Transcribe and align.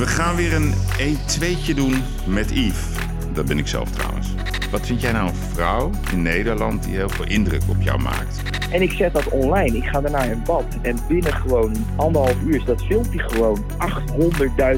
We 0.00 0.06
gaan 0.06 0.36
weer 0.36 0.52
een 0.54 0.74
1-2'tje 0.98 1.74
doen 1.74 2.02
met 2.26 2.50
Yves. 2.50 2.84
Dat 3.32 3.46
ben 3.46 3.58
ik 3.58 3.66
zelf 3.66 3.90
trouwens. 3.90 4.28
Wat 4.70 4.86
vind 4.86 5.00
jij 5.00 5.12
nou 5.12 5.28
een 5.28 5.34
vrouw 5.34 5.90
in 6.12 6.22
Nederland 6.22 6.82
die 6.82 6.94
heel 6.94 7.08
veel 7.08 7.24
indruk 7.26 7.62
op 7.68 7.76
jou 7.80 8.00
maakt? 8.00 8.42
En 8.70 8.82
ik 8.82 8.92
zet 8.92 9.12
dat 9.12 9.28
online. 9.28 9.76
Ik 9.76 9.84
ga 9.84 10.00
daarna 10.00 10.22
in 10.22 10.42
bad. 10.44 10.64
En 10.82 10.98
binnen 11.08 11.32
gewoon 11.32 11.86
anderhalf 11.96 12.40
uur 12.44 12.54
is 12.54 12.64
dat 12.64 12.84
filmpje 12.84 13.18
gewoon 13.18 13.64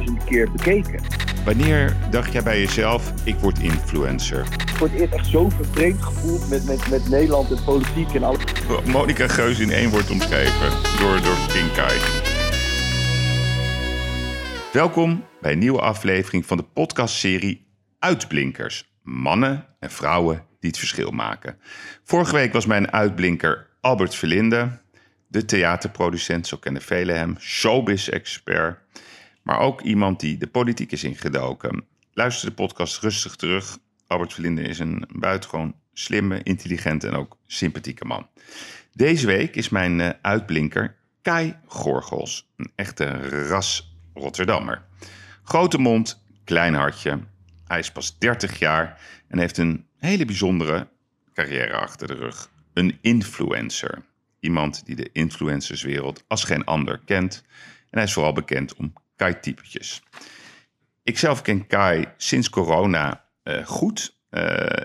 800.000 0.00 0.24
keer 0.24 0.50
bekeken. 0.50 1.00
Wanneer 1.44 1.96
dacht 2.10 2.32
jij 2.32 2.42
bij 2.42 2.60
jezelf, 2.60 3.12
ik 3.24 3.36
word 3.38 3.58
influencer? 3.58 4.46
Voor 4.74 4.88
het 4.88 5.00
eerst 5.00 5.12
echt 5.12 5.26
zo 5.26 5.48
vervreemd 5.48 6.02
gevoeld 6.02 6.48
met, 6.50 6.66
met, 6.66 6.90
met 6.90 7.08
Nederland 7.08 7.50
en 7.50 7.64
politiek 7.64 8.14
en 8.14 8.22
alles. 8.22 8.42
Monica 8.84 9.28
Geus 9.28 9.58
in 9.58 9.70
één 9.70 9.90
woord 9.90 10.10
omschreven 10.10 10.70
door, 10.98 11.20
door 11.22 11.36
King 11.48 11.72
Kai. 11.72 11.98
Welkom 14.72 15.24
bij 15.40 15.52
een 15.52 15.58
nieuwe 15.58 15.80
aflevering 15.80 16.46
van 16.46 16.56
de 16.56 16.62
podcastserie 16.62 17.66
Uitblinkers. 17.98 18.92
Mannen 19.02 19.66
en 19.78 19.90
vrouwen 19.90 20.46
die 20.60 20.70
het 20.70 20.78
verschil 20.78 21.10
maken. 21.10 21.58
Vorige 22.02 22.34
week 22.34 22.52
was 22.52 22.66
mijn 22.66 22.92
uitblinker 22.92 23.68
Albert 23.80 24.14
Verlinde, 24.14 24.80
de 25.28 25.44
theaterproducent, 25.44 26.46
zo 26.46 26.56
kennen 26.56 26.82
velen 26.82 27.16
hem, 27.16 27.36
showbiz-expert, 27.38 28.78
maar 29.42 29.58
ook 29.58 29.80
iemand 29.80 30.20
die 30.20 30.38
de 30.38 30.46
politiek 30.46 30.92
is 30.92 31.04
ingedoken. 31.04 31.84
Luister 32.12 32.48
de 32.48 32.54
podcast 32.54 33.00
rustig 33.00 33.36
terug. 33.36 33.78
Albert 34.06 34.32
Verlinde 34.32 34.62
is 34.62 34.78
een 34.78 35.08
buitengewoon 35.14 35.74
slimme, 35.92 36.42
intelligente 36.42 37.06
en 37.06 37.14
ook 37.14 37.36
sympathieke 37.46 38.04
man. 38.04 38.28
Deze 38.92 39.26
week 39.26 39.56
is 39.56 39.68
mijn 39.68 40.00
eh, 40.00 40.10
uitblinker 40.22 40.96
Kai 41.22 41.56
Gorgels, 41.66 42.52
een 42.56 42.72
echte 42.74 43.28
ras 43.48 43.91
Rotterdammer. 44.14 44.82
Grote 45.42 45.78
mond, 45.78 46.24
klein 46.44 46.74
hartje. 46.74 47.20
Hij 47.66 47.78
is 47.78 47.92
pas 47.92 48.18
30 48.18 48.58
jaar 48.58 49.00
en 49.28 49.38
heeft 49.38 49.58
een 49.58 49.86
hele 49.98 50.24
bijzondere 50.24 50.88
carrière 51.34 51.74
achter 51.74 52.06
de 52.06 52.14
rug. 52.14 52.50
Een 52.74 52.98
influencer. 53.00 54.02
Iemand 54.40 54.86
die 54.86 54.96
de 54.96 55.10
influencerswereld 55.12 56.24
als 56.28 56.44
geen 56.44 56.64
ander 56.64 57.00
kent. 57.04 57.42
En 57.90 57.98
hij 57.98 58.02
is 58.02 58.12
vooral 58.12 58.32
bekend 58.32 58.74
om 58.74 58.92
Kai-typetjes. 59.16 60.02
Ik 61.02 61.18
zelf 61.18 61.42
ken 61.42 61.66
Kai 61.66 62.06
sinds 62.16 62.50
corona 62.50 63.24
uh, 63.44 63.66
goed. 63.66 64.16
Uh, 64.30 64.40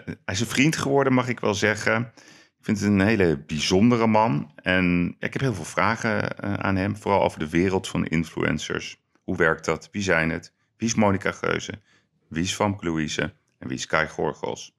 hij 0.05 0.15
is 0.25 0.39
een 0.39 0.47
vriend 0.47 0.75
geworden, 0.75 1.13
mag 1.13 1.27
ik 1.27 1.39
wel 1.39 1.53
zeggen. 1.53 2.11
Ik 2.59 2.65
vind 2.65 2.79
het 2.79 2.87
een 2.87 2.99
hele 2.99 3.37
bijzondere 3.37 4.07
man. 4.07 4.51
En 4.55 5.15
ik 5.19 5.33
heb 5.33 5.41
heel 5.41 5.53
veel 5.53 5.65
vragen 5.65 6.35
uh, 6.43 6.53
aan 6.53 6.75
hem, 6.75 6.97
vooral 6.97 7.23
over 7.23 7.39
de 7.39 7.49
wereld 7.49 7.87
van 7.87 8.05
influencers. 8.05 8.97
Hoe 9.27 9.37
werkt 9.37 9.65
dat? 9.65 9.89
Wie 9.91 10.01
zijn 10.01 10.29
het? 10.29 10.53
Wie 10.77 10.87
is 10.87 10.95
Monica 10.95 11.31
Geuze? 11.31 11.79
Wie 12.27 12.43
is 12.43 12.53
Famke 12.53 12.85
Louise? 12.85 13.33
En 13.57 13.67
wie 13.67 13.77
is 13.77 13.85
Kai 13.85 14.07
Gorgels? 14.07 14.75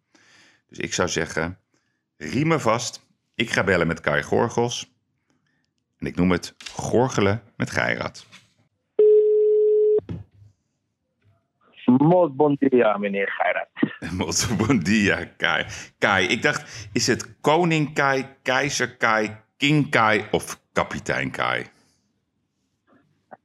Dus 0.69 0.79
ik 0.79 0.95
zou 0.95 1.09
zeggen, 1.09 1.59
riemen 2.17 2.61
vast. 2.61 3.07
Ik 3.35 3.51
ga 3.51 3.65
bellen 3.65 3.87
met 3.87 4.01
Kai 4.01 4.23
Gorgels. 4.23 4.93
En 5.99 6.07
ik 6.07 6.17
noem 6.17 6.31
het 6.31 6.55
Gorgelen 6.73 7.43
met 7.57 7.71
Geirat. 7.71 8.27
Mos 11.85 12.35
bon 12.35 12.57
dia, 12.59 12.97
meneer 12.97 13.31
Geirat. 13.31 13.69
Mos 14.19 14.57
bon 14.57 14.79
dia, 14.79 15.25
Kai. 15.37 15.67
Kai, 15.99 16.27
ik 16.27 16.43
dacht, 16.43 16.89
is 16.93 17.07
het 17.07 17.41
koning 17.41 17.95
Kai, 17.95 18.27
keizer 18.43 18.97
Kai, 18.97 19.37
king 19.57 19.91
Kai 19.91 20.25
of 20.31 20.61
kapitein 20.73 21.31
Kai? 21.31 21.67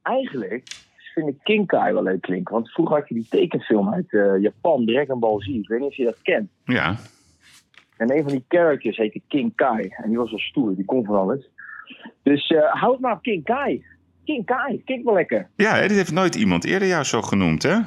Eigenlijk 0.02 0.92
vind 1.14 1.28
ik 1.28 1.36
King 1.42 1.66
Kai 1.66 1.92
wel 1.92 2.02
leuk 2.02 2.20
klinken. 2.20 2.54
Want 2.54 2.70
vroeger 2.70 2.96
had 2.96 3.08
je 3.08 3.14
die 3.14 3.26
tekenfilm 3.30 3.92
uit 3.94 4.12
uh, 4.12 4.40
Japan, 4.40 4.86
Dragon 4.86 5.20
Ball 5.20 5.40
Z. 5.40 5.46
Ik 5.46 5.68
weet 5.68 5.80
niet 5.80 5.88
of 5.88 5.96
je 5.96 6.04
dat 6.04 6.22
kent. 6.22 6.50
Ja. 6.64 6.96
En 7.96 8.16
een 8.16 8.22
van 8.22 8.32
die 8.32 8.44
characters 8.48 8.96
heette 8.96 9.20
King 9.28 9.52
Kai. 9.54 9.88
En 9.88 10.08
die 10.08 10.18
was 10.18 10.30
wel 10.30 10.38
stoer, 10.38 10.74
die 10.74 10.84
kon 10.84 11.04
van 11.04 11.16
alles. 11.16 11.48
Dus 12.22 12.50
uh, 12.50 12.72
houd 12.72 13.00
maar 13.00 13.12
op 13.12 13.22
King 13.22 13.44
Kai. 13.44 13.84
King 14.24 14.46
Kai, 14.46 14.82
klinkt 14.84 15.04
wel 15.04 15.14
lekker. 15.14 15.48
Ja, 15.56 15.80
dit 15.80 15.90
heeft 15.90 16.12
nooit 16.12 16.34
iemand 16.34 16.64
eerder 16.64 16.88
jou 16.88 17.04
zo 17.04 17.22
genoemd, 17.22 17.62
hè? 17.62 17.74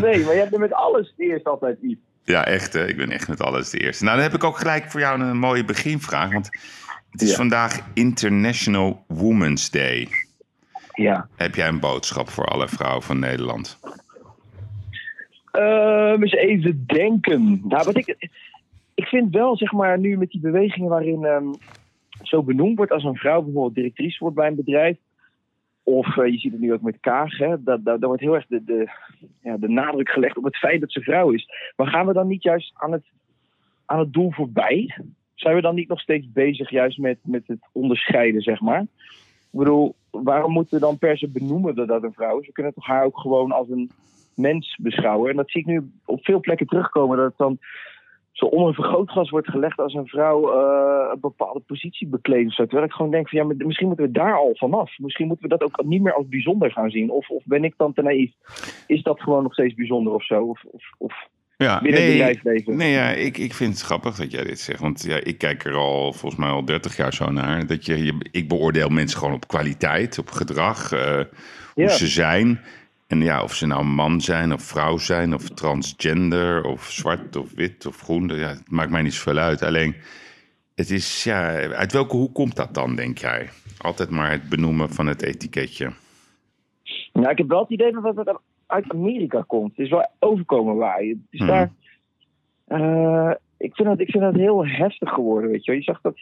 nee, 0.00 0.24
maar 0.24 0.34
je 0.34 0.40
hebt 0.40 0.52
er 0.52 0.60
met 0.60 0.72
alles 0.72 1.14
de 1.16 1.24
eerste 1.24 1.48
altijd 1.48 1.78
iets. 1.82 2.00
Ja, 2.24 2.44
echt. 2.44 2.72
Hè? 2.72 2.86
Ik 2.86 2.96
ben 2.96 3.10
echt 3.10 3.28
met 3.28 3.40
alles 3.40 3.70
de 3.70 3.78
eerste. 3.78 4.04
Nou, 4.04 4.16
dan 4.16 4.24
heb 4.24 4.34
ik 4.34 4.44
ook 4.44 4.58
gelijk 4.58 4.90
voor 4.90 5.00
jou 5.00 5.20
een 5.20 5.38
mooie 5.38 5.64
beginvraag. 5.64 6.32
Want 6.32 6.48
het 7.10 7.22
is 7.22 7.30
ja. 7.30 7.36
vandaag 7.36 7.80
International 7.94 9.04
Women's 9.08 9.70
Day. 9.70 10.08
Ja. 10.94 11.28
Heb 11.36 11.54
jij 11.54 11.68
een 11.68 11.80
boodschap 11.80 12.28
voor 12.28 12.44
alle 12.44 12.68
vrouwen 12.68 13.02
van 13.02 13.18
Nederland? 13.18 13.78
Uh, 15.52 16.16
eens 16.20 16.32
even 16.32 16.84
denken. 16.86 17.60
Nou, 17.64 17.84
wat 17.84 17.96
ik, 17.96 18.28
ik 18.94 19.06
vind 19.06 19.34
wel, 19.34 19.56
zeg 19.56 19.72
maar, 19.72 19.98
nu 19.98 20.18
met 20.18 20.30
die 20.30 20.40
bewegingen 20.40 20.88
waarin 20.88 21.24
um, 21.24 21.54
zo 22.22 22.42
benoemd 22.42 22.76
wordt 22.76 22.92
als 22.92 23.04
een 23.04 23.16
vrouw 23.16 23.42
bijvoorbeeld 23.42 23.74
directrice 23.74 24.18
wordt 24.18 24.36
bij 24.36 24.46
een 24.46 24.54
bedrijf. 24.54 24.96
Of 25.82 26.16
uh, 26.16 26.26
je 26.26 26.38
ziet 26.38 26.52
het 26.52 26.60
nu 26.60 26.72
ook 26.72 26.82
met 26.82 27.00
Kaag, 27.00 27.38
hè, 27.38 27.62
dat, 27.62 27.84
dat, 27.84 28.00
dat 28.00 28.04
wordt 28.04 28.20
heel 28.20 28.34
erg 28.34 28.46
de, 28.46 28.64
de, 28.64 28.90
ja, 29.42 29.56
de 29.56 29.68
nadruk 29.68 30.08
gelegd 30.08 30.36
op 30.36 30.44
het 30.44 30.56
feit 30.56 30.80
dat 30.80 30.92
ze 30.92 31.00
vrouw 31.00 31.30
is. 31.30 31.48
Maar 31.76 31.86
gaan 31.86 32.06
we 32.06 32.12
dan 32.12 32.26
niet 32.26 32.42
juist 32.42 32.72
aan 32.74 32.92
het, 32.92 33.04
aan 33.84 33.98
het 33.98 34.12
doel 34.12 34.30
voorbij? 34.30 34.98
Zijn 35.34 35.54
we 35.54 35.60
dan 35.60 35.74
niet 35.74 35.88
nog 35.88 36.00
steeds 36.00 36.32
bezig 36.32 36.70
juist 36.70 36.98
met, 36.98 37.18
met 37.22 37.42
het 37.46 37.68
onderscheiden, 37.72 38.42
zeg 38.42 38.60
maar? 38.60 38.80
Ik 38.80 39.58
bedoel, 39.60 39.94
waarom 40.22 40.52
moeten 40.52 40.74
we 40.74 40.80
dan 40.80 40.98
per 40.98 41.18
se 41.18 41.28
benoemen 41.28 41.74
dat 41.74 41.88
dat 41.88 42.02
een 42.02 42.12
vrouw 42.12 42.38
is? 42.38 42.46
We 42.46 42.52
kunnen 42.52 42.74
toch 42.74 42.86
haar 42.86 43.04
ook 43.04 43.18
gewoon 43.18 43.52
als 43.52 43.68
een 43.68 43.90
mens 44.34 44.78
beschouwen. 44.82 45.30
En 45.30 45.36
dat 45.36 45.50
zie 45.50 45.60
ik 45.60 45.66
nu 45.66 45.90
op 46.04 46.24
veel 46.24 46.40
plekken 46.40 46.66
terugkomen. 46.66 47.16
Dat 47.16 47.26
het 47.26 47.38
dan 47.38 47.58
zo 48.32 48.44
onder 48.44 48.68
een 48.68 48.74
vergrootglas 48.74 49.30
wordt 49.30 49.50
gelegd 49.50 49.78
als 49.78 49.94
een 49.94 50.06
vrouw 50.06 50.54
uh, 50.54 51.10
een 51.12 51.20
bepaalde 51.20 51.60
positie 51.60 52.06
bekleedt. 52.06 52.56
Terwijl 52.56 52.84
ik 52.84 52.92
gewoon 52.92 53.10
denk 53.10 53.28
van 53.28 53.38
ja, 53.38 53.54
misschien 53.56 53.86
moeten 53.86 54.06
we 54.06 54.12
daar 54.12 54.36
al 54.36 54.50
vanaf. 54.54 54.98
Misschien 54.98 55.26
moeten 55.26 55.48
we 55.48 55.56
dat 55.56 55.62
ook 55.62 55.84
niet 55.84 56.02
meer 56.02 56.14
als 56.14 56.28
bijzonder 56.28 56.70
gaan 56.72 56.90
zien. 56.90 57.10
Of, 57.10 57.30
of 57.30 57.42
ben 57.44 57.64
ik 57.64 57.74
dan 57.76 57.92
te 57.92 58.02
naïef? 58.02 58.32
Is 58.86 59.02
dat 59.02 59.20
gewoon 59.20 59.42
nog 59.42 59.52
steeds 59.52 59.74
bijzonder 59.74 60.12
of 60.12 60.24
zo? 60.24 60.44
Of, 60.44 60.64
of 60.98 61.28
ja, 61.64 61.82
nee, 61.82 62.40
nee 62.66 62.90
ja, 62.90 63.10
ik, 63.10 63.38
ik 63.38 63.54
vind 63.54 63.72
het 63.74 63.82
grappig 63.82 64.16
dat 64.16 64.30
jij 64.30 64.44
dit 64.44 64.60
zegt. 64.60 64.80
Want 64.80 65.02
ja, 65.02 65.16
ik 65.22 65.38
kijk 65.38 65.64
er 65.64 65.74
al 65.74 66.12
volgens 66.12 66.40
mij 66.40 66.50
al 66.50 66.64
30 66.64 66.96
jaar 66.96 67.14
zo 67.14 67.30
naar. 67.30 67.66
Dat 67.66 67.86
je, 67.86 68.04
je 68.04 68.28
ik 68.30 68.48
beoordeel 68.48 68.88
mensen 68.88 69.18
gewoon 69.18 69.34
op 69.34 69.48
kwaliteit, 69.48 70.18
op 70.18 70.30
gedrag, 70.30 70.92
uh, 70.92 71.00
hoe 71.74 71.84
ja. 71.84 71.88
ze 71.88 72.06
zijn. 72.06 72.60
En 73.06 73.20
ja, 73.22 73.42
of 73.42 73.54
ze 73.54 73.66
nou 73.66 73.84
man 73.84 74.20
zijn 74.20 74.52
of 74.52 74.62
vrouw 74.62 74.98
zijn 74.98 75.34
of 75.34 75.48
transgender 75.48 76.64
of 76.64 76.90
zwart 76.90 77.36
of 77.36 77.52
wit 77.54 77.86
of 77.86 78.00
groen. 78.00 78.28
Ja, 78.28 78.48
het 78.48 78.70
maakt 78.70 78.90
mij 78.90 79.02
niet 79.02 79.14
zoveel 79.14 79.38
uit. 79.38 79.62
Alleen, 79.62 79.94
het 80.74 80.90
is, 80.90 81.24
ja, 81.24 81.48
uit 81.56 81.92
welke 81.92 82.16
hoek 82.16 82.34
komt 82.34 82.56
dat 82.56 82.74
dan, 82.74 82.96
denk 82.96 83.18
jij? 83.18 83.48
Altijd 83.78 84.10
maar 84.10 84.30
het 84.30 84.48
benoemen 84.48 84.90
van 84.90 85.06
het 85.06 85.22
etiketje. 85.22 85.92
Nou, 87.12 87.30
ik 87.30 87.38
heb 87.38 87.48
wel 87.48 87.60
het 87.60 87.70
idee 87.70 87.92
dat 87.92 88.16
het 88.16 88.38
uit 88.74 88.92
Amerika 88.92 89.44
komt. 89.46 89.70
Het 89.76 89.84
is 89.84 89.90
wel 89.90 90.08
overkomen 90.18 90.76
waaien. 90.76 91.26
Dus 91.30 91.40
Hmm. 91.40 91.48
daar, 91.48 91.70
uh, 92.68 93.30
ik, 93.58 93.74
vind 93.74 93.88
dat, 93.88 94.00
ik 94.00 94.10
vind 94.10 94.22
dat 94.22 94.34
heel 94.34 94.66
heftig 94.66 95.10
geworden, 95.10 95.50
weet 95.50 95.64
je 95.64 95.70
wel. 95.70 95.80
Je 95.80 95.86
zag 95.86 96.00
dat 96.00 96.18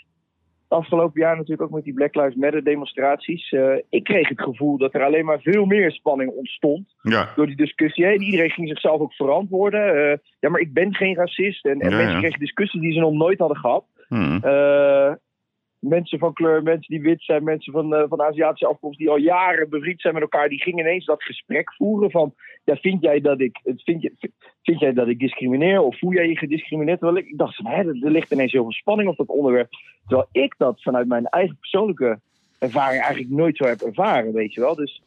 afgelopen 0.68 1.20
jaar 1.20 1.36
natuurlijk 1.36 1.62
ook 1.62 1.70
met 1.74 1.84
die 1.84 1.92
Black 1.92 2.14
Lives 2.14 2.34
Matter 2.34 2.64
demonstraties. 2.64 3.50
Uh, 3.52 3.74
ik 3.88 4.04
kreeg 4.04 4.28
het 4.28 4.42
gevoel 4.42 4.78
dat 4.78 4.94
er 4.94 5.04
alleen 5.04 5.24
maar 5.24 5.40
veel 5.40 5.64
meer 5.64 5.90
spanning 5.92 6.30
ontstond 6.30 6.94
Ja. 7.02 7.28
door 7.36 7.46
die 7.46 7.56
discussie 7.56 8.06
heen. 8.06 8.20
Iedereen 8.22 8.50
ging 8.50 8.68
zichzelf 8.68 9.00
ook 9.00 9.14
verantwoorden. 9.14 9.96
Uh, 9.96 10.16
ja, 10.40 10.48
maar 10.48 10.60
ik 10.60 10.72
ben 10.72 10.94
geen 10.94 11.14
racist. 11.14 11.64
En, 11.66 11.80
en 11.80 11.90
Ja, 11.90 11.96
mensen 11.96 12.14
ja. 12.14 12.20
kregen 12.20 12.38
discussies 12.40 12.80
die 12.80 12.92
ze 12.92 13.00
nog 13.00 13.12
nooit 13.12 13.38
hadden 13.38 13.56
gehad. 13.56 13.84
Hmm. 14.08 14.40
Uh, 14.44 15.12
mensen 15.82 16.18
van 16.18 16.32
kleur, 16.32 16.62
mensen 16.62 16.94
die 16.94 17.02
wit 17.02 17.22
zijn, 17.22 17.44
mensen 17.44 17.72
van, 17.72 17.94
uh, 17.94 18.04
van 18.08 18.22
Aziatische 18.22 18.66
afkomst 18.66 18.98
die 18.98 19.10
al 19.10 19.16
jaren 19.16 19.68
bevriend 19.70 20.00
zijn 20.00 20.14
met 20.14 20.22
elkaar, 20.22 20.48
die 20.48 20.62
gingen 20.62 20.84
ineens 20.84 21.04
dat 21.04 21.22
gesprek 21.22 21.72
voeren 21.74 22.10
van, 22.10 22.34
ja, 22.64 22.76
vind 22.76 23.02
jij 23.02 23.20
dat 23.20 23.40
ik, 23.40 23.60
vind, 23.76 24.02
je, 24.02 24.12
vind 24.62 24.80
jij 24.80 24.92
dat 24.92 25.08
ik 25.08 25.18
discrimineer 25.18 25.80
of 25.80 25.98
voel 25.98 26.12
jij 26.12 26.28
je 26.28 26.38
gediscrimineerd? 26.38 26.98
Terwijl 26.98 27.24
ik, 27.24 27.38
dacht 27.38 27.58
hè, 27.62 27.78
er 27.78 28.10
ligt 28.10 28.32
ineens 28.32 28.52
heel 28.52 28.62
veel 28.62 28.72
spanning 28.72 29.08
op 29.08 29.16
dat 29.16 29.26
onderwerp. 29.26 29.68
Terwijl 30.06 30.28
ik 30.32 30.54
dat 30.58 30.82
vanuit 30.82 31.08
mijn 31.08 31.26
eigen 31.26 31.56
persoonlijke 31.60 32.20
ervaring 32.58 33.02
eigenlijk 33.02 33.34
nooit 33.34 33.56
zo 33.56 33.64
heb 33.64 33.80
ervaren, 33.80 34.32
weet 34.32 34.54
je 34.54 34.60
wel. 34.60 34.74
Dus 34.74 35.02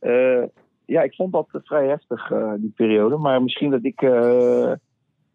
uh, 0.00 0.42
ja, 0.84 1.02
ik 1.02 1.14
vond 1.14 1.32
dat 1.32 1.48
vrij 1.52 1.86
heftig, 1.86 2.32
die 2.56 2.72
periode. 2.76 3.16
Maar 3.16 3.42
misschien 3.42 3.70
dat 3.70 3.84
ik 3.84 4.00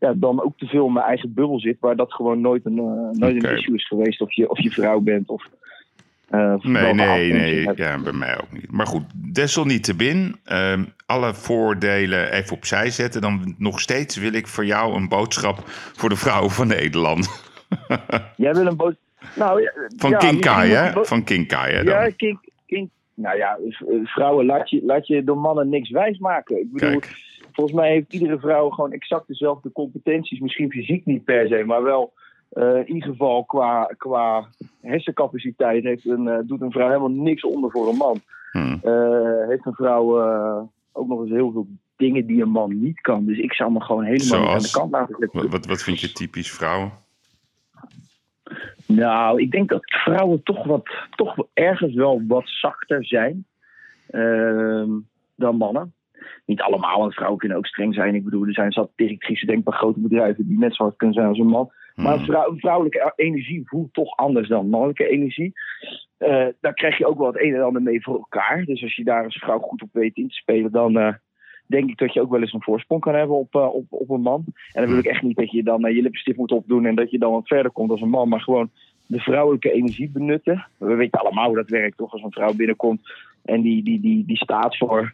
ja, 0.03 0.13
dan 0.15 0.43
ook 0.43 0.57
te 0.57 0.65
veel 0.65 0.85
in 0.85 0.93
mijn 0.93 1.05
eigen 1.05 1.33
bubbel 1.33 1.59
zit, 1.59 1.77
waar 1.79 1.95
dat 1.95 2.13
gewoon 2.13 2.41
nooit 2.41 2.65
een, 2.65 2.77
uh, 2.77 3.09
nooit 3.11 3.43
een 3.43 3.57
issue 3.57 3.75
is 3.75 3.87
geweest. 3.87 4.21
Of 4.21 4.33
je, 4.33 4.49
of 4.49 4.59
je 4.59 4.71
vrouw 4.71 4.99
bent 4.99 5.29
of. 5.29 5.47
Uh, 6.31 6.55
Nee, 6.61 6.93
nee, 6.93 7.33
nee. 7.33 7.65
hebt. 7.65 7.77
Ja, 7.77 8.01
bij 8.01 8.13
mij 8.13 8.41
ook 8.41 8.51
niet. 8.51 8.71
Maar 8.71 8.87
goed, 8.87 9.03
desalniettemin, 9.33 10.35
ehm 10.43 10.83
alle 11.05 11.33
voordelen 11.33 12.31
even 12.31 12.55
opzij 12.55 12.89
zetten. 12.89 13.21
Dan 13.21 13.55
nog 13.57 13.79
steeds 13.79 14.17
wil 14.17 14.33
ik 14.33 14.47
voor 14.47 14.65
jou 14.65 14.95
een 14.95 15.07
boodschap 15.07 15.61
voor 15.93 16.09
de 16.09 16.15
vrouwen 16.15 16.51
van 16.51 16.67
Nederland. 16.67 17.27
Jij 18.35 18.53
wil 18.53 18.65
een 18.65 18.75
boot. 18.75 18.95
Nou, 19.35 19.61
ja, 19.61 19.71
Van 19.95 20.09
ja, 20.09 20.17
King 20.17 20.31
misschien 20.31 20.53
Kai, 20.53 20.67
moet 20.67 20.93
hè? 20.93 21.05
Van 21.05 21.23
King 21.23 21.47
Kai, 21.47 21.73
hè? 21.73 21.83
Dan. 21.83 21.93
Ja, 21.93 22.09
King, 22.15 22.51
King, 22.65 22.89
nou 23.13 23.37
ja, 23.37 23.57
vrouwen, 24.03 24.45
laat 24.45 24.69
je, 24.69 24.81
laat 24.85 25.07
je 25.07 25.23
door 25.23 25.37
mannen 25.37 25.69
niks 25.69 25.89
wijs 25.89 26.17
maken. 26.17 26.59
Ik 26.59 26.71
bedoel, 26.71 26.99
Kijk. 26.99 27.32
Volgens 27.53 27.75
mij 27.75 27.91
heeft 27.91 28.13
iedere 28.13 28.39
vrouw 28.39 28.69
gewoon 28.69 28.91
exact 28.91 29.27
dezelfde 29.27 29.71
competenties. 29.71 30.39
Misschien 30.39 30.71
fysiek 30.71 31.05
niet 31.05 31.23
per 31.23 31.47
se, 31.47 31.63
maar 31.65 31.83
wel 31.83 32.13
eh, 32.53 32.75
in 32.75 32.93
ieder 32.93 33.09
geval 33.09 33.43
qua, 33.43 33.93
qua 33.97 34.47
hersencapaciteit 34.81 35.83
heeft 35.83 36.05
een, 36.05 36.27
eh, 36.27 36.39
doet 36.43 36.61
een 36.61 36.71
vrouw 36.71 36.87
helemaal 36.87 37.09
niks 37.09 37.43
onder 37.43 37.71
voor 37.71 37.87
een 37.87 37.97
man. 37.97 38.21
Hm. 38.51 38.77
Eh, 38.87 39.47
heeft 39.47 39.65
een 39.65 39.73
vrouw 39.73 40.21
ook 40.91 41.07
nog 41.07 41.21
eens 41.21 41.29
heel 41.29 41.51
veel 41.51 41.67
dingen 41.95 42.25
die 42.25 42.41
een 42.41 42.49
man 42.49 42.81
niet 42.81 43.01
kan. 43.01 43.25
Dus 43.25 43.37
ik 43.37 43.53
zou 43.53 43.71
me 43.71 43.81
gewoon 43.81 44.03
helemaal 44.03 44.39
niet 44.39 44.49
aan 44.49 44.59
de 44.59 44.71
kant 44.71 44.91
laten 44.91 45.15
zetten. 45.19 45.41
Wat, 45.41 45.51
wat, 45.51 45.65
wat 45.65 45.83
vind 45.83 45.99
je 45.99 46.11
typisch 46.11 46.51
vrouwen? 46.51 46.91
Nou, 48.85 49.41
ik 49.41 49.51
denk 49.51 49.69
dat 49.69 49.83
vrouwen 49.85 50.43
toch, 50.43 50.63
wat, 50.65 50.89
toch 51.15 51.35
ergens 51.53 51.93
wel 51.93 52.23
wat 52.27 52.43
zachter 52.45 53.05
zijn 53.05 53.45
ehm, 54.09 54.89
dan 55.35 55.57
mannen. 55.57 55.93
Niet 56.45 56.61
allemaal, 56.61 56.99
want 56.99 57.13
vrouwen 57.13 57.39
kunnen 57.39 57.57
ook 57.57 57.65
streng 57.65 57.93
zijn. 57.93 58.15
Ik 58.15 58.23
bedoel, 58.23 58.45
er 58.45 58.53
zijn 58.53 58.71
zat 58.71 58.91
directrices, 58.95 59.47
denk 59.47 59.63
bij 59.63 59.73
grote 59.73 59.99
bedrijven 59.99 60.47
die 60.47 60.59
net 60.59 60.75
zo 60.75 60.83
hard 60.83 60.95
kunnen 60.95 61.15
zijn 61.15 61.27
als 61.27 61.39
een 61.39 61.47
man. 61.47 61.71
Maar 61.95 62.17
Hm. 62.17 62.23
vrouw, 62.25 62.55
vrouwelijke 62.57 63.13
energie 63.15 63.61
voelt 63.65 63.93
toch 63.93 64.15
anders 64.15 64.47
dan 64.47 64.69
mannelijke 64.69 65.07
energie. 65.07 65.53
Eh, 66.17 66.47
daar 66.61 66.73
krijg 66.73 66.97
je 66.97 67.05
ook 67.05 67.17
wel 67.17 67.27
het 67.27 67.41
een 67.41 67.55
en 67.55 67.61
ander 67.61 67.81
mee 67.81 68.03
voor 68.03 68.17
elkaar. 68.17 68.63
Dus 68.65 68.83
als 68.83 68.95
je 68.95 69.03
daar 69.03 69.23
als 69.23 69.37
vrouw 69.37 69.59
goed 69.59 69.81
op 69.81 69.89
weet 69.91 70.15
in 70.15 70.27
te 70.27 70.33
spelen, 70.33 70.71
dan 70.71 70.97
eh, 70.97 71.13
denk 71.67 71.89
ik 71.89 71.97
dat 71.97 72.13
je 72.13 72.21
ook 72.21 72.31
wel 72.31 72.41
eens 72.41 72.53
een 72.53 72.63
voorsprong 72.63 73.01
kan 73.01 73.15
hebben 73.15 73.37
op, 73.37 73.55
eh, 73.55 73.73
op, 73.73 73.85
op 73.89 74.09
een 74.09 74.21
man. 74.21 74.43
En 74.73 74.81
dan 74.81 74.89
wil 74.89 74.99
ik 74.99 75.05
echt 75.05 75.21
niet 75.21 75.37
dat 75.37 75.51
je 75.51 75.63
dan 75.63 75.93
je 75.93 76.01
lipstift 76.01 76.37
moet 76.37 76.51
opdoen 76.51 76.85
en 76.85 76.95
dat 76.95 77.11
je 77.11 77.17
dan 77.17 77.31
wat 77.31 77.47
verder 77.47 77.71
komt 77.71 77.91
als 77.91 78.01
een 78.01 78.09
man. 78.09 78.29
Maar 78.29 78.41
gewoon 78.41 78.69
de 79.07 79.19
vrouwelijke 79.19 79.71
energie 79.71 80.09
benutten. 80.09 80.67
We 80.77 80.95
weten 80.95 81.19
allemaal 81.19 81.47
hoe 81.47 81.55
dat 81.55 81.69
werkt, 81.69 81.97
toch? 81.97 82.11
Als 82.11 82.23
een 82.23 82.31
vrouw 82.31 82.53
binnenkomt 82.53 83.01
en 83.43 83.61
die, 83.61 83.83
die, 83.83 83.99
die, 83.99 84.25
die 84.25 84.37
staat 84.37 84.77
voor, 84.77 85.13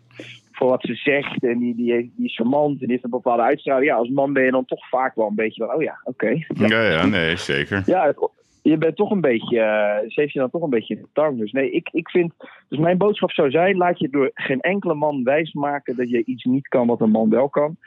voor 0.60 0.70
wat 0.70 0.82
ze 0.82 0.96
zegt 0.96 1.44
en 1.44 1.58
die, 1.58 1.76
die, 1.76 2.14
die 2.16 2.26
is 2.26 2.36
charmant 2.36 2.72
en 2.72 2.78
die 2.78 2.92
heeft 2.92 3.04
een 3.04 3.10
bepaalde 3.10 3.44
uitstraling. 3.44 3.88
Ja, 3.88 3.96
als 3.96 4.10
man 4.10 4.34
ben 4.34 4.44
je 4.44 4.52
dan 4.52 4.66
toch 4.66 4.90
vaak 4.90 5.16
wel 5.16 5.28
een 5.28 5.36
beetje 5.36 5.66
van, 5.66 5.76
oh 5.76 5.82
ja, 5.82 6.00
oké. 6.04 6.30
Ja, 6.48 6.84
ja, 6.84 7.06
nee, 7.06 7.36
zeker. 7.36 7.84
Ja, 7.86 8.14
je 8.62 8.78
bent 8.78 8.96
toch 8.96 9.12
een 9.12 9.22
beetje, 9.22 9.60
eh, 9.60 10.10
ze 10.10 10.22
heeft 10.22 10.34
je 10.34 10.40
dan 10.40 10.50
toch 10.50 10.62
een 10.62 10.70
beetje 10.70 10.96
in 10.96 11.02
de 11.02 11.08
tang. 11.14 11.38
Dus 11.38 11.52
nee, 11.52 11.72
ik, 11.72 11.90
ik 11.92 12.10
vind, 12.10 12.34
dus 12.70 12.80
mijn 12.80 12.98
boodschap 12.98 13.32
zou 13.32 13.50
zijn, 13.50 13.78
laat 13.78 14.00
je 14.00 14.10
door 14.10 14.32
geen 14.34 14.60
enkele 14.60 14.94
man 14.94 15.24
wijsmaken 15.24 15.96
dat 15.96 16.10
je 16.10 16.24
iets 16.26 16.44
niet 16.44 16.68
kan 16.68 16.88
wat 16.88 17.02
een 17.02 17.12
man 17.12 17.30
wel 17.30 17.50
kan. 17.50 17.78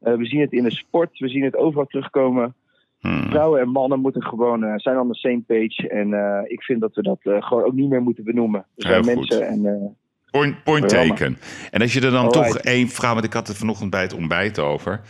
Eh, 0.00 0.14
we 0.14 0.26
zien 0.26 0.40
het 0.40 0.52
in 0.52 0.62
de 0.62 0.70
sport, 0.70 1.18
we 1.18 1.28
zien 1.28 1.44
het 1.44 1.56
overal 1.56 1.86
terugkomen. 1.86 2.54
Hm. 2.98 3.28
Vrouwen 3.28 3.60
en 3.60 3.68
mannen 3.68 4.00
moeten 4.00 4.22
gewoon 4.22 4.64
eh, 4.64 4.72
zijn 4.76 4.98
on 4.98 5.12
the 5.12 5.18
same 5.18 5.42
page. 5.46 5.88
En 5.88 6.08
ik 6.48 6.62
vind 6.62 6.80
dat 6.80 6.94
we 6.94 7.02
dat 7.02 7.18
gewoon 7.22 7.64
ook 7.64 7.74
niet 7.74 7.88
meer 7.88 8.02
moeten 8.02 8.24
benoemen. 8.24 8.66
We 8.74 8.82
zijn 8.82 9.04
Heel 9.04 9.14
goed. 9.14 9.14
mensen 9.14 9.46
en 9.46 9.96
Point, 10.30 10.62
point 10.64 10.88
taken. 10.88 11.38
En 11.70 11.80
als 11.80 11.92
je 11.92 12.00
er 12.00 12.10
dan 12.10 12.30
toch 12.30 12.58
één 12.58 12.88
vrouw, 12.88 13.12
want 13.12 13.24
ik 13.24 13.32
had 13.32 13.48
het 13.48 13.56
vanochtend 13.56 13.90
bij 13.90 14.02
het 14.02 14.12
ontbijt 14.12 14.58
over. 14.58 15.00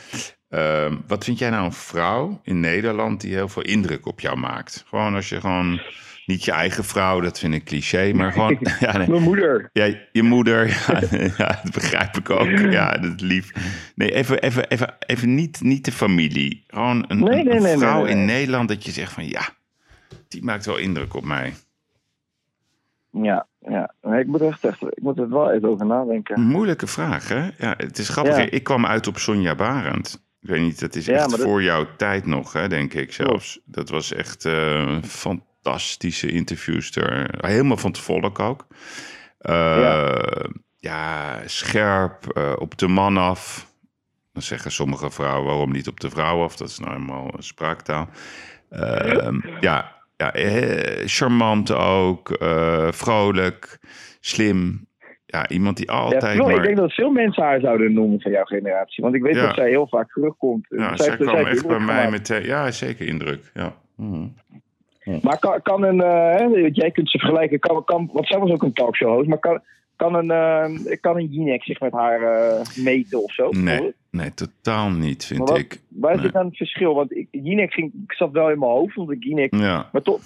Ehm, 0.48 0.96
wat 1.06 1.24
vind 1.24 1.38
jij 1.38 1.50
nou 1.50 1.64
een 1.64 1.72
vrouw 1.72 2.40
in 2.42 2.60
Nederland 2.60 3.20
die 3.20 3.34
heel 3.34 3.48
veel 3.48 3.62
indruk 3.62 4.06
op 4.06 4.20
jou 4.20 4.36
maakt? 4.36 4.84
Gewoon 4.88 5.14
als 5.14 5.28
je 5.28 5.40
gewoon, 5.40 5.80
niet 6.26 6.44
je 6.44 6.52
eigen 6.52 6.84
vrouw, 6.84 7.20
dat 7.20 7.38
vind 7.38 7.54
ik 7.54 7.64
cliché, 7.64 8.12
maar 8.12 8.32
gewoon, 8.32 8.58
ja, 8.80 8.96
nee. 8.96 9.08
mijn 9.08 9.22
moeder. 9.22 9.70
Ja, 9.72 9.94
je 10.12 10.22
moeder, 10.22 10.66
ja, 10.66 11.00
ja, 11.36 11.60
dat 11.62 11.72
begrijp 11.72 12.16
ik 12.16 12.30
ook. 12.30 12.48
Ja, 12.48 12.92
dat 12.92 13.12
is 13.16 13.20
lief. 13.22 13.52
Nee, 13.94 14.14
even, 14.14 14.38
even, 14.40 14.68
even, 14.68 14.94
even 15.06 15.34
niet, 15.34 15.60
niet 15.60 15.84
de 15.84 15.92
familie. 15.92 16.64
Gewoon 16.66 17.04
een, 17.08 17.18
Nee, 17.18 17.50
een- 17.50 17.62
nee, 17.62 17.76
vrouw 17.78 18.04
in. 18.04 18.24
Nederland 18.24 18.68
dat 18.68 18.84
je 18.84 18.90
zegt 18.90 19.12
van 19.12 19.28
ja, 19.28 19.48
die 20.28 20.44
maakt 20.44 20.66
wel 20.66 20.76
indruk 20.76 21.14
op 21.14 21.24
mij. 21.24 21.54
Ja, 23.12 23.46
ja. 23.68 23.94
Nee, 24.02 24.20
ik, 24.20 24.26
moet 24.26 24.40
echt, 24.40 24.64
ik 24.64 25.02
moet 25.02 25.18
er 25.18 25.28
wel 25.30 25.50
even 25.50 25.68
over 25.68 25.86
nadenken. 25.86 26.40
Moeilijke 26.40 26.86
vraag, 26.86 27.28
hè? 27.28 27.48
Ja, 27.58 27.74
het 27.76 27.98
is 27.98 28.08
grappig. 28.08 28.36
Ja. 28.36 28.42
Ik 28.50 28.62
kwam 28.62 28.86
uit 28.86 29.06
op 29.06 29.18
Sonja 29.18 29.54
Barend. 29.54 30.26
Ik 30.40 30.48
weet 30.48 30.60
niet, 30.60 30.80
dat 30.80 30.94
is 30.94 31.08
echt 31.08 31.30
dat- 31.30 31.40
voor 31.40 31.62
jouw 31.62 31.86
tijd 31.96 32.26
nog, 32.26 32.52
hè, 32.52 32.68
denk 32.68 32.94
ik 32.94 33.12
zelfs. 33.12 33.60
Dat 33.64 33.88
was 33.88 34.12
echt 34.12 34.44
een 34.44 35.04
fantastische 35.04 36.28
interviewster. 36.30 37.34
Helemaal 37.46 37.76
van 37.76 37.90
het 37.90 38.00
volk 38.00 38.38
ook. 38.38 38.66
Eh, 39.38 39.54
Ja. 39.80 40.20
ja. 40.76 41.40
scherp, 41.46 42.26
eh, 42.32 42.52
op 42.58 42.78
de 42.78 42.88
man 42.88 43.16
af. 43.16 43.66
Dan 44.32 44.42
zeggen 44.42 44.72
sommige 44.72 45.10
vrouwen, 45.10 45.44
waarom 45.46 45.72
niet 45.72 45.88
op 45.88 46.00
de 46.00 46.10
vrouw 46.10 46.42
af? 46.42 46.56
Dat 46.56 46.68
is 46.68 46.78
nou 46.78 46.94
eenmaal 46.94 47.30
een 47.36 47.42
spraaktaal. 47.42 48.08
Ehm, 48.70 49.38
ja, 49.60 49.96
ja 50.18 50.32
eh, 50.32 51.06
charmant 51.06 51.72
ook, 51.74 52.30
eh, 52.30 52.88
vrolijk, 52.92 53.78
slim. 54.20 54.86
Ja, 55.26 55.48
iemand 55.48 55.76
die 55.76 55.86
Ja, 55.86 55.92
altijd 55.92 56.38
maar... 56.38 56.54
Ik 56.54 56.62
denk 56.62 56.76
dat 56.76 56.92
veel 56.92 57.10
mensen 57.10 57.42
haar 57.42 57.60
zouden 57.60 57.92
noemen 57.92 58.20
van 58.20 58.30
jouw 58.30 58.44
generatie. 58.44 59.02
Want 59.04 59.14
ik 59.14 59.22
weet 59.22 59.34
Ja. 59.34 59.46
dat 59.46 59.54
zij 59.54 59.68
heel 59.68 59.86
vaak 59.88 60.12
terugkomt. 60.12 60.66
Ja, 60.68 60.96
Zij 60.96 61.16
kwam 61.16 61.36
echt 61.36 61.66
bij 61.66 61.78
mij 61.78 62.10
meteen... 62.10 62.44
Ja, 62.44 62.70
zeker 62.70 63.06
indruk. 63.06 63.50
Ja. 63.54 63.74
Mhm. 63.96 64.26
Maar 65.22 65.38
kan, 65.38 65.62
kan 65.62 65.82
een, 65.82 66.00
eh, 66.00 66.68
jij 66.72 66.90
kunt 66.90 67.10
ze 67.10 67.18
vergelijken, 67.18 67.58
kan, 67.58 67.84
kan, 67.84 68.10
want 68.12 68.26
zij 68.26 68.38
was 68.38 68.50
ook 68.50 68.62
een 68.62 68.72
talkshow 68.72 69.14
host, 69.14 69.28
maar 69.28 69.38
kan, 69.38 69.60
kan 69.98 70.14
een, 70.14 70.30
eh, 70.30 70.96
kan 71.00 71.16
een 71.16 71.26
Jinek 71.26 71.62
zich 71.62 71.80
met 71.80 71.92
haar 71.92 72.22
eh, 72.22 72.60
meten 72.76 73.22
of 73.22 73.32
zo? 73.32 73.50
Nee, 73.50 73.92
nee, 74.10 74.34
totaal 74.34 74.90
niet, 74.90 75.24
vind 75.24 75.38
Maar 75.38 75.48
wat- 75.48 75.58
ik. 75.58 75.80
Waar 75.88 76.10
is 76.10 76.16
Nee. 76.16 76.26
het 76.26 76.34
dan 76.34 76.46
het 76.46 76.56
verschil? 76.56 76.94
Want 76.94 77.16
ik, 77.16 77.28
Jinek 77.30 77.72
ging, 77.72 77.92
ik 78.06 78.12
zat 78.12 78.30
wel 78.32 78.50
in 78.50 78.58
mijn 78.58 78.70
hoofd, 78.70 78.94
want 78.94 79.10
ik 79.10 79.24
Jinek, 79.24 79.54
Ja, 79.54 79.88
maar 79.92 80.02
toch, 80.02 80.20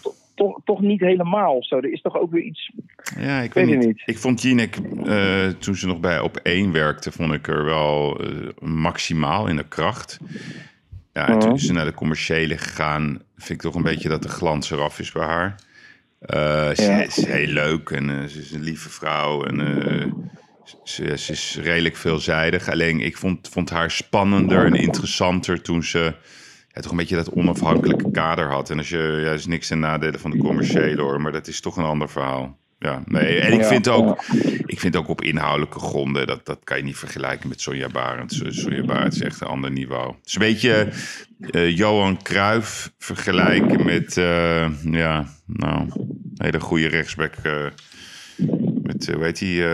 toch, 0.65 0.81
niet 0.81 1.01
helemaal 1.01 1.57
of 1.57 1.67
zo. 1.67 1.77
Er 1.77 1.93
is 1.93 2.01
toch 2.01 2.17
ook 2.19 2.31
weer 2.31 2.43
iets. 2.43 2.73
ja 3.19 3.41
ik 3.41 3.55
Weet 3.55 3.67
weet 3.67 3.77
niet. 3.79 3.87
niet. 3.87 4.03
Ik 4.07 4.19
vond 4.19 4.43
Jinek, 4.43 4.77
eh, 5.05 5.47
toen 5.49 5.75
ze 5.75 5.87
nog 5.87 6.01
bij 6.01 6.21
Op 6.21 6.41
1 6.43 6.73
werkte, 6.73 7.13
vond 7.13 7.33
ik 7.33 7.49
er 7.49 7.65
wel 7.65 8.21
maximaal 8.61 9.47
in 9.47 9.57
de 9.57 9.69
kracht. 9.69 10.19
Ja, 11.13 11.29
en 11.29 11.39
toen 11.39 11.53
is 11.55 11.67
ze 11.67 11.73
naar 11.73 11.85
de 11.85 11.95
commerciële 11.95 12.59
gegaan. 12.59 13.23
Vind 13.37 13.51
ik 13.51 13.61
toch 13.61 13.75
een 13.75 13.83
beetje 13.83 14.09
dat 14.09 14.23
de 14.23 14.29
glans 14.29 14.71
eraf 14.71 14.99
is 14.99 15.13
bij 15.13 15.25
haar. 15.27 15.55
Eh, 16.27 16.71
ze 16.75 16.83
Ja. 16.83 17.03
is 17.03 17.27
heel 17.27 17.47
leuk 17.47 17.91
en 17.91 18.11
eh, 18.11 18.29
ze 18.29 18.39
is 18.39 18.53
een 18.53 18.63
lieve 18.63 18.91
vrouw. 18.91 19.45
En 19.45 19.61
eh, 19.61 20.13
ze, 20.85 21.19
ze 21.19 21.33
is 21.33 21.59
redelijk 21.63 21.97
veelzijdig. 21.97 22.69
Alleen 22.71 23.01
ik 23.01 23.17
vond, 23.17 23.49
vond 23.49 23.71
haar 23.71 23.91
spannender 23.91 24.67
en 24.67 24.75
interessanter 24.75 25.63
toen 25.63 25.85
ze 25.85 26.15
ja, 26.73 26.81
toch 26.81 26.91
een 26.91 26.97
beetje 26.97 27.17
dat 27.17 27.33
onafhankelijke 27.33 28.11
kader 28.11 28.51
had. 28.51 28.71
En 28.71 28.79
als 28.79 28.89
je, 28.89 29.19
ja, 29.23 29.29
er 29.29 29.35
is 29.35 29.47
niks 29.47 29.69
ten 29.69 29.79
nadele 29.79 30.19
van 30.19 30.31
de 30.31 30.39
commerciële 30.39 31.03
hoor, 31.03 31.21
maar 31.21 31.33
dat 31.33 31.47
is 31.47 31.61
toch 31.61 31.77
een 31.77 31.85
ander 31.85 32.09
verhaal. 32.09 32.59
Ja, 32.83 33.03
nee. 33.07 33.41
En 33.41 33.53
ik 33.53 33.65
vind 33.65 33.89
ook, 33.89 34.25
ik 34.67 34.81
vind 34.81 34.97
ook 34.97 35.09
op 35.09 35.23
inhoudelijke 35.23 35.79
gronden, 35.79 36.27
dat, 36.27 36.47
dat 36.47 36.59
kan 36.65 36.77
je 36.77 36.83
niet 36.83 36.97
vergelijken 36.97 37.49
met 37.49 37.61
Sonja 37.61 37.89
Barend. 37.89 38.43
Sonja 38.49 38.85
Barend 38.85 39.15
is 39.15 39.21
echt 39.21 39.41
een 39.41 39.47
ander 39.47 39.71
niveau. 39.71 40.07
Het 40.07 40.27
is 40.27 40.35
een 40.35 40.41
beetje 40.41 40.89
eh, 41.51 41.77
Johan 41.77 42.23
Cruijff 42.23 42.93
vergelijken 42.99 43.85
met, 43.85 44.17
eh, 44.17 44.85
ja, 44.85 45.27
nou, 45.47 45.81
een 45.81 46.35
hele 46.37 46.61
goede 46.61 46.89
rechtsback. 46.89 47.35
eh, 47.43 47.67
met, 48.83 49.11
hoe 49.15 49.25
heet 49.25 49.39
die, 49.39 49.65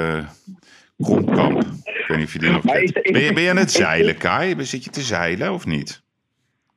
Kromkamp. 0.99 1.62
Ik 1.85 2.05
weet 2.09 2.17
niet 2.19 2.27
of 2.27 2.33
je 2.33 2.38
die 2.38 2.50
nog 2.50 2.65
kent. 2.65 2.93
Ben 2.93 3.23
je, 3.23 3.33
ben 3.33 3.43
je 3.43 3.50
aan 3.50 3.57
het 3.57 3.73
zeilen, 3.73 4.17
Kai? 4.17 4.65
Zit 4.65 4.85
je 4.85 4.91
te 4.91 5.00
zeilen 5.00 5.53
of 5.53 5.67
niet? 5.67 6.03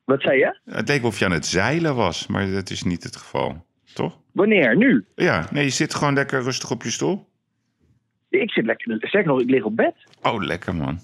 Wat 0.05 0.21
zei 0.21 0.37
je? 0.37 0.59
Het 0.65 0.87
leek 0.87 1.01
wel 1.01 1.09
of 1.09 1.19
je 1.19 1.25
aan 1.25 1.31
het 1.31 1.45
zeilen 1.45 1.95
was, 1.95 2.27
maar 2.27 2.51
dat 2.51 2.69
is 2.69 2.83
niet 2.83 3.03
het 3.03 3.15
geval. 3.15 3.65
Toch? 3.93 4.17
Wanneer? 4.31 4.77
Nu? 4.77 5.05
Ja, 5.15 5.47
nee, 5.51 5.63
je 5.63 5.69
zit 5.69 5.93
gewoon 5.93 6.13
lekker 6.13 6.41
rustig 6.41 6.71
op 6.71 6.83
je 6.83 6.91
stoel. 6.91 7.29
Ik 8.29 8.51
zit 8.51 8.65
lekker. 8.65 8.97
Zeg 8.99 9.25
nog, 9.25 9.39
ik 9.41 9.49
lig 9.49 9.63
op 9.63 9.75
bed. 9.75 9.93
Oh, 10.21 10.43
lekker 10.43 10.75
man. 10.75 10.99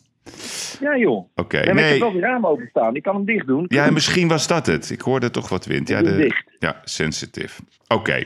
Ja, 0.79 0.98
joh. 0.98 1.29
Oké, 1.36 1.56
Nee, 1.58 1.65
maar 1.65 1.74
ik 1.75 1.82
nee. 1.82 1.89
heb 1.91 2.00
wel 2.00 2.12
de 2.12 2.20
raam 2.20 2.46
openstaan. 2.46 2.96
Ik 2.96 3.03
kan 3.03 3.15
hem 3.15 3.25
dicht 3.25 3.48
doen. 3.48 3.65
Ja, 3.67 3.91
misschien 3.91 4.27
was 4.27 4.48
dat 4.48 4.65
het. 4.65 4.89
Ik 4.89 5.01
hoorde 5.01 5.29
toch 5.29 5.50
wat 5.50 5.65
wind. 5.65 5.88
Ja, 5.88 5.98
Ik 6.00 6.06
de, 6.06 6.15
dicht. 6.17 6.44
ja 6.60 6.82
sensitief. 6.84 7.60
Oké. 7.88 8.24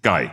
Kai, 0.00 0.30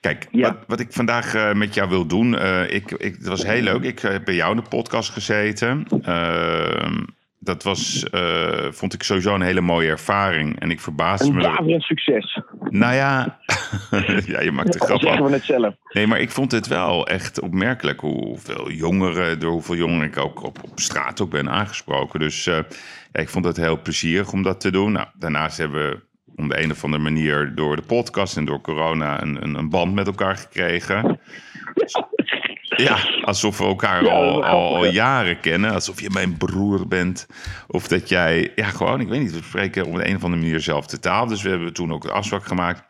kijk, 0.00 0.28
Ja. 0.30 0.42
wat, 0.52 0.56
wat 0.66 0.80
ik 0.80 0.92
vandaag 0.92 1.34
eh, 1.34 1.52
met 1.52 1.74
jou 1.74 1.88
wil 1.88 2.06
doen. 2.06 2.38
eh, 2.38 2.74
ik, 2.74 2.90
ik, 2.90 3.14
het 3.14 3.26
was 3.26 3.44
heel 3.46 3.62
leuk. 3.62 3.82
Ik 3.82 3.98
heb 3.98 4.24
bij 4.24 4.34
jou 4.34 4.50
in 4.56 4.62
de 4.62 4.68
podcast 4.68 5.10
gezeten. 5.10 5.86
Ehm, 6.02 7.02
dat 7.44 7.62
was, 7.62 8.04
eh, 8.10 8.66
vond 8.70 8.94
ik 8.94 9.02
sowieso 9.02 9.34
een 9.34 9.40
hele 9.42 9.60
mooie 9.60 9.88
ervaring. 9.88 10.60
En 10.60 10.70
ik 10.70 10.80
verbaasde 10.80 11.26
Een 11.26 11.34
me. 11.34 11.42
er- 11.44 11.48
daverend 11.56 11.82
succes. 11.82 12.40
Nou 12.68 12.94
ja, 12.94 13.38
ja, 14.26 14.40
je 14.40 14.50
maakt 14.52 14.72
de 14.72 14.78
Dat 14.78 14.86
grap 14.88 15.00
zeggen 15.00 15.22
af. 15.22 15.28
we 15.28 15.34
het 15.34 15.44
zelf. 15.44 15.74
Nee, 15.92 16.06
maar 16.06 16.20
ik 16.20 16.30
vond 16.30 16.52
het 16.52 16.66
wel 16.66 17.06
echt 17.08 17.40
opmerkelijk 17.40 18.00
hoeveel 18.00 18.70
jongeren, 18.70 19.40
door 19.40 19.52
hoeveel 19.52 19.76
jongeren 19.76 20.06
ik 20.08 20.16
ook 20.18 20.42
op, 20.42 20.58
op 20.62 20.80
straat 20.80 21.20
ook 21.20 21.30
ben 21.30 21.50
aangesproken. 21.50 22.20
Dus 22.20 22.46
eh, 22.46 22.54
ja, 23.12 23.20
ik 23.20 23.28
vond 23.28 23.44
het 23.44 23.56
heel 23.56 23.82
plezierig 23.82 24.32
om 24.32 24.42
dat 24.42 24.60
te 24.60 24.70
doen. 24.70 24.92
Nou, 24.92 25.06
daarnaast 25.18 25.58
hebben 25.58 25.88
we 25.90 26.00
om 26.36 26.48
de 26.48 26.62
een 26.62 26.70
of 26.70 26.84
andere 26.84 27.02
manier 27.02 27.52
door 27.54 27.76
de 27.76 27.82
podcast 27.82 28.36
en 28.36 28.44
door 28.44 28.60
corona 28.60 29.22
een, 29.22 29.42
een, 29.42 29.54
een 29.54 29.68
band 29.68 29.94
met 29.94 30.06
elkaar 30.06 30.36
gekregen. 30.36 31.20
Ja, 32.76 33.08
alsof 33.24 33.58
we 33.58 33.64
elkaar 33.64 34.04
Ja, 34.04 34.10
al, 34.10 34.44
al, 34.44 34.84
jaren 34.84 35.40
kennen. 35.40 35.72
Alsof 35.72 36.00
je 36.00 36.10
mijn 36.10 36.36
broer 36.36 36.88
bent. 36.88 37.26
Of 37.66 37.88
dat 37.88 38.08
jij, 38.08 38.52
ja 38.54 38.68
gewoon, 38.68 39.00
ik 39.00 39.08
weet 39.08 39.20
niet, 39.20 39.32
we 39.32 39.42
spreken 39.42 39.86
op 39.86 39.94
de 39.94 40.08
een 40.08 40.16
of 40.16 40.24
andere 40.24 40.40
manier 40.42 40.56
dezelfde 40.56 40.98
taal. 40.98 41.26
Dus 41.26 41.42
we 41.42 41.48
hebben 41.48 41.72
toen 41.72 41.92
ook 41.92 42.02
de 42.02 42.12
afspraak 42.12 42.44
gemaakt. 42.44 42.82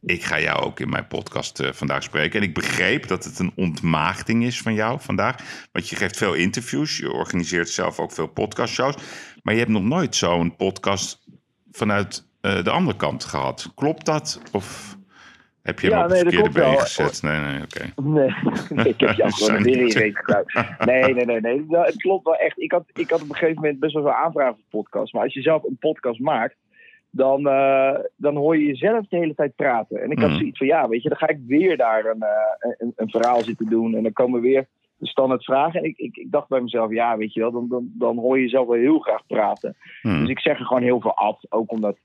ik 0.00 0.24
ga 0.24 0.40
jou 0.40 0.62
ook 0.62 0.80
in 0.80 0.88
mijn 0.88 1.06
podcast 1.06 1.60
uh, 1.60 1.68
vandaag 1.72 2.02
spreken. 2.02 2.40
En 2.40 2.46
ik 2.46 2.54
begreep 2.54 3.06
dat 3.06 3.24
het 3.24 3.38
een 3.38 3.52
ontmaagding 3.56 4.44
is 4.44 4.60
van 4.60 4.74
jou 4.74 5.00
vandaag. 5.00 5.36
Want 5.72 5.88
je 5.88 5.96
geeft 5.96 6.16
veel 6.16 6.34
interviews, 6.34 6.96
je 6.96 7.12
organiseert 7.12 7.68
zelf 7.68 7.98
ook 7.98 8.12
veel 8.12 8.26
podcastshows. 8.26 8.94
Maar 9.42 9.54
je 9.54 9.60
hebt 9.60 9.72
nog 9.72 9.82
nooit 9.82 10.16
zo'n 10.16 10.56
podcast 10.56 11.26
vanuit 11.72 12.28
uh, 12.42 12.64
de 12.64 12.70
andere 12.70 12.96
kant 12.96 13.24
gehad. 13.24 13.72
Klopt 13.74 14.06
dat? 14.06 14.40
Of 14.52 14.98
heb 15.62 15.78
je 15.80 15.86
hem 15.86 15.96
Ja, 15.96 16.04
op 16.04 16.10
nee, 16.10 16.20
verkeerde 16.20 16.50
klopt 16.50 16.70
been 16.70 16.80
gezet? 16.80 17.22
Nee, 17.22 17.40
nee, 17.40 17.62
oké. 17.62 18.02
Nee, 18.02 18.34
nee, 18.84 18.88
ik 18.92 19.00
heb 19.00 19.12
jou 19.16 19.30
gewoon 19.36 19.62
weer 19.62 19.78
in 19.80 19.86
je 19.86 19.92
reet. 19.98 20.84
Nee, 20.84 21.14
nee, 21.14 21.24
nee. 21.24 21.40
nee. 21.40 21.64
Nou, 21.68 21.86
het 21.86 21.96
klopt 21.96 22.24
wel 22.24 22.36
echt. 22.36 22.60
Ik 22.60 22.72
had, 22.72 22.84
ik 22.92 23.10
had 23.10 23.22
op 23.22 23.28
een 23.28 23.34
gegeven 23.34 23.60
moment 23.62 23.80
best 23.80 23.94
wel 23.94 24.02
veel 24.02 24.12
aanvragen 24.12 24.54
voor 24.54 24.80
podcast. 24.82 25.12
Maar 25.12 25.22
als 25.22 25.34
je 25.34 25.42
zelf 25.42 25.64
een 25.64 25.76
podcast 25.80 26.20
maakt, 26.20 26.56
dan, 27.10 27.48
eh, 27.48 27.98
dan 28.16 28.36
hoor 28.36 28.56
je 28.58 28.64
jezelf 28.66 29.06
de 29.08 29.16
hele 29.16 29.34
tijd 29.34 29.56
praten. 29.56 30.02
En 30.02 30.10
ik 30.10 30.18
had 30.18 30.28
Mhm. 30.28 30.38
zoiets 30.38 30.58
van, 30.58 30.66
ja, 30.66 30.88
weet 30.88 31.02
je, 31.02 31.08
dan 31.08 31.18
ga 31.18 31.28
ik 31.28 31.38
weer 31.46 31.76
daar 31.76 32.04
een, 32.04 32.22
eh, 32.22 32.70
een, 32.78 32.92
een 32.96 33.10
verhaal 33.10 33.42
zitten 33.42 33.66
doen. 33.68 33.94
En 33.94 34.02
dan 34.02 34.12
komen 34.12 34.40
weer 34.40 34.66
de 34.96 35.06
standaard 35.06 35.44
vragen. 35.44 35.80
En 35.80 35.86
ik, 35.86 35.98
ik, 35.98 36.16
ik 36.16 36.30
dacht 36.30 36.48
bij 36.48 36.60
mezelf, 36.60 36.90
ja, 36.90 37.16
weet 37.16 37.32
je 37.32 37.40
wel, 37.40 37.50
dan, 37.52 37.68
dan, 37.68 37.90
dan 37.94 38.16
hoor 38.18 38.36
je 38.36 38.42
jezelf 38.42 38.66
wel 38.66 38.76
heel 38.76 38.98
graag 38.98 39.26
praten. 39.26 39.76
Hm. 40.02 40.20
Dus 40.20 40.28
ik 40.28 40.40
zeg 40.40 40.58
er 40.58 40.64
gewoon 40.66 40.82
heel 40.82 41.00
veel 41.00 41.16
af. 41.16 41.38
Ook 41.48 41.72
omdat, 41.72 41.96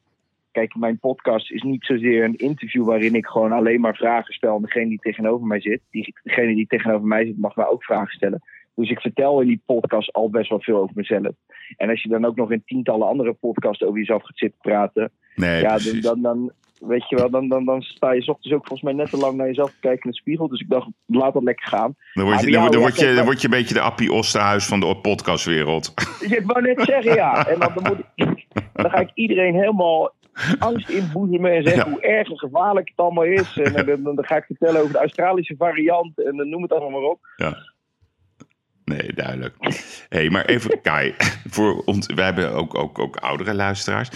kijk, 0.55 0.75
mijn 0.75 0.99
podcast 0.99 1.51
is 1.51 1.61
niet 1.61 1.85
zozeer 1.85 2.23
een 2.23 2.35
interview 2.35 2.85
waarin 2.85 3.15
ik 3.15 3.25
gewoon 3.25 3.51
alleen 3.51 3.81
maar 3.81 3.95
vragen 3.95 4.33
stel. 4.33 4.55
En 4.55 4.61
degene 4.61 4.89
die 4.89 4.99
tegenover 4.99 5.47
mij 5.47 5.61
zit, 5.61 5.81
degene 6.23 6.55
die 6.55 6.67
tegenover 6.67 7.07
mij 7.07 7.25
zit, 7.25 7.37
mag 7.37 7.55
mij 7.55 7.67
ook 7.67 7.83
vragen 7.83 8.13
stellen. 8.13 8.41
Dus 8.75 8.89
ik 8.89 8.99
vertel 8.99 9.41
in 9.41 9.47
die 9.47 9.61
podcast 9.65 10.13
al 10.13 10.29
best 10.29 10.49
wel 10.49 10.61
veel 10.61 10.77
over 10.77 10.95
mezelf. 10.95 11.33
En 11.77 11.89
als 11.89 12.01
je 12.01 12.09
dan 12.09 12.25
ook 12.25 12.35
nog 12.35 12.51
in 12.51 12.63
tientallen 12.65 13.07
andere 13.07 13.33
podcasts 13.33 13.83
over 13.83 13.97
jezelf 13.97 14.23
gaat 14.23 14.37
zitten 14.37 14.59
praten. 14.61 15.11
Nee, 15.35 15.61
ja, 15.61 15.67
dan, 15.67 15.77
precies. 15.77 16.01
dan, 16.01 16.21
dan, 16.21 16.51
weet 16.79 17.09
je 17.09 17.15
wel, 17.15 17.29
dan, 17.29 17.47
dan, 17.49 17.65
dan 17.65 17.81
sta 17.81 18.11
je 18.11 18.27
ochtends 18.27 18.53
ook 18.53 18.67
volgens 18.67 18.81
mij 18.81 18.93
net 18.93 19.09
te 19.09 19.17
lang 19.17 19.37
naar 19.37 19.47
jezelf 19.47 19.69
te 19.69 19.79
kijken 19.79 20.03
in 20.03 20.11
de 20.11 20.17
spiegel. 20.17 20.47
Dus 20.47 20.61
ik 20.61 20.69
dacht, 20.69 20.87
laat 21.05 21.33
dat 21.33 21.43
lekker 21.43 21.67
gaan. 21.67 21.95
Dan 22.13 22.25
word 22.25 22.41
je, 22.41 22.51
dan, 22.51 22.79
word 22.79 22.99
je, 22.99 23.13
dan 23.13 23.25
word 23.25 23.41
je 23.41 23.47
een 23.47 23.53
beetje 23.53 23.73
de 23.73 23.81
Appie 23.81 24.11
Osterhuis 24.11 24.65
van 24.65 24.79
de 24.79 24.95
podcastwereld. 25.01 25.93
Ik 26.19 26.41
wou 26.45 26.61
net 26.61 26.81
zeggen, 26.81 27.15
ja. 27.15 27.47
En 27.47 27.59
dan, 27.59 27.71
dan, 27.73 27.83
moet 27.83 28.27
ik, 28.27 28.45
dan 28.73 28.89
ga 28.89 28.99
ik 28.99 29.11
iedereen 29.13 29.55
helemaal 29.55 30.13
angst 30.59 30.89
inboezemen 30.89 31.51
en 31.51 31.63
zeggen 31.63 31.85
Ja. 31.85 31.89
hoe 31.89 32.01
erg 32.01 32.29
en 32.29 32.37
gevaarlijk 32.37 32.87
het 32.89 32.97
allemaal 32.97 33.23
is. 33.23 33.57
En 33.57 33.73
dan, 33.85 34.03
dan, 34.03 34.15
dan 34.15 34.25
ga 34.25 34.35
ik 34.35 34.45
vertellen 34.45 34.81
over 34.81 34.93
de 34.93 34.99
Australische 34.99 35.55
variant 35.57 36.23
en 36.23 36.37
dan 36.37 36.49
noem 36.49 36.61
het 36.61 36.71
allemaal 36.71 37.01
maar 37.01 37.09
op. 37.09 37.19
Nee, 38.85 39.13
duidelijk. 39.13 39.55
hey, 40.09 40.29
maar 40.29 40.45
even 40.45 40.81
Kai, 40.81 41.15
voor 41.49 41.83
ons, 41.83 42.05
wij 42.15 42.25
hebben 42.25 42.51
ook, 42.51 42.75
ook, 42.75 42.99
ook 42.99 43.15
oudere 43.15 43.53
luisteraars. 43.53 44.09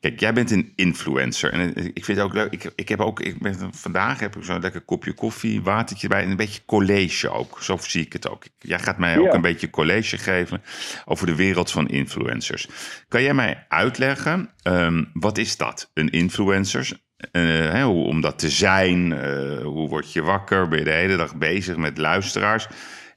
Kijk, 0.00 0.20
jij 0.20 0.32
bent 0.32 0.50
een 0.50 0.72
influencer. 0.76 1.52
En 1.52 1.76
ik 1.94 2.04
vind 2.04 2.18
het 2.18 2.26
ook 2.26 2.34
leuk. 2.34 2.52
Ik, 2.52 2.72
ik 2.74 2.88
heb 2.88 3.00
ook, 3.00 3.20
ik 3.20 3.38
ben, 3.38 3.56
vandaag 3.74 4.20
heb 4.20 4.36
ik 4.36 4.44
zo'n 4.44 4.60
lekker 4.60 4.80
kopje 4.80 5.12
koffie, 5.12 5.62
watertje 5.62 6.08
bij 6.08 6.22
en 6.22 6.30
een 6.30 6.36
beetje 6.36 6.64
college 6.66 7.30
ook. 7.30 7.58
Zo 7.62 7.76
zie 7.80 8.04
ik 8.04 8.12
het 8.12 8.28
ook. 8.28 8.44
Jij 8.58 8.78
gaat 8.78 8.98
mij 8.98 9.18
ook 9.18 9.26
Ja. 9.26 9.34
een 9.34 9.40
beetje 9.40 9.70
college 9.70 10.18
geven 10.18 10.62
over 11.04 11.26
de 11.26 11.34
wereld 11.34 11.70
van 11.70 11.88
influencers. 11.88 12.68
Kan 13.08 13.22
jij 13.22 13.34
mij 13.34 13.64
uitleggen, 13.68 14.50
ehm, 14.62 15.04
wat 15.12 15.38
is 15.38 15.56
dat, 15.56 15.90
een 15.94 16.10
influencer? 16.10 17.00
Eh, 17.32 17.82
hoe, 17.84 18.04
om 18.06 18.20
dat 18.20 18.38
te 18.38 18.50
zijn, 18.50 19.12
eh, 19.12 19.62
hoe 19.62 19.88
word 19.88 20.12
je 20.12 20.22
wakker? 20.22 20.68
Ben 20.68 20.78
je 20.78 20.84
de 20.84 20.90
hele 20.90 21.16
dag 21.16 21.36
bezig 21.36 21.76
met 21.76 21.98
luisteraars? 21.98 22.66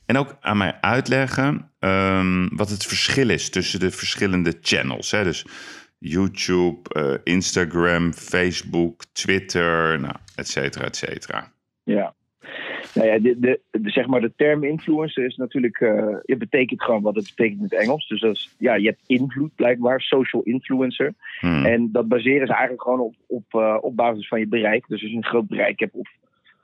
En 0.06 0.18
ook 0.18 0.38
aan 0.42 0.58
mij 0.58 0.78
uitleggen 0.82 1.72
ehm, 1.80 2.48
wat 2.56 2.70
het 2.70 2.86
verschil 2.86 3.30
is 3.30 3.50
tussen 3.50 3.80
de 3.80 3.92
verschillende 3.92 4.54
channels. 4.62 5.12
Hè? 5.12 5.24
Dus 5.24 5.46
YouTube, 5.98 6.90
eh, 6.90 7.34
Instagram, 7.34 8.14
Facebook, 8.14 9.04
Twitter, 9.12 10.00
nou, 10.00 10.16
et 10.36 10.48
cetera, 10.48 10.86
et 10.86 10.96
cetera. 10.96 11.52
Ja. 11.84 12.14
Nou 12.94 13.08
ja, 13.08 13.20
de, 13.20 13.40
de, 13.40 13.60
de- 13.72 13.90
zeg 13.90 14.08
maar 14.08 14.22
de 14.22 14.34
term 14.36 14.64
influencer 14.64 15.26
is 15.26 15.36
natuurlijk, 15.36 15.80
eh, 15.80 16.16
het 16.22 16.38
betekent 16.38 16.84
gewoon 16.84 17.02
wat 17.02 17.16
het 17.16 17.34
betekent 17.36 17.58
in 17.58 17.64
het 17.64 17.74
Engels. 17.74 18.08
Dus 18.08 18.20
dat 18.20 18.36
is, 18.36 18.56
ja, 18.58 18.76
je 18.76 18.88
hebt 18.88 19.02
invloed 19.06 19.56
blijkbaar, 19.56 20.02
social 20.02 20.42
influencer. 20.42 21.14
Hmm. 21.40 21.66
En 21.66 21.92
dat 21.92 22.08
baseren 22.08 22.48
ze 22.48 22.54
eigenlijk 22.54 22.82
gewoon 22.82 23.00
op, 23.00 23.16
op, 23.28 23.46
eh, 23.50 23.78
op 23.82 23.96
basis 23.96 24.28
van 24.28 24.40
je 24.40 24.48
bereik. 24.48 24.88
Dus 24.88 25.02
als 25.02 25.12
je 25.12 25.18
een 25.18 25.26
groot 25.26 25.48
bereik 25.48 25.80
hebt, 25.80 25.94
of 25.94 26.10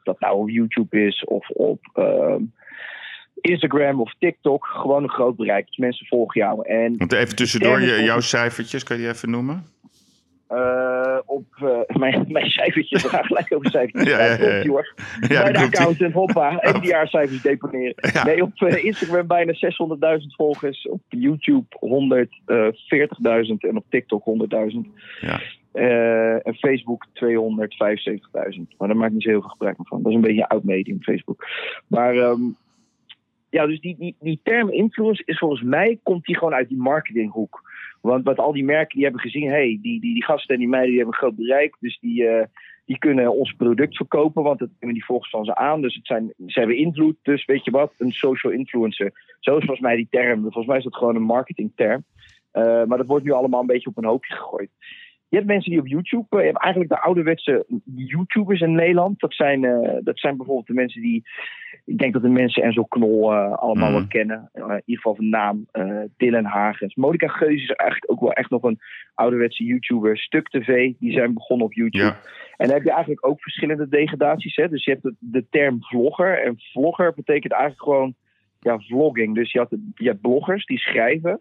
dat 0.03 0.19
nou 0.19 0.37
op 0.37 0.49
YouTube 0.49 1.05
is 1.05 1.23
of 1.23 1.49
op 1.49 1.79
ehm, 1.93 2.43
Instagram 3.41 4.01
of 4.01 4.13
TikTok, 4.19 4.65
gewoon 4.65 5.03
een 5.03 5.09
groot 5.09 5.35
bereik. 5.35 5.65
Dus 5.65 5.77
mensen 5.77 6.05
volgen 6.05 6.41
jou. 6.41 6.67
En 6.67 6.97
Want 6.97 7.13
even 7.13 7.35
tussendoor, 7.35 7.81
je, 7.81 8.03
jouw 8.03 8.19
cijfertjes, 8.19 8.83
kan 8.83 8.95
je 8.95 9.01
die 9.01 9.11
even 9.11 9.29
noemen? 9.29 9.65
eh, 10.51 11.17
op 11.25 11.45
eh, 11.55 11.95
mijn, 12.03 12.25
mijn 12.27 12.49
cijfertjes, 12.49 13.03
we 13.03 13.09
gaan 13.09 13.25
gelijk 13.25 13.53
over 13.55 13.69
cijfertjes. 13.69 14.13
Ja, 14.17 14.25
ja, 14.25 14.37
ja, 14.37 14.55
ja. 14.55 14.83
Ja, 15.27 15.43
bij 15.43 15.51
de 15.51 15.59
accountant, 15.59 16.13
hoppa, 16.13 16.57
even 16.61 16.81
die 16.81 16.89
jaarcijfers 16.89 17.41
deponeren. 17.41 17.95
Ja. 18.13 18.23
Nee, 18.23 18.41
op 18.41 18.61
eh, 18.61 18.83
Instagram 18.83 19.27
bijna 19.27 19.53
600.000 19.53 20.25
volgers. 20.27 20.87
Op 20.87 21.01
YouTube 21.07 21.65
140.000 21.79 22.27
en 23.57 23.77
op 23.77 23.85
TikTok 23.89 24.23
100.000. 24.73 24.77
Ja. 25.21 25.41
En 25.73 26.55
Facebook 26.55 27.05
275.000. 27.05 27.21
Maar 28.77 28.87
daar 28.87 28.97
maak 28.97 29.07
ik 29.07 29.13
niet 29.13 29.23
zo 29.23 29.29
heel 29.29 29.41
veel 29.41 29.49
gebruik 29.49 29.75
van. 29.83 30.01
Dat 30.01 30.11
is 30.11 30.17
een 30.17 30.23
beetje 30.23 30.41
een 30.41 30.47
oud 30.47 30.63
medium, 30.63 31.03
Facebook. 31.03 31.47
Maar 31.87 32.15
ehm, 32.15 32.41
ja, 33.51 33.65
dus 33.65 33.79
die, 33.79 33.95
die, 33.97 34.15
die 34.19 34.39
term 34.43 34.69
influence 34.69 35.23
is 35.25 35.37
volgens 35.37 35.61
mij, 35.61 35.99
komt 36.03 36.25
die 36.25 36.37
gewoon 36.37 36.53
uit 36.53 36.67
die 36.67 36.77
marketinghoek. 36.77 37.69
Want 38.01 38.23
wat 38.23 38.37
al 38.37 38.51
die 38.51 38.63
merken 38.63 38.95
die 38.95 39.03
hebben 39.03 39.21
gezien, 39.21 39.49
hey, 39.49 39.79
die, 39.81 40.01
die, 40.01 40.13
die 40.13 40.23
gasten 40.23 40.53
en 40.53 40.59
die 40.59 40.69
meiden 40.69 40.89
die 40.89 40.99
hebben 40.99 41.15
een 41.15 41.21
groot 41.21 41.35
bereik. 41.35 41.75
Dus 41.79 41.99
die, 41.99 42.27
eh, 42.27 42.45
die 42.85 42.97
kunnen 42.97 43.33
ons 43.33 43.53
product 43.53 43.95
verkopen, 43.95 44.43
want 44.43 44.59
dat 44.59 44.69
die 44.79 45.05
volgens 45.05 45.29
van 45.29 45.45
ze 45.45 45.55
aan. 45.55 45.81
Dus 45.81 45.95
het 45.95 46.05
zijn, 46.05 46.33
ze 46.45 46.59
hebben 46.59 46.77
invloed. 46.77 47.15
Dus 47.21 47.45
weet 47.45 47.65
je 47.65 47.71
wat, 47.71 47.93
een 47.97 48.11
social 48.11 48.53
influencer. 48.53 49.11
Zo 49.39 49.51
is 49.57 49.65
volgens 49.65 49.79
mij 49.79 49.95
die 49.95 50.07
term. 50.09 50.41
Volgens 50.41 50.65
mij 50.65 50.77
is 50.77 50.83
dat 50.83 50.95
gewoon 50.95 51.15
een 51.15 51.21
marketingterm. 51.21 52.03
Eh, 52.51 52.83
maar 52.83 52.97
dat 52.97 53.07
wordt 53.07 53.25
nu 53.25 53.31
allemaal 53.31 53.61
een 53.61 53.67
beetje 53.67 53.89
op 53.89 53.97
een 53.97 54.05
hoopje 54.05 54.35
gegooid. 54.35 54.69
Je 55.31 55.37
hebt 55.37 55.49
mensen 55.49 55.71
die 55.71 55.79
op 55.79 55.87
YouTube, 55.87 56.25
eh, 56.29 56.39
je 56.39 56.45
hebt 56.45 56.63
eigenlijk 56.63 56.93
de 56.93 57.01
ouderwetse 57.01 57.65
YouTubers 57.95 58.61
in 58.61 58.75
Nederland. 58.75 59.19
Dat 59.19 59.33
zijn, 59.33 59.65
eh, 59.65 59.97
dat 60.03 60.19
zijn 60.19 60.37
bijvoorbeeld 60.37 60.67
de 60.67 60.73
mensen 60.73 61.01
die, 61.01 61.23
ik 61.85 61.97
denk 61.97 62.13
dat 62.13 62.21
de 62.21 62.29
mensen 62.29 62.63
Enzo 62.63 62.83
Knol 62.83 63.31
eh, 63.31 63.53
allemaal 63.53 63.89
Mhm. 63.89 63.97
wel 63.99 64.07
kennen. 64.07 64.49
Eh, 64.53 64.61
in 64.63 64.81
ieder 64.85 64.95
geval 65.03 65.15
van 65.15 65.29
naam, 65.29 65.65
Dylan 66.17 66.43
Hagens. 66.43 66.95
Monica 66.95 67.27
Geus 67.27 67.61
is 67.63 67.69
eigenlijk 67.71 68.11
ook 68.11 68.19
wel 68.19 68.33
echt 68.33 68.49
nog 68.49 68.63
een 68.63 68.79
ouderwetse 69.13 69.63
YouTuber. 69.63 70.17
Stuk 70.17 70.49
TV, 70.49 70.91
die 70.99 71.11
zijn 71.13 71.33
begonnen 71.33 71.65
op 71.65 71.73
YouTube. 71.73 72.03
Ja, 72.03 72.17
En 72.57 72.67
dan 72.67 72.75
heb 72.75 72.83
je 72.83 72.91
eigenlijk 72.91 73.25
ook 73.25 73.41
verschillende 73.41 73.87
degradaties. 73.87 74.55
Hè? 74.55 74.69
Dus 74.69 74.85
je 74.85 74.91
hebt 74.91 75.03
de, 75.03 75.15
de 75.19 75.45
term 75.49 75.83
vlogger. 75.83 76.43
En 76.43 76.59
vlogger 76.71 77.13
betekent 77.13 77.53
eigenlijk 77.53 77.83
gewoon 77.83 78.13
ja, 78.59 78.79
vlogging. 78.79 79.35
Dus 79.35 79.51
je, 79.51 79.59
had 79.59 79.75
je 79.95 80.07
hebt 80.07 80.21
bloggers 80.21 80.65
die 80.65 80.77
schrijven. 80.79 81.39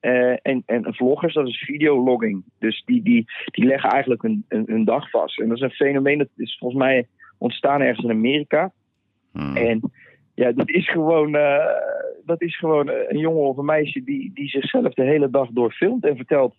Eh, 0.00 0.36
en, 0.42 0.62
en 0.66 0.94
vloggers, 0.94 1.34
dat 1.34 1.46
is 1.46 1.58
videologging. 1.58 2.44
Dus 2.58 2.82
die, 2.86 3.02
die, 3.02 3.24
die 3.44 3.64
leggen 3.64 3.90
eigenlijk 3.90 4.22
hun, 4.22 4.44
hun, 4.48 4.64
hun 4.66 4.84
dag 4.84 5.10
vast. 5.10 5.40
En 5.40 5.48
dat 5.48 5.56
is 5.56 5.62
een 5.62 5.70
fenomeen 5.70 6.18
dat 6.18 6.28
is 6.36 6.56
volgens 6.58 6.80
mij 6.80 7.06
ontstaan 7.38 7.80
ergens 7.80 8.04
in 8.04 8.10
Amerika. 8.10 8.72
Hmm. 9.32 9.56
En 9.56 9.92
ja, 10.34 10.52
dat 10.52 10.70
is 10.70 10.90
gewoon, 10.90 11.34
eh, 11.34 11.64
dat 12.24 12.42
is 12.42 12.58
gewoon 12.58 12.88
een 12.88 13.18
jongen 13.18 13.42
of 13.42 13.56
een 13.56 13.64
meisje 13.64 14.04
die, 14.04 14.30
die 14.34 14.48
zichzelf 14.48 14.94
de 14.94 15.02
hele 15.02 15.30
dag 15.30 15.48
door 15.50 15.72
filmt 15.72 16.04
en 16.04 16.16
vertelt 16.16 16.54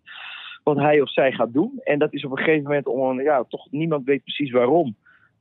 wat 0.64 0.78
hij 0.78 1.02
of 1.02 1.12
zij 1.12 1.32
gaat 1.32 1.54
doen. 1.54 1.80
En 1.84 2.00
dat 2.00 2.14
is 2.14 2.26
op 2.26 2.32
een 2.32 2.38
gegeven 2.38 2.64
moment 2.64 2.88
om 2.88 3.22
ja, 3.22 3.44
toch 3.44 3.72
niemand 3.72 4.06
weet 4.06 4.24
precies 4.24 4.52
waarom. 4.52 4.96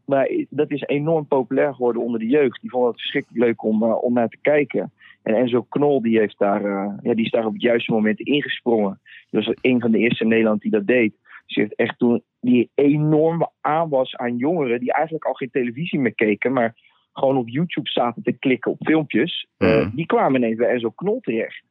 Maar 0.04 0.30
dat 0.50 0.70
is 0.70 0.82
enorm 0.86 1.26
populair 1.26 1.74
geworden 1.74 2.02
onder 2.02 2.20
de 2.20 2.26
jeugd. 2.26 2.60
Die 2.60 2.70
vonden 2.70 2.90
het 2.90 3.00
verschrikkelijk 3.00 3.44
leuk 3.44 3.62
om, 3.62 3.82
eh, 3.82 4.02
om 4.02 4.12
naar 4.12 4.28
te 4.28 4.38
kijken. 4.42 4.92
En 5.22 5.34
Enzo 5.34 5.62
Knol 5.62 6.02
die 6.02 6.18
heeft 6.18 6.38
daar, 6.38 6.64
eh, 6.64 6.92
ja, 7.02 7.14
die 7.14 7.24
is 7.24 7.30
daar 7.30 7.46
op 7.46 7.52
het 7.52 7.62
juiste 7.62 7.92
moment 7.92 8.20
ingesprongen. 8.20 9.00
Die 9.30 9.40
was 9.44 9.54
een 9.60 9.80
van 9.80 9.90
de 9.90 9.98
eerste 9.98 10.22
in 10.22 10.28
Nederland 10.30 10.60
die 10.60 10.70
dat 10.70 10.86
deed. 10.86 11.10
Dus 11.46 11.54
die 11.56 11.62
heeft 11.64 11.74
echt 11.76 11.98
toen 11.98 12.22
die 12.40 12.70
enorm 12.74 13.48
aanwas 13.60 14.16
aan 14.16 14.36
jongeren 14.36 14.80
die 14.80 14.92
eigenlijk 14.92 15.24
al 15.24 15.32
geen 15.32 15.50
televisie 15.50 15.98
meer 16.00 16.14
keken, 16.14 16.52
maar 16.52 16.74
gewoon 17.12 17.36
op 17.36 17.48
YouTube 17.48 17.88
zaten 17.88 18.22
te 18.22 18.32
klikken 18.32 18.70
op 18.70 18.78
filmpjes. 18.86 19.46
eh, 19.56 19.68
Mhm. 19.68 19.96
die 19.96 20.06
kwamen 20.06 20.40
ineens 20.42 20.56
bij 20.56 20.68
Enzo 20.68 20.90
Knol 20.90 21.20
terecht. 21.20 21.62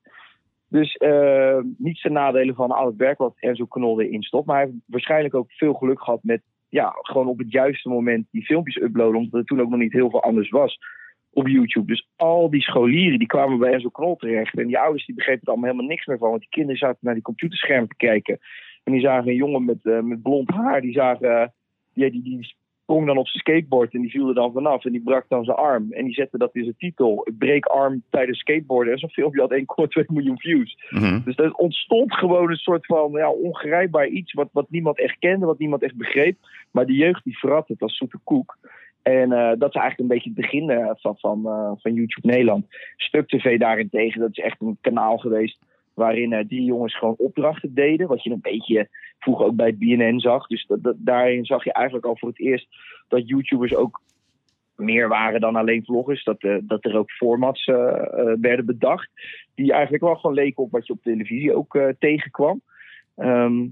Dus 0.70 0.96
eh 0.96 1.58
niet 1.78 2.02
ten 2.02 2.14
nadele 2.14 2.54
van 2.54 2.72
al 2.72 2.86
het 2.86 2.96
werk 2.96 3.18
wat 3.18 3.34
Enzo 3.40 3.66
Knol 3.66 4.02
erin 4.02 4.24
stopt. 4.24 4.46
Maar 4.46 4.56
hij 4.56 4.66
heeft 4.66 4.78
waarschijnlijk 4.86 5.36
ook 5.36 5.52
veel 5.52 5.74
geluk 5.74 6.02
gehad 6.02 6.20
met 6.24 6.42
ja, 6.70 6.94
gewoon 7.02 7.28
op 7.28 7.38
het 7.38 7.52
juiste 7.52 7.90
moment 7.90 8.28
die 8.32 8.46
filmpjes 8.46 8.82
uploaden. 8.82 9.16
Omdat 9.16 9.40
er 9.40 9.46
toen 9.46 9.62
ook 9.62 9.70
nog 9.70 9.80
niet 9.80 9.94
heel 9.94 10.10
veel 10.10 10.24
anders 10.24 10.50
was 10.50 10.78
op 11.38 11.48
YouTube. 11.48 11.88
Dus 11.88 12.08
al 12.16 12.50
die 12.50 12.62
scholieren 12.62 13.20
die 13.20 13.28
kwamen 13.28 13.60
bij 13.60 13.74
Enzo 13.74 13.90
Knol 13.90 14.16
terecht. 14.16 14.58
En 14.58 14.68
die 14.68 14.80
ouders 14.80 15.06
die 15.06 15.16
begrepen 15.16 15.42
er 15.42 15.48
allemaal 15.48 15.70
helemaal 15.70 15.90
niks 15.90 16.06
meer 16.06 16.18
van. 16.18 16.30
Want 16.30 16.42
die 16.42 16.50
kinderen 16.50 16.78
zaten 16.78 17.00
naar 17.02 17.14
die 17.14 17.24
computerscherm 17.24 17.88
te 17.88 17.96
kijken. 17.96 18.40
En 18.84 18.92
die 18.92 19.02
zagen 19.02 19.28
een 19.28 19.36
jongen 19.36 19.66
met, 19.66 19.78
eh, 19.84 20.00
met 20.00 20.22
blond 20.22 20.50
haar. 20.50 20.82
Die 20.82 20.92
zagen, 20.92 21.42
eh, 21.42 21.48
ja, 21.94 22.10
die, 22.10 22.24
die 22.24 22.56
sprong 22.82 23.06
dan 23.06 23.18
op 23.18 23.28
zijn 23.28 23.40
skateboard 23.40 23.94
en 23.94 24.02
die 24.02 24.10
viel 24.10 24.28
er 24.28 24.34
dan 24.34 24.52
vanaf 24.52 24.86
en 24.86 24.92
die 24.92 25.04
brak 25.04 25.26
dan 25.28 25.44
zijn 25.44 25.58
arm. 25.58 25.92
En 25.92 26.06
die 26.06 26.14
zette 26.14 26.38
dat 26.38 26.56
in 26.56 26.64
zijn 26.64 26.78
titel. 26.78 27.22
Ik 27.24 27.38
breek 27.38 27.66
arm 27.66 28.04
tijdens 28.10 28.40
skateboarden. 28.40 28.94
En 28.94 29.00
zo'n 29.00 29.10
filmpje 29.10 29.42
had 29.42 29.52
1,2 29.52 30.12
miljoen 30.14 30.40
views. 30.40 30.78
Mhm. 30.90 31.20
Dus 31.24 31.38
er 31.38 31.54
ontstond 31.54 32.14
gewoon 32.14 32.50
een 32.50 32.56
soort 32.56 32.86
van 32.86 33.12
ja, 33.12 33.30
ongrijpbaar 33.30 34.08
iets 34.08 34.34
wat, 34.34 34.50
wat 34.52 34.70
niemand 34.70 35.00
echt 35.00 35.20
kende, 35.20 35.46
wat 35.46 35.60
niemand 35.60 35.84
echt 35.84 35.96
begreep. 35.96 36.38
Maar 36.72 36.86
de 36.86 36.94
jeugd 36.94 37.24
die 37.24 37.38
verrat 37.38 37.68
het 37.68 37.82
als 37.82 37.98
zoete 37.98 38.20
koek. 38.24 38.58
En 39.08 39.32
eh, 39.32 39.52
dat 39.58 39.70
is 39.76 39.82
eigenlijk 39.82 40.00
een 40.00 40.08
beetje 40.08 40.30
het 40.30 40.40
begin 40.40 40.70
eh, 40.70 40.92
van, 40.94 41.18
van, 41.18 41.46
eh, 41.46 41.72
van 41.78 41.94
YouTube 41.94 42.28
Nederland. 42.28 42.66
Stuk 42.96 43.28
TV 43.28 43.60
daarentegen, 43.60 44.22
dat 44.22 44.30
is 44.30 44.44
echt 44.44 44.62
een 44.62 44.78
kanaal 44.82 45.18
geweest 45.18 45.60
waarin 45.94 46.46
die 46.48 46.64
jongens 46.64 46.98
gewoon 46.98 47.16
opdrachten 47.18 47.74
deden. 47.74 48.08
Wat 48.08 48.24
je 48.24 48.30
een 48.30 48.42
beetje 48.42 48.88
vroeger 49.20 49.46
ook 49.46 49.56
bij 49.56 49.78
BNN 49.78 50.20
zag. 50.20 50.48
Dus 50.48 50.70
daarin 50.96 51.46
zag 51.46 51.64
je 51.64 51.74
eigenlijk 51.74 52.06
al 52.06 52.18
voor 52.18 52.30
het 52.30 52.40
eerst 52.40 52.68
dat 53.08 53.28
YouTubers 53.28 53.76
ook 53.76 54.02
meer 54.76 55.08
waren 55.08 55.42
dan 55.42 55.56
alleen 55.56 55.86
vloggers. 55.86 56.24
Dat, 56.24 56.42
dat 56.62 56.86
er 56.86 56.98
ook 56.98 57.12
formats 57.12 57.66
werden 58.42 58.66
bedacht. 58.66 59.10
Die 59.56 59.72
eigenlijk 59.72 60.04
wel 60.04 60.16
gewoon 60.16 60.36
leken 60.36 60.64
op 60.64 60.72
wat 60.72 60.88
je 60.88 60.94
op 60.94 61.02
televisie 61.02 61.56
ook 61.56 61.80
tegenkwam. 62.00 62.62
Ehm, 63.16 63.66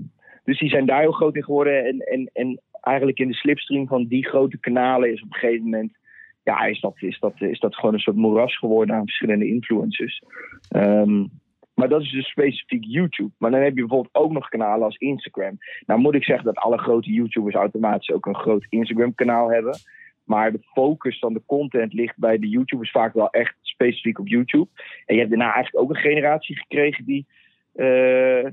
dus 0.43 0.59
die 0.59 0.69
zijn 0.69 0.85
daar 0.85 1.01
heel 1.01 1.11
groot 1.11 1.35
in 1.35 1.43
geworden. 1.43 1.85
En, 1.85 1.99
en, 1.99 2.29
en 2.33 2.61
eigenlijk 2.85 3.19
in 3.19 3.27
de 3.27 3.33
slipstream 3.33 3.87
van 3.87 4.05
die 4.05 4.27
grote 4.27 4.57
kanalen 4.57 5.11
is 5.11 5.21
op 5.21 5.33
een 5.33 5.39
gegeven 5.39 5.63
moment. 5.63 5.97
Ja, 6.43 6.65
is 6.65 6.79
dat, 6.79 6.93
is 6.97 7.19
dat, 7.19 7.41
is 7.41 7.59
dat 7.59 7.75
gewoon 7.75 7.93
een 7.93 7.99
soort 7.99 8.15
moeras 8.15 8.57
geworden 8.57 8.95
aan 8.95 9.05
verschillende 9.05 9.47
influencers. 9.47 10.21
Ehm, 10.69 11.25
maar 11.73 11.89
dat 11.89 12.01
is 12.01 12.11
dus 12.11 12.29
specifiek 12.29 12.83
YouTube. 12.87 13.31
Maar 13.37 13.51
dan 13.51 13.59
heb 13.59 13.75
je 13.75 13.85
bijvoorbeeld 13.85 14.15
ook 14.15 14.31
nog 14.31 14.49
kanalen 14.49 14.85
als 14.85 14.97
Instagram. 14.97 15.57
Nou 15.85 15.99
moet 15.99 16.15
ik 16.15 16.23
zeggen 16.23 16.45
dat 16.45 16.55
alle 16.55 16.77
grote 16.77 17.11
YouTubers 17.11 17.55
automatisch 17.55 18.11
ook 18.11 18.25
een 18.25 18.35
groot 18.35 18.65
Instagram-kanaal 18.69 19.51
hebben. 19.51 19.77
Maar 20.23 20.51
de 20.51 20.63
focus 20.73 21.19
van 21.19 21.33
de 21.33 21.41
content 21.45 21.93
ligt 21.93 22.17
bij 22.17 22.39
de 22.39 22.49
YouTubers 22.49 22.91
vaak 22.91 23.13
wel 23.13 23.29
echt 23.29 23.55
specifiek 23.61 24.19
op 24.19 24.27
YouTube. 24.27 24.67
En 25.05 25.13
je 25.13 25.19
hebt 25.19 25.31
daarna 25.31 25.53
eigenlijk 25.53 25.83
ook 25.83 25.89
een 25.89 26.01
generatie 26.01 26.57
gekregen 26.57 27.05
die 27.05 27.25
eh, 27.73 28.45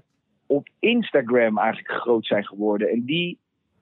op 0.47 0.69
Instagram 0.79 1.59
eigenlijk 1.59 1.91
groot 1.91 2.27
zijn 2.27 2.45
geworden. 2.45 2.91
En 2.91 3.05
die, 3.05 3.39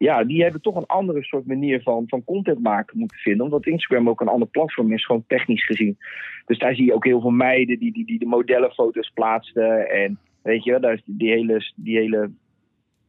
ja, 0.06 0.24
die 0.24 0.42
hebben 0.42 0.60
toch 0.60 0.76
een 0.76 0.86
andere 0.86 1.24
soort 1.24 1.46
manier 1.46 1.82
van, 1.82 2.04
van 2.08 2.24
content 2.24 2.62
maken 2.62 2.98
moeten 2.98 3.18
vinden. 3.18 3.44
Omdat 3.44 3.66
Instagram 3.66 4.08
ook 4.08 4.20
een 4.20 4.28
ander 4.28 4.48
platform 4.48 4.92
is, 4.92 5.04
gewoon 5.04 5.24
technisch 5.26 5.64
gezien. 5.64 5.98
Dus 6.46 6.58
daar 6.58 6.74
zie 6.74 6.84
je 6.84 6.94
ook 6.94 7.04
heel 7.04 7.20
veel 7.20 7.30
meiden 7.30 7.78
die, 7.78 7.92
die, 7.92 8.06
die 8.06 8.18
de 8.18 8.26
modellenfoto's 8.26 9.10
plaatsten. 9.14 9.90
En 9.90 10.18
weet 10.42 10.64
je, 10.64 10.70
wel, 10.70 10.80
daar 10.80 10.92
is 10.92 11.02
die, 11.04 11.30
hele, 11.30 11.72
die 11.76 11.96
hele 11.96 12.30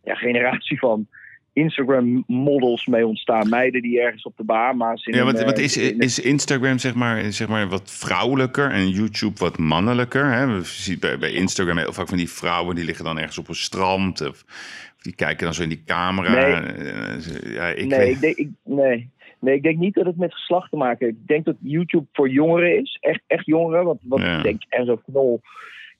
ja, 0.03 0.15
generatie 0.15 0.79
van 0.79 1.07
Instagram-models 1.53 2.85
mee 2.85 3.07
ontstaan. 3.07 3.49
Meiden 3.49 3.81
die 3.81 3.99
ergens 4.01 4.23
op 4.23 4.37
de 4.37 4.43
Bahama's... 4.43 5.05
In 5.05 5.15
Ja, 5.15 5.23
want, 5.23 5.41
want 5.43 5.57
eh, 5.57 5.63
is, 5.63 5.77
in- 5.77 5.99
is 5.99 6.19
Instagram 6.19 6.77
zeg 6.79 6.93
maar, 6.95 7.31
zeg 7.31 7.47
maar 7.47 7.67
wat 7.67 7.91
vrouwelijker 7.91 8.71
en 8.71 8.89
YouTube 8.89 9.39
wat 9.39 9.57
mannelijker? 9.57 10.25
Hè? 10.31 10.47
We 10.47 10.63
zien 10.63 10.99
bij, 10.99 11.17
bij 11.17 11.31
Instagram 11.31 11.77
heel 11.77 11.93
vaak 11.93 12.07
van 12.07 12.17
die 12.17 12.29
vrouwen 12.29 12.75
die 12.75 12.85
liggen 12.85 13.05
dan 13.05 13.17
ergens 13.17 13.37
op 13.37 13.47
een 13.49 13.55
strand. 13.55 14.21
Of, 14.21 14.27
of 14.29 15.01
die 15.01 15.15
kijken 15.15 15.45
dan 15.45 15.53
zo 15.53 15.63
in 15.63 15.69
die 15.69 15.83
camera. 15.85 16.61
Eh, 16.63 17.17
ze- 17.19 17.49
Ja, 17.53 17.67
ik 17.67 17.85
nee, 17.85 17.99
weet- 17.99 18.09
ik 18.15 18.21
denk, 18.21 18.35
ik, 18.37 18.49
nee. 18.63 19.09
nee, 19.39 19.55
ik 19.55 19.63
denk 19.63 19.77
niet 19.77 19.93
dat 19.93 20.05
het 20.05 20.17
met 20.17 20.33
geslacht 20.33 20.69
te 20.69 20.77
maken 20.77 21.05
heeft. 21.05 21.17
Ik 21.19 21.27
denk 21.27 21.45
dat 21.45 21.55
YouTube 21.59 22.05
voor 22.13 22.29
jongeren 22.29 22.79
is. 22.81 22.97
Echt, 23.01 23.21
echt 23.27 23.45
jongeren. 23.45 23.83
Want, 23.85 23.99
want 24.03 24.23
Ja. 24.23 24.37
ik 24.37 24.43
denk, 24.43 24.61
en 24.69 24.85
zo 24.85 24.95
knol. 25.11 25.41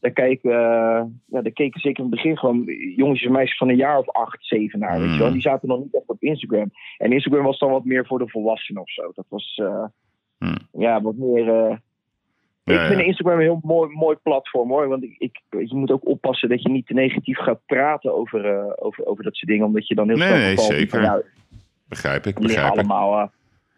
Daar, 0.02 0.12
kijken, 0.12 0.52
eh, 0.52 1.04
ja, 1.26 1.42
daar 1.42 1.52
keken 1.52 1.80
zeker 1.80 2.04
in 2.04 2.10
het 2.10 2.16
begin 2.16 2.38
gewoon 2.38 2.64
jongetjes 2.96 3.26
en 3.28 3.32
meisjes 3.32 3.58
van 3.58 3.70
een 3.70 3.76
jaar 3.76 3.98
of 3.98 4.10
acht, 4.10 4.38
zeven 4.46 4.80
naar. 4.80 5.00
Weet 5.00 5.12
je 5.12 5.18
wel. 5.18 5.28
Mm. 5.28 5.34
Die 5.34 5.42
zaten 5.42 5.68
nog 5.68 5.80
niet 5.80 5.96
echt 5.96 6.08
op 6.08 6.22
Instagram. 6.24 6.72
En 6.98 7.12
Instagram 7.12 7.44
was 7.44 7.60
dan 7.60 7.72
wat 7.72 7.86
meer 7.86 8.06
voor 8.06 8.20
de 8.20 8.30
volwassenen 8.30 8.82
of 8.82 8.90
zo. 8.92 9.12
Dat 9.16 9.26
was 9.30 9.60
eh, 9.64 9.84
Mm. 10.38 10.58
ja, 10.72 11.02
wat 11.02 11.16
meer. 11.16 11.48
eh, 11.50 11.76
Ja, 12.64 12.82
ik 12.82 12.88
vind 12.88 13.00
ja. 13.00 13.06
Instagram 13.06 13.36
een 13.36 13.42
heel 13.42 13.60
mooi, 13.64 13.94
mooi 13.96 14.18
platform 14.24 14.70
hoor. 14.70 14.88
Want 14.88 15.04
ik, 15.04 15.16
ik, 15.18 15.42
je 15.50 15.76
moet 15.76 15.92
ook 15.92 16.08
oppassen 16.08 16.50
dat 16.50 16.62
je 16.62 16.70
niet 16.70 16.88
te 16.88 16.94
negatief 16.94 17.38
gaat 17.38 17.60
praten 17.66 18.16
over, 18.16 18.74
over, 18.80 19.06
over 19.06 19.24
dat 19.24 19.36
soort 19.36 19.52
dingen. 19.52 19.66
Omdat 19.66 19.88
je 19.88 19.96
dan 19.96 20.08
heel 20.08 20.18
Nee, 20.18 20.28
snel 20.28 20.40
nee, 20.40 20.48
vervalt. 20.56 20.74
zeker. 20.74 21.26
Begrijp 21.88 22.26
ik, 22.26 22.40
begrijp 22.40 22.66
ik. 22.68 22.72
allemaal, 22.80 23.12
maar, 23.12 23.30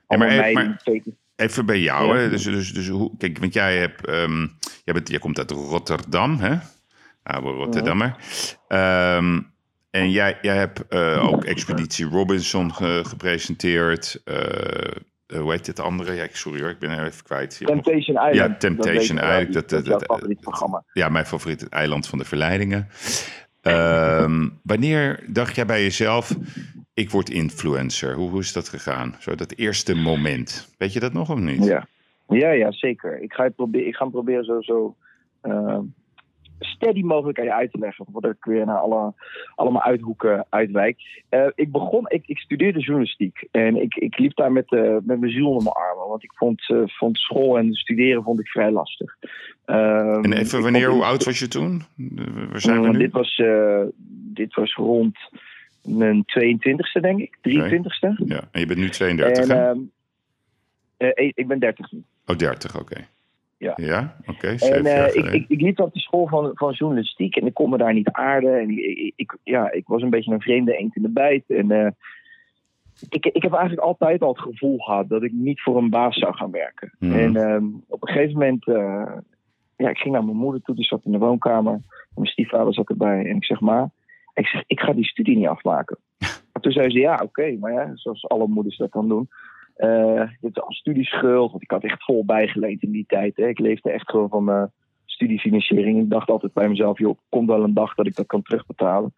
allemaal 0.08 0.27
meiden 0.38 0.68
maar- 0.68 0.80
fake- 0.84 1.12
Even 1.36 1.65
bij 1.65 1.80
jou, 1.80 2.18
hè? 2.18 2.30
Dus, 2.30 2.44
dus, 2.44 2.74
dus 2.74 2.88
hoe, 2.89 3.12
kijk, 3.18 3.38
want 3.39 3.53
jij 3.53 3.77
hebt, 3.77 4.06
ehm, 4.08 4.48
jij, 4.84 4.94
bent, 4.94 5.10
jij 5.10 5.20
komt 5.20 5.38
uit 5.38 5.52
Rotterdam, 5.52 6.38
hè? 6.40 6.56
Oude 7.24 7.50
Rotterdammer. 7.50 8.15
Ehm, 8.67 9.39
en 9.89 10.12
jij, 10.12 10.38
jij 10.41 10.56
hebt 10.56 10.88
eh, 10.88 11.28
ook 11.32 11.43
Expeditie 11.43 12.06
Robinson 12.06 12.74
ge- 12.74 13.02
gepresenteerd. 13.08 14.22
Eh, 14.26 14.38
hoe 15.39 15.52
heet 15.52 15.67
het 15.67 15.80
andere? 15.80 16.13
Ja, 16.13 16.24
ik- 16.24 16.36
sorry 16.36 16.62
hoor, 16.62 16.69
ik 16.69 16.80
ben 16.80 16.89
er 16.89 17.06
even 17.06 17.24
kwijt. 17.24 17.60
Hebt 17.60 17.74
nog- 17.74 17.84
Temptation 17.84 18.15
Island. 18.17 18.36
Ja, 18.36 18.56
Temptation. 18.58 19.17
Island, 19.17 19.54
dat- 19.54 19.69
Dat 19.69 19.86
dat- 19.86 20.04
favoriet 20.06 20.39
programma. 20.39 20.84
Ja, 20.93 21.10
mijn 21.10 21.26
favoriet, 21.26 21.62
het 21.62 21.69
eiland 21.69 22.08
van 22.08 22.17
de 22.17 22.26
verleidingen. 22.26 22.88
Ehm, 23.62 24.48
wanneer 24.63 25.24
dacht 25.28 25.56
jij 25.56 25.65
bij 25.65 25.82
jezelf, 25.84 26.36
ik 26.93 27.10
word 27.10 27.30
influencer? 27.30 28.13
Hoe, 28.15 28.30
hoe 28.30 28.39
is 28.39 28.54
dat 28.54 28.69
gegaan? 28.69 29.15
Zo 29.19 29.36
dat 29.36 29.52
eerste 29.56 29.96
moment. 29.96 30.69
Weet 30.78 30.93
je 30.93 31.00
dat 31.00 31.13
nog 31.13 31.30
of 31.30 31.39
niet? 31.39 31.65
Ja. 31.65 31.88
Ja, 32.34 32.52
ja, 32.52 32.72
zeker. 32.72 33.22
Ik 33.22 33.34
ga, 33.34 33.43
het 33.43 33.56
proberen, 33.56 33.88
ik 33.88 33.96
ga 33.96 34.04
hem 34.04 34.12
proberen 34.13 34.43
zo, 34.46 34.62
zo 34.62 34.96
eh, 35.41 35.80
steady 36.60 37.02
mogelijk 37.02 37.39
aan 37.39 37.46
je 37.46 37.54
uit 37.54 37.72
te 37.72 37.80
leggen. 37.80 38.06
Voordat 38.12 38.32
ik 38.32 38.43
weer 38.46 38.65
naar 38.65 38.78
alle, 38.78 39.13
allemaal 39.56 39.82
uithoeken 39.82 40.46
uitwijk. 40.50 41.24
Eh, 41.30 41.48
ik 41.56 41.72
begon, 41.72 42.06
ik, 42.08 42.24
ik 42.26 42.38
studeerde 42.38 42.80
journalistiek. 42.80 43.48
En 43.52 43.82
ik, 43.82 43.96
ik 43.96 44.17
liep 44.17 44.36
daar 44.36 44.52
met, 44.52 44.72
eh, 44.72 44.98
met 45.04 45.19
mijn 45.19 45.32
ziel 45.32 45.48
onder 45.48 45.63
mijn 45.63 45.76
armen. 45.76 46.08
Want 46.08 46.24
ik 46.24 46.32
vond, 46.36 46.69
eh, 46.69 46.82
vond 46.86 47.17
school 47.17 47.58
en 47.58 47.74
studeren 47.74 48.24
vond 48.24 48.39
ik 48.39 48.48
vrij 48.48 48.72
lastig. 48.72 49.15
Ehm, 49.65 50.24
En 50.24 50.34
even, 50.34 50.62
wanneer, 50.62 50.89
hoe 50.89 51.04
oud 51.04 51.24
was 51.24 51.39
je 51.39 51.48
toen? 51.48 51.82
Waar 52.50 52.62
zijn 52.62 52.82
we 52.82 52.88
Mm, 52.88 52.91
nu? 52.91 52.98
Dit 52.98 53.12
was, 53.12 53.41
dit 54.34 54.54
was 54.54 54.74
rond 54.74 55.17
mijn 55.84 56.26
22e, 56.26 57.00
denk 57.00 57.19
ik. 57.19 57.38
23e. 57.41 58.24
Ja, 58.26 58.48
en 58.52 58.60
je 58.60 58.65
bent 58.65 58.80
nu 58.80 58.89
32, 58.89 59.43
en, 59.43 59.58
hè? 59.58 59.69
ehm, 59.69 59.80
eh, 60.98 61.32
ik 61.36 61.48
ben 61.48 61.60
30 61.60 61.91
nu. 61.91 62.04
Oh, 62.26 62.38
30, 62.38 62.80
oké. 62.80 63.08
Ja. 63.58 63.74
Ja, 63.76 64.16
oké, 64.26 64.48
En 64.48 64.60
zeven 64.60 64.86
eh, 64.86 65.16
ik, 65.16 65.34
ik, 65.34 65.46
ik 65.48 65.62
liep 65.62 65.80
op 65.80 65.94
de 65.94 66.00
school 66.00 66.28
van, 66.28 66.52
van 66.54 66.72
journalistiek 66.72 67.36
en 67.36 67.46
ik 67.46 67.54
kon 67.54 67.70
me 67.70 67.78
daar 67.78 67.94
niet 67.94 68.10
aarden. 68.12 68.60
En 68.60 68.70
ik, 69.16 69.38
ja, 69.44 69.72
ik 69.72 69.88
was 69.88 70.02
een 70.02 70.10
beetje 70.10 70.32
een 70.32 70.42
vreemde 70.42 70.78
eend 70.78 70.96
in 70.96 71.02
de 71.02 71.10
bijt. 71.10 71.44
En 71.48 71.72
eh, 71.72 71.92
ik, 73.10 73.26
ik 73.26 73.42
heb 73.42 73.52
eigenlijk 73.52 73.82
altijd 73.82 74.22
al 74.22 74.30
het 74.30 74.42
gevoel 74.42 74.78
gehad 74.78 75.10
dat 75.10 75.24
ik 75.24 75.32
niet 75.32 75.62
voor 75.62 75.78
een 75.78 75.90
baas 75.90 76.18
zou 76.18 76.36
gaan 76.36 76.52
werken. 76.52 76.94
Mhm. 77.00 77.14
En 77.14 77.36
ehm, 77.36 77.66
op 77.88 78.02
een 78.02 78.14
gegeven 78.14 78.34
moment, 78.34 78.68
eh, 78.68 79.16
ja, 79.78 79.90
ik 79.90 79.98
ging 79.98 80.14
naar 80.14 80.26
mijn 80.26 80.38
moeder 80.38 80.62
toe, 80.62 80.76
die 80.76 80.86
zat 80.86 81.06
in 81.06 81.12
de 81.12 81.18
woonkamer. 81.18 81.74
En 81.74 81.82
mijn 82.16 82.28
stiefvader 82.28 82.74
zat 82.74 82.90
erbij. 82.90 83.26
En 83.26 83.36
ik 83.36 83.46
zeg 83.46 83.60
maar, 83.60 83.90
ik 84.34 84.48
zeg, 84.48 84.64
ik 84.68 84.80
ga 84.80 84.94
die 84.94 85.06
studie 85.06 85.38
niet 85.38 85.48
afmaken. 85.48 85.98
En 86.54 86.62
toen 86.62 86.72
zei 86.72 86.92
ze, 86.92 87.00
ja, 87.00 87.20
oké, 87.24 87.58
maar 87.60 87.74
ja, 87.74 87.92
zoals 87.94 88.28
alle 88.28 88.48
moeders 88.48 88.78
dat 88.78 88.92
dan 88.92 89.08
doen. 89.08 89.30
Eh 89.76 90.30
dit 90.42 90.56
is 90.56 90.62
al 90.62 90.74
studieschuld, 90.74 91.52
want 91.52 91.64
ik 91.64 91.72
had 91.72 91.84
echt 91.84 92.04
vol 92.04 92.26
bijgeleend 92.26 92.84
in 92.84 92.92
die 92.92 93.06
tijd. 93.08 93.38
Hè. 93.38 93.48
Ik 93.48 93.60
leefde 93.60 93.92
echt 93.92 94.10
gewoon 94.10 94.30
van 94.30 94.44
mijn 94.44 94.72
studiefinanciering. 95.06 96.00
Ik 96.00 96.10
dacht 96.10 96.30
altijd 96.30 96.54
bij 96.54 96.70
mezelf, 96.70 97.00
joh, 97.00 97.18
komt 97.30 97.48
wel 97.48 97.64
een 97.64 97.74
dag 97.74 97.94
dat 97.96 98.08
ik 98.08 98.16
dat 98.16 98.26
kan 98.26 98.42
terugbetalen. 98.42 99.14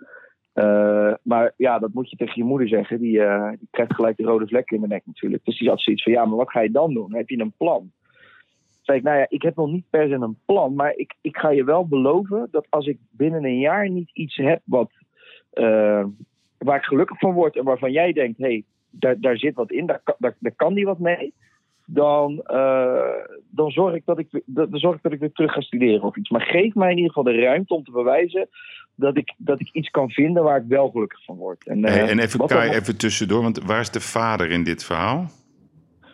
Eh, 0.55 1.13
maar 1.23 1.53
ja, 1.57 1.79
dat 1.79 1.93
moet 1.93 2.09
je 2.09 2.15
tegen 2.15 2.33
je 2.35 2.43
moeder 2.43 2.67
zeggen. 2.67 2.99
Die, 2.99 3.21
eh, 3.21 3.49
die 3.49 3.67
krijgt 3.71 3.93
gelijk 3.93 4.17
de 4.17 4.23
rode 4.23 4.47
vlek 4.47 4.71
in 4.71 4.81
de 4.81 4.87
nek 4.87 5.05
natuurlijk. 5.05 5.45
Dus 5.45 5.57
die 5.57 5.69
had 5.69 5.81
zoiets 5.81 6.03
van, 6.03 6.11
ja, 6.11 6.25
maar 6.25 6.37
wat 6.37 6.51
ga 6.51 6.59
je 6.59 6.71
dan 6.71 6.93
doen? 6.93 7.15
Heb 7.15 7.29
je 7.29 7.39
een 7.39 7.53
plan? 7.57 7.79
Toen 7.79 8.81
zei 8.81 8.97
ik, 8.97 9.03
nou 9.03 9.17
ja, 9.17 9.25
ik 9.29 9.41
heb 9.41 9.55
nog 9.55 9.71
niet 9.71 9.89
per 9.89 10.07
se 10.07 10.13
een 10.13 10.37
plan. 10.45 10.75
Maar 10.75 10.95
ik, 10.95 11.15
ik 11.21 11.37
ga 11.37 11.49
je 11.49 11.63
wel 11.63 11.87
beloven 11.87 12.47
dat 12.51 12.67
als 12.69 12.85
ik 12.85 12.97
binnen 13.11 13.43
een 13.43 13.59
jaar 13.59 13.89
niet 13.89 14.09
iets 14.13 14.35
heb 14.35 14.61
wat, 14.63 14.91
eh, 15.51 16.05
waar 16.57 16.77
ik 16.77 16.83
gelukkig 16.83 17.19
van 17.19 17.33
word... 17.33 17.57
en 17.57 17.63
waarvan 17.63 17.91
jij 17.91 18.11
denkt, 18.13 18.37
hé, 18.37 18.45
hey, 18.45 18.63
daar, 18.99 19.19
daar 19.19 19.37
zit 19.37 19.55
wat 19.55 19.71
in, 19.71 19.85
daar, 19.85 20.01
kan- 20.03 20.15
daar, 20.19 20.35
daar 20.39 20.55
kan 20.55 20.73
die 20.73 20.85
wat 20.85 20.99
mee... 20.99 21.33
Dan, 21.87 22.41
eh, 22.43 23.13
dan, 23.49 23.71
zorg 23.71 23.95
ik 23.95 24.05
dat 24.05 24.19
ik, 24.19 24.27
weer- 24.31 24.43
dan 24.45 24.79
zorg 24.79 24.95
ik 24.95 25.01
dat 25.01 25.11
ik 25.11 25.19
weer 25.19 25.31
terug 25.31 25.51
ga 25.51 25.61
studeren 25.61 26.01
of 26.03 26.15
iets. 26.17 26.29
Maar 26.29 26.41
geef 26.41 26.73
mij 26.75 26.89
in 26.91 26.95
ieder 26.97 27.11
geval 27.13 27.33
de 27.33 27.39
ruimte 27.41 27.73
om 27.73 27.83
te 27.83 27.91
bewijzen 27.91 28.47
dat 28.95 29.17
ik, 29.17 29.33
dat 29.37 29.59
ik 29.59 29.69
iets 29.71 29.89
kan 29.89 30.09
vinden 30.09 30.43
waar 30.43 30.57
ik 30.61 30.67
wel 30.67 30.89
gelukkig 30.89 31.23
van 31.23 31.35
word. 31.37 31.67
En, 31.67 31.83
Hey, 31.85 32.09
en 32.09 32.19
even, 32.19 32.39
wat 32.39 32.49
Kai, 32.49 32.69
dan- 32.69 32.79
even 32.79 32.97
tussendoor, 32.97 33.41
want 33.41 33.63
waar 33.63 33.79
is 33.79 33.89
de 33.89 33.99
vader 33.99 34.49
in 34.51 34.63
dit 34.63 34.83
verhaal? 34.85 35.25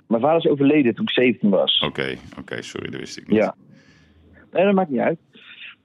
Mijn 0.08 0.22
vader 0.22 0.38
is 0.46 0.52
overleden 0.52 0.96
toen 0.96 1.06
ik 1.06 1.12
17 1.12 1.50
was. 1.50 1.80
Oké, 1.80 2.15
oké, 2.39 2.62
sorry, 2.62 2.89
dat 2.91 3.00
wist 3.00 3.17
ik 3.17 3.28
niet. 3.28 3.38
Ja. 3.38 3.56
Nee, 4.52 4.65
dat 4.65 4.74
maakt 4.74 4.89
niet 4.89 5.00
uit. 5.00 5.20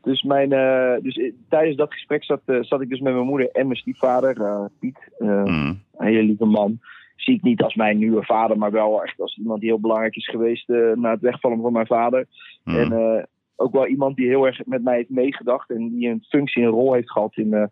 Dus, 0.07 0.23
mijn, 0.23 0.53
eh, 0.53 1.03
dus 1.03 1.33
tijdens 1.49 1.77
dat 1.77 1.92
gesprek 1.92 2.25
zat, 2.25 2.40
eh, 2.45 2.62
zat 2.62 2.81
ik 2.81 2.88
dus 2.88 3.01
met 3.01 3.12
mijn 3.12 3.27
moeder 3.27 3.51
en 3.51 3.66
mijn 3.66 3.79
stiefvader, 3.79 4.40
eh, 4.40 4.64
Piet. 4.81 4.99
Mhm. 5.19 5.75
Een 5.97 6.07
hele 6.07 6.23
lieve 6.23 6.45
man. 6.45 6.79
Zie 7.16 7.35
ik 7.35 7.42
niet 7.42 7.62
als 7.62 7.75
mijn 7.75 7.99
nieuwe 7.99 8.25
vader, 8.25 8.59
maar 8.59 8.71
wel 8.71 9.03
echt 9.03 9.21
als 9.21 9.37
iemand 9.38 9.61
die 9.61 9.69
heel 9.69 9.81
belangrijk 9.81 10.16
is 10.16 10.29
geweest 10.29 10.69
na 10.95 11.11
het 11.11 11.21
wegvallen 11.21 11.61
van 11.61 11.73
mijn 11.73 11.87
vader. 11.87 12.27
Mhm. 12.64 12.92
En 12.92 13.29
ook 13.57 13.73
wel 13.73 13.87
iemand 13.87 14.16
die 14.16 14.27
heel 14.27 14.47
erg 14.47 14.66
met 14.66 14.83
mij 14.83 14.97
heeft 14.97 15.11
meegedacht 15.11 15.71
en 15.71 15.88
die 15.88 16.09
een 16.09 16.25
functie, 16.29 16.62
een 16.62 16.69
rol 16.69 16.92
heeft 16.92 17.11
gehad 17.11 17.37
in 17.37 17.71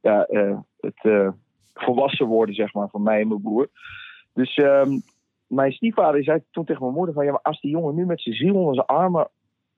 ja, 0.00 0.26
het 0.80 1.32
volwassen 1.74 2.26
worden 2.26 2.54
zeg 2.54 2.74
maar, 2.74 2.88
van 2.88 3.02
mij 3.02 3.20
en 3.20 3.28
mijn 3.28 3.42
broer. 3.42 3.68
Dus 4.34 4.54
Dus 4.54 4.64
ehm, 4.64 4.98
mijn 5.46 5.72
stiefvader 5.72 6.24
zei 6.24 6.42
toen 6.50 6.64
tegen 6.64 6.82
mijn 6.82 6.94
moeder 6.94 7.14
van... 7.14 7.24
ja, 7.24 7.30
maar 7.30 7.42
als 7.42 7.60
die 7.60 7.70
jongen 7.70 7.94
nu 7.94 8.06
met 8.06 8.20
zijn 8.20 8.34
ziel 8.34 8.54
onder 8.54 8.74
zijn 8.74 8.86
armen 8.86 9.28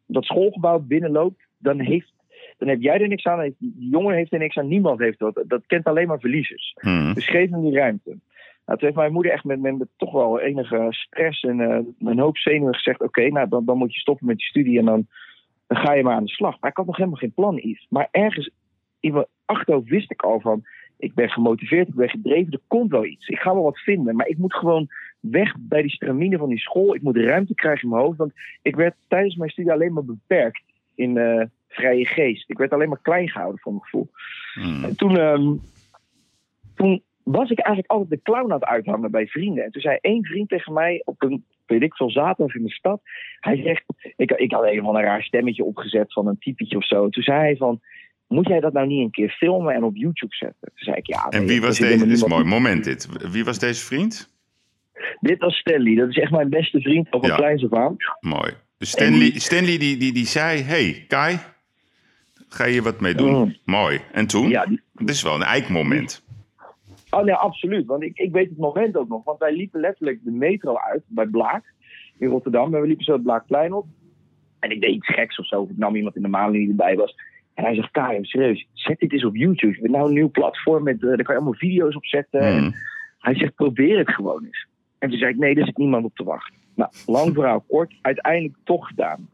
dat 0.07 0.25
schoolgebouw 0.25 0.79
binnenloopt... 0.79 1.51
dan, 1.63 1.81
heeft, 1.81 2.13
dan 2.59 2.69
heb 2.69 2.81
jij 2.81 3.01
er 3.01 3.09
niks 3.09 3.25
aan, 3.25 3.41
heeft- 3.41 3.59
die 3.59 3.89
jongen 3.91 4.15
heeft 4.15 4.33
er 4.33 4.39
niks 4.39 4.57
aan, 4.57 4.69
niemand 4.69 4.99
heeft 4.99 5.19
dat. 5.19 5.45
Dat 5.47 5.67
kent 5.67 5.85
alleen 5.85 6.09
maar 6.09 6.21
verliezers. 6.21 6.75
Hmm. 6.81 7.15
Dus 7.15 7.29
geef 7.29 7.51
hem 7.51 7.63
die 7.63 7.75
ruimte. 7.75 8.19
Nou, 8.67 8.79
toen 8.79 8.89
heeft 8.89 9.01
mijn 9.01 9.13
moeder 9.13 9.33
echt 9.33 9.45
met, 9.45 9.61
met, 9.61 9.79
met 9.79 9.89
toch 9.97 10.13
wel 10.13 10.41
enige 10.41 10.87
stress 10.91 11.43
en 11.43 11.61
eh, 11.61 11.79
een 11.99 12.19
hoop 12.19 12.39
zenuwen 12.39 12.75
gezegd... 12.75 13.01
oké, 13.01 13.29
nou 13.29 13.49
dan, 13.49 13.65
dan 13.65 13.79
moet 13.79 13.95
je 13.95 14.01
stoppen 14.01 14.27
met 14.27 14.41
je 14.41 14.47
studie 14.47 14.79
en 14.79 14.85
dan, 14.85 15.07
dan 15.67 15.79
ga 15.79 15.93
je 15.93 16.03
maar 16.03 16.15
aan 16.15 16.25
de 16.25 16.31
slag. 16.31 16.61
Maar 16.61 16.71
ik 16.71 16.77
had 16.77 16.87
nog 16.87 16.97
helemaal 16.97 17.19
geen 17.19 17.33
plan, 17.33 17.57
Yves. 17.57 17.87
Maar 17.89 18.09
ergens 18.11 18.51
in 19.01 19.13
mijn 19.13 19.27
achterhoofd 19.45 19.89
wist 19.89 20.11
ik 20.11 20.23
al 20.23 20.41
van... 20.41 20.63
ik 20.99 21.15
ben 21.15 21.31
gemotiveerd, 21.31 21.89
ik 21.89 21.95
ben 21.95 22.09
gedreven, 22.09 22.53
er 22.53 22.61
komt 22.67 22.91
wel 22.91 23.05
iets. 23.05 23.29
Ik 23.29 23.39
ga 23.39 23.55
wel 23.55 23.63
wat 23.63 23.79
vinden, 23.79 24.17
maar 24.17 24.27
ik 24.27 24.39
moet 24.39 24.55
gewoon 24.55 24.89
weg 25.21 25.55
bij 25.59 25.83
die 25.83 25.91
stramine 25.91 26.39
van 26.39 26.49
die 26.49 26.59
school. 26.59 26.95
Ik 26.95 27.03
moet 27.03 27.17
ruimte 27.17 27.55
krijgen 27.55 27.83
in 27.83 27.89
mijn 27.89 28.03
hoofd, 28.03 28.19
want 28.19 28.33
ik 28.63 28.77
werd 28.77 28.95
tijdens 29.09 29.37
mijn 29.37 29.51
studie 29.51 29.73
alleen 29.73 29.93
maar 29.93 30.05
beperkt 30.05 30.63
in 30.95 31.17
eh, 31.17 31.47
vrije 31.69 32.07
geest. 32.07 32.51
Ik 32.51 32.59
werd 32.59 32.73
alleen 32.73 32.89
maar 32.89 33.03
klein 33.03 33.29
gehouden 33.29 33.61
voor 33.61 33.73
mijn 33.73 33.85
gevoel. 33.85 34.11
Hmm. 34.55 34.85
En 34.85 34.97
toen, 34.97 35.19
ehm, 35.19 35.55
toen 36.75 37.03
was 37.23 37.51
ik 37.51 37.59
eigenlijk 37.59 37.91
altijd 37.91 38.11
de 38.11 38.21
clown 38.23 38.53
aan 38.53 38.61
het 38.61 38.69
uithangen 38.69 39.11
bij 39.11 39.27
vrienden. 39.27 39.65
En 39.65 39.71
toen 39.71 39.83
zei 39.83 39.99
één 40.01 40.25
vriend 40.25 40.49
tegen 40.49 40.73
mij 40.73 41.03
op 41.05 41.23
een, 41.23 41.45
weet 41.67 41.83
ik 41.83 41.95
veel, 41.95 42.11
zaterdag 42.11 42.55
in 42.57 42.65
de 42.65 42.73
stad. 42.73 43.01
Hij 43.41 43.57
zegt, 43.57 43.85
ik, 44.17 44.31
ik 44.31 44.53
had 44.53 44.65
helemaal 44.65 44.97
een 44.97 45.05
raar 45.05 45.23
stemmetje 45.23 45.65
opgezet 45.65 46.13
van 46.13 46.27
een 46.27 46.39
typetje 46.39 46.77
of 46.77 46.87
zo. 46.87 47.09
Toen 47.09 47.23
zei 47.23 47.39
hij 47.39 47.57
van, 47.57 47.81
moet 48.27 48.49
jij 48.49 48.61
dat 48.61 48.73
nou 48.73 48.87
niet 48.87 49.05
een 49.05 49.11
keer 49.11 49.31
filmen 49.31 49.75
en 49.75 49.85
op 49.85 49.97
YouTube 49.97 50.35
zetten? 50.35 50.69
Toen 50.75 50.85
zei 50.85 50.97
ik, 50.97 51.07
ja. 51.07 51.29
En 51.29 51.47
wie 51.47 51.61
was 51.61 51.79
deze? 51.79 52.05
Dit 52.05 52.13
is 52.13 52.23
een 52.23 52.29
mooi 52.29 52.45
moment 52.45 52.85
dit. 52.85 53.31
Wie 53.33 53.45
was 53.45 53.59
deze 53.59 53.85
vriend? 53.85 54.31
Dit 55.21 55.39
was 55.39 55.57
Stanley, 55.57 55.95
dat 55.95 56.09
is 56.09 56.19
echt 56.19 56.31
mijn 56.31 56.49
beste 56.49 56.81
vriend 56.81 57.11
al 57.11 57.21
van 57.21 57.29
Ja. 57.29 57.37
kleins 57.37 57.65
af 57.65 57.73
aan. 57.73 57.97
Mooi. 58.21 58.53
Dus 58.83 58.91
Stanley, 58.91 59.31
Stanley 59.39 59.79
die, 59.79 59.97
die, 59.97 60.13
die 60.13 60.27
zei, 60.27 60.63
hey 60.63 61.05
Kai, 61.09 61.39
ga 62.49 62.65
je 62.65 62.83
wat 62.83 63.01
mee 63.01 63.15
doen? 63.15 63.35
Mm. 63.35 63.57
Mooi. 63.65 64.01
En 64.13 64.27
toen? 64.27 64.49
Ja, 64.49 64.67
die- 64.67 64.81
Dit 64.93 65.09
is 65.11 65.23
wel 65.23 65.35
een 65.35 65.43
eikmoment. 65.43 66.25
Oh 67.11 67.25
nee, 67.25 67.35
absoluut. 67.35 67.87
Want 67.87 68.03
ik, 68.03 68.19
ik 68.19 68.33
weet 68.33 68.49
het 68.49 68.59
moment 68.59 68.97
ook 68.97 69.09
nog. 69.09 69.25
Want 69.25 69.39
wij 69.39 69.53
liepen 69.57 69.81
letterlijk 69.81 70.19
de 70.25 70.31
metro 70.31 70.77
uit 70.77 71.03
bij 71.07 71.27
Blaak 71.27 71.73
in 72.19 72.29
Rotterdam. 72.29 72.75
En 72.75 72.81
we 72.81 72.87
liepen 72.87 73.05
zo 73.05 73.13
het 73.13 73.23
Blaakplein 73.23 73.73
op. 73.73 73.87
En 74.59 74.71
ik 74.71 74.81
deed 74.81 74.95
iets 74.95 75.15
geks 75.15 75.39
of 75.39 75.47
zo. 75.47 75.61
Of 75.61 75.71
ik 75.71 75.77
nam 75.79 75.97
iemand 75.97 76.17
in 76.17 76.23
de 76.23 76.29
maan 76.29 76.53
die 76.53 76.69
erbij 76.69 76.97
was. 76.97 77.15
En 77.55 77.65
hij 77.65 77.75
zegt, 77.75 77.91
Karim, 77.91 78.25
serieus, 78.25 78.67
zet 78.73 78.99
dit 78.99 79.13
eens 79.13 79.25
op 79.25 79.37
YouTube. 79.37 79.67
We 79.73 79.73
hebben 79.81 79.91
nou 79.91 80.09
een 80.09 80.15
nieuw 80.15 80.31
platform. 80.31 80.83
Met, 80.83 80.95
eh, 81.03 81.09
daar 81.09 81.17
kan 81.17 81.35
je 81.35 81.41
allemaal 81.41 81.55
video's 81.59 81.97
op 81.97 82.07
zetten. 82.07 82.41
En 82.41 82.59
Hmm. 82.59 82.75
hij 83.19 83.35
zegt, 83.35 83.55
probeer 83.55 83.99
het 83.99 84.11
gewoon 84.15 84.45
eens. 84.45 84.67
En 84.99 85.09
toen 85.09 85.19
zei 85.19 85.31
ik, 85.33 85.39
nee, 85.39 85.55
er 85.55 85.67
zit 85.67 85.77
niemand 85.77 86.05
op 86.05 86.15
te 86.17 86.25
wachten. 86.25 86.55
Nou, 86.75 86.91
lang 87.07 87.35
verhaal 87.35 87.65
kort, 87.69 87.95
uiteindelijk 88.03 88.55
toch 88.65 88.87
gedaan. 88.87 89.29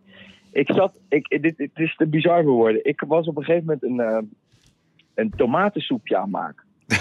Ik 0.53 0.73
zat, 0.73 0.95
ik, 1.09 1.43
dit, 1.43 1.57
dit 1.57 1.71
is 1.75 1.97
te 1.97 2.07
bizar 2.07 2.43
voor 2.43 2.53
woorden. 2.53 2.85
Ik 2.85 3.05
was 3.07 3.27
op 3.27 3.37
een 3.37 3.45
gegeven 3.45 3.65
moment 3.67 3.83
een, 3.83 4.01
eh, 4.01 4.23
een 5.15 5.31
tomatensoepje 5.37 6.17
aan 6.17 6.23
het 6.23 6.31
maken. 6.31 6.65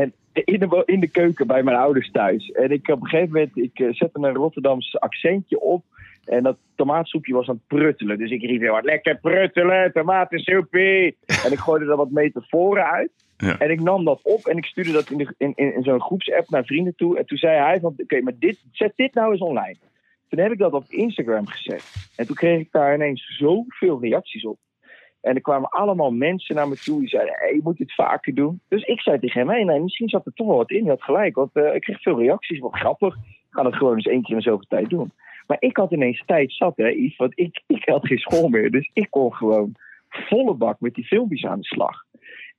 en 0.00 0.12
in 0.32 0.58
de, 0.58 0.82
in 0.86 1.00
de 1.00 1.08
keuken 1.08 1.46
bij 1.46 1.62
mijn 1.62 1.76
ouders 1.76 2.10
thuis. 2.10 2.50
En 2.50 2.70
ik 2.70 2.88
op 2.88 3.02
een 3.02 3.08
gegeven 3.08 3.32
moment, 3.32 3.56
ik 3.56 3.78
eh, 3.78 3.92
zette 3.92 4.18
een 4.18 4.34
Rotterdams 4.34 5.00
accentje 5.00 5.60
op. 5.60 5.84
En 6.24 6.42
dat 6.42 6.56
tomatensoepje 6.74 7.34
was 7.34 7.48
aan 7.48 7.54
het 7.54 7.78
pruttelen. 7.78 8.18
Dus 8.18 8.30
ik 8.30 8.42
riep 8.42 8.60
heel 8.60 8.72
hard, 8.72 8.84
lekker 8.84 9.18
pruttelen, 9.18 9.92
tomatensoepie. 9.92 11.16
en 11.44 11.52
ik 11.52 11.58
gooide 11.58 11.90
er 11.90 11.96
wat 11.96 12.10
metaforen 12.10 12.90
uit. 12.90 13.10
En 13.42 13.70
ik 13.70 13.80
nam 13.80 14.04
dat 14.04 14.20
op 14.22 14.46
en 14.46 14.56
ik 14.56 14.64
stuurde 14.64 14.92
dat 14.92 15.10
in, 15.10 15.34
in, 15.38 15.54
in, 15.56 15.82
zo'n 15.82 16.00
groepsapp 16.00 16.48
naar 16.48 16.64
vrienden 16.64 16.94
toe. 16.94 17.18
En 17.18 17.26
toen 17.26 17.38
zei 17.38 17.58
hij 17.58 17.80
van, 17.80 17.94
oké, 17.96 18.20
maar 18.20 18.38
dit, 18.38 18.64
zet 18.72 18.92
dit 18.96 19.14
nou 19.14 19.32
eens 19.32 19.40
online. 19.40 19.76
Toen 20.28 20.40
heb 20.40 20.52
ik 20.52 20.58
dat 20.58 20.72
op 20.72 20.84
Instagram 20.88 21.46
gezet. 21.46 22.10
En 22.16 22.26
toen 22.26 22.36
kreeg 22.36 22.60
ik 22.60 22.68
daar 22.72 22.94
ineens 22.94 23.36
zoveel 23.38 24.00
reacties 24.00 24.44
op. 24.44 24.58
En 25.20 25.34
er 25.34 25.40
kwamen 25.40 25.68
allemaal 25.68 26.10
mensen 26.10 26.54
naar 26.54 26.68
me 26.68 26.76
toe 26.76 26.98
die 26.98 27.08
zeiden, 27.08 27.34
hey, 27.38 27.54
je 27.54 27.60
moet 27.62 27.76
dit 27.76 27.94
vaker 27.94 28.34
doen. 28.34 28.60
Dus 28.68 28.82
ik 28.84 29.00
zei 29.00 29.18
tegen 29.18 29.48
hem, 29.48 29.66
nee, 29.66 29.80
misschien 29.80 30.08
zat 30.08 30.26
er 30.26 30.32
toch 30.32 30.46
wel 30.46 30.56
wat 30.56 30.70
in. 30.70 30.84
Je 30.84 30.90
had 30.90 31.02
gelijk, 31.02 31.34
want 31.34 31.50
eh, 31.52 31.74
ik 31.74 31.80
kreeg 31.80 32.02
veel 32.02 32.18
reacties, 32.18 32.58
wat 32.58 32.74
grappig. 32.74 33.14
Ik 33.14 33.48
ga 33.50 33.62
dat 33.62 33.74
gewoon 33.74 33.94
eens 33.94 34.06
één 34.06 34.22
keer 34.22 34.36
in 34.36 34.42
zoveel 34.42 34.66
tijd 34.68 34.90
doen. 34.90 35.12
Maar 35.46 35.56
ik 35.60 35.76
had 35.76 35.92
ineens 35.92 36.22
tijd 36.26 36.52
zat, 36.52 36.76
hè, 36.76 37.12
want 37.16 37.32
ik, 37.38 37.62
ik 37.66 37.88
had 37.88 38.06
geen 38.06 38.18
school 38.18 38.48
meer. 38.48 38.70
Dus 38.70 38.90
ik 38.92 39.06
kon 39.10 39.34
gewoon 39.34 39.74
volle 40.08 40.54
bak 40.54 40.80
met 40.80 40.94
die 40.94 41.04
filmpjes 41.06 41.44
aan 41.44 41.60
de 41.60 41.66
slag. 41.66 42.04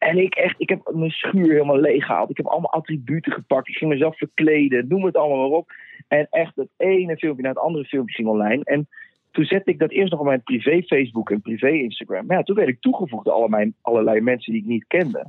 En 0.03 0.17
ik 0.17 0.35
echt, 0.35 0.55
ik 0.57 0.69
heb 0.69 0.91
mijn 0.93 1.11
schuur 1.11 1.51
helemaal 1.51 1.79
leeg 1.79 2.05
gehaald. 2.05 2.29
Ik 2.29 2.37
heb 2.37 2.45
allemaal 2.45 2.71
attributen 2.71 3.31
gepakt. 3.31 3.67
Ik 3.67 3.75
ging 3.75 3.91
mezelf 3.91 4.17
verkleden, 4.17 4.87
noem 4.87 5.05
het 5.05 5.17
allemaal 5.17 5.49
maar 5.49 5.57
op. 5.57 5.71
En 6.07 6.27
echt 6.29 6.55
het 6.55 6.69
ene 6.77 7.17
filmpje 7.17 7.43
naar 7.43 7.53
het 7.53 7.63
andere 7.63 7.85
filmpje 7.85 8.15
ging 8.15 8.27
online. 8.27 8.63
En 8.63 8.87
toen 9.31 9.45
zette 9.45 9.71
ik 9.71 9.79
dat 9.79 9.91
eerst 9.91 10.11
nog 10.11 10.19
op 10.19 10.25
mijn 10.25 10.43
privé 10.43 10.81
Facebook 10.81 11.29
en 11.31 11.41
privé 11.41 11.69
Instagram. 11.69 12.25
Maar 12.25 12.37
ja, 12.37 12.43
toen 12.43 12.55
werd 12.55 12.67
ik 12.67 12.81
toegevoegd 12.81 13.25
door 13.25 13.33
allerlei, 13.33 13.73
allerlei 13.81 14.21
mensen 14.21 14.53
die 14.53 14.61
ik 14.61 14.67
niet 14.67 14.87
kende. 14.87 15.25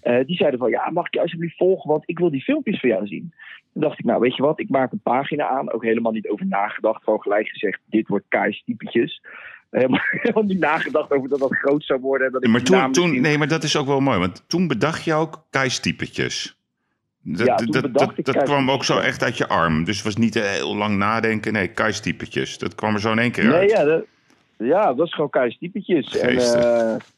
Eh, 0.00 0.24
die 0.26 0.36
zeiden 0.36 0.58
van, 0.58 0.70
ja, 0.70 0.90
mag 0.90 1.06
ik 1.06 1.14
je 1.14 1.20
alsjeblieft 1.20 1.56
volgen, 1.56 1.90
want 1.90 2.02
ik 2.06 2.18
wil 2.18 2.30
die 2.30 2.42
filmpjes 2.42 2.80
van 2.80 2.88
jou 2.88 3.06
zien. 3.06 3.32
Toen 3.72 3.82
dacht 3.82 3.98
ik, 3.98 4.04
nou, 4.04 4.20
weet 4.20 4.36
je 4.36 4.42
wat, 4.42 4.60
ik 4.60 4.68
maak 4.68 4.92
een 4.92 5.00
pagina 5.02 5.48
aan. 5.48 5.72
Ook 5.72 5.84
helemaal 5.84 6.12
niet 6.12 6.28
over 6.28 6.46
nagedacht, 6.46 7.04
gewoon 7.04 7.22
gelijk 7.22 7.48
gezegd, 7.48 7.80
dit 7.86 8.08
wordt 8.08 8.24
Kai's 8.28 8.62
typetjes. 8.64 9.22
Helemaal, 9.78 10.00
helemaal 10.02 10.42
niet 10.42 10.58
nagedacht 10.58 11.10
over 11.10 11.28
dat 11.28 11.38
dat 11.38 11.56
groot 11.56 11.84
zou 11.84 12.00
worden. 12.00 12.26
en 12.26 12.32
Dat 12.32 12.44
ik 12.44 12.50
Maar 12.50 12.62
naam 12.62 12.92
toen, 12.92 13.12
toen, 13.12 13.20
nee, 13.20 13.38
maar 13.38 13.48
dat 13.48 13.62
is 13.62 13.76
ook 13.76 13.86
wel 13.86 14.00
mooi. 14.00 14.18
Want 14.18 14.44
toen 14.46 14.68
bedacht 14.68 15.04
je 15.04 15.14
ook 15.14 15.46
Kai's-typetjes. 15.50 16.56
Dat, 17.22 17.46
Ja, 17.46 17.54
toen 17.54 17.70
dat, 17.70 17.94
dat, 17.94 18.12
ik 18.16 18.24
dat 18.24 18.42
kwam 18.42 18.70
ook 18.70 18.84
zo 18.84 18.98
echt 18.98 19.22
uit 19.22 19.36
je 19.36 19.48
arm. 19.48 19.84
Dus 19.84 19.96
het 19.96 20.04
was 20.04 20.16
niet 20.16 20.36
eh, 20.36 20.42
heel 20.42 20.76
lang 20.76 20.96
nadenken. 20.96 21.52
Nee, 21.52 21.68
Kai's-typetjes. 21.68 22.58
Dat 22.58 22.74
kwam 22.74 22.94
er 22.94 23.00
zo 23.00 23.12
in 23.12 23.18
één 23.18 23.30
keer 23.30 23.44
Nee, 23.44 23.52
uit. 23.54 23.70
ja, 23.70 23.84
dat, 23.84 24.04
ja, 24.56 24.86
dat 24.86 24.96
was 24.96 25.14
gewoon 25.14 25.30
Kai's 25.30 25.58
typetjes. 25.58 26.18
En 26.18 26.30
Geestig. 26.30 27.16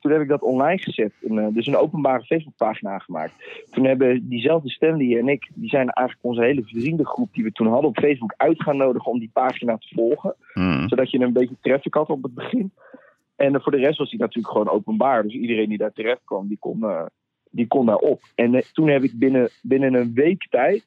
Toen 0.00 0.12
heb 0.12 0.20
ik 0.20 0.28
dat 0.28 0.42
online 0.42 0.78
gezet. 0.78 1.12
En, 1.28 1.38
eh, 1.38 1.46
dus 1.50 1.66
een 1.66 1.76
openbare 1.76 2.24
Facebookpagina 2.24 2.98
gemaakt. 2.98 3.64
Toen 3.70 3.84
hebben 3.84 4.28
diezelfde 4.28 4.70
Stanley 4.70 5.18
en 5.18 5.28
ik, 5.28 5.50
die 5.54 5.68
zijn 5.68 5.90
eigenlijk 5.90 6.26
onze 6.26 6.42
hele 6.42 6.62
vriendengroep 6.64 7.32
die 7.32 7.44
we 7.44 7.52
toen 7.52 7.66
hadden 7.66 7.90
op 7.90 7.98
Facebook 7.98 8.34
uit 8.36 8.62
gaan 8.62 8.76
nodigen 8.76 9.10
om 9.10 9.18
die 9.18 9.30
pagina 9.32 9.76
te 9.76 9.94
volgen. 9.94 10.34
Hmm. 10.52 10.88
Zodat 10.88 11.10
je 11.10 11.20
een 11.20 11.32
beetje 11.32 11.56
traffic 11.60 11.94
had 11.94 12.08
op 12.08 12.22
het 12.22 12.34
begin. 12.34 12.72
En 13.36 13.62
voor 13.62 13.72
de 13.72 13.78
rest 13.78 13.98
was 13.98 14.10
die 14.10 14.18
natuurlijk 14.18 14.52
gewoon 14.52 14.68
openbaar. 14.68 15.22
Dus 15.22 15.32
iedereen 15.32 15.68
die 15.68 15.78
daar 15.78 15.92
terecht 15.92 16.20
kwam, 16.24 16.48
die 16.48 16.58
kon, 16.58 16.82
eh, 16.82 17.06
die 17.50 17.66
kon 17.66 17.86
daar 17.86 17.96
op. 17.96 18.20
En 18.34 18.54
eh, 18.54 18.62
toen 18.72 18.88
heb 18.88 19.02
ik 19.02 19.18
binnen, 19.18 19.48
binnen 19.62 19.94
een 19.94 20.14
week 20.14 20.46
tijd, 20.50 20.86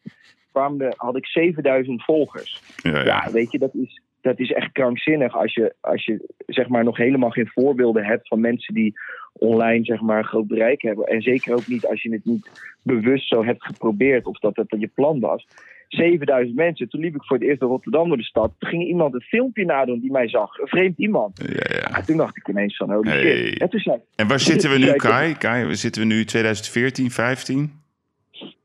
kwamen 0.51 0.81
er, 0.81 0.93
had 0.97 1.15
ik 1.15 1.25
7000 1.25 2.03
volgers. 2.03 2.61
Ja, 2.75 2.91
ja. 2.91 3.03
Ja, 3.03 3.31
weet 3.31 3.51
je, 3.51 3.59
dat 3.59 3.75
is, 3.75 4.01
dat 4.23 4.39
is 4.39 4.51
echt 4.51 4.71
krankzinnig 4.71 5.35
als 5.35 5.53
je, 5.53 5.73
als 5.79 6.05
je 6.05 6.33
zeg 6.45 6.67
maar 6.67 6.83
nog 6.83 6.97
helemaal 6.97 7.29
geen 7.29 7.51
voorbeelden 7.53 8.05
hebt 8.05 8.27
van 8.27 8.39
mensen 8.39 8.73
die 8.73 8.93
online 9.33 9.85
zeg 9.85 10.01
maar 10.01 10.23
groot 10.23 10.47
bereik 10.47 10.81
hebben. 10.81 11.05
En 11.05 11.21
zeker 11.21 11.53
ook 11.53 11.67
niet 11.67 11.85
als 11.87 12.01
je 12.01 12.11
het 12.11 12.25
niet 12.25 12.49
bewust 12.81 13.27
zo 13.27 13.43
hebt 13.43 13.63
geprobeerd 13.63 14.25
of 14.25 14.39
dat 14.39 14.55
dat 14.55 14.67
je 14.77 14.87
plan 14.87 15.19
was. 15.19 15.47
7000 15.87 16.55
mensen. 16.55 16.89
Toen 16.89 17.01
liep 17.01 17.15
ik 17.15 17.23
voor 17.23 17.37
het 17.37 17.45
eerst 17.45 17.59
door 17.59 17.69
Rotterdam 17.69 18.07
door 18.07 18.17
de 18.17 18.23
stad. 18.23 18.51
Toen 18.57 18.69
ging 18.69 18.83
iemand 18.83 19.13
een 19.13 19.21
filmpje 19.21 19.65
nadoen 19.65 19.99
die 19.99 20.11
mij 20.11 20.29
zag. 20.29 20.57
Een 20.57 20.67
vreemd 20.67 20.97
iemand. 20.97 21.41
Ja, 21.45 21.75
ja. 21.77 21.97
En 21.97 22.05
toen 22.05 22.17
dacht 22.17 22.37
ik 22.37 22.47
ineens 22.47 22.77
van, 22.77 22.91
holy 22.91 23.09
Hey. 23.09 23.47
shit. 23.47 23.59
En 23.59 23.69
toen 23.69 23.79
zei 23.79 23.97
En 24.15 24.27
waar 24.27 24.39
zitten 24.39 24.69
we 24.71 24.77
nu, 24.77 24.93
Kai? 24.93 25.37
Kai, 25.37 25.75
zitten 25.75 26.01
we 26.01 26.07
nu? 26.07 26.25
2014, 26.25 27.11
15? 27.11 27.82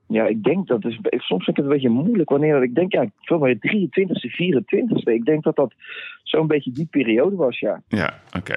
Ja, 0.08 0.26
ik 0.26 0.42
denk 0.42 0.66
dat 0.66 0.84
is, 0.84 0.98
soms 1.02 1.44
vind 1.44 1.48
ik 1.48 1.56
het 1.56 1.64
een 1.64 1.72
beetje 1.72 1.88
moeilijk 1.88 2.30
wanneer 2.30 2.52
dat 2.52 2.62
ik 2.62 2.74
denk, 2.74 2.92
ja, 2.92 3.02
ik 3.02 3.10
wil 3.24 3.38
maar 3.38 3.54
23e, 3.54 4.30
24e. 4.42 5.12
Ik 5.12 5.24
denk 5.24 5.42
dat 5.42 5.56
dat 5.56 5.74
zo'n 6.22 6.46
beetje 6.46 6.70
die 6.70 6.88
periode 6.90 7.36
was, 7.36 7.58
ja. 7.58 7.82
Ja, 7.88 8.20
oké. 8.36 8.56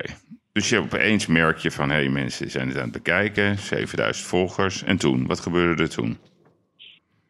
Dus 0.51 0.69
je 0.69 0.79
opeens 0.79 1.27
merk 1.27 1.57
je 1.57 1.71
van, 1.71 1.89
hé, 1.89 1.95
hey, 1.95 2.09
mensen 2.09 2.49
zijn 2.49 2.67
het 2.67 2.77
aan 2.77 2.83
het 2.83 2.91
bekijken. 2.91 3.57
7000 3.57 4.27
volgers. 4.27 4.83
En 4.83 4.97
toen? 4.97 5.27
Wat 5.27 5.39
gebeurde 5.39 5.81
er 5.81 5.89
toen? 5.89 6.17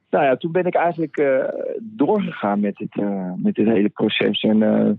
Nou 0.09 0.25
ja, 0.25 0.37
toen 0.37 0.51
ben 0.51 0.65
ik 0.65 0.75
eigenlijk 0.75 1.17
eh, 1.17 1.43
doorgegaan 1.79 2.59
met 2.59 2.75
dit, 2.75 2.97
eh, 2.97 3.31
met 3.35 3.55
dit 3.55 3.67
hele 3.67 3.89
proces. 3.89 4.41
En 4.41 4.63
eh, 4.63 4.91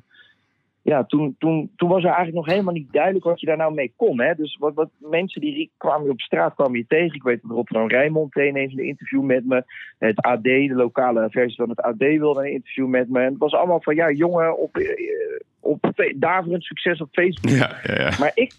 ja, 0.82 1.04
toen, 1.04 1.34
toen, 1.38 1.70
toen 1.76 1.88
was 1.88 2.02
er 2.02 2.06
eigenlijk 2.06 2.36
nog 2.36 2.46
helemaal 2.46 2.74
niet 2.74 2.92
duidelijk 2.92 3.24
wat 3.24 3.40
je 3.40 3.46
daar 3.46 3.56
nou 3.56 3.74
mee 3.74 3.92
kon. 3.96 4.20
Hè? 4.20 4.34
Dus 4.34 4.56
wat, 4.56 4.74
wat 4.74 4.90
mensen 4.98 5.40
die 5.40 5.70
kwamen 5.76 6.10
op 6.10 6.20
straat 6.20 6.54
kwamen 6.54 6.78
je 6.78 6.86
tegen. 6.86 7.14
Ik 7.14 7.22
weet 7.22 7.42
dat 7.42 7.50
Rotterdam 7.50 7.88
Rijnmond 7.88 8.32
deed 8.32 8.48
ineens 8.48 8.72
een 8.72 8.86
interview 8.86 9.22
met 9.22 9.46
me. 9.46 9.64
Het 9.98 10.20
AD, 10.20 10.42
de 10.42 10.72
lokale 10.74 11.30
versie 11.30 11.56
van 11.56 11.68
het 11.68 11.80
AD, 11.80 11.98
wilde 11.98 12.40
een 12.40 12.52
interview 12.52 12.86
met 12.86 13.08
me. 13.08 13.20
En 13.20 13.30
het 13.30 13.38
was 13.38 13.52
allemaal 13.52 13.82
van, 13.82 13.94
ja, 13.94 14.10
jongen, 14.10 14.58
op, 14.58 14.76
eh, 14.76 15.40
op 15.60 16.10
daverend 16.16 16.62
succes 16.62 17.00
op 17.00 17.08
Facebook. 17.12 17.52
Ja, 17.52 17.76
ja, 17.82 18.02
ja. 18.02 18.10
Maar 18.18 18.32
ik, 18.34 18.52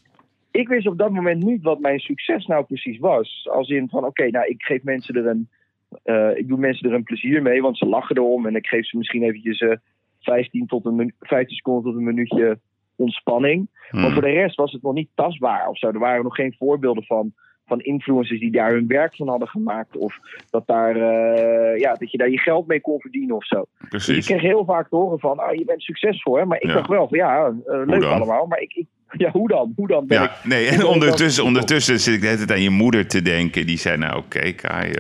ik 0.51 0.67
wist 0.67 0.87
op 0.87 0.97
dat 0.97 1.11
moment 1.11 1.43
niet 1.43 1.63
wat 1.63 1.79
mijn 1.79 1.99
succes 1.99 2.45
nou 2.45 2.65
precies 2.65 2.99
was. 2.99 3.47
Als 3.51 3.69
in 3.69 3.89
van, 3.89 4.05
oké, 4.05 4.29
nou, 4.29 4.45
ik 4.47 4.63
geef 4.63 4.83
mensen 4.83 5.15
er 5.15 5.27
een... 5.27 5.49
eh, 6.03 6.37
ik 6.37 6.47
doe 6.47 6.57
mensen 6.57 6.89
er 6.89 6.95
een 6.95 7.03
plezier 7.03 7.41
mee, 7.41 7.61
want 7.61 7.77
ze 7.77 7.85
lachen 7.85 8.17
erom. 8.17 8.45
En 8.45 8.55
ik 8.55 8.67
geef 8.67 8.85
ze 8.85 8.97
misschien 8.97 9.23
eventjes 9.23 9.59
eh 9.59 9.75
15, 10.23 10.67
tot 10.67 10.85
een 10.85 10.95
minu- 10.95 11.15
15 11.19 11.55
seconden 11.55 11.83
tot 11.83 11.95
een 11.95 12.03
minuutje 12.05 12.59
ontspanning. 12.95 13.67
Maar 13.91 14.01
Hmm. 14.03 14.13
voor 14.13 14.21
de 14.21 14.29
rest 14.29 14.55
was 14.55 14.71
het 14.71 14.81
nog 14.81 14.93
niet 14.93 15.09
tastbaar 15.15 15.67
of 15.67 15.77
zo. 15.77 15.87
Er 15.87 15.99
waren 15.99 16.23
nog 16.23 16.35
geen 16.35 16.55
voorbeelden 16.57 17.03
van 17.03 17.33
van 17.65 17.81
influencers 17.81 18.39
die 18.39 18.51
daar 18.51 18.71
hun 18.71 18.87
werk 18.87 19.15
van 19.15 19.27
hadden 19.27 19.47
gemaakt. 19.47 19.97
Of 19.97 20.15
dat, 20.49 20.67
daar, 20.67 20.95
eh, 20.95 21.79
ja, 21.79 21.93
dat 21.93 22.11
je 22.11 22.17
daar 22.17 22.29
je 22.29 22.39
geld 22.39 22.67
mee 22.67 22.81
kon 22.81 22.99
verdienen 22.99 23.35
of 23.35 23.45
zo. 23.45 23.65
Dus 23.89 24.09
ik 24.09 24.21
kreeg 24.21 24.41
heel 24.41 24.65
vaak 24.65 24.89
te 24.89 24.95
horen 24.95 25.19
van, 25.19 25.39
ah, 25.39 25.55
je 25.55 25.65
bent 25.65 25.81
succesvol. 25.81 26.37
Hè? 26.37 26.45
Maar 26.45 26.61
ik 26.61 26.67
dacht 26.67 26.87
wel 26.87 27.07
van, 27.07 27.17
ja, 27.17 27.47
uh, 27.47 27.81
leuk 27.85 28.03
allemaal. 28.03 28.45
Maar 28.45 28.59
ik, 28.59 28.73
ik, 28.73 28.85
ja, 29.17 29.31
hoe 29.31 29.47
dan? 29.47 29.73
Hoe 29.75 29.87
dan 29.87 30.07
ben 30.07 30.21
ja, 30.21 30.23
ik, 30.23 30.43
Nee, 30.43 30.67
en 30.67 30.85
ondertussen, 30.85 31.43
ondertussen 31.43 31.99
zit 31.99 32.13
ik 32.13 32.21
de 32.21 32.25
hele 32.27 32.37
tijd 32.37 32.51
aan 32.51 32.63
je 32.63 32.69
moeder 32.69 33.07
te 33.07 33.21
denken. 33.21 33.65
Die 33.65 33.77
zei, 33.77 33.97
nou 33.97 34.17
oké, 34.17 34.37
okay, 34.37 34.53
Kai, 34.53 34.89
uh, 34.89 34.95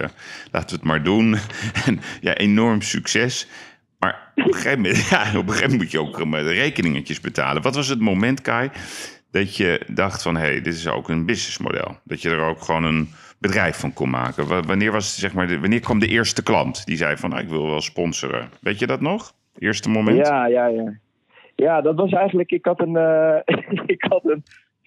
laten 0.51 0.69
we 0.69 0.75
het 0.75 0.83
maar 0.83 1.03
doen. 1.03 1.35
en 1.85 1.99
ja, 2.21 2.35
enorm 2.35 2.81
succes. 2.81 3.49
Maar 4.03 4.31
op 4.35 4.47
een, 4.47 4.53
gegeven 4.53 5.45
moment, 5.45 5.77
moet 5.77 5.91
je 5.91 5.99
ook 5.99 6.31
de 6.31 6.51
rekeningetjes 6.51 7.21
betalen. 7.21 7.61
Wat 7.61 7.75
was 7.75 7.87
het 7.87 7.99
moment, 7.99 8.41
Kai, 8.41 8.69
dat 9.31 9.57
je 9.57 9.81
dacht 9.87 10.21
van... 10.21 10.35
hé, 10.35 10.41
hey, 10.41 10.61
dit 10.61 10.73
is 10.73 10.87
ook 10.87 11.09
een 11.09 11.25
businessmodel. 11.25 11.97
Dat 12.03 12.21
je 12.21 12.29
er 12.29 12.41
ook 12.41 12.61
gewoon 12.61 12.83
een 12.83 13.07
bedrijf 13.39 13.79
van 13.79 13.93
kon 13.93 14.09
maken. 14.09 14.65
Wanneer, 14.67 14.91
was, 14.91 15.19
zeg 15.19 15.33
maar, 15.33 15.59
wanneer 15.59 15.79
kwam 15.79 15.99
de 15.99 16.07
eerste 16.07 16.43
klant 16.43 16.85
die 16.85 16.97
zei 16.97 17.17
van... 17.17 17.29
Nou, 17.29 17.41
ik 17.41 17.49
wil 17.49 17.69
wel 17.69 17.81
sponsoren. 17.81 18.49
Weet 18.61 18.79
je 18.79 18.87
dat 18.87 19.01
nog? 19.01 19.33
Eerste 19.57 19.89
moment? 19.89 20.27
Ja, 20.27 20.45
ja, 20.45 20.67
ja. 20.67 20.93
Ja, 21.55 21.81
dat 21.81 21.95
was 21.95 22.11
eigenlijk... 22.11 22.51
Ik 22.51 22.65
had 22.65 22.79
een, 22.79 22.95
uh, 22.95 23.37
ik 23.95 24.03
had 24.09 24.25
een 24.25 24.43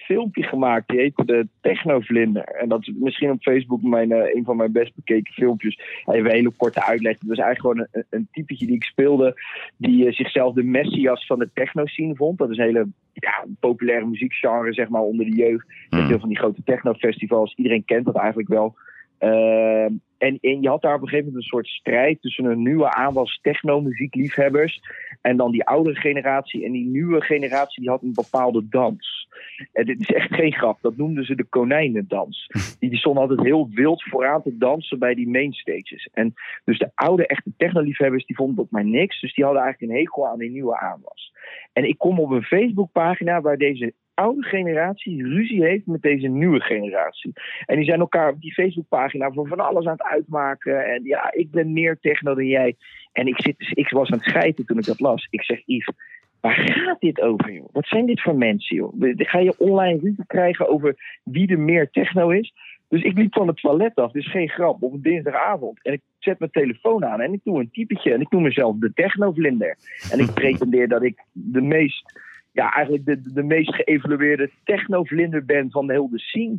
filmpje 0.06 0.42
gemaakt. 0.42 0.88
Die 0.88 0.98
heette 0.98 1.24
de 1.24 1.48
Technovlinder. 1.60 2.44
En 2.44 2.68
dat 2.68 2.80
is 2.80 2.92
misschien 2.98 3.30
op 3.30 3.42
Facebook 3.42 3.82
mijn, 3.82 4.10
uh, 4.10 4.34
een 4.34 4.44
van 4.44 4.56
mijn 4.56 4.72
best 4.72 4.94
bekeken 4.94 5.32
filmpjes. 5.32 5.80
Even 6.04 6.24
een 6.24 6.36
hele 6.36 6.52
korte 6.56 6.84
uitleg. 6.84 7.18
Het 7.18 7.28
was 7.28 7.38
eigenlijk 7.38 7.60
gewoon 7.60 7.88
een, 7.92 8.04
een 8.10 8.28
typetje 8.30 8.66
die 8.66 8.74
ik 8.74 8.84
speelde. 8.84 9.34
Die 9.76 10.06
uh, 10.06 10.12
zichzelf 10.12 10.54
de 10.54 10.62
messias 10.62 11.26
van 11.26 11.38
de 11.38 11.50
techno-scene 11.54 12.14
vond. 12.14 12.38
Dat 12.38 12.50
is 12.50 12.58
een 12.58 12.64
hele 12.64 12.88
ja, 13.12 13.44
populaire 13.60 14.06
muziekgenre, 14.06 14.72
zeg 14.72 14.88
maar, 14.88 15.02
onder 15.02 15.26
de 15.26 15.36
jeugd. 15.36 15.66
Mm. 15.90 16.06
Veel 16.06 16.18
van 16.18 16.28
die 16.28 16.38
grote 16.38 16.62
techno-festivals. 16.64 17.54
Iedereen 17.54 17.84
kent 17.84 18.04
dat 18.04 18.16
eigenlijk 18.16 18.48
wel. 18.48 18.76
Uh, 19.20 19.86
en, 20.18 20.38
en 20.40 20.62
je 20.62 20.68
had 20.68 20.82
daar 20.82 20.94
op 20.94 21.02
een 21.02 21.08
gegeven 21.08 21.26
moment 21.26 21.44
een 21.44 21.50
soort 21.50 21.66
strijd 21.66 22.20
tussen 22.20 22.44
een 22.44 22.62
nieuwe 22.62 22.94
aanwas 22.94 23.38
techno-muziekliefhebbers. 23.42 24.80
En 25.20 25.36
dan 25.36 25.50
die 25.50 25.64
oudere 25.64 26.00
generatie. 26.00 26.64
En 26.64 26.72
die 26.72 26.86
nieuwe 26.86 27.20
generatie 27.20 27.80
die 27.80 27.90
had 27.90 28.02
een 28.02 28.14
bepaalde 28.14 28.68
dans. 28.68 29.28
En 29.72 29.84
dit 29.84 30.00
is 30.00 30.10
echt 30.10 30.34
geen 30.34 30.52
grap. 30.52 30.78
Dat 30.80 30.96
noemden 30.96 31.24
ze 31.24 31.34
de 31.34 31.44
konijnendans. 31.44 32.46
Die, 32.80 32.90
die 32.90 32.98
stonden 32.98 33.22
altijd 33.22 33.42
heel 33.42 33.68
wild 33.70 34.02
vooraan 34.02 34.42
te 34.42 34.56
dansen 34.56 34.98
bij 34.98 35.14
die 35.14 35.28
mainstages. 35.28 36.08
En 36.12 36.34
dus 36.64 36.78
de 36.78 36.90
oude 36.94 37.26
echte 37.26 37.52
technoliefhebbers 37.56 38.26
die 38.26 38.36
vonden 38.36 38.56
dat 38.56 38.70
maar 38.70 38.84
niks. 38.84 39.20
Dus 39.20 39.34
die 39.34 39.44
hadden 39.44 39.62
eigenlijk 39.62 39.92
een 39.92 39.98
hekel 39.98 40.28
aan 40.28 40.38
die 40.38 40.50
nieuwe 40.50 40.78
aanwas. 40.78 41.32
En 41.72 41.88
ik 41.88 41.98
kom 41.98 42.20
op 42.20 42.30
een 42.30 42.42
Facebookpagina 42.42 43.40
waar 43.40 43.56
deze 43.56 43.94
oude 44.16 44.42
generatie 44.42 45.22
ruzie 45.22 45.64
heeft 45.64 45.86
met 45.86 46.02
deze 46.02 46.26
nieuwe 46.26 46.60
generatie. 46.60 47.32
En 47.66 47.76
die 47.76 47.84
zijn 47.84 48.00
elkaar 48.00 48.32
op 48.32 48.40
die 48.40 48.52
Facebookpagina 48.52 49.30
voor 49.30 49.46
van 49.46 49.60
alles 49.60 49.86
aan 49.86 49.92
het 49.92 50.02
uitmaken. 50.02 50.86
En 50.86 51.04
ja, 51.04 51.32
ik 51.32 51.50
ben 51.50 51.72
meer 51.72 51.98
techno 52.00 52.34
dan 52.34 52.46
jij. 52.46 52.76
En 53.12 53.26
ik, 53.26 53.40
zit, 53.40 53.54
ik 53.58 53.90
was 53.90 54.10
aan 54.10 54.18
het 54.18 54.28
schijten 54.28 54.66
toen 54.66 54.78
ik 54.78 54.84
dat 54.84 55.00
las. 55.00 55.26
Ik 55.30 55.42
zeg, 55.42 55.62
Yves, 55.66 55.94
waar 56.40 56.54
gaat 56.54 57.00
dit 57.00 57.20
over, 57.20 57.52
joh? 57.52 57.68
Wat 57.72 57.86
zijn 57.86 58.06
dit 58.06 58.22
voor 58.22 58.36
mensen, 58.36 58.76
joh? 58.76 58.94
Ga 59.16 59.38
je 59.38 59.58
online 59.58 59.98
ruzie 60.00 60.26
krijgen 60.26 60.68
over 60.68 61.20
wie 61.24 61.50
er 61.50 61.58
meer 61.58 61.90
techno 61.90 62.28
is? 62.28 62.52
Dus 62.88 63.02
ik 63.02 63.16
liep 63.16 63.34
van 63.34 63.46
het 63.46 63.56
toilet 63.56 63.94
af, 63.94 64.12
dus 64.12 64.30
geen 64.30 64.48
grap, 64.48 64.82
op 64.82 64.92
een 64.92 65.02
dinsdagavond. 65.02 65.82
En 65.82 65.92
ik 65.92 66.00
zet 66.18 66.38
mijn 66.38 66.50
telefoon 66.50 67.04
aan 67.04 67.20
en 67.20 67.32
ik 67.32 67.40
doe 67.44 67.60
een 67.60 67.70
typetje. 67.70 68.12
En 68.12 68.20
ik 68.20 68.30
noem 68.30 68.42
mezelf 68.42 68.76
de 68.78 68.92
technovlinder. 68.92 69.76
En 70.10 70.18
ik 70.18 70.34
pretendeer 70.42 70.88
dat 70.88 71.02
ik 71.02 71.24
de 71.32 71.60
meest 71.60 72.20
ja, 72.56 72.72
eigenlijk 72.72 73.04
de, 73.04 73.32
de 73.32 73.42
meest 73.42 73.74
geëvalueerde 73.74 74.50
technovlinder 74.64 75.44
ben 75.44 75.70
van 75.70 75.86
de 75.86 75.92
hele 75.92 76.18
scene. 76.18 76.58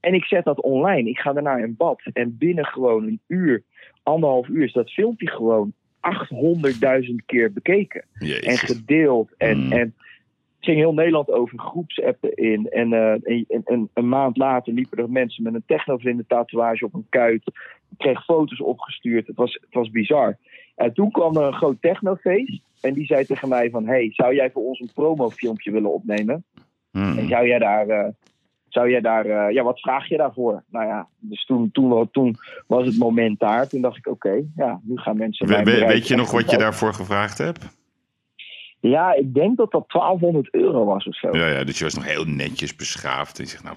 En 0.00 0.14
ik 0.14 0.24
zet 0.24 0.44
dat 0.44 0.60
online. 0.60 1.08
Ik 1.08 1.18
ga 1.18 1.32
daarna 1.32 1.56
in 1.56 1.76
bad. 1.76 2.00
En 2.12 2.36
binnen 2.38 2.64
gewoon 2.64 3.06
een 3.06 3.20
uur, 3.26 3.62
anderhalf 4.02 4.48
uur, 4.48 4.64
is 4.64 4.72
dat 4.72 4.92
filmpje 4.92 5.30
gewoon 5.30 5.72
800.000 6.00 7.14
keer 7.26 7.52
bekeken. 7.52 8.04
En 8.18 8.58
gedeeld. 8.58 9.30
En, 9.36 9.58
mm. 9.58 9.72
en 9.72 9.94
ging 10.64 10.78
heel 10.78 10.94
Nederland 10.94 11.30
over 11.30 11.58
groepsappen 11.58 12.34
in. 12.34 12.68
En, 12.70 12.92
uh, 12.92 13.44
en, 13.64 13.90
een 13.94 14.08
maand 14.08 14.36
later 14.36 14.72
liepen 14.72 14.98
er 14.98 15.10
mensen 15.10 15.42
met 15.42 15.54
een 15.54 15.64
technovlinder 15.66 16.26
tatoeage 16.26 16.84
op 16.84 16.94
een 16.94 17.06
kuit. 17.08 17.42
Ik 17.90 17.98
kreeg 17.98 18.24
foto's 18.24 18.60
opgestuurd. 18.60 19.26
Het 19.26 19.36
was, 19.36 19.52
het 19.52 19.74
was 19.74 19.90
bizar. 19.90 20.38
En 20.74 20.92
toen 20.92 21.10
kwam 21.10 21.36
er 21.36 21.42
een 21.42 21.52
groot 21.52 21.80
technofeest. 21.80 22.62
En 22.80 22.94
die 22.94 23.06
zei 23.06 23.24
tegen 23.24 23.48
mij 23.48 23.70
van... 23.70 23.86
Hey, 23.86 24.10
zou 24.12 24.34
jij 24.34 24.50
voor 24.50 24.64
ons 24.64 24.80
een 24.80 24.90
promofilmpje 24.94 25.70
willen 25.70 25.92
opnemen? 25.92 26.44
Hmm. 26.90 27.18
En 27.18 27.28
zou 27.28 27.46
jij 27.46 27.58
daar... 27.58 27.88
Uh, 27.88 28.08
zou 28.68 28.90
jij 28.90 29.00
daar... 29.00 29.26
Uh, 29.26 29.50
ja, 29.50 29.62
wat 29.62 29.80
vraag 29.80 30.08
je 30.08 30.16
daarvoor? 30.16 30.62
Nou 30.70 30.86
ja, 30.86 31.08
dus 31.18 31.44
toen, 31.44 31.70
toen, 31.70 32.08
toen 32.10 32.36
was 32.66 32.86
het 32.86 32.98
moment 32.98 33.38
daar. 33.38 33.68
Toen 33.68 33.80
dacht 33.80 33.96
ik, 33.96 34.06
oké, 34.06 34.42
ja, 34.56 34.80
nu 34.82 34.96
gaan 34.96 35.16
mensen... 35.16 35.46
We, 35.46 35.84
weet 35.86 36.08
je 36.08 36.16
nog 36.16 36.30
wat 36.30 36.50
je 36.50 36.58
daarvoor 36.58 36.94
gevraagd 36.94 37.38
hebt? 37.38 37.81
Ja, 38.82 39.14
ik 39.14 39.34
denk 39.34 39.56
dat 39.56 39.70
dat 39.70 39.84
1200 39.88 40.54
euro 40.54 40.84
was 40.84 41.06
of 41.06 41.16
zo. 41.16 41.28
Ja, 41.36 41.48
ja 41.48 41.64
dus 41.64 41.78
je 41.78 41.84
was 41.84 41.94
nog 41.94 42.04
heel 42.04 42.24
netjes 42.24 42.76
beschaafd. 42.76 43.38
En 43.38 43.44
je 43.44 43.50
zegt, 43.50 43.62
nou, 43.62 43.76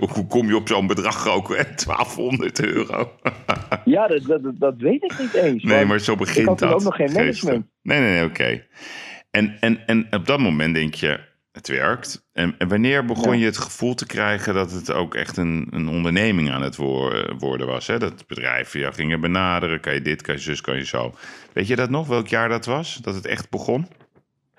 hoe 0.14 0.26
kom 0.26 0.46
je 0.46 0.56
op 0.56 0.68
zo'n 0.68 0.86
bedrag 0.86 1.28
ook? 1.28 1.48
1200 1.48 2.64
euro. 2.64 3.10
ja, 3.84 4.06
dat, 4.06 4.22
dat, 4.22 4.40
dat 4.58 4.74
weet 4.76 5.02
ik 5.02 5.18
niet 5.18 5.34
eens. 5.34 5.62
Nee, 5.62 5.84
maar 5.84 5.98
zo 5.98 6.16
begint 6.16 6.46
dat. 6.46 6.62
Ik 6.62 6.68
had 6.68 6.74
ook 6.74 6.82
nog 6.82 6.96
geen 6.96 7.12
management. 7.12 7.66
Nee, 7.82 8.00
nee, 8.00 8.12
nee, 8.12 8.24
oké. 8.24 8.64
En, 9.30 9.56
en, 9.60 9.86
en 9.86 10.06
op 10.10 10.26
dat 10.26 10.38
moment 10.38 10.74
denk 10.74 10.94
je, 10.94 11.20
het 11.52 11.68
werkt. 11.68 12.28
En, 12.32 12.54
en 12.58 12.68
wanneer 12.68 13.04
begon 13.04 13.38
je 13.38 13.44
het 13.44 13.58
gevoel 13.58 13.94
te 13.94 14.06
krijgen 14.06 14.54
dat 14.54 14.72
het 14.72 14.92
ook 14.92 15.14
echt 15.14 15.36
een, 15.36 15.66
een 15.70 15.88
onderneming 15.88 16.50
aan 16.50 16.62
het 16.62 16.76
worden 17.38 17.66
was? 17.66 17.86
Hè? 17.86 17.98
Dat 17.98 18.26
bedrijven 18.26 18.80
jou 18.80 18.94
gingen 18.94 19.20
benaderen. 19.20 19.80
Kan 19.80 19.94
je 19.94 20.02
dit, 20.02 20.22
kan 20.22 20.34
je 20.34 20.40
zus, 20.40 20.60
kan 20.60 20.76
je 20.76 20.84
zo. 20.84 21.14
Weet 21.52 21.66
je 21.66 21.76
dat 21.76 21.90
nog, 21.90 22.06
welk 22.06 22.28
jaar 22.28 22.48
dat 22.48 22.66
was? 22.66 22.96
Dat 22.96 23.14
het 23.14 23.26
echt 23.26 23.50
begon? 23.50 23.88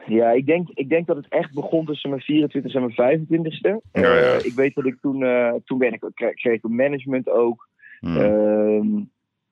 Ja, 0.07 0.31
ik 0.31 0.45
denk, 0.45 0.67
ik 0.73 0.89
denk 0.89 1.07
dat 1.07 1.15
het 1.15 1.27
echt 1.29 1.53
begon 1.53 1.85
tussen 1.85 2.09
mijn 2.09 2.21
24 2.21 2.73
en 2.73 2.91
mijn 2.95 3.19
25ste. 3.19 3.89
Ja, 3.91 4.01
ja. 4.01 4.35
Uh, 4.35 4.45
ik 4.45 4.53
weet 4.53 4.75
dat 4.75 4.85
ik 4.85 4.97
toen, 5.01 5.21
uh, 5.21 5.53
toen 5.65 5.77
ben 5.77 5.93
ik, 5.93 6.03
kreeg 6.13 6.55
ik 6.55 6.63
een 6.63 6.75
management 6.75 7.29
ook. 7.29 7.67
Hmm. 7.99 8.17
Uh, 8.17 9.03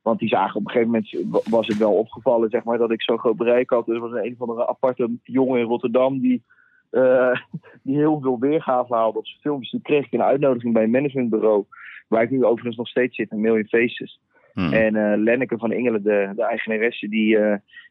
want 0.01 0.19
die 0.19 0.29
zagen 0.29 0.55
op 0.55 0.65
een 0.65 0.71
gegeven 0.71 0.91
moment, 0.91 1.43
was 1.49 1.67
het 1.67 1.77
wel 1.77 1.93
opgevallen, 1.93 2.49
zeg 2.49 2.63
maar, 2.63 2.77
dat 2.77 2.91
ik 2.91 3.01
zo'n 3.01 3.19
groot 3.19 3.37
bereik 3.37 3.69
had. 3.69 3.85
Dus 3.85 3.95
er 3.95 4.09
was 4.09 4.23
een 4.23 4.35
van 4.37 4.47
de 4.47 4.67
aparte 4.67 5.09
jongen 5.23 5.59
in 5.59 5.65
Rotterdam 5.65 6.19
die, 6.19 6.43
uh, 6.91 7.35
die 7.83 7.95
heel 7.95 8.19
veel 8.21 8.39
weergave 8.39 8.93
haalde 8.93 9.17
op 9.17 9.27
zijn 9.27 9.41
filmpjes. 9.41 9.71
Toen 9.71 9.81
kreeg 9.81 10.05
ik 10.05 10.13
een 10.13 10.21
uitnodiging 10.21 10.73
bij 10.73 10.83
een 10.83 10.89
managementbureau, 10.89 11.65
waar 12.07 12.23
ik 12.23 12.31
nu 12.31 12.43
overigens 12.43 12.75
nog 12.75 12.87
steeds 12.87 13.15
zit, 13.15 13.31
een 13.31 13.41
Million 13.41 13.65
Faces. 13.65 14.19
Hmm. 14.53 14.73
En 14.73 15.23
Lenneke 15.23 15.57
van 15.57 15.71
Ingelen, 15.71 16.03
de, 16.03 16.31
de 16.35 16.43
eigenaresse, 16.43 17.09
die, 17.09 17.37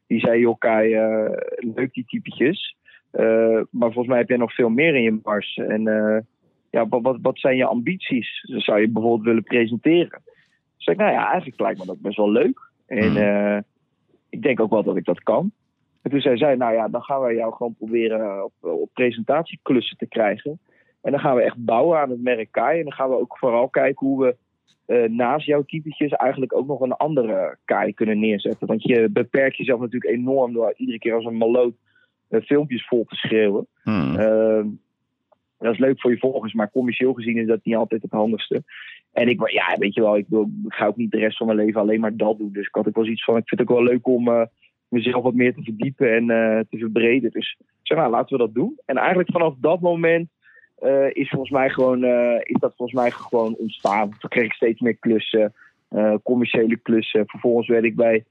die 0.06 0.20
zei: 0.20 0.40
Joh, 0.40 0.58
Kai, 0.58 0.94
uh, 0.94 1.30
leuk 1.74 1.92
die 1.92 2.04
typetjes. 2.04 2.76
maar 3.70 3.92
volgens 3.92 4.06
mij 4.06 4.18
heb 4.18 4.28
jij 4.28 4.36
nog 4.36 4.54
veel 4.54 4.68
meer 4.68 4.94
in 4.94 5.02
je 5.02 5.20
mars. 5.22 5.56
En 5.56 5.82
ja, 6.70 6.88
wat, 6.88 7.02
wat, 7.02 7.18
wat 7.22 7.38
zijn 7.38 7.56
je 7.56 7.64
ambities? 7.64 8.40
Zou 8.42 8.80
je 8.80 8.88
bijvoorbeeld 8.88 9.26
willen 9.26 9.42
presenteren? 9.42 10.22
Dus 10.76 10.86
ik, 10.86 10.96
nou 10.96 11.12
ja, 11.12 11.30
eigenlijk 11.30 11.60
lijkt 11.60 11.78
me 11.78 11.86
dat 11.86 12.00
best 12.00 12.16
wel 12.16 12.30
leuk. 12.30 12.70
En 12.86 13.10
hmm. 13.10 13.64
ik 14.30 14.42
denk 14.42 14.60
ook 14.60 14.70
wel 14.70 14.82
dat 14.82 14.96
ik 14.96 15.04
dat 15.04 15.22
kan. 15.22 15.52
En 16.02 16.10
toen 16.10 16.20
zei 16.20 16.36
zij, 16.36 16.54
nou 16.54 16.74
ja, 16.74 16.88
dan 16.88 17.02
gaan 17.02 17.22
we 17.22 17.34
jou 17.34 17.54
gewoon 17.54 17.74
proberen 17.74 18.44
op, 18.44 18.52
op 18.60 18.90
presentatieklussen 18.92 19.96
te 19.96 20.06
krijgen. 20.06 20.58
En 21.02 21.10
dan 21.10 21.20
gaan 21.20 21.36
we 21.36 21.42
echt 21.42 21.64
bouwen 21.64 21.98
aan 21.98 22.10
het 22.10 22.22
merk 22.22 22.52
Kai. 22.52 22.78
En 22.78 22.84
dan 22.84 22.92
gaan 22.92 23.08
we 23.08 23.18
ook 23.18 23.38
vooral 23.38 23.68
kijken 23.68 24.06
hoe 24.06 24.24
we 24.24 24.36
uh, 24.86 25.08
naast 25.08 25.46
jouw 25.46 25.62
typetjes 25.62 26.10
eigenlijk 26.10 26.54
ook 26.54 26.66
nog 26.66 26.80
een 26.80 26.92
andere 26.92 27.56
kaai 27.64 27.94
kunnen 27.94 28.18
neerzetten. 28.18 28.66
Want 28.66 28.82
je 28.82 29.08
beperkt 29.10 29.56
jezelf 29.56 29.80
natuurlijk 29.80 30.12
enorm 30.12 30.52
door 30.52 30.74
iedere 30.76 30.98
keer 30.98 31.14
als 31.14 31.24
een 31.24 31.36
maloot 31.36 31.74
uh, 32.30 32.40
filmpjes 32.40 32.86
vol 32.86 33.04
te 33.04 33.14
schreeuwen. 33.14 33.66
Hmm. 33.82 34.16
Uh, 34.18 34.64
dat 35.58 35.72
is 35.72 35.78
leuk 35.78 36.00
voor 36.00 36.10
je 36.10 36.18
volgers, 36.18 36.52
maar 36.52 36.70
commercieel 36.70 37.12
gezien 37.12 37.36
is 37.36 37.46
dat 37.46 37.64
niet 37.64 37.76
altijd 37.76 38.02
het 38.02 38.10
handigste. 38.10 38.62
En 39.12 39.28
ik, 39.28 39.50
ja, 39.50 39.76
weet 39.78 39.94
je 39.94 40.00
wel, 40.00 40.16
ik, 40.16 40.26
wil, 40.28 40.50
ik 40.66 40.72
ga 40.72 40.86
ook 40.86 40.96
niet 40.96 41.10
de 41.10 41.18
rest 41.18 41.36
van 41.36 41.46
mijn 41.46 41.58
leven 41.58 41.80
alleen 41.80 42.00
maar 42.00 42.16
dat 42.16 42.38
doen. 42.38 42.52
Dus 42.52 42.66
ik 42.66 42.74
had 42.74 42.88
ook 42.88 42.94
wel 42.94 43.06
iets 43.06 43.24
van, 43.24 43.36
ik 43.36 43.48
vind 43.48 43.60
het 43.60 43.70
ook 43.70 43.76
wel 43.76 43.86
leuk 43.86 44.06
om 44.06 44.28
uh, 44.28 44.42
mezelf 44.88 45.22
wat 45.22 45.34
meer 45.34 45.54
te 45.54 45.62
verdiepen 45.62 46.14
en 46.14 46.26
te 46.70 46.78
verbreden. 46.78 47.30
Dus 47.30 47.58
zeg 47.82 47.98
maar, 47.98 48.10
laten 48.10 48.36
we 48.36 48.44
dat 48.44 48.54
doen. 48.54 48.78
En 48.84 48.96
eigenlijk 48.96 49.30
vanaf 49.30 49.54
dat 49.58 49.80
moment 49.80 50.28
uh, 50.82 51.06
is 51.12 51.28
volgens 51.28 51.50
mij 51.50 51.70
gewoon, 51.70 52.04
uh, 52.04 52.36
is 52.42 52.58
dat 52.58 52.74
volgens 52.76 53.00
mij 53.00 53.10
gewoon 53.10 53.54
ontstaan. 53.54 54.10
Toen 54.18 54.30
kreeg 54.30 54.44
ik 54.44 54.52
steeds 54.52 54.80
meer 54.80 54.96
klussen, 54.96 55.54
uh, 55.90 56.14
commerciële 56.22 56.76
klussen. 56.76 57.26
Vervolgens 57.26 57.68
werd 57.68 57.84
ik 57.84 57.96
bij 57.96 58.24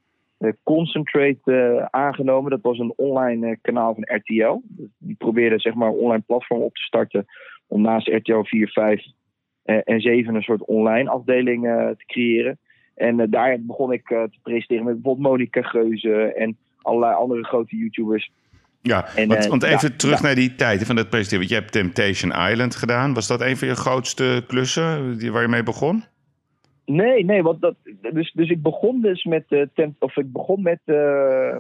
Concentrate 0.63 1.88
aangenomen. 1.91 2.51
Dat 2.51 2.62
was 2.62 2.79
een 2.79 2.93
online 2.95 3.58
kanaal 3.62 3.93
van 3.93 4.15
RTL. 4.15 4.62
Die 4.97 5.15
probeerde 5.17 5.60
zeg 5.60 5.73
maar 5.73 5.88
een 5.88 5.99
online 5.99 6.23
platform 6.27 6.62
op 6.62 6.75
te 6.75 6.82
starten 6.82 7.25
om 7.67 7.82
naast 7.82 8.08
RTL 8.08 8.41
4, 8.41 8.67
5 8.67 9.06
en 9.63 10.01
7 10.01 10.36
een 10.36 10.41
soort 10.41 10.65
online 10.65 11.10
afdeling 11.10 11.63
te 11.97 12.06
creëren. 12.06 12.60
En 12.95 13.29
daar 13.29 13.62
begon 13.62 13.91
ik 13.91 14.08
te 14.08 14.39
presenteren 14.41 14.84
met 14.84 14.93
bijvoorbeeld 14.93 15.27
Monica 15.27 15.62
Geuze 15.62 16.34
en 16.34 16.58
allerlei 16.82 17.15
andere 17.15 17.43
grote 17.43 17.75
YouTubers. 17.75 18.32
Ja, 18.86 19.08
En, 19.15 19.28
want, 19.28 19.43
eh, 19.43 19.50
want 19.50 19.63
even 19.63 19.89
ja, 19.89 19.96
terug 19.98 20.15
ja. 20.19 20.26
naar 20.26 20.36
die 20.36 20.56
tijden 20.56 20.86
van 20.86 20.96
dat 20.96 21.10
presenteren. 21.10 21.39
Want 21.39 21.50
je 21.50 21.60
hebt 21.60 21.72
Temptation 21.72 22.50
Island 22.50 22.76
gedaan. 22.76 23.13
Was 23.13 23.28
dat 23.28 23.41
een 23.41 23.58
van 23.58 23.67
je 23.67 23.76
grootste 23.76 24.43
klussen 24.48 25.17
die, 25.17 25.32
waar 25.32 25.41
je 25.41 25.48
mee 25.48 25.63
begon? 25.63 26.04
Nee, 26.86 27.26
nee, 27.26 27.41
want 27.43 27.62
dat, 27.62 27.76
dus, 28.13 28.32
dus 28.32 28.50
ik 28.50 28.62
begon 28.62 29.02
dus 29.02 29.24
met, 29.24 29.43
tent, 29.74 29.96
of 30.00 30.17
ik 30.17 30.32
begon 30.32 30.62
met, 30.62 30.80
eh, 30.86 30.96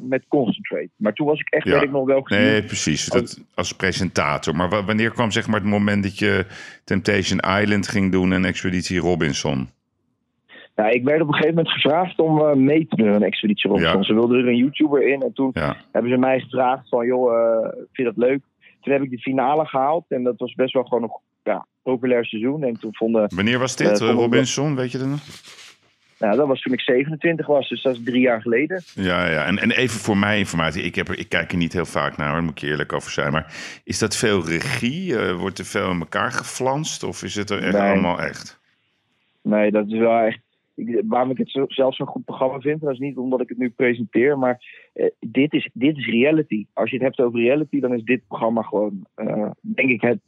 met 0.01 0.23
Concentrate. 0.27 0.89
Maar 0.95 1.13
toen 1.13 1.27
was 1.27 1.39
ik 1.39 1.47
echt, 1.49 1.65
Ja. 1.67 1.73
weet 1.73 1.81
ik 1.83 1.91
nog 1.91 2.05
wel 2.05 2.21
gezien. 2.21 2.43
Nee, 2.43 2.63
precies. 2.63 3.05
Dat, 3.05 3.41
als 3.55 3.73
presentator. 3.75 4.55
Maar 4.55 4.69
wa- 4.69 4.83
wanneer 4.83 5.11
kwam 5.11 5.31
zeg 5.31 5.47
maar 5.47 5.59
het 5.59 5.69
moment 5.69 6.03
dat 6.03 6.19
je 6.19 6.45
Temptation 6.83 7.39
Island 7.39 7.87
ging 7.87 8.11
doen 8.11 8.33
en 8.33 8.45
Expeditie 8.45 8.99
Robinson? 8.99 9.69
Nou, 10.75 10.91
ik 10.91 11.03
werd 11.03 11.21
op 11.21 11.27
een 11.27 11.33
gegeven 11.33 11.55
moment 11.55 11.73
gevraagd 11.73 12.19
om 12.19 12.39
eh, 12.39 12.53
mee 12.53 12.87
te 12.87 12.95
doen 12.95 13.07
aan 13.07 13.13
een 13.13 13.23
expeditie 13.23 13.69
Robinson. 13.69 13.97
Ja. 13.97 14.03
Ze 14.03 14.13
wilden 14.13 14.39
er 14.39 14.47
een 14.47 14.55
YouTuber 14.57 15.07
in 15.07 15.21
en 15.21 15.33
toen 15.33 15.49
Ja. 15.53 15.75
hebben 15.91 16.11
ze 16.11 16.17
mij 16.17 16.39
gevraagd 16.39 16.89
van, 16.89 17.05
joh, 17.05 17.33
eh, 17.35 17.69
vind 17.71 17.87
je 17.91 18.03
dat 18.03 18.17
leuk? 18.17 18.41
Toen 18.81 18.93
heb 18.93 19.01
ik 19.01 19.09
de 19.09 19.19
finale 19.19 19.65
gehaald 19.65 20.05
en 20.07 20.23
dat 20.23 20.37
was 20.37 20.53
best 20.53 20.73
wel 20.73 20.83
gewoon 20.83 21.03
een 21.03 21.11
ja, 21.43 21.65
populair 21.83 22.25
seizoen. 22.25 22.63
En 22.63 22.79
toen 22.79 22.95
vonden, 22.95 23.35
Wanneer 23.35 23.59
was 23.59 23.75
dit, 23.75 24.01
Eh, 24.01 24.09
Robinson? 24.09 24.75
Weet 24.75 24.91
je 24.91 24.97
dat 24.97 25.07
nog? 25.07 25.21
nou, 26.19 26.37
dat 26.37 26.47
was 26.47 26.61
toen 26.61 26.73
ik 26.73 26.81
27 26.81 27.45
was, 27.47 27.69
dus 27.69 27.81
dat 27.81 27.93
is 27.95 28.03
drie 28.03 28.21
jaar 28.21 28.41
geleden. 28.41 28.81
Ja, 28.95 29.29
ja. 29.29 29.45
En, 29.45 29.57
en 29.57 29.71
even 29.71 29.99
voor 29.99 30.17
mijn 30.17 30.37
informatie. 30.39 30.83
Ik, 30.83 30.95
heb 30.95 31.07
er, 31.07 31.19
ik 31.19 31.29
kijk 31.29 31.51
er 31.51 31.57
niet 31.57 31.73
heel 31.73 31.85
vaak 31.85 32.17
naar, 32.17 32.31
daar 32.31 32.41
moet 32.43 32.51
ik 32.51 32.57
je 32.59 32.67
eerlijk 32.67 32.93
over 32.93 33.11
zijn. 33.11 33.31
Maar 33.31 33.53
is 33.83 33.99
dat 33.99 34.15
veel 34.15 34.45
regie? 34.45 35.17
Wordt 35.33 35.59
er 35.59 35.65
veel 35.65 35.91
in 35.91 35.99
elkaar 35.99 36.31
geflanst? 36.31 37.03
Of 37.03 37.23
is 37.23 37.35
het 37.35 37.49
er 37.49 37.63
echt 37.63 37.77
Nee. 37.77 37.91
allemaal 37.91 38.19
echt? 38.21 38.59
Nee, 39.41 39.71
dat 39.71 39.87
is 39.87 39.97
wel 39.99 40.17
echt. 40.19 40.39
Ik, 40.75 41.01
waarom 41.07 41.31
ik 41.31 41.37
het 41.37 41.49
zo, 41.49 41.65
zelf 41.67 41.95
zo'n 41.95 42.07
goed 42.07 42.25
programma 42.25 42.59
vind, 42.59 42.81
dat 42.81 42.91
is 42.91 42.99
niet 42.99 43.17
omdat 43.17 43.41
ik 43.41 43.49
het 43.49 43.57
nu 43.57 43.69
presenteer, 43.69 44.37
maar 44.37 44.89
eh, 44.93 45.09
dit, 45.19 45.53
is, 45.53 45.69
dit 45.73 45.97
is 45.97 46.05
reality. 46.05 46.65
Als 46.73 46.89
je 46.89 46.95
het 46.95 47.05
hebt 47.05 47.19
over 47.19 47.39
reality, 47.39 47.79
dan 47.79 47.93
is 47.93 48.03
dit 48.03 48.27
programma 48.27 48.61
gewoon, 48.61 49.05
eh, 49.15 49.49
denk 49.61 49.89
ik, 49.89 50.01
het 50.01 50.19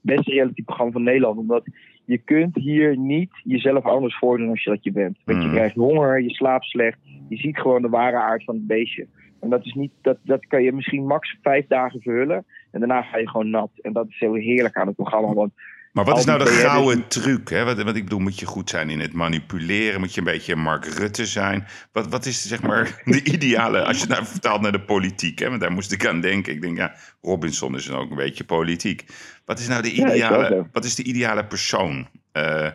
beste 0.00 0.30
reality-programma 0.30 0.92
van 0.92 1.02
Nederland. 1.02 1.38
Omdat 1.38 1.64
je 2.04 2.18
kunt 2.18 2.54
hier 2.54 2.96
niet 2.96 3.30
jezelf 3.44 3.84
anders 3.84 4.18
voordoen 4.18 4.50
als 4.50 4.62
je 4.64 4.70
dat 4.70 4.84
je 4.84 4.92
bent. 4.92 5.18
Want 5.24 5.42
je 5.42 5.48
Mm. 5.48 5.54
krijgt 5.54 5.74
honger, 5.74 6.22
je 6.22 6.30
slaapt 6.30 6.64
slecht, 6.64 6.98
je 7.28 7.36
ziet 7.36 7.58
gewoon 7.58 7.82
de 7.82 7.88
ware 7.88 8.16
aard 8.16 8.44
van 8.44 8.54
het 8.54 8.66
beestje. 8.66 9.06
En 9.40 9.48
dat, 9.48 9.64
is 9.64 9.72
niet, 9.72 9.92
dat, 10.02 10.18
dat 10.22 10.46
kan 10.46 10.62
je 10.62 10.72
misschien 10.72 11.06
max 11.06 11.38
vijf 11.42 11.66
dagen 11.66 12.00
verhullen. 12.00 12.44
En 12.70 12.80
daarna 12.80 13.02
ga 13.02 13.18
je 13.18 13.28
gewoon 13.28 13.50
nat. 13.50 13.70
En 13.82 13.92
dat 13.92 14.08
is 14.08 14.18
heel 14.18 14.34
heerlijk 14.34 14.76
aan 14.76 14.86
het 14.86 14.96
programma. 14.96 15.32
Want 15.32 15.52
Maar 15.98 16.06
wat 16.06 16.18
is 16.18 16.24
nou 16.24 16.38
de 16.38 16.50
gouden 16.50 17.08
truc? 17.08 17.48
Hè? 17.48 17.64
Wat, 17.64 17.82
wat 17.82 17.96
ik 17.96 18.04
bedoel, 18.04 18.18
moet 18.18 18.38
je 18.38 18.46
goed 18.46 18.70
zijn 18.70 18.90
in 18.90 19.00
het 19.00 19.12
manipuleren? 19.12 20.00
Moet 20.00 20.14
je 20.14 20.18
een 20.20 20.26
beetje 20.26 20.56
Mark 20.56 20.84
Rutte 20.84 21.26
zijn? 21.26 21.66
Wat, 21.92 22.08
wat 22.08 22.26
is 22.26 22.48
zeg 22.48 22.62
maar 22.62 23.00
de 23.04 23.24
ideale, 23.24 23.84
als 23.84 23.96
je 23.96 24.02
het 24.02 24.12
nou 24.12 24.24
vertaalt 24.24 24.60
naar 24.60 24.72
de 24.72 24.80
politiek? 24.80 25.38
Hè? 25.38 25.48
Want 25.48 25.60
daar 25.60 25.72
moest 25.72 25.92
ik 25.92 26.06
aan 26.06 26.20
denken. 26.20 26.52
Ik 26.52 26.60
denk, 26.60 26.76
ja, 26.76 26.94
Robinson 27.20 27.74
is 27.74 27.86
dan 27.86 27.98
ook 27.98 28.10
een 28.10 28.16
beetje 28.16 28.44
politiek. 28.44 29.04
Wat 29.44 29.58
is 29.58 29.68
nou 29.68 29.82
de 29.82 29.90
ideale, 29.90 30.66
wat 30.72 30.84
is 30.84 30.94
de 30.94 31.02
ideale 31.02 31.46
persoon 31.46 32.08
eh, 32.32 32.70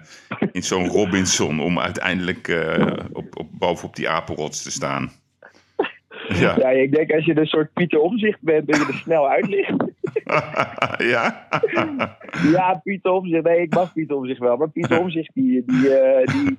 in 0.52 0.64
zo'n 0.64 0.88
Robinson 0.88 1.60
om 1.60 1.80
uiteindelijk 1.80 2.48
eh, 2.48 2.96
op, 3.12 3.38
op, 3.40 3.48
bovenop 3.52 3.96
die 3.96 4.10
apenrots 4.10 4.64
te 4.64 4.72
staan? 4.72 5.12
Ja. 6.28 6.56
ja, 6.58 6.70
ik 6.70 6.92
denk 6.92 7.12
als 7.12 7.26
je 7.26 7.38
een 7.38 7.46
soort 7.46 7.74
Pieter 7.74 8.00
Omzicht 8.00 8.42
bent, 8.42 8.68
dat 8.68 8.76
je 8.76 8.86
er 8.86 8.94
snel 8.94 9.30
uit 9.30 9.48
ligt. 9.48 9.93
ja? 11.14 11.48
Ja, 12.52 12.80
Pieter 12.84 13.12
Omzicht. 13.12 13.44
Nee, 13.44 13.62
ik 13.62 13.74
mag 13.74 13.94
Pieter 13.94 14.16
Omzicht 14.16 14.40
wel. 14.40 14.58
Maar 14.58 14.70
Pieter 14.70 15.00
Omzicht, 15.00 15.32
die, 15.34 15.64
die, 15.66 15.96
eh, 15.96 16.34
die, 16.34 16.58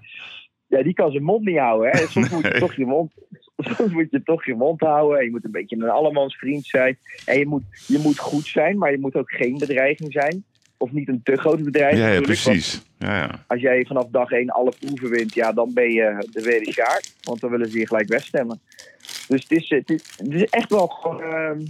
ja, 0.67 0.83
die 0.83 0.95
kan 0.95 1.11
zijn 1.11 1.23
mond 1.23 1.45
niet 1.45 1.59
houden. 1.59 1.91
Hè. 1.91 2.07
Soms, 2.07 2.31
moet 2.31 2.43
je 2.43 2.59
toch 2.59 2.75
je 2.75 2.87
mond, 2.87 3.13
soms 3.57 3.93
moet 3.93 4.11
je 4.11 4.23
toch 4.23 4.45
je 4.45 4.55
mond 4.55 4.81
houden. 4.81 5.19
En 5.19 5.25
je 5.25 5.31
moet 5.31 5.45
een 5.45 5.51
beetje 5.51 5.77
een 5.77 5.89
allemansvriend 5.89 6.67
zijn. 6.67 6.99
En 7.25 7.39
je 7.39 7.47
moet, 7.47 7.63
je 7.87 7.99
moet 7.99 8.19
goed 8.19 8.47
zijn, 8.47 8.79
maar 8.79 8.91
je 8.91 8.99
moet 8.99 9.15
ook 9.15 9.31
geen 9.31 9.59
bedreiging 9.59 10.13
zijn. 10.13 10.45
Of 10.77 10.93
niet 10.93 11.09
een 11.09 11.21
te 11.23 11.37
grote 11.37 11.63
bedreiging. 11.63 12.05
Ja, 12.05 12.13
ja, 12.13 12.21
precies. 12.21 12.83
Ja, 12.99 13.17
ja. 13.17 13.45
Als 13.47 13.61
jij 13.61 13.85
vanaf 13.87 14.07
dag 14.11 14.31
één 14.31 14.51
alle 14.51 14.73
proeven 14.81 15.11
wint, 15.11 15.35
ja, 15.35 15.53
dan 15.53 15.73
ben 15.75 15.91
je 15.91 16.27
de 16.31 16.41
tweede 16.41 16.73
sjaak. 16.73 17.03
Want 17.23 17.41
dan 17.41 17.51
willen 17.51 17.71
ze 17.71 17.79
je 17.79 17.87
gelijk 17.87 18.09
wegstemmen. 18.09 18.61
Dus 19.29 19.43
het 19.43 19.51
is, 19.51 19.69
het 19.69 19.91
is, 19.91 20.15
het 20.17 20.33
is 20.33 20.45
echt 20.45 20.71
wel 20.71 20.87
gewoon... 20.87 21.23
ehm, 21.23 21.61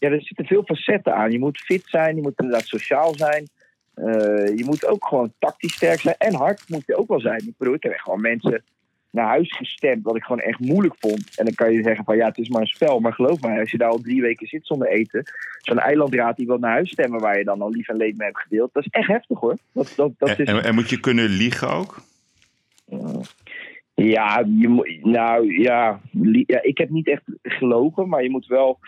ja, 0.00 0.10
er 0.10 0.22
zitten 0.22 0.46
veel 0.46 0.62
facetten 0.64 1.14
aan. 1.14 1.30
Je 1.30 1.38
moet 1.38 1.58
fit 1.58 1.82
zijn, 1.86 2.16
je 2.16 2.22
moet 2.22 2.40
inderdaad 2.40 2.66
sociaal 2.66 3.14
zijn. 3.14 3.48
Eh, 3.94 4.56
je 4.56 4.62
moet 4.64 4.86
ook 4.86 5.06
gewoon 5.06 5.32
tactisch 5.38 5.74
sterk 5.74 6.00
zijn. 6.00 6.14
En 6.18 6.34
hard 6.34 6.68
moet 6.68 6.86
je 6.86 6.96
ook 6.96 7.08
wel 7.08 7.20
zijn. 7.20 7.46
Ik 7.46 7.54
bedoel, 7.58 7.74
ik 7.74 7.82
heb 7.82 7.92
echt 7.92 8.02
gewoon 8.02 8.20
mensen 8.20 8.62
naar 9.10 9.26
huis 9.26 9.56
gestemd, 9.56 10.04
wat 10.04 10.16
ik 10.16 10.22
gewoon 10.22 10.40
echt 10.40 10.58
moeilijk 10.58 10.94
vond. 10.98 11.38
En 11.38 11.44
dan 11.44 11.54
kan 11.54 11.72
je 11.72 11.82
zeggen 11.82 12.04
van 12.04 12.16
ja, 12.16 12.26
het 12.26 12.38
is 12.38 12.48
maar 12.48 12.60
een 12.60 12.66
spel. 12.66 13.00
Maar 13.00 13.12
geloof 13.12 13.40
mij, 13.40 13.60
als 13.60 13.70
je 13.70 13.78
daar 13.78 13.90
al 13.90 14.00
drie 14.00 14.20
weken 14.20 14.46
zit 14.46 14.66
zonder 14.66 14.88
eten, 14.88 15.22
zo'n 15.58 15.78
eilandraad 15.78 16.36
die 16.36 16.46
wil 16.46 16.58
naar 16.58 16.70
huis 16.70 16.90
stemmen 16.90 17.20
waar 17.20 17.38
je 17.38 17.44
dan 17.44 17.62
al 17.62 17.70
lief 17.70 17.88
en 17.88 17.96
leed 17.96 18.16
mee 18.16 18.26
hebt 18.26 18.40
gedeeld, 18.40 18.72
dat 18.72 18.84
is 18.84 18.90
echt 18.90 19.08
heftig 19.08 19.38
hoor. 19.38 19.56
Dat, 19.72 19.94
dat, 19.96 20.38
is, 20.38 20.46
en, 20.46 20.64
en 20.64 20.74
moet 20.74 20.90
je 20.90 21.00
kunnen 21.00 21.28
liegen 21.28 21.70
ook? 21.70 22.02
ja, 23.94 24.44
je 24.58 25.00
nou 25.02 25.60
ja, 25.60 26.00
ja, 26.46 26.62
ik 26.62 26.78
heb 26.78 26.90
niet 26.90 27.08
echt 27.08 27.22
gelogen, 27.42 28.08
maar 28.08 28.22
je 28.22 28.30
moet 28.30 28.46
wel. 28.46 28.78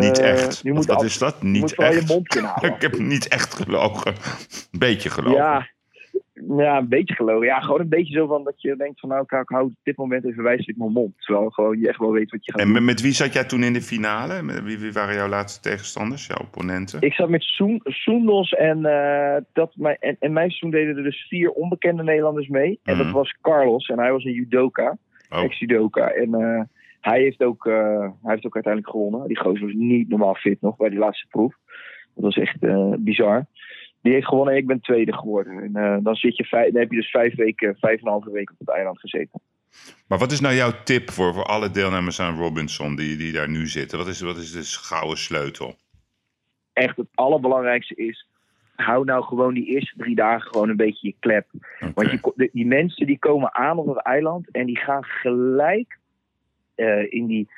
Niet 0.00 0.18
eh, 0.18 0.30
echt. 0.30 0.64
Moet, 0.64 0.86
wat 0.86 1.02
is 1.02 1.18
dat? 1.18 1.42
Niet 1.42 1.60
moet 1.60 1.74
wel 1.74 1.90
je 1.90 1.96
echt. 1.96 2.08
mond 2.08 2.28
kunnen 2.28 2.50
houden. 2.50 2.74
Ik 2.76 2.82
heb 2.82 2.98
niet 2.98 3.28
echt 3.28 3.54
gelogen. 3.54 4.12
Een 4.72 4.78
beetje 4.78 5.10
gelogen. 5.10 5.38
Ja, 5.38 5.68
ja, 6.56 6.78
een 6.78 6.88
beetje 6.88 7.14
gelogen. 7.14 7.46
Ja, 7.46 7.60
gewoon 7.60 7.80
een 7.80 7.88
beetje 7.88 8.14
zo 8.14 8.26
van 8.26 8.44
dat 8.44 8.54
je 8.62 8.76
denkt 8.76 9.00
van 9.00 9.08
nou, 9.08 9.22
ik 9.22 9.30
hou- 9.30 9.42
ik 9.42 9.50
op 9.70 9.72
dit 9.82 9.96
moment 9.96 10.24
even 10.24 10.42
wijselijk 10.42 10.78
mijn 10.78 10.92
mond. 10.92 11.12
Terwijl 11.18 11.50
gewoon 11.50 11.78
je 11.80 11.88
echt 11.88 11.98
wel 11.98 12.10
weet 12.12 12.30
wat 12.30 12.44
je 12.44 12.50
gaat 12.52 12.60
En 12.60 12.66
doen. 12.66 12.74
met, 12.74 12.82
met 12.84 13.00
wie 13.00 13.12
zat 13.12 13.32
jij 13.32 13.44
toen 13.44 13.62
in 13.62 13.72
de 13.72 13.82
finale? 13.82 14.42
Met 14.42 14.62
Wie, 14.62 14.78
wie 14.78 14.92
waren 14.92 15.14
jouw 15.14 15.28
laatste 15.28 15.60
tegenstanders, 15.68 16.26
jouw 16.26 16.38
opponenten? 16.40 17.00
Ik 17.00 17.12
zat 17.12 17.28
met 17.28 17.42
Soen, 17.42 17.80
Soendos 17.84 18.50
en, 18.52 18.84
eh, 18.84 19.36
dat, 19.52 19.72
mijn, 19.76 19.96
en, 20.00 20.16
en 20.20 20.32
mijn 20.32 20.50
seizoen 20.50 20.70
deden 20.80 20.96
er 20.96 21.02
dus 21.02 21.26
vier 21.28 21.50
onbekende 21.50 22.02
Nederlanders 22.02 22.48
mee. 22.48 22.80
En 22.84 22.94
Mhm. 22.96 23.04
dat 23.04 23.12
was 23.12 23.36
Carlos 23.40 23.88
en 23.88 23.98
hij 23.98 24.12
was 24.12 24.24
een 24.24 24.32
judoka, 24.32 24.96
Oh, 25.30 25.42
ex-judoka. 25.42 26.08
En 26.10 26.34
eh, 26.34 26.62
hij, 27.02 27.20
heeft 27.20 27.42
ook, 27.42 27.66
eh, 27.66 28.00
hij 28.22 28.32
heeft 28.32 28.46
ook 28.46 28.54
uiteindelijk 28.54 28.92
gewonnen. 28.92 29.28
Die 29.28 29.38
gozer 29.38 29.66
was 29.66 29.74
niet 29.74 30.08
normaal 30.08 30.34
fit 30.34 30.60
nog 30.60 30.76
bij 30.76 30.88
die 30.88 30.98
laatste 30.98 31.26
proef. 31.28 31.54
Dat 32.14 32.24
was 32.24 32.36
echt 32.36 32.62
eh, 32.62 32.92
bizar. 32.98 33.46
Die 34.00 34.12
heeft 34.12 34.28
gewonnen 34.28 34.54
en 34.54 34.60
ik 34.60 34.66
ben 34.66 34.80
tweede 34.80 35.12
geworden. 35.12 35.62
En 35.62 35.76
eh, 35.76 35.96
dan, 36.02 36.14
zit 36.14 36.36
je 36.36 36.44
vijf, 36.44 36.72
dan 36.72 36.80
heb 36.80 36.90
je 36.90 36.96
dus 36.96 37.10
vijf 37.10 37.34
weken, 37.34 37.76
vijf 37.80 38.00
en 38.00 38.06
een 38.06 38.12
halve 38.12 38.30
week 38.30 38.50
op 38.50 38.58
het 38.58 38.70
eiland 38.70 39.00
gezeten. 39.00 39.40
Maar 40.08 40.18
wat 40.18 40.32
is 40.32 40.40
nou 40.40 40.54
jouw 40.54 40.72
tip 40.84 41.10
voor, 41.10 41.34
voor 41.34 41.44
alle 41.44 41.70
deelnemers 41.70 42.20
aan 42.20 42.36
Robinson 42.36 42.96
die, 42.96 43.16
die 43.16 43.32
daar 43.32 43.48
nu 43.48 43.66
zitten? 43.66 43.98
Wat 43.98 44.06
is, 44.06 44.20
wat 44.20 44.36
is 44.36 44.52
de 44.52 44.88
gouden 44.88 45.18
sleutel? 45.18 45.74
echt 46.72 46.96
het 46.96 47.08
allerbelangrijkste 47.14 47.94
is. 47.94 48.28
Hou 48.74 49.04
nou 49.04 49.24
gewoon 49.24 49.54
die 49.54 49.66
eerste 49.66 49.96
drie 49.96 50.14
dagen 50.14 50.50
gewoon 50.50 50.68
een 50.68 50.76
beetje 50.76 51.06
je 51.06 51.14
klep. 51.18 51.46
Want 51.94 52.10
je, 52.10 52.50
die 52.52 52.66
mensen 52.66 53.06
die 53.06 53.18
komen 53.18 53.54
aan 53.54 53.78
op 53.78 53.86
het 53.86 54.02
eiland 54.02 54.50
en 54.50 54.66
die 54.66 54.78
gaan 54.78 55.04
gelijk 55.04 55.98
eh, 56.86 57.12
in, 57.12 57.26
die, 57.26 57.48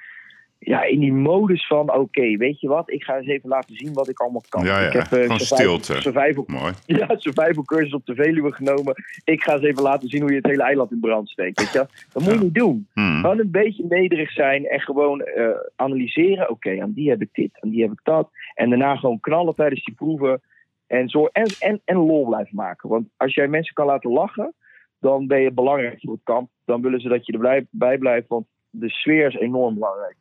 ja, 0.58 0.82
in 0.82 1.00
die 1.00 1.12
modus 1.12 1.66
van: 1.66 1.94
oké, 1.94 2.36
weet 2.36 2.60
je 2.60 2.68
wat, 2.68 2.90
ik 2.90 3.04
ga 3.04 3.16
eens 3.16 3.26
even 3.26 3.48
laten 3.48 3.76
zien 3.76 3.92
wat 3.92 4.08
ik 4.08 4.20
allemaal 4.20 4.42
kan. 4.48 4.64
Ja, 4.64 4.80
ja, 4.80 4.86
ik 4.86 4.92
heb 4.92 5.06
gewoon 5.06 5.40
survival- 5.40 5.78
stilte. 5.78 6.00
Survival, 6.00 6.44
Mooi. 6.46 6.72
ja, 6.86 7.06
survival 7.16 7.64
cursus 7.64 7.92
op 7.94 8.06
de 8.06 8.14
Veluwe 8.14 8.52
genomen. 8.52 8.94
Ik 9.24 9.42
ga 9.42 9.52
eens 9.52 9.62
even 9.62 9.82
laten 9.82 10.08
zien 10.08 10.20
hoe 10.20 10.30
je 10.30 10.36
het 10.36 10.46
hele 10.46 10.62
eiland 10.62 10.90
in 10.92 11.00
brand 11.00 11.28
steekt. 11.28 11.58
Weet 11.60 11.72
je? 11.72 11.86
Dat 12.12 12.22
moet 12.22 12.32
je 12.32 12.38
niet 12.38 12.54
doen. 12.54 12.88
Hmm. 12.92 13.20
Gewoon 13.20 13.38
een 13.38 13.50
beetje 13.50 13.84
nederig 13.88 14.30
zijn 14.32 14.66
en 14.66 14.80
gewoon 14.80 15.20
eh, 15.20 15.48
analyseren. 15.76 16.50
Oké, 16.50 16.82
aan 16.82 16.92
die 16.92 17.10
heb 17.10 17.20
ik 17.22 17.28
dit, 17.32 17.50
aan 17.60 17.70
die 17.70 17.82
heb 17.82 17.92
ik 17.92 18.00
dat. 18.02 18.30
En 18.54 18.68
daarna 18.68 18.96
gewoon 18.96 19.20
knallen 19.20 19.54
tijdens 19.54 19.84
die 19.84 19.94
proeven. 19.94 20.40
En, 20.86 21.08
zo, 21.08 21.26
en, 21.26 21.46
en, 21.58 21.80
en 21.84 21.96
lol 21.96 22.26
blijven 22.26 22.56
maken. 22.56 22.88
Want 22.88 23.06
als 23.16 23.34
jij 23.34 23.48
mensen 23.48 23.74
kan 23.74 23.86
laten 23.86 24.10
lachen, 24.10 24.54
dan 24.98 25.26
ben 25.26 25.40
je 25.40 25.50
belangrijk 25.52 25.98
voor 26.00 26.12
het 26.12 26.22
kamp. 26.24 26.50
Dan 26.64 26.82
willen 26.82 27.00
ze 27.00 27.08
dat 27.08 27.26
je 27.26 27.32
er 27.32 27.38
blij- 27.38 27.66
bij 27.70 27.98
blijft, 27.98 28.28
want 28.28 28.46
de 28.74 28.90
sfeer 28.90 29.26
is 29.26 29.34
enorm 29.34 29.74
belangrijk. 29.74 30.16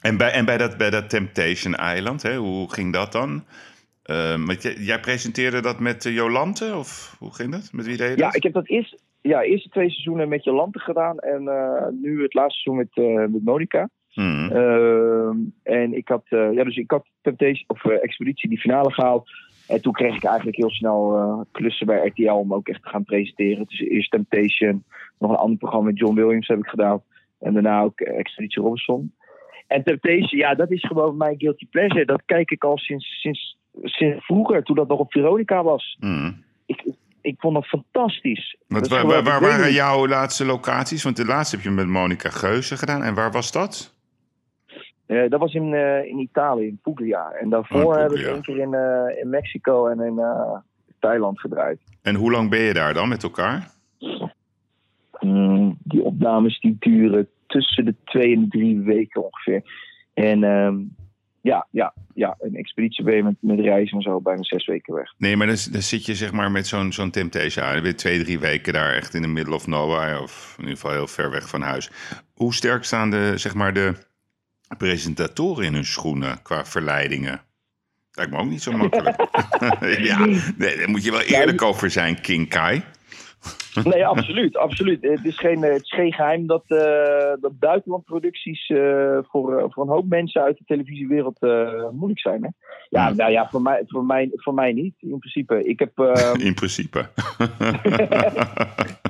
En, 0.00 0.16
bij, 0.16 0.30
en 0.30 0.44
bij, 0.44 0.58
dat, 0.58 0.76
bij 0.76 0.90
dat 0.90 1.10
Temptation 1.10 1.74
Island, 1.74 2.22
hè, 2.22 2.36
hoe 2.36 2.72
ging 2.72 2.92
dat 2.92 3.12
dan? 3.12 3.44
Eh, 4.02 4.44
want 4.46 4.62
jij, 4.62 5.00
presenteerde 5.00 5.60
dat 5.60 5.80
met 5.80 6.06
eh, 6.06 6.14
Jolante? 6.14 6.76
Of 6.76 7.16
hoe 7.18 7.34
ging 7.34 7.52
dat? 7.52 7.72
Met 7.72 7.86
wie 7.86 7.96
deed 7.96 8.10
je 8.10 8.16
Ja, 8.16 8.24
dat? 8.24 8.36
ik 8.36 8.42
heb 8.42 8.52
dat 8.52 8.68
eerst, 8.68 9.02
ja, 9.20 9.42
eerste 9.42 9.68
twee 9.68 9.90
seizoenen 9.90 10.28
met 10.28 10.44
Jolante 10.44 10.78
gedaan. 10.78 11.18
En 11.18 11.48
eh, 11.48 11.86
nu 12.02 12.22
het 12.22 12.34
laatste 12.34 12.60
seizoen 12.60 12.76
met, 12.76 13.04
eh, 13.04 13.32
met 13.32 13.44
Monica. 13.44 13.88
Hmm. 14.08 14.50
Ehm, 14.50 15.36
en 15.62 15.96
ik 15.96 16.08
had, 16.08 16.24
ja, 16.28 16.64
dus 16.64 16.76
ik 16.76 16.90
had 16.90 17.06
Temptation, 17.22 17.64
of 17.66 17.84
Expeditie 17.84 18.48
die 18.48 18.60
finale 18.60 18.92
gehaald. 18.92 19.30
En 19.66 19.82
toen 19.82 19.92
kreeg 19.92 20.16
ik 20.16 20.24
eigenlijk 20.24 20.56
heel 20.56 20.70
snel 20.70 21.16
eh, 21.16 21.40
klussen 21.52 21.86
bij 21.86 22.06
RTL 22.06 22.30
om 22.30 22.54
ook 22.54 22.68
echt 22.68 22.82
te 22.82 22.88
gaan 22.88 23.04
presenteren. 23.04 23.66
Dus 23.66 23.80
eerst 23.80 24.10
Temptation, 24.10 24.84
nog 25.18 25.30
een 25.30 25.36
ander 25.36 25.58
programma 25.58 25.86
met 25.86 25.98
John 25.98 26.14
Williams 26.14 26.48
heb 26.48 26.58
ik 26.58 26.66
gedaan. 26.66 27.02
En 27.44 27.52
daarna 27.52 27.82
ook 27.82 28.00
eh, 28.00 28.18
Expeditie 28.18 28.62
Robinson. 28.62 29.14
En 29.66 29.82
Temptation, 29.82 30.40
ja, 30.40 30.54
dat 30.54 30.70
is 30.70 30.84
gewoon 30.84 31.16
mijn 31.16 31.34
guilty 31.38 31.66
pleasure. 31.70 32.04
Dat 32.04 32.22
kijk 32.26 32.50
ik 32.50 32.64
al 32.64 32.78
sinds, 32.78 33.20
sinds, 33.20 33.58
sinds 33.82 34.24
vroeger, 34.24 34.62
toen 34.62 34.76
dat 34.76 34.88
nog 34.88 34.98
op 34.98 35.12
Veronica 35.12 35.62
was. 35.62 35.96
Hmm. 36.00 36.44
Ik, 36.66 36.84
ik 37.20 37.34
vond 37.38 37.56
het 37.56 37.66
fantastisch. 37.66 38.56
Dat 38.68 38.88
waar, 38.88 39.22
waar, 39.22 39.40
waren 39.40 39.72
jouw 39.72 40.06
laatste 40.06 40.44
locaties? 40.44 41.02
Want 41.02 41.16
de 41.16 41.24
laatste 41.24 41.56
heb 41.56 41.64
je 41.64 41.70
met 41.70 41.86
Monica 41.86 42.30
Geuze 42.30 42.76
gedaan. 42.76 43.02
En 43.02 43.14
waar 43.14 43.30
was 43.30 43.52
dat? 43.52 43.94
Eh, 45.06 45.28
dat 45.30 45.40
was 45.40 45.54
in, 45.54 45.74
eh, 45.74 46.04
in 46.04 46.18
Italië, 46.18 46.66
in 46.66 46.78
Puglia. 46.82 47.30
En 47.30 47.48
daarvoor 47.48 47.84
Oh, 47.84 47.96
heb 47.96 48.10
ik 48.10 48.26
één 48.26 48.42
keer 48.42 48.58
in, 48.58 48.74
in 49.22 49.28
Mexico 49.28 49.86
en 49.86 50.00
in 50.00 50.20
Thailand 50.98 51.40
gedraaid. 51.40 51.78
En 52.02 52.14
hoe 52.14 52.30
lang 52.30 52.50
ben 52.50 52.60
je 52.60 52.74
daar 52.74 52.94
dan 52.94 53.08
met 53.08 53.22
elkaar? 53.22 53.72
Mm, 55.20 55.78
die 55.82 56.02
opnames 56.02 56.60
die 56.60 56.76
duren 56.78 57.28
tussen 57.60 57.84
de 57.84 57.94
twee 58.04 58.34
en 58.34 58.40
de 58.40 58.48
drie 58.48 58.80
weken 58.80 59.24
ongeveer. 59.24 59.62
En 60.14 60.44
ehm, 60.44 60.76
ja, 61.40 61.66
ja, 61.70 61.94
ja, 62.14 62.36
een 62.38 62.56
expeditie 62.56 63.04
ben 63.04 63.16
je 63.16 63.22
met, 63.22 63.34
met 63.40 63.60
reizen 63.60 63.96
en 63.96 64.02
zo 64.02 64.20
bijna 64.20 64.42
zes 64.42 64.66
weken 64.66 64.94
weg. 64.94 65.14
Nee, 65.18 65.36
maar 65.36 65.46
dan, 65.46 65.56
dan 65.70 65.82
zit 65.82 66.06
je 66.06 66.14
zeg 66.14 66.32
maar 66.32 66.50
met 66.50 66.66
zo'n 66.66 66.92
zo'n 66.92 67.10
Temptation 67.10 67.64
aan. 67.64 67.82
Je 67.82 67.94
twee, 67.94 68.24
drie 68.24 68.38
weken 68.38 68.72
daar 68.72 68.94
echt 68.94 69.14
in 69.14 69.22
the 69.22 69.28
middle 69.28 69.54
of 69.54 69.66
nowhere. 69.66 70.22
Of 70.22 70.54
in 70.58 70.62
ieder 70.62 70.80
geval 70.80 70.96
heel 70.96 71.06
ver 71.06 71.30
weg 71.30 71.48
van 71.48 71.62
huis. 71.62 71.90
Hoe 72.34 72.54
sterk 72.54 72.84
staan 72.84 73.10
de, 73.10 73.32
zeg 73.36 73.54
maar, 73.54 73.72
de 73.72 73.94
presentatoren 74.78 75.64
in 75.64 75.74
hun 75.74 75.84
schoenen 75.84 76.42
qua 76.42 76.64
verleidingen? 76.64 77.40
Lijkt 78.12 78.32
me 78.32 78.38
ook 78.38 78.48
niet 78.48 78.62
zo 78.62 78.72
makkelijk. 78.72 79.16
ja, 80.10 80.24
nee, 80.56 80.76
daar 80.76 80.90
moet 80.90 81.04
je 81.04 81.10
wel 81.10 81.22
eerlijk 81.22 81.62
over 81.62 81.90
zijn, 81.90 82.20
King 82.20 82.48
Kai. 82.48 82.82
Nee, 83.84 84.06
absoluut, 84.06 84.56
absoluut. 84.56 85.02
Het 85.02 85.24
is 85.24 85.38
geen, 85.38 85.64
eh, 85.64 85.72
het 85.72 85.82
is 85.82 85.92
geen 85.92 86.12
geheim 86.12 86.46
dat, 86.46 86.64
eh, 86.66 87.32
dat 87.40 87.58
buitenlandproducties 87.58 88.66
eh, 88.66 89.18
voor, 89.22 89.66
voor 89.72 89.82
een 89.82 89.88
hoop 89.88 90.08
mensen 90.08 90.42
uit 90.42 90.58
de 90.58 90.64
televisiewereld 90.64 91.40
moeilijk 91.92 92.20
zijn. 92.20 92.42
Hè? 92.42 92.48
Ja, 92.88 93.12
nou 93.12 93.30
ja, 93.30 93.48
voor 93.48 93.62
mij, 93.62 93.82
voor, 93.86 94.04
mij, 94.04 94.30
voor 94.32 94.54
mij 94.54 94.72
niet, 94.72 94.94
in 94.98 95.18
principe. 95.18 95.64
Ik 95.64 95.78
heb... 95.78 95.98
eh, 95.98 96.34
In 96.46 96.54
principe. 96.54 96.98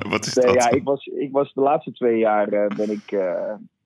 Wat 0.09 0.25
is 0.25 0.33
Nee, 0.33 0.45
dat? 0.45 0.63
ja, 0.63 0.69
ik 0.69 0.83
was, 0.83 1.05
ik 1.05 1.31
was 1.31 1.53
de 1.53 1.61
laatste 1.61 1.91
twee 1.91 2.17
jaar 2.17 2.49
ben 2.49 2.91
ik, 2.91 3.19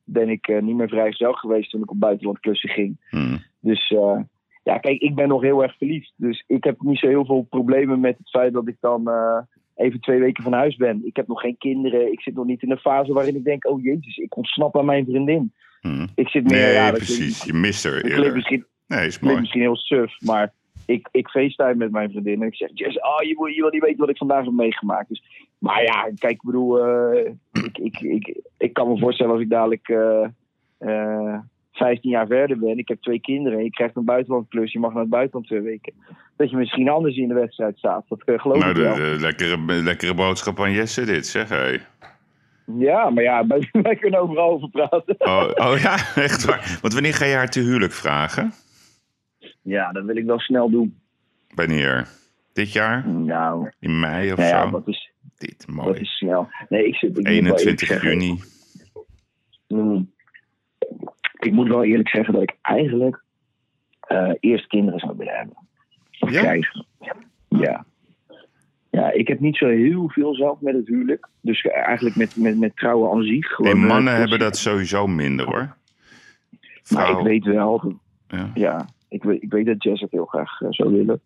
ben 0.04 0.30
ik 0.30 0.62
niet 0.62 0.76
meer 0.76 0.90
vrijgezel 0.90 1.34
geweest 1.34 1.70
toen 1.72 1.82
ik 1.82 1.92
op 1.92 2.00
buitenland 2.00 2.40
klussen 2.40 2.70
ging. 2.70 2.98
Hmm. 3.10 3.44
Dus 3.60 3.88
ja, 4.64 4.78
kijk, 4.78 5.02
ik 5.02 5.16
ben 5.16 5.28
nog 5.28 5.42
heel 5.42 5.64
erg 5.64 5.78
verliefd. 5.78 6.14
Dus 6.16 6.44
ik 6.48 6.64
heb 6.64 6.82
niet 6.82 7.00
zo 7.00 7.08
heel 7.08 7.26
veel 7.26 7.46
problemen 7.50 8.00
met 8.00 8.18
het 8.18 8.30
feit 8.30 8.54
dat 8.54 8.68
ik 8.68 8.78
dan 8.80 9.04
even 9.80 10.00
twee 10.00 10.20
weken 10.20 10.44
van 10.44 10.54
huis 10.54 10.76
ben. 10.76 11.02
Ik 11.06 11.16
heb 11.16 11.28
nog 11.28 11.42
geen 11.42 11.58
kinderen. 11.58 12.12
Ik 12.12 12.22
zit 12.22 12.34
nog 12.36 12.46
niet 12.46 12.62
in 12.64 12.72
een 12.72 12.78
fase 12.78 13.14
waarin 13.14 13.36
ik 13.36 13.44
denk, 13.44 13.68
oh 13.68 13.82
jezus, 13.84 14.18
ik 14.18 14.38
ontsnap 14.38 14.78
aan 14.78 14.86
mijn 14.86 15.06
vriendin. 15.06 15.54
Hmm. 15.82 16.08
Ik 16.16 16.28
zit 16.30 16.44
meer, 16.44 16.60
Nee, 16.62 16.74
ja, 16.74 16.92
precies. 16.92 17.44
Je 17.44 17.54
mist 17.54 17.86
er 17.86 18.06
eerder. 18.06 18.34
misschien, 18.34 18.66
Nee, 18.88 19.06
is 19.08 19.20
mooi. 19.20 19.40
misschien 19.40 19.62
heel 19.62 19.76
suf, 19.76 20.22
maar 20.22 20.54
ik, 20.86 21.08
ik 21.12 21.28
facetime 21.30 21.76
met 21.76 21.92
mijn 21.92 22.10
vriendin 22.12 22.42
en 22.42 22.48
ik 22.48 22.56
zeg, 22.56 22.70
Jess, 22.74 22.98
oh, 23.00 23.22
je, 23.28 23.36
wil- 23.38 23.46
je 23.46 23.62
wil 23.62 23.70
niet 23.70 23.82
weten 23.82 24.00
wat 24.00 24.10
ik 24.10 24.18
vandaag 24.18 24.44
heb 24.44 24.54
meegemaakt. 24.54 25.10
Dus, 25.10 25.24
maar 25.58 25.84
ja, 25.84 26.12
kijk, 26.18 26.34
ik 26.34 26.44
bedoel, 26.44 26.86
eh, 26.86 27.32
ik, 27.52 27.78
ik, 27.78 28.00
ik, 28.00 28.40
ik 28.58 28.74
kan 28.74 28.88
me 28.88 28.98
voorstellen 29.00 29.32
als 29.34 29.42
ik 29.42 29.50
dadelijk 29.50 29.88
eh, 29.90 30.28
eh, 30.78 31.40
15 31.72 32.10
jaar 32.10 32.28
verder 32.28 32.60
ben, 32.60 32.78
ik 32.78 32.88
heb 32.88 33.02
twee 33.02 33.20
kinderen 33.20 33.58
en 33.58 33.64
je 33.64 33.70
krijgt 33.70 33.96
een 33.96 34.06
buitenlandklus, 34.06 34.72
je 34.72 34.80
mag 34.80 34.92
naar 34.92 35.02
het 35.02 35.10
buitenland 35.10 35.46
twee 35.48 35.62
weken, 35.62 35.94
dat 36.40 36.50
je 36.50 36.58
misschien 36.58 36.90
anders 36.90 37.16
in 37.16 37.28
de 37.28 37.34
wedstrijd 37.34 37.78
staat. 37.78 38.06
Dat 38.08 38.22
eh, 38.26 38.40
geloof 38.40 38.58
Nou, 38.58 38.70
ik 38.70 38.78
wel. 38.78 38.96
de 38.96 39.18
lekkere, 39.20 39.58
lekkere 39.84 40.14
boodschap 40.14 40.60
aan 40.60 40.72
Jesse 40.72 41.06
dit, 41.06 41.28
zeg 41.28 41.50
hé. 41.50 41.78
Ja, 42.78 43.10
maar 43.10 43.24
ja, 43.24 43.48
wij, 43.48 43.70
wij 43.82 43.96
kunnen 43.96 44.20
overal 44.20 44.50
over 44.50 44.70
praten. 44.70 45.16
Oh, 45.20 45.50
oh 45.56 45.78
ja, 45.80 45.94
echt 46.24 46.46
waar. 46.46 46.78
Want 46.82 46.94
wanneer 46.94 47.14
ga 47.14 47.26
je 47.26 47.36
haar 47.36 47.50
te 47.50 47.60
huwelijk 47.60 47.92
vragen? 47.92 48.52
Ja, 49.62 49.92
dat 49.92 50.04
wil 50.06 50.16
ik 50.18 50.26
wel 50.26 50.40
snel 50.40 50.70
doen. 50.70 51.00
Wanneer? 51.56 52.08
Dit 52.54 52.72
jaar? 52.74 53.08
Nou, 53.08 53.72
In 53.80 54.00
mei 54.00 54.32
of 54.32 54.38
nou 54.38 54.50
ja, 54.50 54.64
zo? 54.64 54.70
dat 54.72 54.88
is, 54.88 55.12
Dit, 55.38 55.66
dat 55.66 55.76
mooi. 55.76 56.00
is 56.00 56.18
snel. 56.18 56.48
Nee, 56.70 56.86
ik 56.88 56.96
zit, 56.96 57.10
ik 57.10 57.16
moet 57.16 57.24
wel 57.26 57.34
eerlijk 57.34 57.60
21 57.60 57.88
zeggen, 57.88 58.10
juni. 58.10 58.40
Hmm. 59.68 60.12
Ik 61.40 61.52
moet 61.52 61.68
wel 61.68 61.84
eerlijk 61.84 62.10
zeggen 62.10 62.34
dat 62.34 62.44
ik 62.44 62.56
eigenlijk 62.62 63.24
eh, 64.00 64.32
eerst 64.40 64.68
kinderen 64.68 65.00
zou 65.00 65.18
willen 65.18 65.34
hebben. 65.36 65.68
Ja? 66.20 66.42
krijgen. 66.42 66.86
Ja. 67.48 67.86
Ja, 68.92 69.12
ik 69.12 69.28
heb 69.28 69.40
niet 69.40 69.56
zo 69.58 69.68
heel 69.68 70.10
veel 70.10 70.36
zelf 70.36 70.62
met 70.62 70.74
het 70.74 70.88
huwelijk. 70.88 71.28
Dus 71.42 71.62
eigenlijk 71.62 72.16
met, 72.16 72.36
met, 72.36 72.58
met 72.60 72.76
trouwen 72.76 73.12
aan 73.12 73.24
zich. 73.24 73.48
Gewoon, 73.48 73.72
eh, 73.72 73.88
mannen 73.88 74.16
hebben 74.16 74.40
dat 74.40 74.58
sowieso 74.58 75.08
minder 75.08 75.46
hoor. 75.46 75.76
Maar 76.90 77.10
ik 77.10 77.18
weet 77.26 77.44
wel, 77.46 77.80
dat- 77.82 77.94
ja. 78.40 78.52
ja, 78.54 78.86
ik 79.10 79.24
weet, 79.24 79.42
ik 79.44 79.52
weet 79.52 79.66
dat 79.66 79.84
Jess 79.84 80.02
het 80.02 80.12
heel 80.12 80.26
graag 80.26 80.62
eh, 80.62 80.68
zou 80.70 80.92
willen. 80.92 81.22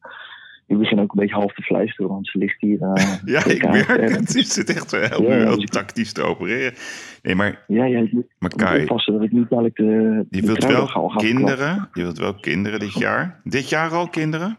Ik 0.68 0.78
begin 0.78 1.00
ook 1.00 1.14
een 1.14 1.20
beetje 1.20 1.36
half 1.36 1.54
te 1.54 1.62
fluisteren, 1.62 2.10
want 2.12 2.28
ze 2.28 2.38
ligt 2.38 2.62
hier. 2.62 2.82
eh, 2.82 3.14
ja, 3.34 3.46
ik 3.46 3.70
merk 3.70 3.88
het. 3.88 4.34
Het 4.34 4.48
zit 4.50 4.70
echt 4.70 4.92
heel, 4.92 5.24
Ja, 5.24 5.36
heel 5.36 5.56
dus 5.60 5.70
tactisch 5.70 6.14
te 6.14 6.22
opereren. 6.22 6.74
Nee, 7.22 7.36
maar, 7.36 7.64
Ja, 7.68 7.86
ja, 7.86 8.00
ik 8.00 8.12
moet, 8.12 8.26
maar 8.40 8.50
Kai, 8.50 8.86
dat 8.86 9.22
ik 9.24 9.32
niet 9.32 9.50
dadelijk 9.50 9.76
de, 9.76 10.26
je 10.30 10.42
wilt 10.42 10.66
wel 10.66 11.08
kinderen. 11.18 11.90
Je 11.94 12.02
wilt 12.02 12.18
wel 12.18 12.34
kinderen 12.36 12.80
dit 12.80 12.94
jaar. 12.94 13.40
Dit 13.44 13.70
jaar 13.70 13.92
al 13.92 14.08
kinderen? 14.08 14.58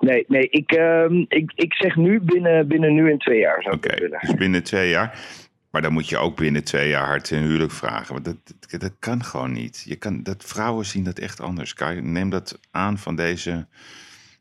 Nee, 0.00 0.24
nee 0.28 0.48
ik, 0.48 0.72
ehm, 0.72 1.24
ik, 1.28 1.52
ik 1.54 1.74
zeg 1.74 1.96
nu 1.96 2.20
binnen, 2.20 2.68
binnen 2.68 2.94
nu 2.94 3.10
en 3.10 3.18
twee 3.18 3.38
jaar 3.38 3.62
zou 3.62 3.74
Oké, 3.74 4.08
dus 4.08 4.34
binnen 4.34 4.62
twee 4.62 4.88
jaar. 4.88 5.18
Maar 5.70 5.82
dan 5.82 5.92
moet 5.92 6.08
je 6.08 6.18
ook 6.18 6.36
binnen 6.36 6.64
twee 6.64 6.88
jaar 6.88 7.06
hard 7.06 7.24
ten 7.24 7.42
huwelijk 7.42 7.72
vragen. 7.72 8.12
Want 8.12 8.24
dat, 8.24 8.36
dat, 8.44 8.80
dat 8.80 8.92
kan 8.98 9.24
gewoon 9.24 9.52
niet. 9.52 9.84
Je 9.86 9.96
kan, 9.96 10.22
dat, 10.22 10.44
vrouwen 10.44 10.84
zien 10.84 11.04
dat 11.04 11.18
echt 11.18 11.40
anders. 11.40 11.74
Neem 12.00 12.30
dat 12.30 12.60
aan 12.70 12.98
van 12.98 13.16
deze 13.16 13.66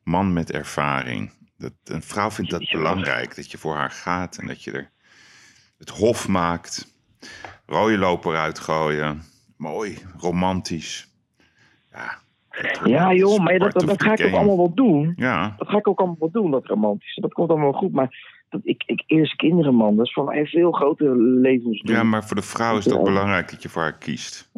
man 0.04 0.34
met 0.34 0.52
ervaring. 0.52 1.32
Dat, 1.58 1.74
een 1.84 2.02
vrouw 2.02 2.32
vindt 2.32 2.52
dat 2.52 2.70
belangrijk. 2.72 3.36
Dat 3.36 3.52
je 3.52 3.58
voor 3.58 3.76
haar 3.76 3.92
gaat 3.92 4.38
en 4.38 4.48
dat 4.48 4.64
je 4.64 4.72
er 4.72 4.92
het 5.78 5.90
hof 5.90 6.28
maakt. 6.28 6.94
Rode 7.66 7.98
loper 7.98 8.36
uitgooien. 8.36 9.24
Mooi, 9.58 9.98
romantisch. 10.18 11.08
Ja, 11.92 12.18
Ja, 12.84 13.14
joh, 13.14 13.40
maar 13.44 13.60
dat, 13.60 13.74
dat, 13.74 13.86
dat 13.88 14.04
ga 14.04 14.14
ik 14.14 14.26
ook 14.26 14.34
allemaal 14.34 14.58
wel 14.58 14.74
doen. 14.74 15.14
Ja, 15.16 15.56
Dat 15.58 15.68
ga 15.68 15.78
ik 15.78 15.88
ook 15.88 16.00
allemaal 16.00 16.18
wel 16.20 16.32
doen, 16.32 16.52
dat 16.52 16.66
romantische. 16.66 17.22
Dat 17.22 17.34
komt 17.34 17.50
allemaal 17.50 17.72
wel 17.72 17.80
goed. 17.80 17.92
Maar 17.92 18.42
dat 18.50 18.62
ik, 18.64 18.84
ik 18.86 19.04
eerst 19.08 19.36
kinderen, 19.36 19.76
man, 19.76 19.96
dat 19.96 20.06
is 20.06 20.14
voor 20.14 20.24
mij 20.24 20.40
een 20.40 20.46
veel 20.46 20.72
grotere 20.72 21.16
levensdoel. 21.18 21.96
ja, 21.96 22.04
maar 22.04 22.24
voor 22.24 22.36
de 22.36 22.42
vrouw 22.42 22.78
is 22.78 22.86
het 22.86 22.94
ook 22.94 23.04
belangrijk 23.04 23.52
dat 23.52 23.62
je 23.62 23.70
voor 23.70 23.82
haar 23.82 23.98
kiest. 23.98 24.52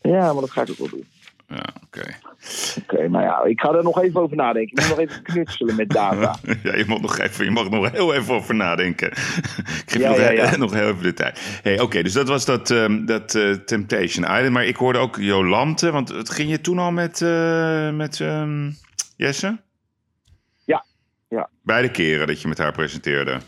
Ja, 0.00 0.32
maar 0.32 0.40
dat 0.40 0.50
ga 0.50 0.62
ik 0.62 0.70
ook 0.70 0.76
wel 0.76 0.88
doen. 0.88 1.04
Ja, 1.48 1.64
oké. 1.84 2.04
Oké, 2.82 3.08
nou 3.08 3.24
ja, 3.24 3.42
ik 3.44 3.60
ga 3.60 3.72
er 3.72 3.82
nog 3.82 4.02
even 4.02 4.20
over 4.20 4.36
nadenken. 4.36 4.72
Ik 4.76 4.80
moet 4.80 4.88
nog 4.96 4.98
even 5.08 5.22
knutselen 5.22 5.76
met 5.76 5.88
data. 5.88 6.36
Ja, 6.62 6.76
je 6.76 6.84
mag 6.86 7.00
nog 7.00 7.18
even, 7.18 7.44
je 7.44 7.50
mag 7.50 7.70
nog 7.70 7.90
heel 7.90 8.14
even 8.14 8.34
over 8.34 8.54
nadenken. 8.54 9.10
Ik 9.82 9.82
geef 9.86 10.00
Ja, 10.02 10.08
nog, 10.08 10.16
ja, 10.18 10.22
he- 10.24 10.30
ja. 10.30 10.56
nog 10.66 10.72
heel 10.72 10.88
even 10.88 11.02
de 11.02 11.14
tijd. 11.14 11.60
Hey, 11.62 11.80
Oké, 11.80 12.02
dus 12.02 12.12
dat 12.12 12.28
was 12.28 12.44
dat, 12.44 12.70
ehm, 12.70 13.04
dat 13.04 13.34
eh, 13.34 13.50
Temptation 13.52 14.24
Island. 14.24 14.50
Maar 14.50 14.64
ik 14.64 14.76
hoorde 14.76 14.98
ook 14.98 15.16
Jolante, 15.16 15.90
want 15.90 16.08
het 16.08 16.30
ging 16.30 16.50
je 16.50 16.60
toen 16.60 16.78
al 16.78 16.92
met, 16.92 17.20
eh, 17.22 17.90
met 17.90 18.20
ehm, 18.20 18.70
Jesse? 19.16 19.58
Ja, 20.64 20.84
ja. 21.28 21.48
Beide 21.62 21.90
keren 21.90 22.26
dat 22.26 22.40
je 22.42 22.48
met 22.48 22.58
haar 22.58 22.72
presenteerde. 22.72 23.38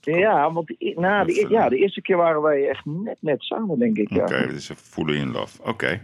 Ja, 0.00 0.52
want 0.52 0.66
de, 0.66 0.92
nou, 0.96 1.26
de, 1.26 1.46
ja, 1.48 1.68
de 1.68 1.76
eerste 1.76 2.02
keer 2.02 2.16
waren 2.16 2.42
wij 2.42 2.68
echt 2.68 2.84
net, 2.84 3.16
net 3.20 3.42
samen, 3.42 3.78
denk 3.78 3.96
ik. 3.96 4.10
Ja. 4.10 4.22
Oké, 4.22 4.46
dus 4.46 4.70
even 4.70 4.84
voelen 4.84 5.16
in 5.16 5.30
love. 5.30 5.62
Oké. 5.62 6.00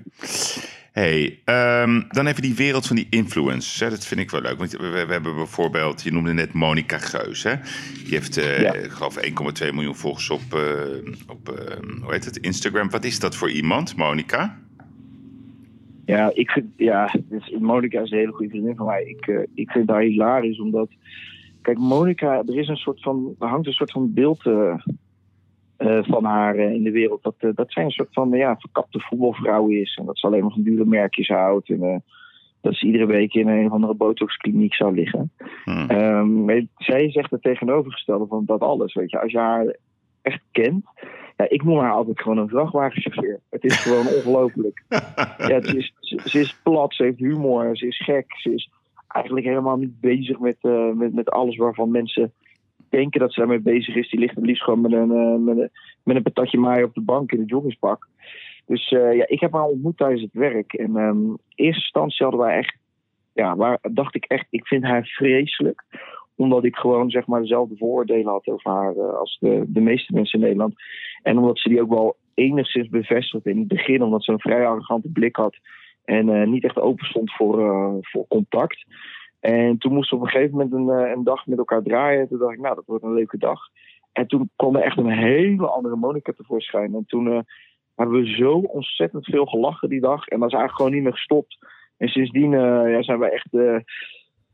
Hey, 0.92 1.38
ehm, 1.45 2.03
dan 2.09 2.26
even 2.26 2.42
die 2.42 2.55
wereld 2.55 2.86
van 2.86 2.97
die 2.97 3.07
influencers. 3.11 3.80
Hè? 3.80 3.90
Dat 3.90 4.07
vind 4.07 4.20
ik 4.20 4.30
wel 4.30 4.40
leuk. 4.40 4.59
Want 4.59 4.72
we, 4.72 4.88
we 5.07 5.12
hebben 5.12 5.34
bijvoorbeeld, 5.34 6.03
je 6.03 6.12
noemde 6.12 6.32
net 6.32 6.53
Monica 6.53 6.99
Geus. 6.99 7.42
Hè? 7.42 7.55
Die 8.05 8.14
heeft, 8.14 8.36
eh, 8.36 8.61
Ja. 8.61 8.72
ik 8.72 8.90
geloof, 8.90 9.16
1,2 9.16 9.72
miljoen 9.72 9.95
volgers 9.95 10.30
op, 10.30 10.55
eh, 10.55 10.61
op 11.28 11.49
eh, 11.49 11.76
hoe 12.03 12.12
heet 12.12 12.24
het, 12.24 12.36
Instagram. 12.36 12.90
Wat 12.90 13.05
is 13.05 13.20
dat 13.20 13.36
voor 13.36 13.51
iemand, 13.51 13.97
Monica? 13.97 14.59
Ja, 16.05 16.30
ik 16.34 16.51
vind, 16.51 16.66
ja, 16.76 17.14
dus 17.28 17.55
Monica 17.61 18.01
is 18.01 18.11
een 18.11 18.18
hele 18.18 18.32
goede 18.32 18.51
vriendin 18.51 18.76
van 18.76 18.86
mij. 18.86 19.05
Ik, 19.05 19.26
eh, 19.26 19.40
ik 19.55 19.70
vind 19.70 19.88
haar 19.88 20.03
hilarisch, 20.03 20.61
omdat... 20.61 20.88
Kijk, 21.64 21.78
Monica, 21.78 22.42
er 22.46 22.58
is 22.58 22.68
een 22.68 22.76
soort 22.76 23.02
van... 23.02 23.34
Er 23.38 23.48
hangt 23.48 23.66
een 23.66 23.72
soort 23.72 23.92
van 23.92 24.12
beeld 24.12 24.46
eh, 24.46 24.74
eh, 25.76 26.04
van 26.04 26.24
haar 26.24 26.56
eh, 26.56 26.72
in 26.72 26.82
de 26.82 26.90
wereld. 26.90 27.22
Dat, 27.22 27.34
dat 27.54 27.72
zij 27.72 27.84
een 27.84 27.90
soort 27.90 28.12
van, 28.12 28.30
ja, 28.30 28.56
verkapte 28.58 29.00
voetbalvrouw 29.00 29.68
is. 29.68 29.96
En 29.96 30.06
dat 30.06 30.18
ze 30.18 30.26
alleen 30.26 30.42
maar 30.42 30.52
van 30.52 30.62
dure 30.62 30.84
merkjes 30.84 31.28
houdt. 31.28 31.68
En 31.68 32.02
dat 32.60 32.74
ze 32.74 32.86
iedere 32.86 33.06
week 33.06 33.34
in 33.34 33.48
een 33.48 33.66
of 33.66 33.72
andere 33.72 33.94
botoxkliniek 33.94 34.74
zou 34.74 34.94
liggen. 34.94 35.30
Hm. 35.64 35.70
Ehm, 35.70 36.44
maar 36.44 36.62
zij 36.76 37.10
zegt 37.10 37.30
het 37.30 37.42
tegenovergestelde 37.42 38.26
van 38.26 38.44
dat 38.44 38.60
alles. 38.60 38.94
Weet 38.94 39.10
je, 39.10 39.20
als 39.20 39.32
je 39.32 39.38
haar 39.38 39.76
echt 40.22 40.42
kent. 40.50 40.84
Ja, 41.36 41.48
ik 41.48 41.64
noem 41.64 41.78
haar 41.78 41.92
altijd 41.92 42.20
gewoon 42.20 42.38
een 42.38 42.48
vrachtwagenchauffeur. 42.48 43.40
Het 43.50 43.64
is 43.64 43.76
gewoon 43.76 44.06
ongelooflijk. 44.16 44.84
Ja, 45.38 45.60
ze 45.60 45.76
is, 45.76 45.94
ze, 46.00 46.20
ze 46.24 46.40
is 46.40 46.60
plat, 46.62 46.94
ze 46.94 47.02
heeft 47.02 47.18
humor, 47.18 47.76
ze 47.76 47.86
is 47.86 48.04
gek. 48.04 48.24
Ze 48.36 48.54
is 48.54 48.70
eigenlijk 49.14 49.46
helemaal 49.46 49.76
niet 49.76 50.00
bezig 50.00 50.38
met, 50.38 50.56
eh, 50.60 50.92
met, 50.92 51.14
met 51.14 51.30
alles 51.30 51.56
waarvan 51.56 51.90
mensen 51.90 52.32
denken 52.88 53.20
dat 53.20 53.32
ze 53.32 53.40
daarmee 53.40 53.60
bezig 53.60 53.94
is. 53.94 54.10
Die 54.10 54.20
ligt 54.20 54.34
het 54.34 54.44
liefst 54.44 54.62
gewoon 54.62 54.80
met 54.80 54.92
een, 54.92 55.10
eh, 55.10 55.36
met 55.36 55.58
een, 55.58 55.70
met 56.02 56.16
een 56.16 56.22
patatje 56.22 56.58
maai 56.58 56.84
op 56.84 56.94
de 56.94 57.00
bank 57.00 57.32
in 57.32 57.40
een 57.40 57.46
joggingspak. 57.46 58.08
Dus 58.66 58.92
eh, 58.92 59.16
ja, 59.16 59.24
ik 59.26 59.40
heb 59.40 59.52
haar 59.52 59.64
ontmoet 59.64 59.96
tijdens 59.96 60.22
het 60.22 60.32
werk. 60.32 60.72
En 60.72 60.96
ehm, 60.96 61.28
eerste 61.54 61.82
instantie 61.82 62.26
hadden 62.26 62.48
echt, 62.48 62.76
ja, 63.32 63.56
waar, 63.56 63.78
dacht 63.92 64.14
ik 64.14 64.24
echt, 64.24 64.46
ik 64.50 64.66
vind 64.66 64.84
haar 64.84 65.04
vreselijk. 65.04 65.84
Omdat 66.36 66.64
ik 66.64 66.76
gewoon 66.76 67.10
zeg 67.10 67.26
maar 67.26 67.40
dezelfde 67.40 67.76
vooroordelen 67.76 68.32
had 68.32 68.46
over 68.46 68.70
haar 68.70 69.16
als 69.16 69.36
de, 69.40 69.64
de 69.66 69.80
meeste 69.80 70.12
mensen 70.12 70.38
in 70.38 70.44
Nederland. 70.44 70.74
En 71.22 71.38
omdat 71.38 71.58
ze 71.58 71.68
die 71.68 71.80
ook 71.80 71.94
wel 71.94 72.16
enigszins 72.34 72.88
bevestigd 72.88 73.46
in 73.46 73.58
het 73.58 73.68
begin, 73.68 74.02
omdat 74.02 74.24
ze 74.24 74.32
een 74.32 74.40
vrij 74.40 74.66
arrogante 74.66 75.08
blik 75.08 75.36
had 75.36 75.56
en 76.05 76.28
eh, 76.28 76.46
niet 76.46 76.64
echt 76.64 76.80
open 76.80 77.07
stond 77.07 77.34
voor, 77.34 77.61
eh, 77.61 77.94
voor 78.00 78.26
contact. 78.28 78.84
En 79.40 79.78
toen 79.78 79.92
moesten 79.92 80.16
we 80.16 80.22
op 80.22 80.28
een 80.28 80.34
gegeven 80.34 80.57
moment 80.57 80.72
een, 80.72 80.90
eh, 80.90 81.11
een 81.11 81.24
dag 81.24 81.46
met 81.46 81.59
elkaar 81.59 81.82
draaien. 81.82 82.28
Toen 82.28 82.38
dacht 82.38 82.52
ik, 82.52 82.61
nou, 82.61 82.74
dat 82.74 82.86
wordt 82.86 83.05
een 83.05 83.14
leuke 83.14 83.38
dag. 83.38 83.61
En 84.12 84.26
toen 84.26 84.50
kwam 84.57 84.76
er 84.76 84.82
echt 84.82 84.96
een 84.96 85.11
hele 85.11 85.66
andere 85.66 85.96
Monica 85.96 86.32
tevoorschijn. 86.36 86.94
En 86.94 87.05
toen 87.07 87.44
hebben 87.94 88.20
we 88.20 88.34
zo 88.34 88.52
ontzettend 88.52 89.24
veel 89.24 89.44
gelachen 89.44 89.88
die 89.88 90.00
dag. 90.00 90.26
En 90.26 90.40
dat 90.40 90.48
is 90.48 90.55
eigenlijk 90.55 90.76
gewoon 90.76 90.92
niet 90.92 91.02
meer 91.02 91.12
gestopt. 91.12 91.59
En 91.96 92.09
sindsdien 92.09 92.50
ja, 92.50 93.02
zijn 93.02 93.18
we 93.18 93.30
echt 93.30 93.50
de 93.50 93.82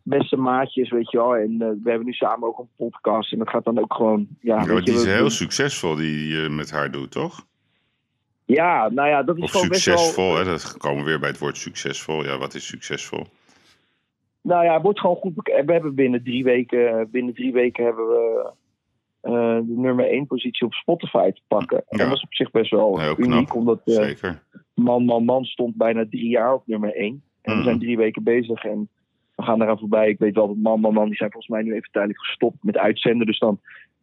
beste 0.02 0.36
maatjes, 0.36 0.90
weet 0.90 1.10
je 1.10 1.16
wel. 1.16 1.36
En 1.36 1.58
we 1.58 1.90
hebben 1.90 2.06
nu 2.06 2.12
samen 2.12 2.48
ook 2.48 2.58
een 2.58 2.68
podcast. 2.76 3.32
En 3.32 3.38
dat 3.38 3.48
gaat 3.48 3.64
dan 3.64 3.78
ook 3.78 3.94
gewoon... 3.94 4.26
Ja, 4.40 4.64
Ja, 4.64 4.80
die 4.80 4.94
is 4.94 5.04
heel 5.04 5.30
succesvol 5.30 5.94
die 5.94 6.28
je 6.28 6.48
met 6.48 6.70
haar 6.70 6.90
doet, 6.90 7.10
toch? 7.10 7.46
Ja, 8.54 8.88
nou 8.88 9.08
ja, 9.08 9.22
dat 9.22 9.36
is 9.36 9.42
Of 9.42 9.50
gewoon 9.50 9.68
best 9.68 9.84
wel... 9.84 9.96
succesvol, 9.98 10.36
hè? 10.36 10.44
Dat 10.44 10.76
komen 10.76 10.98
we 11.04 11.10
weer 11.10 11.18
bij 11.20 11.28
het 11.28 11.38
woord 11.38 11.56
succesvol. 11.56 12.24
Ja, 12.24 12.38
wat 12.38 12.54
is 12.54 12.66
succesvol? 12.66 13.24
Nou 14.42 14.64
ja, 14.64 14.72
het 14.74 14.82
wordt 14.82 15.00
gewoon 15.00 15.16
goed. 15.16 15.34
bek- 15.34 15.62
We 15.66 15.72
hebben 15.72 15.94
binnen 15.94 16.22
drie 16.24 16.44
weken, 16.44 17.08
binnen 17.10 17.34
drie 17.34 17.52
weken 17.52 17.84
hebben 17.84 18.06
we 18.08 18.50
eh, 19.20 19.32
de 19.56 19.74
nummer 19.76 20.06
één 20.06 20.26
positie 20.26 20.66
op 20.66 20.72
Spotify 20.72 21.30
te 21.30 21.40
pakken. 21.48 21.82
En 21.88 21.98
dat 21.98 22.08
was 22.08 22.22
op 22.22 22.34
zich 22.34 22.50
best 22.50 22.70
wel 22.70 22.98
Heel 23.00 23.14
uniek, 23.18 23.46
knap. 23.46 23.54
omdat 23.56 23.80
eh, 23.84 23.94
Zeker. 23.94 24.42
Man 24.74 25.04
Man 25.04 25.24
Man 25.24 25.44
stond 25.44 25.76
bijna 25.76 26.04
drie 26.10 26.28
jaar 26.28 26.54
op 26.54 26.62
nummer 26.66 26.94
één. 26.94 27.22
En 27.42 27.56
we 27.56 27.62
zijn 27.62 27.78
drie 27.78 27.96
weken 27.96 28.22
bezig 28.22 28.64
en 28.64 28.88
we 29.36 29.42
gaan 29.42 29.62
eraan 29.62 29.78
voorbij. 29.78 30.08
Ik 30.08 30.18
weet 30.18 30.34
wel 30.34 30.46
dat 30.46 30.56
Man 30.56 30.80
Man 30.80 30.92
Man, 30.94 31.06
die 31.06 31.16
zijn 31.16 31.30
volgens 31.30 31.52
mij 31.52 31.62
nu 31.62 31.74
even 31.74 31.90
tijdelijk 31.90 32.20
gestopt 32.20 32.56
met 32.60 32.76
uitzenden. 32.76 33.26
Dus 33.26 33.38
dan 33.38 33.60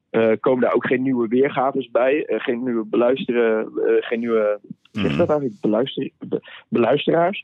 eh, 0.10 0.32
komen 0.40 0.62
daar 0.62 0.74
ook 0.74 0.88
geen 0.88 1.02
nieuwe 1.02 1.28
weergaves 1.28 1.90
bij. 1.92 2.26
eh, 2.26 2.40
geen 2.40 2.64
nieuwe 2.64 2.86
beluisteren, 2.86 3.60
eh, 3.66 3.94
geen 4.08 4.20
nieuwe 4.20 4.60
Zeg 4.92 5.06
je 5.06 5.10
Mhm. 5.10 5.18
dat 5.18 5.30
eigenlijk? 5.30 5.62
Beluister, 5.62 6.10
be- 6.20 6.42
beluisteraars. 6.68 7.44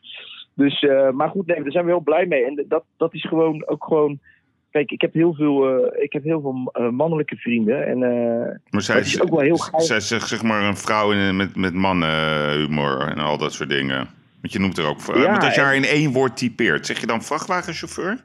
Dus, 0.53 0.81
maar 1.13 1.29
goed, 1.29 1.45
nee, 1.47 1.61
daar 1.63 1.71
zijn 1.71 1.85
we 1.85 1.91
heel 1.91 1.99
blij 1.99 2.25
mee. 2.25 2.45
En 2.45 2.65
dat, 2.67 2.83
dat 2.97 3.13
is 3.13 3.25
gewoon 3.25 3.67
ook 3.67 3.83
gewoon. 3.83 4.19
Kijk, 4.71 4.91
ik 4.91 5.01
heb 5.01 5.13
heel 5.13 5.33
veel, 5.33 5.85
ik 6.01 6.13
heb 6.13 6.23
heel 6.23 6.41
veel 6.41 6.91
mannelijke 6.91 7.35
vrienden. 7.35 7.85
En 7.87 7.99
Maar 8.69 8.81
zij 8.81 8.95
dat 8.95 9.05
is 9.05 9.21
ook 9.21 9.29
wel 9.29 9.39
heel 9.39 9.57
geil. 9.57 9.81
zij 9.83 9.97
is 9.97 10.07
zeg, 10.07 10.43
maar 10.43 10.63
een 10.63 10.77
vrouw 10.77 11.11
in, 11.11 11.35
met, 11.35 11.55
met 11.55 11.73
mannenhumor 11.73 13.01
en 13.07 13.17
al 13.17 13.37
dat 13.37 13.53
soort 13.53 13.69
dingen. 13.69 13.97
Want 14.41 14.53
je 14.53 14.59
noemt 14.59 14.77
er 14.77 14.85
ook... 14.87 14.99
Ja, 15.15 15.37
als 15.37 15.55
je 15.55 15.61
haar 15.61 15.75
in 15.75 15.83
één 15.83 16.11
woord 16.11 16.37
typeert, 16.37 16.85
zeg 16.85 16.99
je 16.99 17.07
dan 17.07 17.21
vrachtwagenchauffeur? 17.23 18.19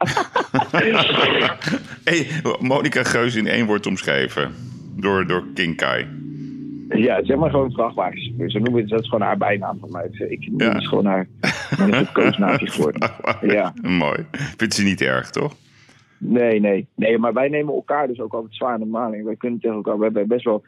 hey, 2.04 2.26
Monica 2.60 3.02
Geus 3.04 3.34
in 3.34 3.46
één 3.46 3.66
woord 3.66 3.86
omschreven. 3.86 4.54
Door, 4.96 5.26
door 5.26 5.44
King 5.54 5.76
Kai. 5.76 6.06
ja, 6.88 7.24
zeg 7.24 7.36
maar 7.36 7.50
gewoon 7.50 7.72
vrachtwagenchauffeur. 7.72 8.50
Zo 8.50 8.58
noemen 8.58 8.74
we 8.74 8.80
het, 8.80 8.90
dat 8.90 9.00
is 9.00 9.08
gewoon 9.08 9.26
haar 9.26 9.36
bijnaam 9.36 9.78
van 9.78 9.88
mij. 9.92 10.08
Ik 10.28 10.48
noem 10.50 10.60
Ja. 10.60 10.74
het 10.74 10.86
gewoon 10.88 11.04
haar 11.06 11.26
koosnaamje 12.12 12.70
geworden. 12.70 13.10
Ja. 13.40 13.72
Mooi. 13.82 14.26
Vindt 14.56 14.74
ze 14.74 14.82
niet 14.82 15.00
erg, 15.00 15.30
toch? 15.30 15.54
Nee, 16.18 16.60
nee. 16.60 16.86
Nee, 16.94 17.18
maar 17.18 17.32
wij 17.32 17.48
nemen 17.48 17.74
elkaar 17.74 18.06
dus 18.06 18.20
ook 18.20 18.32
altijd 18.32 18.54
zwaar 18.54 18.74
in 18.74 18.80
de 18.80 18.86
maling. 18.86 19.24
Wij 19.24 19.36
kunnen 19.36 19.60
tegen 19.60 19.76
elkaar, 19.76 19.98
we 19.98 20.04
hebben 20.04 20.28
best 20.28 20.44
wel... 20.44 20.62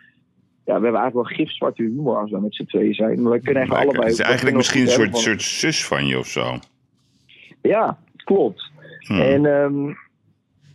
Ja, 0.65 0.79
we 0.79 0.83
hebben 0.85 1.01
eigenlijk 1.01 1.29
wel 1.29 1.37
gifzwarte 1.47 1.83
humor 1.83 2.17
als 2.17 2.31
we 2.31 2.41
met 2.41 2.55
z'n 2.55 2.65
tweeën 2.65 2.95
zijn. 2.95 3.23
Maar 3.23 3.31
wij 3.31 3.41
kunnen 3.41 3.63
echt 3.63 3.73
allebei... 3.73 4.03
Het 4.03 4.13
is 4.13 4.19
we 4.19 4.25
eigenlijk 4.25 4.57
misschien 4.57 4.83
een 4.83 4.89
soort, 4.89 5.17
soort 5.17 5.43
zus 5.43 5.87
van 5.87 6.07
je 6.07 6.19
of 6.19 6.27
zo. 6.27 6.59
Ja, 7.63 7.99
klopt. 8.17 8.71
Hm. 9.07 9.13
En 9.13 9.47
ehm, 9.47 9.95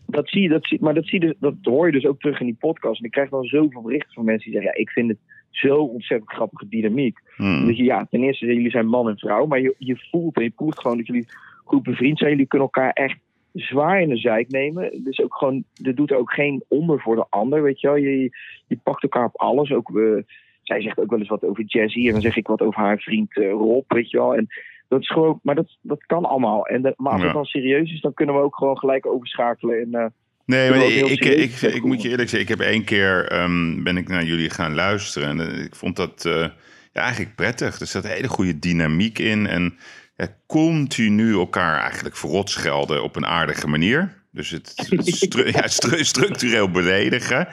dat 0.05 0.29
zie 0.29 0.41
je, 0.41 0.49
dat 0.49 0.65
zie, 0.65 0.77
maar 0.81 0.93
dat, 0.93 1.05
zie 1.05 1.19
je, 1.21 1.27
dus- 1.27 1.35
dat 1.39 1.55
hoor 1.61 1.85
je 1.85 1.91
dus 1.91 2.05
ook 2.05 2.19
terug 2.19 2.39
in 2.39 2.45
die 2.45 2.57
podcast. 2.59 2.99
En 2.99 3.05
ik 3.05 3.11
krijg 3.11 3.29
dan 3.29 3.43
zoveel 3.43 3.81
berichten 3.81 4.13
van 4.13 4.25
mensen 4.25 4.51
die 4.51 4.59
zeggen: 4.59 4.71
Ja, 4.75 4.81
ik 4.81 4.89
vind 4.89 5.09
het 5.09 5.19
zo 5.49 5.75
ontzettend 5.77 6.31
grappige 6.31 6.67
dynamiek. 6.67 7.19
Hm. 7.35 7.65
Dat 7.65 7.77
je, 7.77 7.83
ja, 7.83 8.07
ten 8.09 8.23
eerste, 8.23 8.45
jullie 8.45 8.69
zijn 8.69 8.87
man 8.87 9.09
en 9.09 9.17
vrouw, 9.17 9.45
maar 9.45 9.61
je, 9.61 9.75
je 9.77 10.07
voelt 10.11 10.35
en 10.35 10.43
je 10.43 10.49
proeft 10.49 10.79
gewoon 10.79 10.97
dat 10.97 11.07
jullie 11.07 11.27
goed 11.63 11.83
bevriend 11.83 12.17
zijn. 12.17 12.31
Jullie 12.31 12.47
kunnen 12.47 12.69
elkaar 12.73 12.91
echt 12.91 13.17
zwaar 13.53 14.01
in 14.01 14.09
de 14.09 14.17
zijk 14.17 14.49
nemen. 14.49 15.03
Dus 15.03 15.21
ook 15.21 15.35
gewoon, 15.35 15.63
er 15.83 15.95
doet 15.95 16.11
er 16.11 16.17
ook 16.17 16.31
geen 16.31 16.63
onder 16.67 16.99
voor 16.99 17.15
de 17.15 17.25
ander, 17.29 17.63
weet 17.63 17.81
je 17.81 17.87
wel. 17.87 17.95
Je, 17.95 18.31
je 18.67 18.77
pakt 18.83 19.03
elkaar 19.03 19.25
op 19.25 19.37
alles. 19.37 19.71
Ook, 19.71 19.97
eh, 19.97 20.23
zij 20.63 20.81
zegt 20.81 20.99
ook 20.99 21.09
wel 21.09 21.19
eens 21.19 21.27
wat 21.27 21.43
over 21.43 21.63
Jazzy 21.63 22.05
en 22.05 22.11
dan 22.11 22.21
zeg 22.21 22.35
ik 22.35 22.47
wat 22.47 22.61
over 22.61 22.81
haar 22.81 22.97
vriend 22.97 23.37
eh, 23.37 23.51
Rob, 23.51 23.83
weet 23.87 24.09
je 24.09 24.17
wel. 24.17 24.35
En 24.35 24.47
dat 24.87 25.01
is 25.01 25.09
gewoon, 25.09 25.39
maar 25.43 25.55
dat, 25.55 25.77
dat 25.81 26.05
kan 26.05 26.25
allemaal. 26.25 26.65
En 26.65 26.81
dat, 26.81 26.93
maar 26.97 27.13
als 27.13 27.23
het 27.23 27.33
dan 27.33 27.45
serieus 27.45 27.91
is, 27.91 28.01
dan 28.01 28.13
kunnen 28.13 28.35
we 28.35 28.41
ook 28.41 28.55
gewoon 28.55 28.77
gelijk 28.77 29.05
overschakelen. 29.05 29.81
En, 29.81 29.93
eh, 29.93 30.05
Nee, 30.47 30.69
Ik 30.69 30.75
maar 30.75 30.85
ik, 30.85 31.21
ik, 31.21 31.25
ik, 31.25 31.73
ik 31.73 31.83
moet 31.83 32.01
je 32.01 32.09
eerlijk 32.09 32.29
zeggen, 32.29 32.49
ik 32.49 32.57
heb 32.59 32.67
één 32.67 32.83
keer 32.83 33.27
ehm, 33.27 33.83
ben 33.83 33.97
ik 33.97 34.07
naar 34.07 34.23
jullie 34.23 34.49
gaan 34.49 34.73
luisteren 34.73 35.29
en 35.29 35.39
eh, 35.39 35.63
ik 35.63 35.75
vond 35.75 35.95
dat 35.95 36.25
eh, 36.25 36.47
ja, 36.93 37.01
eigenlijk 37.01 37.35
prettig. 37.35 37.79
Er 37.79 37.87
zat 37.87 38.03
een 38.03 38.09
hele 38.09 38.27
goede 38.27 38.59
dynamiek 38.59 39.19
in 39.19 39.47
en 39.47 39.77
ja, 40.15 40.27
continu 40.45 41.33
elkaar 41.33 41.81
eigenlijk 41.81 42.15
verrot 42.15 42.49
schelden 42.49 43.03
op 43.03 43.15
een 43.15 43.25
aardige 43.25 43.67
manier. 43.67 44.23
Dus 44.31 44.49
het, 44.49 44.73
het 44.75 45.07
stru- 45.25 45.51
ja, 45.51 45.67
stru- 45.67 46.03
structureel 46.03 46.71
beledigen. 46.71 47.47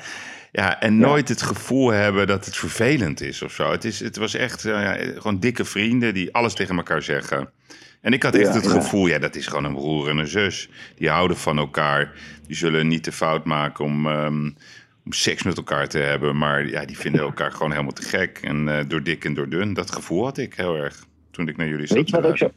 Ja, 0.56 0.80
en 0.80 0.98
nooit 0.98 1.28
het 1.28 1.42
gevoel 1.42 1.90
hebben 1.90 2.26
dat 2.26 2.44
het 2.44 2.56
vervelend 2.56 3.20
is 3.20 3.42
of 3.42 3.52
zo. 3.52 3.70
Het, 3.70 3.84
is, 3.84 4.00
het 4.00 4.16
was 4.16 4.34
echt 4.34 4.64
eh, 4.64 4.72
ja, 4.72 4.92
gewoon 4.94 5.40
dikke 5.40 5.64
vrienden 5.64 6.14
die 6.14 6.34
alles 6.34 6.54
tegen 6.54 6.76
elkaar 6.76 7.02
zeggen. 7.02 7.50
En 8.00 8.12
ik 8.12 8.22
had 8.22 8.34
echt 8.34 8.46
Ja, 8.46 8.54
het 8.54 8.66
gevoel, 8.66 9.06
ja, 9.06 9.18
dat 9.18 9.36
is 9.36 9.46
gewoon 9.46 9.64
een 9.64 9.74
broer 9.74 10.08
en 10.08 10.16
een 10.16 10.26
zus. 10.26 10.68
Die 10.96 11.08
houden 11.08 11.36
van 11.36 11.58
elkaar. 11.58 12.12
Die 12.46 12.56
zullen 12.56 12.88
niet 12.88 13.04
de 13.04 13.12
fout 13.12 13.44
maken 13.44 13.84
om, 13.84 14.06
ehm, 14.06 14.50
om 15.04 15.12
seks 15.12 15.42
met 15.42 15.56
elkaar 15.56 15.88
te 15.88 15.98
hebben. 15.98 16.36
Maar 16.36 16.66
ja, 16.66 16.84
die 16.84 16.98
vinden 16.98 17.20
elkaar 17.30 17.52
gewoon 17.52 17.70
helemaal 17.70 17.92
te 17.92 18.08
gek. 18.08 18.38
En 18.42 18.68
eh, 18.68 18.84
door 18.88 19.02
dik 19.02 19.24
en 19.24 19.34
door 19.34 19.48
dun. 19.48 19.74
Dat 19.74 19.90
gevoel 19.90 20.24
had 20.24 20.38
ik 20.38 20.54
heel 20.54 20.76
erg 20.76 21.04
toen 21.30 21.48
ik 21.48 21.56
naar 21.56 21.68
jullie 21.68 21.86
zat. 21.86 21.96
Weet 21.96 22.08
je 22.08 22.16
wat 22.16 22.26
ook 22.26 22.38
zo, 22.38 22.50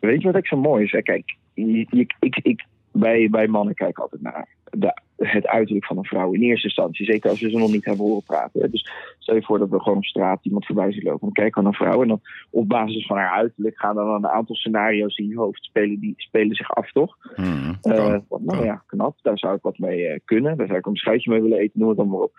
weet 0.00 0.20
je 0.20 0.26
wat 0.26 0.36
ook 0.36 0.46
zo 0.46 0.56
mooi 0.56 0.84
is? 0.84 0.92
Hè? 0.92 1.02
Kijk, 1.02 1.34
ik, 1.54 2.14
ik, 2.42 2.64
wij, 2.94 3.28
wij 3.30 3.46
mannen 3.46 3.74
kijken 3.74 4.02
altijd 4.02 4.22
naar 4.22 4.48
de, 4.70 5.00
het 5.16 5.46
uiterlijk 5.46 5.86
van 5.86 5.96
een 5.98 6.04
vrouw 6.04 6.32
in 6.32 6.42
eerste 6.42 6.66
instantie. 6.66 7.06
Zeker 7.06 7.30
als 7.30 7.40
we 7.40 7.50
ze 7.50 7.56
nog 7.58 7.70
niet 7.70 7.84
hebben 7.84 8.04
horen 8.06 8.22
praten. 8.22 8.60
hè. 8.60 8.68
Dus 8.70 8.90
stel 9.18 9.34
je 9.34 9.42
voor 9.42 9.58
dat 9.58 9.68
we 9.68 9.80
gewoon 9.80 9.98
op 9.98 10.04
straat 10.04 10.44
iemand 10.44 10.66
voorbij 10.66 10.92
zien 10.92 11.02
lopen. 11.02 11.20
Dan 11.20 11.32
kijken 11.32 11.62
we 11.62 11.68
naar 11.68 11.80
een 11.80 11.86
vrouw 11.86 12.02
en 12.02 12.08
dan 12.08 12.20
op 12.50 12.68
basis 12.68 13.06
van 13.06 13.16
haar 13.16 13.30
uiterlijk 13.30 13.78
gaan 13.78 13.94
dan 13.94 14.08
een 14.08 14.26
aantal 14.28 14.54
scenario's 14.54 15.16
in 15.16 15.28
je 15.28 15.36
hoofd 15.36 15.64
spelen, 15.64 16.00
die 16.00 16.14
spelen 16.16 16.54
zich 16.56 16.74
af, 16.74 16.92
toch? 16.92 17.16
Hmm, 17.34 17.76
Eh, 17.82 17.92
nou 17.94 18.44
kan. 18.46 18.64
ja, 18.64 18.82
knap. 18.86 19.16
Daar 19.22 19.38
zou 19.38 19.54
ik 19.56 19.62
wat 19.62 19.78
mee 19.78 20.06
eh, 20.06 20.18
kunnen. 20.24 20.56
Daar 20.56 20.66
zou 20.66 20.78
ik 20.78 20.86
een 20.86 20.96
schuitje 20.96 21.30
mee 21.30 21.42
willen 21.42 21.58
eten, 21.58 21.80
noem 21.80 21.88
het 21.88 21.98
dan 21.98 22.08
maar 22.08 22.20
op. 22.20 22.32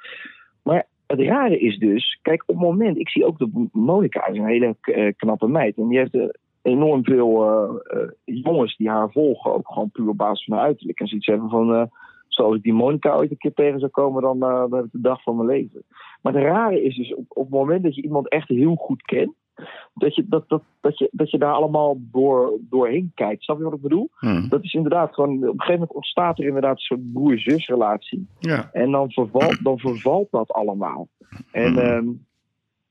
Maar 0.63 0.85
het 1.07 1.19
rare 1.19 1.59
is 1.59 1.77
dus, 1.77 2.19
kijk, 2.21 2.41
op 2.41 2.55
het 2.55 2.63
moment, 2.65 2.97
ik 2.97 3.09
zie 3.09 3.25
ook 3.25 3.39
dat 3.39 3.49
Monica 3.71 4.27
is 4.27 4.37
een 4.37 4.45
hele 4.45 4.75
eh, 4.81 5.13
knappe 5.17 5.47
meid. 5.47 5.77
En 5.77 5.87
die 5.87 5.97
heeft 5.97 6.13
enorm 6.65 7.03
veel 7.03 7.43
eh, 7.43 8.01
eh, 8.01 8.09
jongens 8.23 8.77
die 8.77 8.89
haar 8.89 9.11
volgen, 9.11 9.53
ook 9.53 9.67
gewoon 9.67 9.89
puur 9.91 10.07
op 10.09 10.17
basis 10.17 10.45
van 10.45 10.57
haar 10.57 10.65
uiterlijk. 10.65 10.99
En 10.99 11.07
zoiets 11.07 11.27
hebben 11.27 11.49
van, 11.49 11.73
eh 11.75 11.83
zoals 12.27 12.55
ik 12.55 12.63
die 12.63 12.73
Monica 12.73 13.15
ooit 13.15 13.31
een 13.31 13.37
keer 13.37 13.53
tegen 13.53 13.79
zou 13.79 13.91
komen, 13.91 14.21
dan, 14.21 14.39
dan 14.39 14.73
heb 14.75 14.85
ik 14.85 14.91
de 14.91 15.01
dag 15.01 15.21
van 15.23 15.35
mijn 15.35 15.47
leven. 15.47 15.83
Maar 16.21 16.33
het 16.33 16.43
rare 16.43 16.81
is 16.83 16.95
dus, 16.95 17.13
op, 17.15 17.25
op 17.27 17.43
het 17.43 17.53
moment 17.53 17.83
dat 17.83 17.95
je 17.95 18.01
iemand 18.01 18.29
echt 18.29 18.47
heel 18.47 18.75
goed 18.75 19.01
kent, 19.01 19.33
dat 19.93 20.15
je, 20.15 20.25
dat, 20.27 20.49
dat, 20.49 20.61
dat 20.81 20.97
je, 20.97 21.09
dat 21.11 21.31
je 21.31 21.37
daar 21.37 21.53
allemaal 21.53 21.97
door, 21.99 22.53
doorheen 22.69 23.11
kijkt. 23.15 23.43
Snap 23.43 23.57
je 23.57 23.63
wat 23.63 23.73
ik 23.73 23.81
bedoel? 23.81 24.09
Hmm, 24.17 24.49
Dat 24.49 24.63
is 24.63 24.73
inderdaad 24.73 25.13
gewoon, 25.13 25.35
op 25.37 25.41
een 25.43 25.49
gegeven 25.49 25.73
moment 25.73 25.93
ontstaat 25.93 26.39
er 26.39 26.45
inderdaad 26.45 26.75
een 26.75 26.79
soort 26.81 27.13
broer-zus 27.13 27.67
relatie. 27.67 28.27
ja. 28.39 28.69
En 28.73 28.91
dan 28.91 29.11
vervalt, 29.11 29.63
dan 29.63 29.79
vervalt 29.79 30.27
dat 30.31 30.51
allemaal. 30.51 31.07
En 31.51 31.73
Hmm. 31.73 31.77
ehm, 31.77 32.07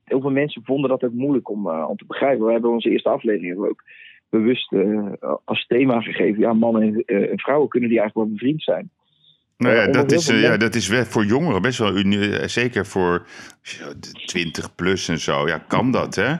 heel 0.05 0.20
veel 0.20 0.30
mensen 0.30 0.62
vonden 0.64 0.90
dat 0.90 1.05
ook 1.05 1.12
moeilijk 1.12 1.50
om, 1.50 1.68
eh, 1.68 1.84
om 1.88 1.96
te 1.96 2.05
begrijpen. 2.07 2.46
We 2.46 2.52
hebben 2.52 2.70
onze 2.70 2.90
eerste 2.90 3.09
aflevering 3.09 3.57
ook 3.59 3.82
bewust 4.28 4.72
eh, 4.72 5.12
als 5.44 5.66
thema 5.66 6.00
gegeven. 6.00 6.40
Ja, 6.40 6.52
mannen 6.52 6.82
en, 6.82 7.02
eh, 7.07 7.30
en 7.30 7.38
vrouwen 7.38 7.68
kunnen 7.68 7.88
die 7.88 7.98
eigenlijk 7.98 8.28
wel 8.28 8.36
bevriend 8.38 8.62
zijn. 8.62 8.90
Nou 9.57 9.74
ja, 9.74 9.86
dat 9.86 10.12
is, 10.12 10.26
ja, 10.26 10.57
dat 10.57 10.74
is 10.74 10.88
voor 10.88 11.24
jongeren 11.24 11.62
best 11.62 11.78
wel 11.78 11.96
uni- 11.96 12.30
eh, 12.30 12.46
Zeker 12.48 12.86
voor 12.86 13.26
als 13.62 13.70
je 13.78 13.94
de 14.00 14.11
20 14.26 14.74
plus 14.74 15.09
en 15.09 15.18
zo. 15.18 15.46
Ja, 15.46 15.59
kan 15.59 15.90
dat, 15.90 16.14
hè? 16.14 16.34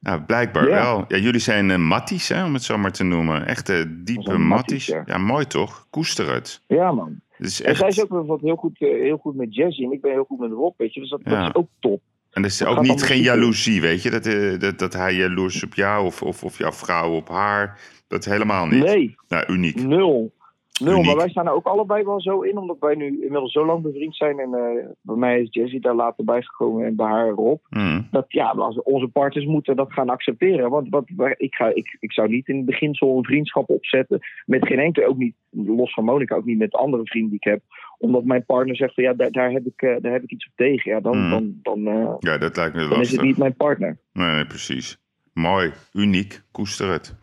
Nou, 0.00 0.20
blijkbaar 0.22 0.68
Ja. 0.68 0.82
wel. 0.82 1.04
Ja, 1.08 1.16
jullie 1.16 1.40
zijn 1.40 1.86
matties, 1.86 2.28
hè, 2.28 2.44
om 2.44 2.52
het 2.54 2.62
zo 2.62 2.78
maar 2.78 2.92
te 2.92 3.04
noemen. 3.04 3.46
Echte 3.46 4.02
diepe 4.04 4.38
matties. 4.38 4.88
matties, 4.92 5.14
Ja. 5.14 5.18
mooi 5.18 5.46
toch? 5.46 5.86
Koester 5.90 6.32
het. 6.32 6.62
Ja, 6.66 6.92
man. 6.92 7.20
En 7.38 7.48
zij 7.76 7.88
is 7.88 8.02
ook 8.02 8.26
wat 8.26 8.40
heel 8.40 8.56
goed, 8.56 8.78
heel 8.78 9.16
goed 9.16 9.34
met 9.36 9.54
Jazzy 9.54 9.84
en 9.84 9.92
ik 9.92 10.00
ben 10.00 10.10
heel 10.12 10.24
goed 10.24 10.38
met 10.38 10.50
Rob, 10.50 10.74
weet 10.78 10.94
je. 10.94 11.00
Dus 11.00 11.10
dat, 11.10 11.20
dat 11.24 11.32
Ja. 11.32 11.46
is 11.48 11.54
ook 11.54 11.68
top. 11.80 12.00
En 12.30 12.42
dat 12.42 12.50
is 12.50 12.64
ook 12.64 12.80
niet 12.80 13.02
geen 13.02 13.22
jaloezie, 13.22 13.80
weet 13.80 14.02
je? 14.02 14.10
Dat, 14.10 14.26
eh, 14.26 14.58
dat, 14.58 14.78
dat 14.78 14.92
hij 14.92 15.14
jaloers 15.14 15.64
op 15.64 15.74
jou 15.74 16.06
of, 16.06 16.22
of, 16.22 16.44
of 16.44 16.58
jouw 16.58 16.72
vrouw 16.72 17.10
op 17.10 17.28
haar. 17.28 17.78
Dat 18.08 18.24
helemaal 18.24 18.66
niet. 18.66 18.84
Nee, 18.84 19.16
Nou, 19.28 19.44
uniek. 19.52 19.82
nul. 19.82 20.32
Uniek. 20.80 21.04
maar 21.06 21.16
wij 21.16 21.28
staan 21.28 21.46
er 21.46 21.52
ook 21.52 21.66
allebei 21.66 22.04
wel 22.04 22.20
zo 22.20 22.40
in, 22.40 22.58
omdat 22.58 22.76
wij 22.80 22.94
nu 22.94 23.06
inmiddels 23.06 23.52
zo 23.52 23.66
lang 23.66 23.82
bevriend 23.82 24.16
zijn. 24.16 24.38
En 24.38 24.54
eh, 24.54 24.86
bij 25.02 25.16
mij 25.16 25.40
is 25.40 25.48
Jessie 25.50 25.80
daar 25.80 25.94
later 25.94 26.24
bijgekomen 26.24 26.86
en 26.86 26.96
bij 26.96 27.06
haar 27.06 27.28
Rob. 27.30 27.58
Hmm. 27.68 28.08
Dat 28.10 28.24
ja, 28.28 28.48
als 28.50 28.82
onze 28.82 29.08
partners 29.08 29.46
moeten 29.46 29.76
dat 29.76 29.92
gaan 29.92 30.08
accepteren. 30.08 30.70
Want 30.70 30.88
wat, 30.88 31.04
ik, 31.36 31.54
ga, 31.54 31.74
ik, 31.74 31.96
ik 32.00 32.12
zou 32.12 32.28
niet 32.28 32.48
in 32.48 32.56
het 32.56 32.66
beginsel 32.66 33.16
een 33.16 33.24
vriendschap 33.24 33.68
opzetten 33.70 34.20
met 34.46 34.66
geen 34.66 34.78
enkele, 34.78 35.06
ook 35.06 35.16
niet, 35.16 35.34
los 35.50 35.92
van 35.94 36.04
Monica, 36.04 36.34
ook 36.36 36.44
niet 36.44 36.58
met 36.58 36.74
andere 36.74 37.04
vrienden 37.04 37.30
die 37.30 37.38
ik 37.42 37.50
heb. 37.52 37.60
Omdat 37.98 38.24
mijn 38.24 38.44
partner 38.44 38.76
zegt 38.76 38.94
van 38.94 39.04
ja, 39.04 39.12
daar, 39.12 39.30
daar, 39.30 39.50
heb, 39.50 39.66
ik, 39.66 39.82
eh, 39.82 39.96
daar 40.00 40.12
heb 40.12 40.22
ik 40.22 40.30
iets 40.30 40.46
op 40.46 40.52
tegen. 40.56 40.90
Ja, 40.92 41.00
dan, 41.00 41.14
Hmm. 41.16 41.30
dan, 41.30 41.58
dan, 41.62 41.86
eh, 41.86 42.14
Ja, 42.18 42.38
dat 42.38 42.56
lijkt 42.56 42.74
me 42.74 42.80
dan 42.80 42.90
is 42.90 42.96
het 42.96 42.98
lastig. 42.98 43.22
niet 43.22 43.36
mijn 43.36 43.54
partner. 43.56 43.98
Nee, 44.12 44.34
nee, 44.34 44.46
precies. 44.46 44.98
Mooi, 45.40 45.72
uniek, 45.92 46.40
koester 46.50 46.88
het. 46.90 47.14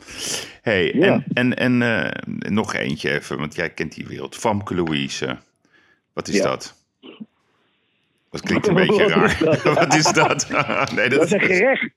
hey, 0.61 0.93
Ja. 0.93 1.23
en, 1.33 1.53
en, 1.55 1.81
en 1.81 1.81
eh, 1.81 2.49
nog 2.51 2.73
eentje 2.73 3.09
even, 3.11 3.37
want 3.37 3.55
jij 3.55 3.69
kent 3.69 3.95
die 3.95 4.07
wereld. 4.07 4.35
Famke 4.35 4.75
Louise, 4.75 5.37
wat 6.13 6.27
is 6.27 6.35
Ja. 6.35 6.43
dat? 6.43 6.75
Dat 8.29 8.41
klinkt 8.41 8.67
een 8.67 8.73
beetje 8.73 9.07
raar. 9.07 9.37
wat 9.83 9.95
is 9.95 10.11
dat? 10.11 10.49
nee, 10.95 11.09
Dat 11.09 11.23
is 11.23 11.31
een 11.31 11.39
gerecht. 11.39 11.89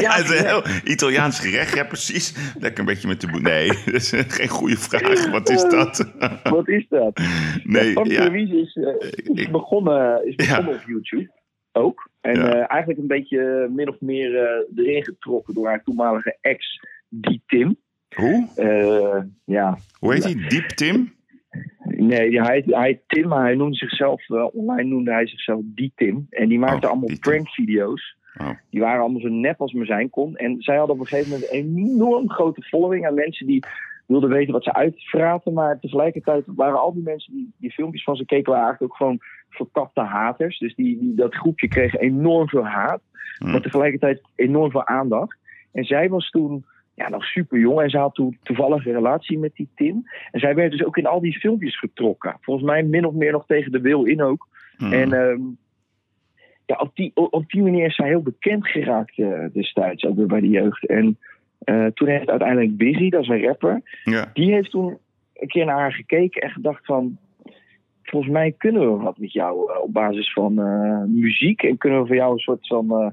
Ja, 0.00 0.16
het 0.16 0.30
is 0.30 0.38
een 0.38 0.46
heel 0.46 0.62
Italiaans 0.84 1.38
gerecht, 1.40 1.74
ja 1.74 1.84
precies. 1.84 2.34
Lekker 2.58 2.80
een 2.80 2.86
beetje 2.86 3.08
met 3.08 3.20
de 3.20 3.26
boe. 3.30 3.40
Nee, 3.40 3.66
dat 3.68 3.94
is 3.94 4.12
geen 4.28 4.48
goede 4.48 4.76
vraag. 4.76 5.30
Wat 5.30 5.48
is 5.50 5.62
dat? 5.62 6.10
Wat 6.42 6.68
is 6.68 6.86
dat? 6.88 7.20
nee, 7.64 7.88
ja, 8.04 8.24
Louise 8.24 8.60
is, 8.60 8.74
eh, 8.76 9.34
is 9.34 9.50
begonnen, 9.50 10.26
is 10.26 10.34
begonnen 10.34 10.72
Ja. 10.74 10.78
op 10.80 10.84
YouTube. 10.86 11.30
Ook. 11.72 12.08
En 12.24 12.34
Ja. 12.40 12.52
eh, 12.54 12.64
eigenlijk 12.70 13.00
een 13.00 13.06
beetje 13.06 13.68
min 13.74 13.88
of 13.88 14.00
meer 14.00 14.36
eh, 14.38 14.84
erin 14.84 15.04
getrokken 15.04 15.54
door 15.54 15.66
haar 15.66 15.82
toenmalige 15.82 16.36
ex, 16.40 16.80
die 17.08 17.42
Tim. 17.46 17.76
hoe? 18.16 18.48
Eh, 18.56 19.22
ja, 19.44 19.78
Hoe 19.98 20.12
heet 20.12 20.24
hij? 20.24 20.34
Diep 20.48 20.68
Tim? 20.68 21.12
nee, 21.84 22.40
hij, 22.42 22.62
hij 22.66 23.00
Tim, 23.06 23.28
maar 23.28 23.42
hij 23.44 23.54
noemde 23.54 23.76
zichzelf, 23.76 24.30
eh, 24.30 24.46
online 24.52 24.88
noemde 24.88 25.12
hij 25.12 25.26
zichzelf 25.26 25.60
die 25.64 25.92
Tim. 25.94 26.26
En 26.30 26.48
die 26.48 26.58
maakte 26.58 26.86
Oh, 26.86 26.92
allemaal 26.92 27.18
prankvideo's. 27.20 28.16
Oh. 28.40 28.50
Die 28.70 28.80
waren 28.80 29.00
allemaal 29.00 29.20
zo 29.20 29.28
nep 29.28 29.60
als 29.60 29.72
maar 29.72 29.86
zijn 29.86 30.10
kon. 30.10 30.36
En 30.36 30.56
zij 30.62 30.76
hadden 30.76 30.94
op 30.94 31.00
een 31.00 31.06
gegeven 31.06 31.30
moment 31.32 31.52
een 31.52 31.76
enorm 31.76 32.30
grote 32.30 32.62
following 32.62 33.06
aan 33.06 33.14
mensen 33.14 33.46
die 33.46 33.64
wilden 34.06 34.30
weten 34.30 34.52
wat 34.52 34.64
ze 34.64 34.74
uitvraten. 34.74 35.52
Maar 35.52 35.78
tegelijkertijd 35.80 36.44
waren 36.46 36.80
al 36.80 36.92
die 36.94 37.02
mensen 37.02 37.32
die 37.34 37.52
die 37.58 37.72
filmpjes 37.72 38.04
van 38.04 38.16
ze 38.16 38.24
keken, 38.24 38.52
waren 38.52 38.66
eigenlijk 38.66 38.92
ook 38.92 38.98
gewoon 38.98 39.18
verkapte 39.54 40.00
haters. 40.00 40.58
Dus 40.58 40.74
die, 40.74 40.98
die, 40.98 41.14
dat 41.14 41.34
groepje 41.34 41.68
kreeg 41.68 41.94
enorm 41.94 42.48
veel 42.48 42.66
haat, 42.66 43.00
Hm. 43.38 43.50
maar 43.50 43.60
tegelijkertijd 43.60 44.22
enorm 44.34 44.70
veel 44.70 44.86
aandacht. 44.86 45.38
En 45.72 45.84
zij 45.84 46.08
was 46.08 46.30
toen 46.30 46.64
ja, 46.94 47.08
nog 47.08 47.24
super 47.24 47.58
jong 47.58 47.80
en 47.80 47.90
ze 47.90 47.98
had 47.98 48.14
toen 48.14 48.38
toevallig 48.42 48.86
een 48.86 48.92
relatie 48.92 49.38
met 49.38 49.54
die 49.54 49.68
Tim. 49.74 50.02
En 50.30 50.40
zij 50.40 50.54
werd 50.54 50.70
dus 50.70 50.84
ook 50.84 50.96
in 50.96 51.06
al 51.06 51.20
die 51.20 51.38
filmpjes 51.38 51.78
getrokken. 51.78 52.36
Volgens 52.40 52.66
mij 52.66 52.82
min 52.82 53.04
of 53.04 53.14
meer 53.14 53.32
nog 53.32 53.46
tegen 53.46 53.72
de 53.72 53.80
wil 53.80 54.04
in 54.04 54.22
ook. 54.22 54.48
Hm. 54.76 54.92
En 54.92 55.12
ehm, 55.12 55.40
ja, 56.66 56.76
op, 56.76 56.90
die, 56.94 57.10
op 57.14 57.50
die 57.50 57.62
manier 57.62 57.86
is 57.86 57.94
zij 57.94 58.08
heel 58.08 58.22
bekend 58.22 58.66
geraakt 58.66 59.18
eh, 59.18 59.44
destijds, 59.52 60.04
ook 60.04 60.16
weer 60.16 60.26
bij 60.26 60.40
de 60.40 60.48
jeugd. 60.48 60.86
En 60.86 61.18
eh, 61.58 61.86
toen 61.86 62.08
heeft 62.08 62.28
uiteindelijk 62.28 62.76
Busy, 62.76 63.10
dat 63.10 63.22
is 63.22 63.28
een 63.28 63.44
rapper, 63.44 63.82
ja. 64.04 64.30
die 64.32 64.52
heeft 64.52 64.70
toen 64.70 64.98
een 65.34 65.48
keer 65.48 65.64
naar 65.64 65.78
haar 65.78 65.92
gekeken 65.92 66.42
en 66.42 66.50
gedacht 66.50 66.84
van... 66.84 67.18
Volgens 68.04 68.32
mij 68.32 68.52
kunnen 68.58 68.80
we 68.96 69.02
wat 69.02 69.18
met 69.18 69.32
jou 69.32 69.72
eh, 69.72 69.80
op 69.82 69.92
basis 69.92 70.32
van 70.32 70.58
eh, 70.58 71.02
muziek. 71.06 71.62
En 71.62 71.78
kunnen 71.78 72.00
we 72.00 72.06
voor 72.06 72.16
jou 72.16 72.32
een 72.32 72.38
soort 72.38 72.66
van 72.66 72.90
eh, 73.00 73.08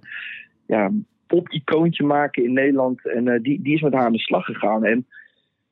ja, 0.65 0.91
pop-icoontje 1.27 2.03
maken 2.03 2.43
in 2.43 2.53
Nederland. 2.53 3.07
En 3.07 3.41
die, 3.41 3.61
die 3.61 3.73
is 3.75 3.81
met 3.81 3.93
haar 3.93 4.05
aan 4.05 4.11
de 4.11 4.19
slag 4.19 4.45
gegaan. 4.45 4.85
En 4.85 5.07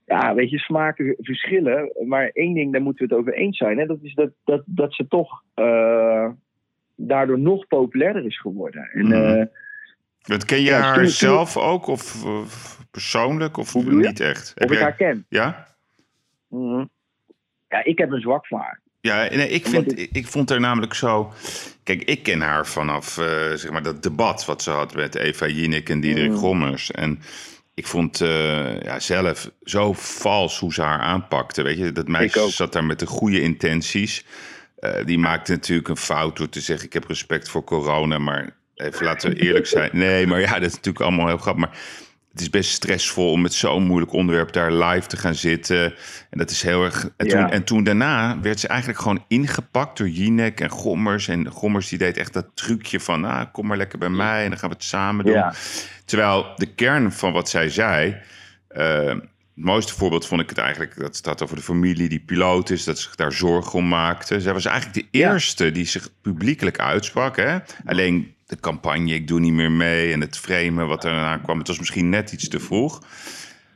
ja, 0.05 0.34
weet 0.34 0.49
je, 0.49 0.57
smaken 0.59 1.15
verschillen. 1.17 1.91
Maar 2.05 2.30
één 2.34 2.53
ding, 2.53 2.72
daar 2.72 2.82
moeten 2.82 3.07
we 3.07 3.13
het 3.13 3.22
over 3.24 3.34
eens 3.34 3.57
zijn. 3.57 3.78
Hè? 3.78 3.86
Dat 3.86 3.99
is 4.01 4.13
dat, 4.13 4.30
dat, 4.43 4.63
dat 4.65 4.93
ze 4.93 5.07
toch 5.07 5.43
daardoor 6.95 7.39
nog 7.39 7.67
populairder 7.67 8.26
is 8.26 8.39
geworden. 8.39 8.89
En, 8.93 9.51
Dat 10.22 10.45
ken 10.45 10.57
je 10.57 10.63
Ja, 10.63 10.80
haar 10.80 10.93
toen- 10.93 11.03
toen- 11.03 11.11
zelf 11.11 11.57
ook? 11.57 11.88
Of, 11.88 12.26
of 12.26 12.80
persoonlijk? 12.91 13.57
Of 13.57 13.74
Hoe 13.74 13.84
bedoel 13.84 13.99
je? 13.99 14.07
niet 14.07 14.20
echt? 14.20 14.53
of 14.57 14.72
ik 14.72 14.80
haar 14.80 14.95
ken. 14.95 15.26
Ja? 15.30 15.67
Mhm. 16.47 16.86
Ja, 17.70 17.84
ik 17.84 17.97
heb 17.97 18.11
een 18.11 18.22
zwak 18.22 18.47
voor 18.47 18.59
haar. 18.59 18.82
Ja, 19.02 19.28
nee, 19.32 19.50
ik, 19.50 19.68
vind, 19.68 20.00
ik, 20.00 20.10
ik 20.12 20.28
vond 20.28 20.50
haar 20.50 20.60
namelijk 20.60 20.93
zo... 20.93 21.34
Kijk, 21.84 22.04
ik 22.04 22.24
ken 22.24 22.41
haar 22.41 22.68
vanaf 22.68 23.18
eh, 23.18 23.26
zeg 23.54 23.72
maar 23.72 23.84
dat 23.84 24.04
debat 24.04 24.45
wat 24.45 24.64
ze 24.64 24.70
had 24.70 24.95
met 24.95 25.16
Eva 25.16 25.47
Jinek 25.47 25.89
en 25.89 26.00
Diederik 26.00 26.30
Mm. 26.30 26.38
Gommers. 26.38 26.91
En 26.91 27.22
ik 27.74 27.88
vond 27.88 28.22
eh, 28.22 28.82
ja, 28.82 29.00
zelf 29.00 29.52
zo 29.64 29.93
vals 29.93 30.60
hoe 30.60 30.74
ze 30.74 30.82
haar 30.82 31.00
aanpakte. 31.00 31.62
Weet 31.62 31.78
je, 31.78 31.91
dat 31.91 32.08
meisje 32.08 32.50
zat 32.50 32.74
daar 32.74 32.84
met 32.84 33.00
de 33.00 33.06
goede 33.06 33.41
intenties. 33.41 34.26
Eh, 34.76 35.06
die 35.06 35.18
maakte 35.18 35.52
natuurlijk 35.52 35.88
een 35.88 35.97
fout 35.97 36.38
door 36.38 36.50
te 36.50 36.62
zeggen... 36.62 36.86
ik 36.86 36.93
heb 36.93 37.08
respect 37.08 37.50
voor 37.50 37.64
corona, 37.64 38.18
maar 38.18 38.56
even 38.76 39.06
laten 39.06 39.30
we 39.30 39.41
eerlijk 39.41 39.68
zijn. 39.68 39.89
Nee, 39.93 40.28
maar 40.28 40.39
ja, 40.39 40.54
dat 40.54 40.70
is 40.70 40.76
natuurlijk 40.76 41.06
allemaal 41.06 41.28
heel 41.28 41.38
grappig. 41.38 41.66
Maar 41.66 41.78
het 42.32 42.41
is 42.41 42.49
best 42.49 42.69
stressvol 42.71 43.32
om 43.32 43.41
met 43.41 43.53
zo'n 43.53 43.84
moeilijk 43.84 44.13
onderwerp 44.13 44.51
daar 44.51 44.71
live 44.73 45.07
te 45.07 45.17
gaan 45.17 45.36
zitten. 45.36 45.84
En 46.30 46.38
dat 46.38 46.49
is 46.49 46.61
heel 46.61 46.84
erg. 46.84 47.09
En, 47.17 47.25
Ja. 47.25 47.32
toen, 47.41 47.51
en 47.51 47.63
toen 47.63 47.84
daarna 47.84 48.39
werd 48.41 48.59
ze 48.59 48.67
eigenlijk 48.67 48.99
gewoon 48.99 49.25
ingepakt 49.27 49.97
door 49.97 50.09
Jinek 50.09 50.59
en 50.59 50.69
Gommers. 50.69 51.27
En 51.27 51.47
Gommers 51.51 51.89
die 51.89 51.97
deed 51.97 52.17
echt 52.17 52.34
dat 52.34 52.45
trucje 52.53 52.99
van, 52.99 53.25
ah, 53.25 53.45
kom 53.51 53.67
maar 53.67 53.77
lekker 53.77 53.99
bij 53.99 54.09
mij 54.09 54.43
en 54.43 54.49
dan 54.49 54.59
gaan 54.59 54.69
we 54.69 54.75
het 54.75 54.84
samen 54.84 55.25
doen. 55.25 55.34
Ja. 55.34 55.53
Terwijl 56.05 56.51
de 56.55 56.73
kern 56.73 57.11
van 57.11 57.34
wat 57.34 57.49
zij 57.49 57.69
zei. 57.69 58.17
eh, 58.67 59.05
het 59.05 59.67
mooiste 59.67 59.93
voorbeeld 59.93 60.27
vond 60.27 60.41
ik 60.41 60.49
het 60.49 60.57
eigenlijk. 60.57 60.99
Dat 60.99 61.15
staat 61.15 61.43
over 61.43 61.55
de 61.55 61.61
familie 61.61 62.09
die 62.09 62.19
piloot 62.19 62.69
is. 62.69 62.84
Dat 62.84 62.97
ze 62.97 63.03
zich 63.03 63.15
daar 63.15 63.32
zorgen 63.34 63.73
om 63.80 63.88
maakte. 63.88 64.41
Zij 64.41 64.53
was 64.53 64.65
eigenlijk 64.65 64.95
de 65.11 65.17
eerste 65.19 65.71
die 65.71 65.86
zich 65.86 66.09
publiekelijk 66.21 66.80
uitsprak. 66.80 67.36
Hè? 67.38 67.57
Alleen 67.86 68.34
de 68.50 68.60
campagne, 68.60 69.14
ik 69.14 69.28
doe 69.28 69.39
niet 69.39 69.54
meer 69.54 69.72
mee. 69.72 70.14
En 70.14 70.22
het 70.22 70.38
framen 70.38 70.88
wat 70.88 71.04
er 71.04 71.12
daarna 71.12 71.38
kwam. 71.38 71.58
Het 71.58 71.68
was 71.68 71.80
misschien 71.80 72.10
net 72.10 72.32
iets 72.32 72.47
te 72.47 72.60
vroeg. 72.60 73.02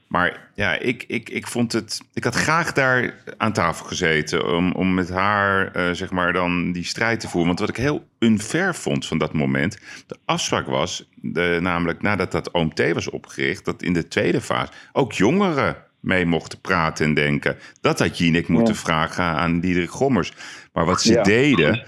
Maar 0.08 0.50
ja, 0.56 0.80
ik, 0.80 1.04
ik, 1.08 1.30
ik 1.30 1.48
vond 1.48 1.72
het. 1.72 2.02
Ik 2.14 2.24
had 2.24 2.36
graag 2.36 2.74
daar 2.74 3.16
aan 3.38 3.54
tafel 3.54 3.86
gezeten. 3.86 4.48
Om, 4.56 4.72
om 4.72 4.94
met 4.94 5.10
haar, 5.10 5.72
eh, 5.72 5.92
zeg 5.92 6.12
maar, 6.12 6.34
dan 6.34 6.72
die 6.72 6.84
strijd 6.86 7.20
te 7.20 7.28
voeren. 7.28 7.48
Want 7.48 7.60
wat 7.60 7.70
ik 7.70 7.76
heel 7.76 8.08
unfair 8.20 8.76
vond 8.76 9.08
van 9.08 9.18
dat 9.18 9.34
moment. 9.34 9.78
De 10.08 10.18
afspraak 10.26 10.66
was, 10.66 11.10
de, 11.16 11.58
namelijk 11.62 12.02
nadat 12.02 12.32
dat 12.32 12.52
OMT 12.52 12.92
was 12.94 13.10
opgericht. 13.10 13.66
dat 13.66 13.84
in 13.84 13.94
de 13.94 14.08
tweede 14.08 14.42
fase 14.42 14.72
ook 14.92 15.14
jongeren 15.14 15.76
mee 16.00 16.26
mochten 16.26 16.62
praten 16.62 17.06
en 17.06 17.14
denken. 17.14 17.58
Dat 17.82 18.00
had 18.00 18.18
Jinek 18.18 18.48
moeten 18.48 18.74
Ja. 18.74 18.80
vragen 18.80 19.24
aan 19.24 19.60
Diederik 19.60 19.92
Gommers. 19.92 20.34
Maar 20.74 20.86
wat 20.86 21.02
ze 21.02 21.14
Ja. 21.14 21.24
deden. 21.24 21.84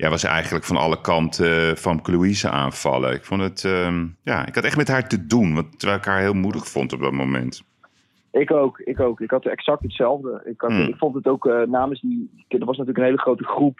Ja, 0.00 0.08
was 0.08 0.24
eigenlijk 0.24 0.64
van 0.64 0.76
alle 0.76 1.00
kanten 1.00 1.76
van 1.76 2.00
Louise 2.02 2.50
aanvallen. 2.50 3.12
Ik 3.12 3.24
vond 3.24 3.42
het, 3.42 3.64
ehm, 3.64 4.06
ja, 4.22 4.46
ik 4.46 4.54
had 4.54 4.64
echt 4.64 4.76
met 4.76 4.88
haar 4.88 5.08
te 5.08 5.26
doen, 5.26 5.54
want 5.54 5.78
terwijl 5.78 5.98
ik 6.00 6.04
haar 6.04 6.20
heel 6.20 6.34
moedig 6.34 6.68
vond 6.68 6.92
op 6.92 7.00
dat 7.00 7.12
moment. 7.12 7.62
Ik 8.32 8.50
ook, 8.50 8.78
ik 8.78 9.00
ook. 9.00 9.20
Ik 9.20 9.30
had 9.30 9.46
exact 9.46 9.82
hetzelfde. 9.82 10.42
Ik, 10.44 10.60
had, 10.60 10.70
Hmm. 10.70 10.88
ik 10.88 10.96
vond 10.96 11.14
het 11.14 11.26
ook 11.26 11.46
eh, 11.46 11.62
namens 11.66 12.00
die. 12.00 12.30
Er 12.48 12.58
was 12.58 12.76
natuurlijk 12.76 12.98
een 12.98 13.04
hele 13.04 13.18
grote 13.18 13.44
groep 13.44 13.78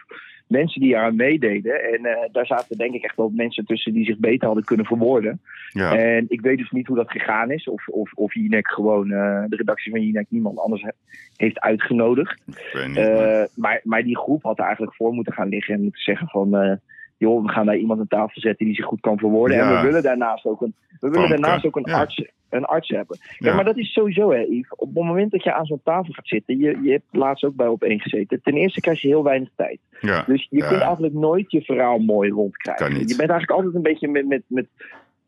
mensen 0.51 0.81
die 0.81 0.97
aan 0.97 1.15
meededen. 1.15 1.83
En 1.83 2.05
eh, 2.05 2.29
daar 2.31 2.45
zaten 2.45 2.77
denk 2.77 2.93
ik 2.93 3.03
echt 3.03 3.15
wel 3.15 3.31
mensen 3.35 3.65
tussen 3.65 3.93
die 3.93 4.05
zich 4.05 4.17
beter 4.17 4.45
hadden 4.45 4.63
kunnen 4.65 4.85
verwoorden. 4.85 5.41
Ja, 5.69 5.97
En 5.97 6.25
ik 6.27 6.41
weet 6.41 6.57
dus 6.57 6.69
niet 6.71 6.87
hoe 6.87 6.95
dat 6.95 7.11
gegaan 7.11 7.51
is. 7.51 7.67
Of, 7.69 7.87
of, 7.87 8.11
of 8.13 8.33
Jinek 8.33 8.67
gewoon, 8.67 9.11
eh, 9.11 9.43
de 9.47 9.55
redactie 9.55 9.91
van 9.91 10.01
Jinek, 10.01 10.25
niemand 10.29 10.59
anders 10.59 10.81
he- 10.81 10.89
heeft 11.35 11.59
uitgenodigd. 11.59 12.41
ik 12.47 12.69
weet 12.73 12.87
niet. 12.87 12.95
maar- 12.95 13.05
Eh, 13.41 13.45
maar, 13.55 13.79
maar 13.83 14.03
die 14.03 14.17
groep 14.17 14.43
had 14.43 14.57
er 14.59 14.65
eigenlijk 14.65 14.95
voor 14.95 15.13
moeten 15.13 15.33
gaan 15.33 15.49
liggen 15.49 15.73
en 15.73 15.81
moeten 15.81 16.01
zeggen 16.01 16.27
van... 16.27 16.79
joh, 17.17 17.43
we 17.45 17.49
gaan 17.51 17.65
daar 17.65 17.77
iemand 17.77 17.99
aan 17.99 18.07
tafel 18.07 18.41
zetten 18.41 18.65
die 18.65 18.75
zich 18.75 18.85
goed 18.85 18.99
kan 19.01 19.17
verwoorden. 19.17 19.57
Ja. 19.57 19.69
En 19.69 19.77
we 19.81 19.85
willen 19.87 20.03
daarnaast 20.03 20.45
ook 20.45 20.61
een, 20.61 20.73
we 20.99 21.09
willen 21.09 21.29
daarnaast 21.29 21.65
ook 21.65 21.75
een, 21.75 21.83
ja. 21.85 21.97
arts, 21.99 22.23
een 22.59 22.65
arts 22.65 22.89
hebben. 22.89 23.17
Kijk, 23.17 23.39
Ja. 23.39 23.55
maar 23.55 23.63
dat 23.65 23.77
is 23.77 23.93
sowieso, 23.93 24.31
hè, 24.31 24.39
Yves. 24.39 24.71
Op 24.75 24.87
het 24.95 25.03
moment 25.05 25.31
dat 25.31 25.43
je 25.43 25.53
aan 25.53 25.65
zo'n 25.65 25.81
tafel 25.83 26.13
gaat 26.13 26.27
zitten... 26.27 26.57
Je, 26.57 26.79
je 26.83 26.91
hebt 26.91 27.05
laatst 27.11 27.43
ook 27.43 27.55
bij 27.55 27.67
op 27.67 27.83
één 27.83 27.99
gezeten. 27.99 28.41
Ten 28.41 28.53
eerste 28.53 28.79
krijg 28.81 29.01
je 29.01 29.07
heel 29.07 29.23
weinig 29.23 29.49
tijd. 29.55 29.79
ja, 29.99 30.23
Dus 30.27 30.47
je 30.49 30.57
Ja. 30.57 30.67
kunt 30.67 30.81
eigenlijk 30.81 31.13
nooit 31.13 31.51
je 31.51 31.61
verhaal 31.61 31.97
mooi 31.99 32.29
rondkrijgen. 32.31 32.85
Kan 32.85 32.93
niet. 32.97 33.09
Je 33.09 33.15
bent 33.15 33.29
eigenlijk 33.29 33.51
altijd 33.59 33.75
een 33.75 33.91
beetje 33.91 34.07
met, 34.07 34.27
met, 34.27 34.41
met, 34.47 34.67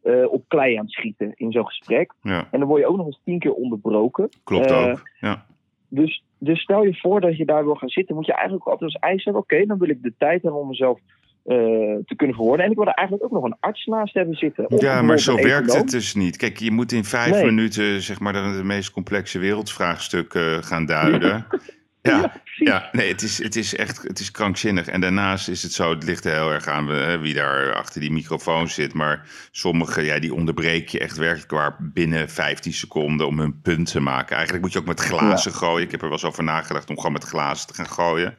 eh, 0.02 0.32
op 0.32 0.44
klei 0.48 0.76
aan 0.76 0.84
het 0.84 0.94
schieten 0.94 1.32
in 1.36 1.52
zo'n 1.52 1.66
gesprek. 1.66 2.14
ja, 2.22 2.48
En 2.52 2.60
dan 2.60 2.68
word 2.68 2.82
je 2.82 2.88
ook 2.88 2.98
nog 2.98 3.06
eens 3.06 3.20
tien 3.24 3.40
keer 3.40 3.54
onderbroken. 3.54 4.30
klopt 4.44 4.66
Eh, 4.72 4.88
ook. 4.88 5.10
Ja. 5.20 5.46
Dus, 5.90 6.24
dus 6.38 6.60
stel 6.62 6.84
je 6.84 6.96
voor 6.96 7.22
dat 7.22 7.38
je 7.38 7.46
daar 7.46 7.64
wil 7.64 7.76
gaan 7.76 7.90
zitten, 7.90 8.16
moet 8.16 8.26
je 8.26 8.34
eigenlijk 8.34 8.66
altijd 8.68 8.94
als 8.94 9.02
eis 9.02 9.24
hebben: 9.24 9.42
oké, 9.42 9.66
dan 9.66 9.78
wil 9.78 9.90
ik 9.90 10.02
de 10.04 10.14
tijd 10.18 10.42
hebben 10.42 10.60
om 10.62 10.68
mezelf 10.68 11.00
te 12.06 12.14
kunnen 12.16 12.36
verwoorden. 12.36 12.66
En 12.66 12.72
ik 12.72 12.78
wil 12.78 12.88
er 12.88 12.94
eigenlijk 12.94 13.28
ook 13.28 13.34
nog 13.42 13.44
een 13.44 13.58
arts 13.60 13.86
naast 13.86 14.14
hebben 14.14 14.36
zitten. 14.36 14.66
Ja, 14.78 15.02
maar 15.02 15.20
zo 15.20 15.36
werkt 15.36 15.50
econoom. 15.50 15.78
het 15.78 15.90
dus 15.92 16.14
niet. 16.14 16.38
Kijk, 16.38 16.60
je 16.60 16.72
moet 16.72 16.92
in 16.92 17.04
vijf 17.04 17.32
Nee. 17.32 17.46
minuten 17.46 18.02
zeg 18.02 18.20
maar 18.20 18.34
de, 18.34 18.54
de 18.58 18.64
meest 18.64 18.92
complexe 18.92 19.40
wereldvraagstukken 19.40 20.64
gaan 20.64 20.86
duiden. 20.86 21.46
Ja, 22.06 22.34
ja, 22.56 22.90
nee, 22.92 23.08
het 23.12 23.22
is, 23.22 23.44
het 23.44 23.56
is 23.56 23.76
echt 23.76 24.02
het 24.02 24.20
is 24.20 24.32
krankzinnig. 24.32 24.88
En 24.88 25.02
daarnaast 25.02 25.48
is 25.48 25.64
het 25.64 25.72
zo, 25.74 25.90
het 25.90 26.04
ligt 26.04 26.26
er 26.26 26.32
heel 26.32 26.52
erg 26.52 26.68
aan 26.68 26.88
hè, 26.88 27.20
wie 27.20 27.34
daar 27.34 27.74
achter 27.74 28.02
die 28.02 28.12
microfoon 28.12 28.68
zit. 28.68 28.94
Maar 28.94 29.28
sommigen, 29.52 30.04
ja, 30.04 30.20
die 30.20 30.34
onderbreek 30.34 30.90
je 30.90 31.00
echt 31.00 31.18
werkelijk 31.18 31.52
waar 31.52 31.76
binnen 31.80 32.30
15 32.30 32.74
seconden 32.74 33.28
om 33.28 33.40
hun 33.40 33.62
punt 33.62 33.92
te 33.92 34.00
maken. 34.00 34.34
Eigenlijk 34.36 34.64
moet 34.64 34.74
je 34.74 34.80
ook 34.80 34.86
met 34.86 35.00
glazen 35.00 35.52
gooien. 35.52 35.86
Ik 35.86 35.92
heb 35.92 36.02
er 36.02 36.08
wel 36.08 36.18
eens 36.18 36.26
over 36.26 36.44
nagedacht 36.44 36.90
om 36.90 36.96
gewoon 36.96 37.12
met 37.12 37.24
glazen 37.24 37.68
te 37.68 37.74
gaan 37.74 37.90
gooien. 37.90 38.36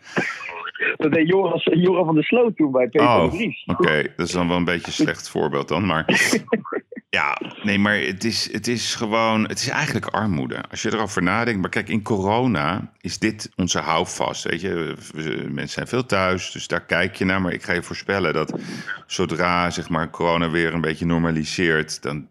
Dat 0.96 1.12
deed 1.12 1.28
Joran 1.28 2.04
van 2.04 2.14
der 2.14 2.24
Sloot 2.24 2.56
toen 2.56 2.72
bij 2.72 2.88
Peter 2.88 3.08
Oh. 3.08 3.32
Oké, 3.66 4.02
dat 4.16 4.26
is 4.26 4.32
dan 4.32 4.48
wel 4.48 4.56
een 4.56 4.64
beetje 4.64 4.86
een 4.86 4.92
slecht 4.92 5.28
voorbeeld 5.28 5.68
dan. 5.68 5.86
Maar 5.86 6.04
ja, 7.10 7.38
nee, 7.62 7.78
maar 7.78 7.98
het 7.98 8.24
is, 8.24 8.52
het 8.52 8.66
is 8.66 8.94
gewoon, 8.94 9.42
het 9.48 9.58
is 9.58 9.68
eigenlijk 9.68 10.06
armoede. 10.06 10.62
Als 10.70 10.82
je 10.82 10.92
erover 10.92 11.22
nadenkt. 11.22 11.60
Maar 11.60 11.70
kijk, 11.70 11.88
in 11.88 12.02
corona 12.02 12.92
is 13.00 13.18
dit 13.18 13.50
onze 13.56 13.78
houvast. 13.78 14.44
Weet 14.44 14.60
je, 14.60 14.94
mensen 15.48 15.68
zijn 15.68 15.86
veel 15.86 16.06
thuis, 16.06 16.50
dus 16.50 16.66
daar 16.66 16.84
kijk 16.84 17.16
je 17.16 17.24
naar. 17.24 17.40
Maar 17.40 17.52
ik 17.52 17.62
ga 17.62 17.72
je 17.72 17.82
voorspellen 17.82 18.32
dat 18.32 18.58
zodra 19.06 19.70
zeg 19.70 19.88
maar, 19.88 20.10
corona 20.10 20.50
weer 20.50 20.74
een 20.74 20.80
beetje 20.80 21.06
normaliseert, 21.06 22.02
dan 22.02 22.28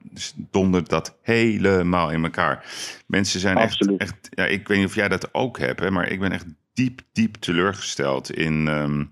dondert 0.51 0.89
dat 0.89 1.17
helemaal 1.21 2.11
in 2.11 2.23
elkaar. 2.23 2.65
Mensen 3.07 3.39
zijn 3.39 3.57
echt, 3.57 3.71
Absoluut. 3.71 4.01
echt, 4.01 4.29
ja, 4.29 4.45
ik 4.45 4.67
weet 4.67 4.77
niet 4.77 4.87
of 4.87 4.95
jij 4.95 5.07
dat 5.07 5.33
ook 5.33 5.59
hebt, 5.59 5.79
hè, 5.79 5.91
maar 5.91 6.09
ik 6.09 6.19
ben 6.19 6.31
echt 6.31 6.45
diep, 6.74 7.01
diep 7.11 7.36
teleurgesteld 7.36 8.32
in. 8.32 8.67
ehm, 8.67 9.03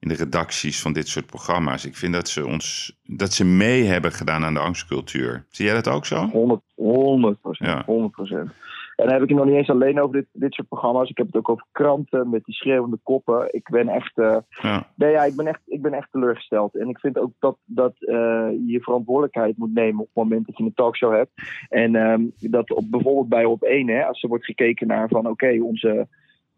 in 0.00 0.10
de 0.10 0.16
redacties 0.16 0.82
van 0.82 0.92
dit 0.92 1.08
soort 1.08 1.26
programma's. 1.26 1.84
Ik 1.84 1.96
vind 1.96 2.12
dat 2.14 2.28
ze 2.28 2.46
ons 2.46 2.96
dat 3.02 3.32
ze 3.32 3.44
mee 3.44 3.84
hebben 3.84 4.12
gedaan 4.12 4.44
aan 4.44 4.54
de 4.54 4.60
angstcultuur. 4.60 5.44
Zie 5.48 5.64
jij 5.64 5.74
dat 5.74 5.88
ook 5.88 6.06
zo? 6.06 6.24
100, 6.26 6.60
100 6.74 7.40
procent. 7.40 7.70
Ja. 7.70 7.82
100 7.86 8.12
procent. 8.12 8.50
En 8.96 9.04
dan 9.04 9.12
heb 9.12 9.22
ik 9.22 9.28
het 9.28 9.38
nog 9.38 9.46
niet 9.46 9.56
eens 9.56 9.70
alleen 9.70 10.00
over 10.00 10.16
dit, 10.16 10.26
dit 10.32 10.52
soort 10.52 10.68
programma's. 10.68 11.10
Ik 11.10 11.16
heb 11.16 11.26
het 11.26 11.36
ook 11.36 11.48
over 11.48 11.66
kranten 11.72 12.30
met 12.30 12.44
die 12.44 12.54
schreeuwende 12.54 12.98
koppen. 13.02 13.48
Ik 13.54 13.68
ben 13.70 13.88
echt, 13.88 14.18
eh, 14.18 14.36
Ja. 14.62 14.90
nee, 14.96 15.10
ja, 15.10 15.24
ik 15.24 15.36
ben 15.36 15.46
echt, 15.46 15.60
ik 15.66 15.82
ben 15.82 15.92
echt 15.92 16.10
teleurgesteld. 16.10 16.74
En 16.76 16.88
ik 16.88 16.98
vind 16.98 17.18
ook 17.18 17.32
dat, 17.38 17.56
dat 17.64 17.94
eh, 17.98 18.14
je 18.50 18.64
je 18.66 18.80
verantwoordelijkheid 18.80 19.56
moet 19.56 19.74
nemen 19.74 20.00
op 20.00 20.06
het 20.06 20.22
moment 20.24 20.46
dat 20.46 20.56
je 20.58 20.64
een 20.64 20.74
talkshow 20.74 21.14
hebt. 21.14 21.30
En 21.68 21.94
ehm, 21.94 22.22
dat 22.38 22.70
op, 22.70 22.90
bijvoorbeeld 22.90 23.28
bij 23.28 23.44
op 23.44 23.62
1, 23.62 23.88
hè, 23.88 24.04
als 24.04 24.22
er 24.22 24.28
wordt 24.28 24.44
gekeken 24.44 24.86
naar 24.86 25.08
van 25.08 25.28
oké, 25.28 25.58
onze 25.62 26.08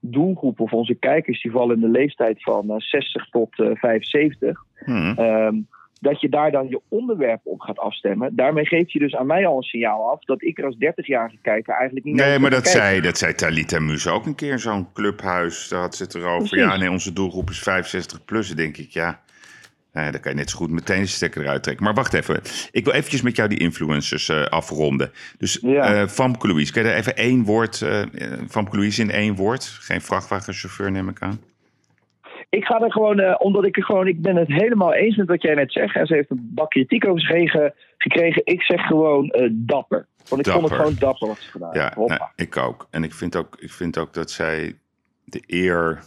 doelgroep 0.00 0.60
of 0.60 0.72
onze 0.72 0.94
kijkers 0.94 1.42
die 1.42 1.52
vallen 1.52 1.74
in 1.74 1.80
de 1.80 1.88
leeftijd 1.88 2.42
van 2.42 2.70
eh, 2.70 2.76
60 2.78 3.28
tot 3.30 3.60
eh, 3.60 3.70
75. 3.74 4.64
Hm. 4.84 5.12
Ehm, 5.16 5.54
dat 6.00 6.20
je 6.20 6.28
daar 6.28 6.50
dan 6.50 6.68
je 6.68 6.80
onderwerp 6.88 7.40
op 7.42 7.60
gaat 7.60 7.78
afstemmen. 7.78 8.36
Daarmee 8.36 8.66
geef 8.66 8.92
je 8.92 8.98
dus 8.98 9.14
aan 9.14 9.26
mij 9.26 9.46
al 9.46 9.56
een 9.56 9.62
signaal 9.62 10.10
af 10.10 10.24
dat 10.24 10.42
ik 10.42 10.58
er 10.58 10.64
als 10.64 10.76
30-jarige 10.84 11.38
kijker 11.42 11.74
eigenlijk 11.74 12.06
niet 12.06 12.14
naar 12.14 12.28
Nee, 12.28 12.38
maar 12.38 12.50
dat 12.50 12.62
kijken. 12.62 12.80
zei, 12.80 13.00
dat 13.00 13.18
zei 13.18 13.34
Talita 13.34 13.78
Muus 13.78 14.08
ook 14.08 14.26
een 14.26 14.34
keer 14.34 14.52
in 14.52 14.58
zo'n 14.58 14.92
clubhuis. 14.92 15.68
Daar 15.68 15.80
had 15.80 15.94
ze 15.94 16.02
het 16.02 16.14
erover. 16.14 16.48
Precies. 16.48 16.58
Ja, 16.58 16.76
nee, 16.76 16.90
onze 16.90 17.12
doelgroep 17.12 17.50
is 17.50 17.58
65 17.58 18.24
plus. 18.24 18.54
Denk 18.54 18.76
ik, 18.76 18.90
ja, 18.90 19.20
nee, 20.02 20.10
dan 20.10 20.20
kan 20.20 20.32
je 20.32 20.38
net 20.38 20.50
zo 20.50 20.56
goed 20.56 20.70
meteen 20.70 21.00
de 21.00 21.06
stekker 21.06 21.42
eruit 21.42 21.62
trekken. 21.62 21.84
Maar 21.84 21.94
wacht 21.94 22.14
even. 22.14 22.40
Ik 22.70 22.84
wil 22.84 22.94
eventjes 22.94 23.22
met 23.22 23.36
jou 23.36 23.48
die 23.48 23.58
influencers 23.58 24.28
eh, 24.28 24.42
afronden. 24.44 25.10
Dus 25.38 25.58
Ja. 25.62 25.94
eh 25.94 26.06
Famke 26.08 26.46
Louise, 26.48 26.72
kan 26.72 26.82
je 26.82 26.88
daar 26.88 26.98
even 26.98 27.16
één 27.16 27.44
woord... 27.44 27.82
eh 27.82 28.02
eh, 28.02 28.08
Famke 28.48 28.76
Louise 28.76 29.02
in 29.02 29.10
één 29.10 29.34
woord? 29.34 29.64
Geen 29.64 30.00
vrachtwagenchauffeur, 30.00 30.90
neem 30.90 31.08
ik 31.08 31.20
aan. 31.20 31.40
Ik 32.48 32.64
ga 32.64 32.80
er 32.80 32.92
gewoon, 32.92 33.18
eh, 33.20 33.34
omdat 33.38 33.64
ik 33.64 33.76
er 33.76 33.84
gewoon, 33.84 34.06
ik 34.06 34.22
ben 34.22 34.36
het 34.36 34.48
helemaal 34.48 34.94
eens 34.94 35.16
met 35.16 35.26
wat 35.28 35.42
jij 35.42 35.54
net 35.54 35.72
zegt. 35.72 35.96
En 35.96 36.06
ze 36.06 36.14
heeft 36.14 36.30
een 36.30 36.50
bak 36.54 36.70
kritiek 36.70 37.06
over 37.06 37.20
zich 37.20 37.54
gekregen. 37.98 38.42
Ik 38.44 38.62
zeg 38.62 38.80
gewoon 38.86 39.28
eh, 39.30 39.48
dapper. 39.52 40.06
Want 40.28 40.46
ik 40.46 40.52
vond 40.52 40.64
het 40.64 40.74
gewoon 40.74 40.96
dapper 40.98 41.28
wat 41.28 41.38
ze 41.38 41.50
gedaan 41.50 41.70
heeft. 41.72 41.94
Ja, 41.96 42.06
nou, 42.06 42.20
ik 42.36 42.56
ook. 42.56 42.86
En 42.90 43.04
ik 43.04 43.12
vind 43.14 43.36
ook, 43.36 43.56
ik 43.60 43.70
vind 43.72 43.98
ook 43.98 44.14
dat 44.14 44.30
zij 44.30 44.76
de 45.24 45.42
eer 45.46 46.02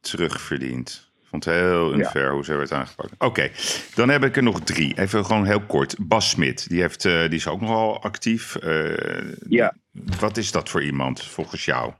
terugverdient. 0.00 1.12
Vond 1.34 1.44
het 1.44 1.54
heel 1.54 1.94
unfair 1.94 2.32
hoe 2.32 2.44
ze 2.44 2.56
werd 2.56 2.72
aangepakt. 2.72 3.14
Oké, 3.18 3.48
dan 3.94 4.08
heb 4.08 4.24
ik 4.24 4.36
er 4.36 4.42
nog 4.42 4.60
drie. 4.60 4.98
Even 4.98 5.24
gewoon 5.24 5.44
heel 5.44 5.60
kort. 5.60 5.96
Bas 6.08 6.30
Smit, 6.30 6.68
die, 6.68 6.80
heeft, 6.80 7.04
eh, 7.04 7.20
die 7.20 7.34
is 7.38 7.48
ook 7.48 7.60
nogal 7.60 8.02
actief. 8.02 8.56
Eh, 8.56 9.32
Ja. 9.48 9.74
Wat 10.20 10.36
is 10.36 10.52
dat 10.52 10.68
voor 10.68 10.82
iemand 10.82 11.22
volgens 11.22 11.64
jou? 11.64 11.92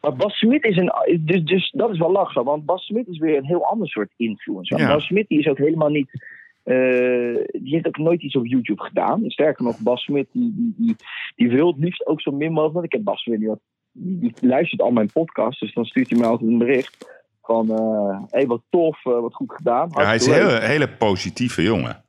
Maar 0.00 0.14
Bas 0.16 0.38
Smit 0.38 0.64
is 0.64 0.76
een. 0.76 0.92
Dus, 1.20 1.44
dus 1.44 1.70
dat 1.70 1.90
is 1.90 1.98
wel 1.98 2.12
lachig, 2.12 2.42
want 2.42 2.64
Bas 2.64 2.84
Smit 2.84 3.06
is 3.08 3.18
weer 3.18 3.36
een 3.36 3.44
heel 3.44 3.64
ander 3.66 3.88
soort 3.88 4.12
influencer. 4.16 4.78
Ja. 4.78 4.88
Bas 4.88 5.04
Smit 5.06 5.28
die 5.28 5.38
is 5.38 5.46
ook 5.46 5.58
helemaal 5.58 5.88
niet. 5.90 6.10
eh, 6.62 6.74
die 7.52 7.72
heeft 7.74 7.86
ook 7.86 7.98
nooit 7.98 8.22
iets 8.22 8.36
op 8.36 8.46
YouTube 8.46 8.82
gedaan. 8.82 9.22
Sterker 9.30 9.64
nog, 9.64 9.78
Bas 9.78 10.02
Smit 10.04 10.26
die, 10.32 10.52
die, 10.56 10.74
die, 10.76 10.96
die 11.36 11.48
wil 11.50 11.66
het 11.66 11.78
liefst 11.78 12.06
ook 12.06 12.20
zo 12.20 12.30
min 12.30 12.48
mogelijk. 12.52 12.72
Want 12.74 12.84
ik 12.86 12.92
heb 12.92 13.04
Bas 13.04 13.22
Smit, 13.22 13.38
die, 13.38 13.48
wat- 13.48 13.60
die, 13.92 14.32
luistert 14.40 14.80
al 14.80 14.90
mijn 14.90 15.12
podcast, 15.12 15.60
dus 15.60 15.74
dan 15.74 15.84
stuurt 15.84 16.10
hij 16.10 16.18
me 16.18 16.26
altijd 16.26 16.50
een 16.50 16.58
bericht. 16.58 17.22
Van, 17.44 17.68
hé, 17.68 18.26
hey, 18.30 18.46
wat 18.46 18.62
tof, 18.70 19.06
eh, 19.06 19.20
wat 19.20 19.34
goed 19.34 19.52
gedaan. 19.52 19.88
Ja, 19.92 20.04
hij 20.04 20.14
is 20.14 20.26
een 20.26 20.32
hele, 20.32 20.60
hele 20.60 20.88
positieve 20.88 21.62
jongen. 21.62 22.02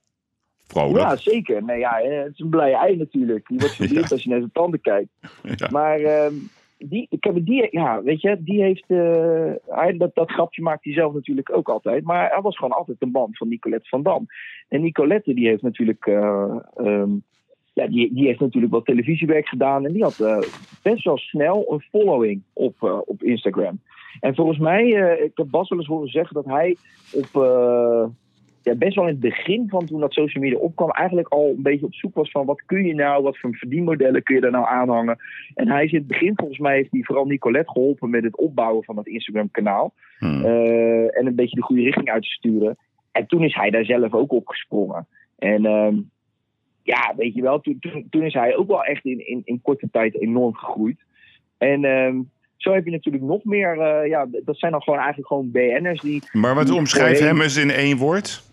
Vrolijk. 0.67 1.03
ja, 1.03 1.15
zeker. 1.15 1.63
Nee, 1.63 1.79
ja, 1.79 1.99
eh, 2.01 2.23
het 2.23 2.33
is 2.33 2.39
een 2.39 2.49
blije 2.49 2.75
ei 2.75 2.95
natuurlijk. 2.95 3.47
Die 3.47 3.59
wordt 3.59 3.75
verliefd 3.86 4.09
Ja. 4.09 4.15
als 4.15 4.23
je 4.23 4.29
naar 4.29 4.39
zijn 4.39 4.51
tanden 4.51 4.81
kijkt. 4.81 5.09
Ja. 5.55 5.69
Maar 5.71 5.99
ehm, 5.99 6.33
die, 6.77 7.07
ik 7.09 7.23
heb 7.23 7.45
die, 7.45 7.67
ja, 7.71 8.01
weet 8.03 8.21
je, 8.21 8.38
die 8.43 8.61
heeft, 8.61 8.83
eh, 8.88 9.51
hij, 9.67 9.97
dat, 9.97 10.15
dat 10.15 10.31
grapje 10.31 10.61
maakt 10.61 10.83
hij 10.83 10.93
zelf 10.93 11.13
natuurlijk 11.13 11.55
ook 11.55 11.69
altijd. 11.69 12.03
Maar 12.03 12.29
hij 12.29 12.41
was 12.41 12.57
gewoon 12.57 12.77
altijd 12.77 12.97
een 13.01 13.11
band 13.11 13.38
van 13.38 13.47
Nicolette 13.47 13.89
van 13.89 14.03
Dam. 14.03 14.25
En 14.67 14.81
Nicolette 14.81 15.33
die 15.33 15.47
heeft 15.47 15.61
natuurlijk, 15.61 16.05
eh, 16.05 16.55
ehm, 16.75 17.09
ja, 17.73 17.88
die, 17.88 18.13
die 18.13 18.25
heeft 18.25 18.39
natuurlijk 18.39 18.73
wat 18.73 18.86
televisiewerk 18.86 19.47
gedaan. 19.47 19.86
En 19.86 19.93
die 19.93 20.03
had 20.03 20.19
eh, 20.19 20.41
best 20.81 21.03
wel 21.03 21.17
snel 21.17 21.65
een 21.69 21.81
following 21.81 22.41
op, 22.53 22.83
eh, 22.83 22.97
op 23.05 23.23
Instagram. 23.23 23.79
En 24.20 24.36
volgens 24.36 24.57
mij, 24.57 24.93
eh, 24.93 25.24
ik 25.24 25.32
heb 25.36 25.47
Bas 25.49 25.70
wel 25.70 25.80
eens 25.80 25.88
horen 25.88 26.09
zeggen 26.09 26.36
dat 26.36 26.45
hij 26.45 26.76
op, 27.11 27.41
eh, 27.43 28.05
ja, 28.66 28.76
best 28.76 28.95
wel 28.95 29.05
in 29.05 29.11
het 29.11 29.20
begin 29.20 29.70
van 29.70 29.86
toen 29.86 29.99
dat 29.99 30.13
social 30.13 30.43
media 30.43 30.59
opkwam, 30.59 30.89
eigenlijk 30.89 31.28
al 31.28 31.53
een 31.57 31.61
beetje 31.61 31.86
op 31.86 31.93
zoek 31.93 32.16
was 32.16 32.32
van 32.32 32.45
wat 32.45 32.66
kun 32.66 32.86
je 32.86 32.93
nou, 32.93 33.24
wat 33.24 33.38
voor 33.38 33.55
verdienmodellen 33.55 34.24
kun 34.24 34.36
je 34.36 34.41
daar 34.41 34.51
nou 34.51 34.68
aanhangen. 34.68 35.18
En 35.53 35.68
hij 35.68 35.84
is 35.84 35.91
in 35.91 35.97
het 35.97 36.07
begin, 36.07 36.34
volgens 36.36 36.59
mij, 36.59 36.76
heeft 36.76 36.91
hij 36.91 37.03
vooral 37.03 37.26
Nicolette 37.26 37.72
geholpen 37.72 38.09
met 38.09 38.24
het 38.24 38.38
opbouwen 38.38 38.84
van 38.84 38.95
dat 38.95 39.07
Instagram-kanaal. 39.07 39.93
Hm. 40.20 40.26
Eh, 40.26 41.18
en 41.18 41.26
een 41.26 41.36
beetje 41.36 41.55
de 41.55 41.61
goede 41.61 41.82
richting 41.82 42.09
uit 42.09 42.24
te 42.24 42.30
sturen. 42.30 42.78
En 43.11 43.28
toen 43.28 43.43
is 43.43 43.55
hij 43.55 43.70
daar 43.70 43.86
zelf 43.86 44.13
ook 44.13 44.32
op 44.32 44.47
gesprongen. 44.47 45.07
En 45.38 45.66
ehm, 45.66 45.95
ja, 46.84 47.13
weet 47.18 47.34
je 47.34 47.41
wel, 47.41 47.59
toen, 47.59 47.80
toen, 47.80 48.07
toen 48.09 48.24
is 48.24 48.34
hij 48.34 48.55
ook 48.55 48.68
wel 48.68 48.84
echt 48.84 49.05
in, 49.05 49.28
in, 49.28 49.41
in 49.43 49.61
korte 49.61 49.89
tijd 49.91 50.22
enorm 50.22 50.53
gegroeid. 50.53 50.99
En 51.57 51.86
ehm, 51.86 52.22
zo 52.66 52.74
heb 52.74 52.86
je 52.86 52.91
natuurlijk 52.91 53.24
nog 53.24 53.43
meer, 53.43 53.80
eh, 53.80 54.07
ja, 54.09 54.26
dat 54.43 54.57
zijn 54.57 54.72
dan 54.72 54.82
gewoon 54.82 54.99
eigenlijk 54.99 55.28
gewoon 55.28 55.51
BN'ers 55.51 56.01
die 56.01 56.24
Maar 56.32 56.55
wat 56.55 56.70
omschrijft 56.70 57.20
hem 57.20 57.41
eens 57.41 57.57
in 57.57 57.70
één 57.72 57.97
woord? 57.97 58.43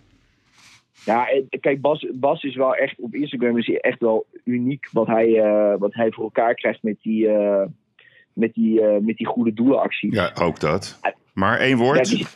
Ja, 1.05 1.29
eh, 1.29 1.43
kijk, 1.61 1.81
Bas, 1.81 2.07
Bas 2.13 2.43
is 2.43 2.57
wel 2.57 2.75
echt 2.75 2.99
op 3.01 3.15
Instagram 3.15 3.59
is 3.59 3.67
hij 3.67 3.81
echt 3.81 4.01
wel 4.01 4.27
uniek 4.45 4.89
wat 4.93 5.07
hij, 5.07 5.39
eh, 5.39 5.75
wat 5.79 5.95
hij 5.95 6.11
voor 6.11 6.25
elkaar 6.25 6.55
krijgt 6.55 6.83
met 6.83 6.97
die, 7.03 7.29
met 8.33 8.55
die, 8.55 8.83
met 8.83 9.17
die 9.17 9.27
goede 9.27 9.53
doelenacties. 9.53 10.15
Ja, 10.15 10.33
ook 10.41 10.61
dat. 10.61 11.01
Maar 11.35 11.59
één 11.59 11.77
woord? 11.77 12.09
Ja, 12.09 12.17
die- 12.17 12.27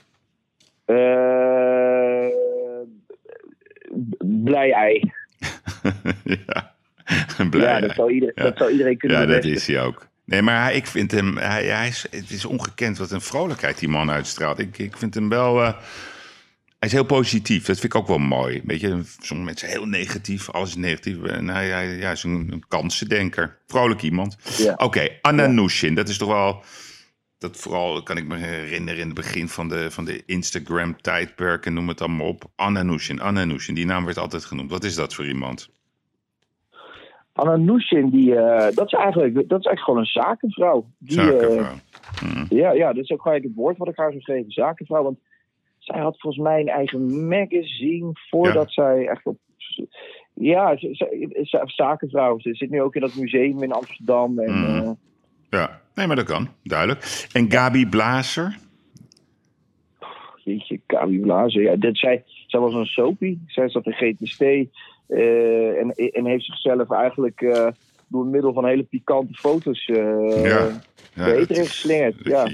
blij 4.45 4.72
ei. 4.72 5.01
ja. 6.47 6.74
Blij. 7.51 7.72
ja, 7.72 7.81
dat 7.81 7.95
zou, 7.95 8.12
iedereen, 8.12 8.35
Ja. 8.37 8.43
dat 8.43 8.57
zou 8.57 8.70
iedereen 8.70 8.97
kunnen 8.99 9.20
Ja, 9.20 9.27
dat 9.27 9.45
is 9.45 9.66
hij 9.66 9.83
ook. 9.83 10.07
Nee, 10.27 10.43
maar 10.43 10.62
hij- 10.62 10.74
ik 10.74 10.87
vind 10.87 11.11
hem, 11.11 11.37
hij, 11.37 11.66
hij 11.66 11.89
is, 11.89 12.07
het 12.11 12.31
is 12.31 12.45
ongekend 12.45 12.99
wat 12.99 13.11
een 13.11 13.20
vrolijkheid 13.20 13.79
die 13.79 13.89
man 13.89 14.11
uitstraalt. 14.11 14.59
Ik, 14.59 14.79
ik 14.79 14.97
vind 14.97 15.14
hem 15.14 15.29
wel, 15.29 15.62
eh, 15.62 15.72
hij 16.79 16.89
is 16.89 16.93
heel 16.93 17.05
positief. 17.05 17.64
Dat 17.64 17.79
vind 17.81 17.95
ik 17.95 18.01
ook 18.01 18.07
wel 18.07 18.18
mooi. 18.18 18.61
Weet 18.64 18.81
je, 18.81 18.89
sommige 19.20 19.49
mensen 19.49 19.68
heel 19.68 19.87
negatief, 19.87 20.51
alles 20.51 20.68
is 20.68 20.77
negatief. 20.77 21.22
En 21.22 21.49
hij, 21.49 21.68
hij, 21.68 21.87
hij 21.87 22.12
is 22.12 22.22
een, 22.22 22.49
een 22.53 22.64
kansendenker, 22.68 23.59
vrolijk 23.66 24.03
iemand. 24.03 24.37
Ja. 24.57 24.74
Oké, 24.77 25.09
Anna 25.22 25.47
Nushin, 25.47 25.95
dat 25.95 26.09
is 26.09 26.16
toch 26.18 26.29
wel, 26.29 26.64
dat 27.39 27.57
vooral 27.57 28.03
kan 28.03 28.16
ik 28.16 28.27
me 28.27 28.37
herinneren 28.37 29.01
in 29.01 29.07
het 29.07 29.14
begin 29.16 29.49
van 29.49 29.68
de, 29.68 29.91
van 29.91 30.05
de 30.05 30.22
Instagram-tijdperk 30.27 31.66
en 31.66 31.74
noem 31.74 31.89
het 31.89 32.01
allemaal 32.01 32.27
op. 32.27 32.51
Anna 32.57 32.83
Nushin, 32.83 33.20
Anna 33.20 33.45
Nushin, 33.45 33.74
die 33.74 33.87
naam 33.87 34.05
werd 34.05 34.18
altijd 34.18 34.45
genoemd. 34.45 34.70
Wat 34.70 34.85
is 34.85 34.95
dat 34.95 35.14
voor 35.14 35.27
iemand? 35.29 35.68
Anna 37.37 37.57
Nushin, 37.57 38.11
die, 38.11 38.34
eh, 38.37 38.74
dat, 38.74 38.87
is 38.87 38.93
eigenlijk, 38.93 39.34
dat 39.34 39.59
is 39.61 39.66
eigenlijk 39.66 39.80
gewoon 39.80 39.99
een 40.01 40.07
zakenvrouw. 40.07 40.87
Die, 40.99 41.20
eh, 41.20 41.26
Zakenvrouw. 41.26 41.74
Hm. 42.20 42.55
Ja, 42.55 42.72
ja, 42.72 42.93
dat 42.93 43.05
is 43.05 43.11
ook 43.11 43.22
gelijk 43.22 43.43
het 43.43 43.55
woord 43.55 43.76
wat 43.76 43.89
ik 43.89 43.97
haar 43.97 44.11
zou 44.11 44.22
geven, 44.22 44.51
zakenvrouw. 44.51 45.03
Want 45.03 45.18
zij 45.78 46.01
had 46.01 46.20
volgens 46.20 46.43
mij 46.43 46.61
een 46.61 46.68
eigen 46.68 47.28
magazine 47.28 48.11
voordat 48.30 48.72
zij 48.72 49.07
echt 49.09 49.26
op... 49.26 49.37
Ja, 50.34 50.76
zakenvrouw. 51.64 52.39
Ze 52.39 52.55
zit 52.55 52.70
nu 52.70 52.82
ook 52.82 52.95
in 52.95 53.01
dat 53.01 53.14
museum 53.14 53.62
in 53.62 53.72
Amsterdam. 53.72 54.39
En, 54.39 54.53
Mm. 54.53 54.66
eh, 54.80 54.91
Ja, 55.51 55.80
nee, 55.95 56.07
maar 56.07 56.16
dat 56.16 56.24
kan, 56.24 56.49
duidelijk. 56.62 57.28
En 57.32 57.51
Gabi 57.51 57.87
Blazer? 57.89 58.57
jeetje, 60.45 60.80
Kabi 60.87 61.20
Blazer. 61.20 61.62
Ja, 61.62 61.76
dit, 61.76 61.99
zij, 61.99 62.24
zij 62.47 62.61
was 62.61 62.74
een 62.74 62.87
soapie. 62.87 63.43
Zij 63.47 63.68
zat 63.68 63.87
in 63.87 63.93
GTST. 63.93 64.45
Eh, 65.09 65.80
en, 65.80 65.90
en 65.94 66.26
heeft 66.26 66.44
zichzelf 66.44 66.90
eigenlijk 66.90 67.40
eh, 67.40 67.66
door 68.09 68.26
middel 68.26 68.52
van 68.52 68.66
hele 68.66 68.82
pikante 68.82 69.34
foto's... 69.34 69.86
eh, 69.86 70.42
Ja. 70.44 71.24
de 71.24 71.34
eten 71.34 71.57
heeft 71.57 71.68
geslingerd. 71.70 72.16
Ja. 72.22 72.44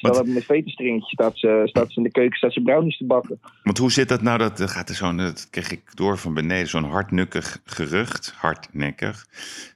Terwijl 0.00 0.24
met 0.24 0.44
vetenstringetje 0.44 1.08
staat 1.10 1.38
ze, 1.38 1.62
staat 1.64 1.92
ze 1.92 1.96
in 1.96 2.02
de 2.02 2.10
keuken, 2.10 2.36
staat 2.36 2.52
ze 2.52 2.62
brownies 2.62 2.96
te 2.98 3.04
bakken. 3.06 3.40
want 3.62 3.78
hoe 3.78 3.92
zit 3.92 4.08
dat 4.08 4.22
nou? 4.22 4.38
Dat 4.38 4.70
gaat 4.70 4.88
er 4.88 4.94
zo'n, 4.94 5.16
dat 5.16 5.48
kreeg 5.50 5.70
ik 5.72 5.96
door 5.96 6.18
van 6.18 6.34
beneden, 6.34 6.68
zo'n 6.68 6.84
hardnukkig 6.84 7.60
gerucht, 7.64 8.32
hardnekkig, 8.36 9.26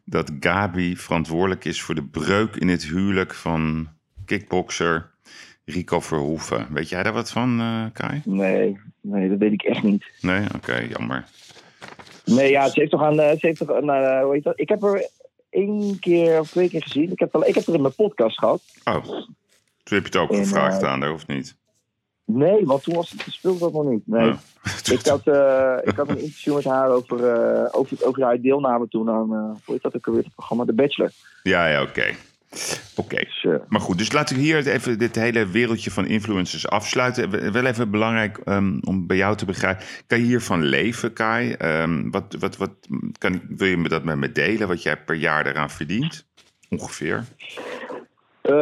dat 0.04 0.32
Gabi 0.40 0.96
verantwoordelijk 0.96 1.64
is 1.64 1.82
voor 1.82 1.94
de 1.94 2.04
breuk 2.04 2.56
in 2.56 2.68
het 2.68 2.84
huwelijk 2.84 3.34
van 3.34 3.88
kickbokser 4.24 5.10
Rico 5.64 6.00
Verhoeven. 6.00 6.66
Weet 6.70 6.88
jij 6.88 7.02
daar 7.02 7.12
wat 7.12 7.30
van, 7.30 7.60
Kai? 7.92 8.20
Nee, 8.24 8.78
nee, 9.00 9.28
dat 9.28 9.38
weet 9.38 9.52
ik 9.52 9.62
echt 9.62 9.82
niet. 9.82 10.04
Nee? 10.20 10.44
Oké, 10.54 10.76
jammer. 10.98 11.24
Nee, 12.34 12.50
ja, 12.50 12.68
ze 12.68 12.80
heeft 12.80 12.90
toch 12.90 13.02
aan, 13.02 13.20
eh, 13.20 13.30
ze 13.30 13.46
heeft 13.46 13.58
toch 13.58 13.72
aan, 13.72 13.90
eh, 13.90 14.22
hoe 14.22 14.34
heet 14.34 14.42
dat? 14.44 14.60
Ik 14.60 14.68
heb 14.68 14.82
er 14.82 15.08
één 15.50 15.98
keer 15.98 16.40
of 16.40 16.50
twee 16.50 16.68
keer 16.68 16.82
gezien. 16.82 17.10
Ik 17.12 17.18
heb, 17.18 17.32
wel- 17.32 17.46
ik 17.46 17.54
heb 17.54 17.66
er 17.66 17.74
in 17.74 17.80
mijn 17.80 17.94
podcast 17.94 18.38
gehad. 18.38 18.62
Oh, 18.84 19.04
toen 19.04 19.26
heb 19.82 19.88
je 19.88 19.96
het 20.04 20.16
ook 20.16 20.30
En, 20.30 20.36
gevraagd 20.36 20.82
eh, 20.82 20.88
aan 20.88 21.02
haar, 21.02 21.12
of 21.12 21.26
niet? 21.26 21.56
Nee, 22.24 22.64
want 22.66 22.82
toen 22.82 22.94
was 22.94 23.10
het 23.10 23.22
gespeeld 23.22 23.60
dat 23.60 23.72
nog 23.72 23.84
niet. 23.84 24.06
Nee. 24.06 24.28
Oh. 24.28 24.36
Ik 24.92 25.06
had, 25.06 25.26
ik 25.86 25.96
had 25.96 26.08
een 26.08 26.18
interview 26.18 26.54
met 26.54 26.64
haar 26.64 26.90
over, 26.90 27.32
eh, 27.32 27.68
over, 27.70 28.04
over 28.06 28.22
haar 28.22 28.40
deelname 28.40 28.88
toen 28.88 29.10
aan, 29.10 29.32
eh 29.32 29.38
hoe 29.64 29.74
heet 29.74 29.82
dat 29.82 29.96
ook 29.96 30.06
alweer, 30.06 30.22
het 30.24 30.34
programma 30.34 30.64
The 30.64 30.72
Bachelor. 30.72 31.10
Ja, 31.42 31.66
ja, 31.68 31.82
oké. 31.82 32.04
Oké. 33.02 33.16
Dus, 33.16 33.44
eh, 33.44 33.54
Maar 33.68 33.80
goed, 33.80 33.98
dus 33.98 34.12
laten 34.12 34.36
we 34.36 34.42
hier 34.42 34.66
even 34.68 34.98
dit 34.98 35.14
hele 35.14 35.46
wereldje 35.46 35.90
van 35.90 36.06
influencers 36.06 36.68
afsluiten. 36.68 37.52
Wel 37.52 37.64
even 37.64 37.90
belangrijk 37.90 38.38
ehm, 38.38 38.78
om 38.84 39.06
bij 39.06 39.16
jou 39.16 39.36
te 39.36 39.44
begrijpen. 39.44 39.84
Kan 40.06 40.18
je 40.18 40.24
hiervan 40.24 40.62
leven, 40.64 41.12
Kai? 41.12 41.52
Ehm, 41.52 42.10
wat, 42.10 42.36
wat, 42.38 42.56
wat 42.56 42.70
kan, 43.18 43.34
ik- 43.34 43.42
wil 43.48 43.68
je 43.68 43.76
me 43.76 43.88
dat 43.88 44.04
met 44.04 44.16
me 44.16 44.32
delen? 44.32 44.68
Wat 44.68 44.82
jij 44.82 44.96
per 44.96 45.14
jaar 45.16 45.46
eraan 45.46 45.70
verdient? 45.70 46.26
Ongeveer. 46.68 47.24
eh, 48.42 48.52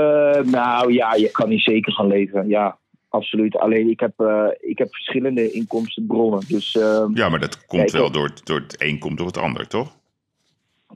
nou 0.45 0.93
ja, 0.93 1.15
je 1.15 1.31
kan 1.31 1.49
niet 1.49 1.63
zeker 1.63 1.93
van 1.93 2.07
leven. 2.07 2.49
Ja, 2.49 2.79
absoluut. 3.09 3.57
Alleen 3.57 3.91
ik 3.91 4.01
heb, 4.01 4.13
eh, 4.21 4.45
ik 4.61 4.79
heb 4.79 4.95
verschillende 4.95 5.51
inkomstenbronnen. 5.51 6.45
Dus 6.49 6.77
eh, 6.77 7.05
Ja, 7.15 7.29
maar 7.29 7.41
dat 7.41 7.67
komt 7.67 7.81
Ja, 7.83 7.87
ik 7.87 7.93
wel 7.93 8.11
door, 8.11 8.31
door 8.45 8.61
het 8.61 8.83
een 8.83 8.99
komt 8.99 9.17
door 9.19 9.27
het 9.27 9.39
ander, 9.39 9.67
toch? 9.69 9.97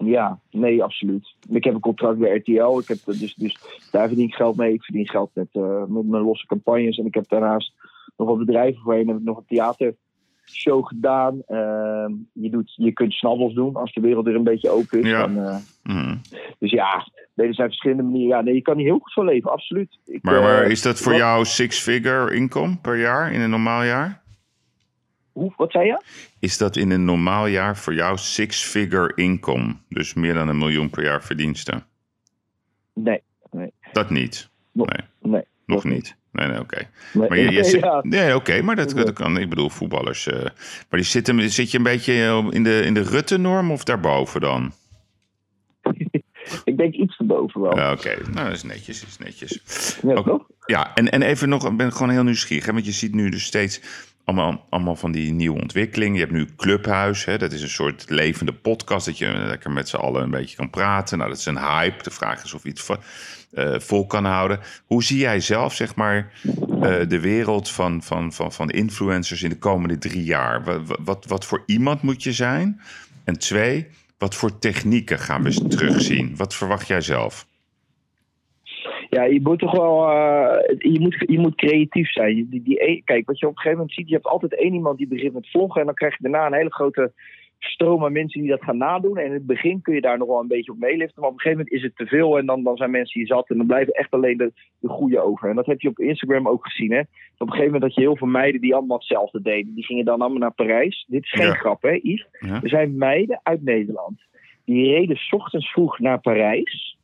Ja, 0.05 0.41
nee, 0.51 0.83
absoluut. 0.83 1.35
Ik 1.51 1.65
heb 1.65 1.75
een 1.75 1.81
contract 1.81 2.19
bij 2.19 2.37
RTL. 2.37 2.79
Ik 2.79 2.89
heb, 2.89 2.99
dus, 3.05 3.35
dus 3.35 3.59
daar 3.91 4.07
verdien 4.09 4.27
ik 4.27 4.35
geld 4.35 4.57
mee. 4.57 4.73
Ik 4.73 4.83
verdien 4.85 5.09
geld 5.09 5.31
met, 5.35 5.49
eh, 5.53 5.85
met 5.89 6.07
mijn 6.07 6.23
losse 6.23 6.47
campagnes. 6.47 6.99
En 6.99 7.07
ik 7.07 7.15
heb 7.15 7.29
daarnaast 7.29 7.73
nog 8.17 8.29
wat 8.29 8.39
bedrijven 8.39 8.81
voorheen. 8.83 9.09
Heb 9.09 9.17
ik 9.17 9.23
nog 9.23 9.37
een 9.37 9.45
theatershow 9.47 10.87
gedaan. 10.87 11.43
Ehm, 11.47 12.13
je, 12.33 12.51
doet, 12.51 12.73
je 12.77 12.93
kunt 12.93 13.13
snabbels 13.13 13.55
doen 13.55 13.75
als 13.75 13.93
de 13.93 14.01
wereld 14.01 14.27
er 14.27 14.35
een 14.35 14.45
beetje 14.45 14.71
open 14.71 15.01
is. 15.01 15.09
Ja. 15.09 15.27
Eh, 15.29 15.57
Mhm. 15.83 16.17
dus 16.59 16.71
ja, 16.71 17.07
nee, 17.35 17.47
er 17.49 17.55
zijn 17.55 17.69
verschillende 17.69 18.03
manieren. 18.03 18.37
Ja, 18.37 18.43
nee, 18.43 18.55
je 18.55 18.63
kan 18.63 18.77
niet 18.77 18.87
heel 18.87 18.99
goed 18.99 19.13
van 19.13 19.25
leven, 19.25 19.51
absoluut. 19.51 19.99
Ik, 20.07 20.23
Maar, 20.23 20.41
maar 20.43 20.63
eh, 20.63 20.71
is 20.71 20.83
dat 20.83 20.99
voor 20.99 21.13
wat- 21.13 21.21
jou 21.21 21.45
six-figure 21.45 22.35
inkom 22.35 22.81
per 22.81 22.99
jaar 22.99 23.33
in 23.33 23.41
een 23.41 23.51
normaal 23.51 23.83
jaar? 23.85 24.23
Hoe, 25.39 25.53
wat 25.57 25.71
zei 25.73 25.87
je? 25.87 26.03
Is 26.39 26.59
dat 26.59 26.77
in 26.77 26.91
een 26.91 27.05
normaal 27.05 27.47
jaar 27.47 27.77
voor 27.77 27.95
jou 27.95 28.17
six-figure 28.19 29.13
inkom? 29.15 29.81
Dus 29.89 30.15
meer 30.15 30.35
dan 30.35 30.49
een 30.49 30.59
miljoen 30.59 30.91
per 30.91 31.03
jaar 31.05 31.23
verdiensten? 31.23 31.85
Nee, 32.95 33.23
Dat 33.93 34.11
niet? 34.11 34.49
Nog- 34.73 34.87
Nee, 34.89 35.33
nee. 35.33 35.43
nog 35.67 35.85
niet. 35.85 36.17
Nee, 36.33 36.49
nee, 36.49 36.61
oké. 36.61 36.89
nee. 37.15 37.29
Maar 37.29 37.39
je, 37.39 37.51
je 37.51 37.65
zit- 37.71 37.81
ja. 37.81 38.01
nee, 38.03 38.35
oké, 38.35 38.63
maar 38.63 38.77
dat, 38.77 38.91
dat 38.91 39.13
kan. 39.13 39.39
Ik 39.39 39.49
bedoel, 39.49 39.71
voetballers. 39.71 40.27
eh, 40.27 40.43
maar 40.43 41.01
die 41.01 41.03
zitten, 41.03 41.51
zit 41.51 41.71
je 41.71 41.77
een 41.79 41.83
beetje 41.85 42.13
eh, 42.13 42.47
in 42.51 42.63
de, 42.65 42.81
in 42.81 42.95
de 42.95 43.03
Rutte-norm 43.03 43.71
of 43.71 43.85
daarboven 43.85 44.41
dan? 44.41 44.73
Ik 46.65 46.77
denk 46.77 46.95
iets 46.95 47.19
erboven 47.19 47.61
wel. 47.61 47.77
Ja, 47.77 47.83
Ja, 47.85 47.93
oké. 47.93 48.17
Nou, 48.33 48.45
dat 48.47 48.57
is 48.57 48.63
netjes, 48.63 49.05
is 49.07 49.19
netjes. 49.19 49.61
Toch? 50.15 50.47
Ja, 50.67 50.95
en, 50.95 51.11
en 51.11 51.23
even 51.23 51.49
nog, 51.49 51.67
ik 51.67 51.77
ben 51.77 51.93
gewoon 51.93 52.11
heel 52.11 52.23
nieuwsgierig. 52.23 52.67
Hè? 52.67 52.73
Want 52.73 52.85
je 52.85 52.93
ziet 52.93 53.15
nu 53.15 53.29
dus 53.31 53.45
steeds 53.45 53.81
allemaal, 54.71 54.97
van 54.97 55.13
die 55.13 55.33
nieuwe 55.33 55.61
ontwikkelingen. 55.61 56.15
Je 56.15 56.21
hebt 56.21 56.33
nu 56.33 56.49
Clubhuis, 56.57 57.25
hè? 57.25 57.39
dat 57.39 57.53
is 57.53 57.63
een 57.63 57.69
soort 57.69 58.05
levende 58.09 58.53
podcast... 58.53 59.07
dat 59.07 59.19
je 59.19 59.29
lekker 59.29 59.71
met 59.71 59.89
z'n 59.89 59.97
allen 59.97 60.23
een 60.23 60.31
beetje 60.31 60.57
kan 60.57 60.71
praten. 60.71 61.19
Nou, 61.19 61.31
dat 61.31 61.39
is 61.39 61.47
een 61.47 61.59
hype. 61.59 62.03
De 62.03 62.11
vraag 62.11 62.45
is 62.45 62.55
of 62.55 62.63
je 62.63 62.69
het 62.69 62.99
eh, 63.53 63.75
vol 63.79 64.07
kan 64.07 64.25
houden. 64.25 64.61
Hoe 64.87 65.03
zie 65.05 65.19
jij 65.19 65.41
zelf, 65.41 65.75
zeg 65.75 65.95
maar, 65.95 66.33
eh, 66.83 67.09
de 67.09 67.21
wereld 67.21 67.71
van, 67.71 68.03
van, 68.03 68.33
van, 68.33 68.53
van 68.53 68.71
influencers 68.71 69.43
in 69.43 69.51
de 69.51 69.59
komende 69.59 69.99
drie 69.99 70.25
jaar? 70.25 70.85
Wat, 71.05 71.27
wat 71.27 71.45
voor 71.45 71.63
iemand 71.67 72.03
moet 72.03 72.23
je 72.23 72.33
zijn? 72.33 72.81
En 73.25 73.39
twee, 73.39 73.87
wat 74.19 74.35
voor 74.35 74.59
technieken 74.59 75.19
gaan 75.19 75.43
we 75.43 75.67
terugzien? 75.69 76.37
Wat 76.37 76.55
verwacht 76.55 76.87
jij 76.87 77.01
zelf? 77.01 77.47
Ja, 79.11 79.23
je 79.25 79.41
moet 79.43 79.59
toch 79.59 79.73
wel. 79.73 80.09
eh, 80.11 80.77
je, 80.93 81.01
moet, 81.01 81.25
je 81.27 81.39
moet 81.39 81.55
creatief 81.55 82.11
zijn. 82.13 82.47
Die, 82.51 82.63
die, 82.63 82.91
e- 82.91 83.01
kijk, 83.05 83.27
wat 83.27 83.39
je 83.39 83.47
op 83.47 83.53
een 83.53 83.59
gegeven 83.59 83.79
moment 83.79 83.97
ziet, 83.97 84.09
je 84.09 84.15
hebt 84.15 84.27
altijd 84.27 84.55
één 84.55 84.75
iemand 84.75 84.99
die 84.99 85.09
begint 85.09 85.33
met 85.33 85.51
vloggen. 85.51 85.81
En 85.81 85.87
dan 85.87 85.95
krijg 85.95 86.17
je 86.19 86.23
daarna 86.29 86.47
een 86.47 86.53
hele 86.61 86.73
grote 86.73 87.13
stroom 87.59 88.05
aan 88.05 88.13
mensen 88.13 88.41
die 88.41 88.51
dat 88.51 88.63
gaan 88.63 88.77
nadoen. 88.77 89.19
En 89.19 89.25
in 89.27 89.33
het 89.33 89.47
begin 89.47 89.83
kun 89.83 89.95
je 89.95 90.01
daar 90.01 90.19
nog 90.19 90.29
wel 90.29 90.41
een 90.41 90.47
beetje 90.49 90.73
op 90.73 90.79
meeliften. 90.79 91.21
Maar 91.21 91.29
op 91.31 91.35
een 91.35 91.41
gegeven 91.41 91.65
moment 91.65 91.77
is 91.77 91.83
het 91.83 91.97
te 91.97 92.07
veel. 92.07 92.39
En 92.39 92.47
dan, 92.47 92.63
dan 92.63 92.77
zijn 92.77 92.91
mensen 92.91 93.21
hier 93.21 93.29
zat. 93.29 93.51
En 93.51 93.57
dan 93.57 93.67
blijven 93.67 93.93
echt 93.93 94.11
alleen 94.11 94.37
de, 94.37 94.53
de 94.79 94.89
goede 94.89 95.21
over. 95.21 95.49
En 95.49 95.57
dat 95.57 95.67
heb 95.67 95.81
je 95.81 95.89
op 95.89 95.99
Instagram 95.99 96.49
ook 96.49 96.65
gezien. 96.67 96.93
Hè? 96.93 97.01
Op 97.01 97.07
een 97.39 97.49
gegeven 97.49 97.65
moment 97.73 97.83
had 97.83 97.95
je 97.95 98.01
heel 98.01 98.17
veel 98.17 98.27
meiden 98.27 98.61
die 98.61 98.75
allemaal 98.75 98.97
hetzelfde 98.99 99.43
deden. 99.43 99.75
Die 99.75 99.85
gingen 99.85 100.05
dan 100.05 100.21
allemaal 100.21 100.39
naar 100.39 100.53
Parijs. 100.55 101.05
Dit 101.09 101.23
is 101.25 101.31
geen 101.31 101.47
Ja. 101.47 101.55
grap, 101.55 101.83
hè, 101.83 101.99
Yves? 102.03 102.27
Ja. 102.41 102.63
Er 102.63 102.69
zijn 102.69 102.97
meiden 102.97 103.41
uit 103.43 103.63
Nederland. 103.65 104.21
Die 104.65 104.93
reden 104.93 105.19
ochtends 105.31 105.71
vroeg 105.73 105.99
naar 105.99 106.21
Parijs 106.21 106.98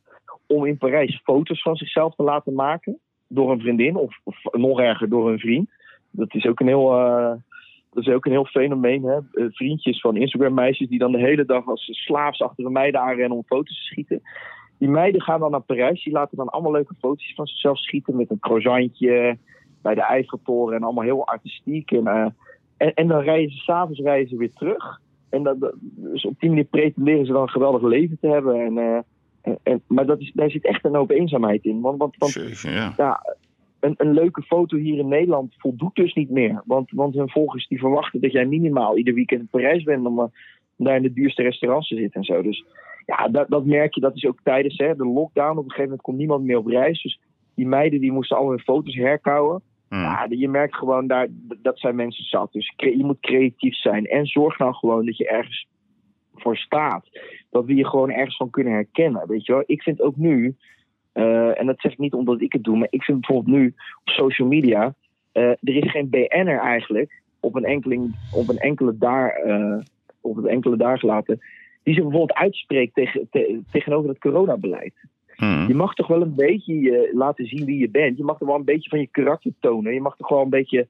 om 0.47 0.65
in 0.65 0.77
Parijs 0.77 1.21
foto's 1.23 1.61
van 1.61 1.75
zichzelf 1.75 2.15
te 2.15 2.23
laten 2.23 2.53
maken 2.53 2.99
door 3.27 3.51
een 3.51 3.59
vriendin 3.59 3.95
of, 3.95 4.17
nog 4.51 4.79
erger 4.79 5.09
door 5.09 5.31
een 5.31 5.39
vriend. 5.39 5.69
Dat 6.11 6.33
is 6.33 6.45
ook 6.45 6.59
een 6.59 6.67
heel, 6.67 6.97
eh, 6.97 7.33
dat 7.93 8.07
is 8.07 8.13
ook 8.13 8.25
een 8.25 8.31
heel 8.31 8.45
fenomeen. 8.45 9.03
Hè? 9.03 9.15
Eh, 9.15 9.45
vriendjes 9.49 10.01
van 10.01 10.17
Instagram 10.17 10.53
meisjes 10.53 10.87
die 10.87 10.99
dan 10.99 11.11
de 11.11 11.19
hele 11.19 11.45
dag 11.45 11.67
als 11.67 11.89
slaafs 11.91 12.41
achter 12.41 12.65
een 12.65 12.71
meiden 12.71 13.01
aanrennen 13.01 13.37
om 13.37 13.43
foto's 13.45 13.77
te 13.77 13.83
schieten. 13.83 14.21
Die 14.77 14.89
meiden 14.89 15.21
gaan 15.21 15.39
dan 15.39 15.51
naar 15.51 15.61
Parijs. 15.61 16.03
Die 16.03 16.13
laten 16.13 16.37
dan 16.37 16.49
allemaal 16.49 16.71
leuke 16.71 16.95
foto's 16.99 17.33
van 17.35 17.47
zichzelf 17.47 17.77
schieten 17.77 18.15
met 18.15 18.29
een 18.29 18.39
croissantje 18.39 19.37
bij 19.81 19.95
de 19.95 20.01
Eiffeltoren 20.01 20.75
en 20.75 20.83
allemaal 20.83 21.03
heel 21.03 21.27
artistiek. 21.27 21.91
En, 21.91 22.07
eh, 22.07 22.91
en, 22.93 23.07
dan 23.07 23.21
rijden 23.21 23.51
ze 23.51 23.57
s'avonds 23.57 23.99
rijden 23.99 24.37
weer 24.37 24.53
terug. 24.53 25.01
En 25.29 25.43
dat, 25.43 25.73
dus 25.81 26.25
op 26.25 26.39
die 26.39 26.49
manier 26.49 26.65
pretenderen 26.65 27.25
ze 27.25 27.31
dan 27.31 27.41
een 27.41 27.49
geweldig 27.49 27.81
leven 27.81 28.17
te 28.19 28.27
hebben. 28.27 28.59
En, 28.59 29.05
en, 29.45 29.59
en- 29.63 29.81
maar 29.87 30.05
dat 30.05 30.19
is, 30.19 30.31
daar 30.33 30.49
zit 30.49 30.65
echt 30.65 30.85
een 30.85 30.95
hoop 30.95 31.09
eenzaamheid 31.09 31.63
in. 31.63 31.81
Want, 31.81 31.97
want, 31.97 32.15
want 32.17 32.33
Jeetje, 32.33 32.69
ja. 32.69 32.93
ja, 32.97 33.35
een, 33.79 33.93
een 33.97 34.13
leuke 34.13 34.41
foto 34.41 34.77
hier 34.77 34.97
in 34.97 35.07
Nederland 35.07 35.53
voldoet 35.57 35.95
dus 35.95 36.13
niet 36.13 36.29
meer. 36.29 36.61
Want, 36.65 36.91
want 36.91 37.15
hun 37.15 37.29
volgers 37.29 37.67
die 37.67 37.79
verwachten 37.79 38.21
dat 38.21 38.31
jij 38.31 38.45
minimaal 38.45 38.97
ieder 38.97 39.13
weekend 39.13 39.41
in 39.41 39.47
Parijs 39.47 39.83
bent 39.83 40.05
om, 40.05 40.19
eh, 40.19 40.25
om 40.75 40.85
daar 40.85 40.95
in 40.95 41.01
de 41.01 41.13
duurste 41.13 41.41
restaurants 41.41 41.87
te 41.87 41.95
zitten 41.95 42.19
en 42.21 42.25
zo. 42.25 42.41
Dus 42.41 42.65
ja, 43.05 43.27
dat, 43.27 43.49
dat 43.49 43.65
merk 43.65 43.93
je. 43.93 44.01
Dat 44.01 44.15
is 44.15 44.25
ook 44.25 44.39
tijdens 44.43 44.77
hè, 44.77 44.95
de 44.95 45.05
lockdown. 45.05 45.51
Op 45.51 45.57
een 45.57 45.63
gegeven 45.63 45.83
moment 45.83 46.01
komt 46.01 46.17
niemand 46.17 46.43
meer 46.43 46.57
op 46.57 46.67
reis. 46.67 47.01
Dus 47.01 47.19
die 47.55 47.67
meiden 47.67 47.99
die 47.99 48.11
moesten 48.11 48.37
al 48.37 48.49
hun 48.49 48.59
foto's 48.59 48.95
herkouwen. 48.95 49.61
Hm. 49.89 49.95
Ja, 49.95 50.25
je 50.29 50.49
merkt 50.49 50.75
gewoon 50.75 51.07
daar, 51.07 51.27
dat 51.61 51.79
zijn 51.79 51.95
mensen 51.95 52.23
zat. 52.23 52.51
Dus 52.51 52.73
je 52.75 53.03
moet 53.03 53.19
creatief 53.19 53.75
zijn. 53.75 54.05
En 54.05 54.25
zorg 54.25 54.59
nou 54.59 54.73
gewoon 54.73 55.05
dat 55.05 55.17
je 55.17 55.27
ergens 55.27 55.67
voor 56.33 56.57
staat. 56.57 57.05
Dat 57.55 57.65
we 57.65 57.75
je 57.75 57.87
gewoon 57.87 58.11
ergens 58.11 58.37
van 58.37 58.49
kunnen 58.49 58.73
herkennen. 58.73 59.27
Weet 59.27 59.45
je 59.45 59.53
wel? 59.53 59.63
Ik 59.65 59.81
vind 59.81 60.01
ook 60.01 60.15
nu, 60.15 60.55
eh, 61.11 61.59
en 61.59 61.65
dat 61.65 61.79
zeg 61.79 61.91
ik 61.91 61.97
niet 61.97 62.13
omdat 62.13 62.41
ik 62.41 62.53
het 62.53 62.63
doe, 62.63 62.77
maar 62.77 62.87
ik 62.89 63.03
vind 63.03 63.19
bijvoorbeeld 63.19 63.57
nu 63.57 63.73
op 64.03 64.09
social 64.09 64.47
media, 64.47 64.93
eh, 65.31 65.43
er 65.43 65.75
is 65.75 65.91
geen 65.91 66.09
BN'er 66.09 66.59
eigenlijk 66.59 67.21
op 67.39 67.55
een, 67.55 67.63
enkeling, 67.63 68.15
op 68.33 68.49
een 68.49 68.57
enkele 68.57 68.97
daar, 68.97 69.29
eh, 69.29 69.77
op 70.21 70.35
het 70.35 70.45
enkele 70.45 70.77
daar 70.77 70.99
gelaten, 70.99 71.39
die 71.83 71.93
zich 71.93 72.03
bijvoorbeeld 72.03 72.39
uitspreekt 72.39 72.93
tegen, 72.93 73.27
te- 73.31 73.61
tegenover 73.71 74.09
het 74.09 74.19
coronabeleid. 74.19 74.93
Hm. 75.35 75.67
Je 75.67 75.75
mag 75.75 75.93
toch 75.93 76.07
wel 76.07 76.21
een 76.21 76.35
beetje 76.35 76.79
je 76.79 77.11
laten 77.13 77.45
zien 77.45 77.65
wie 77.65 77.79
je 77.79 77.89
bent. 77.89 78.17
Je 78.17 78.23
mag 78.23 78.37
toch 78.37 78.47
wel 78.47 78.57
een 78.57 78.63
beetje 78.63 78.89
van 78.89 78.99
je 78.99 79.07
karakter 79.07 79.51
tonen. 79.59 79.93
Je 79.93 80.01
mag 80.01 80.15
toch 80.15 80.29
wel 80.29 80.41
een 80.41 80.49
beetje 80.49 80.87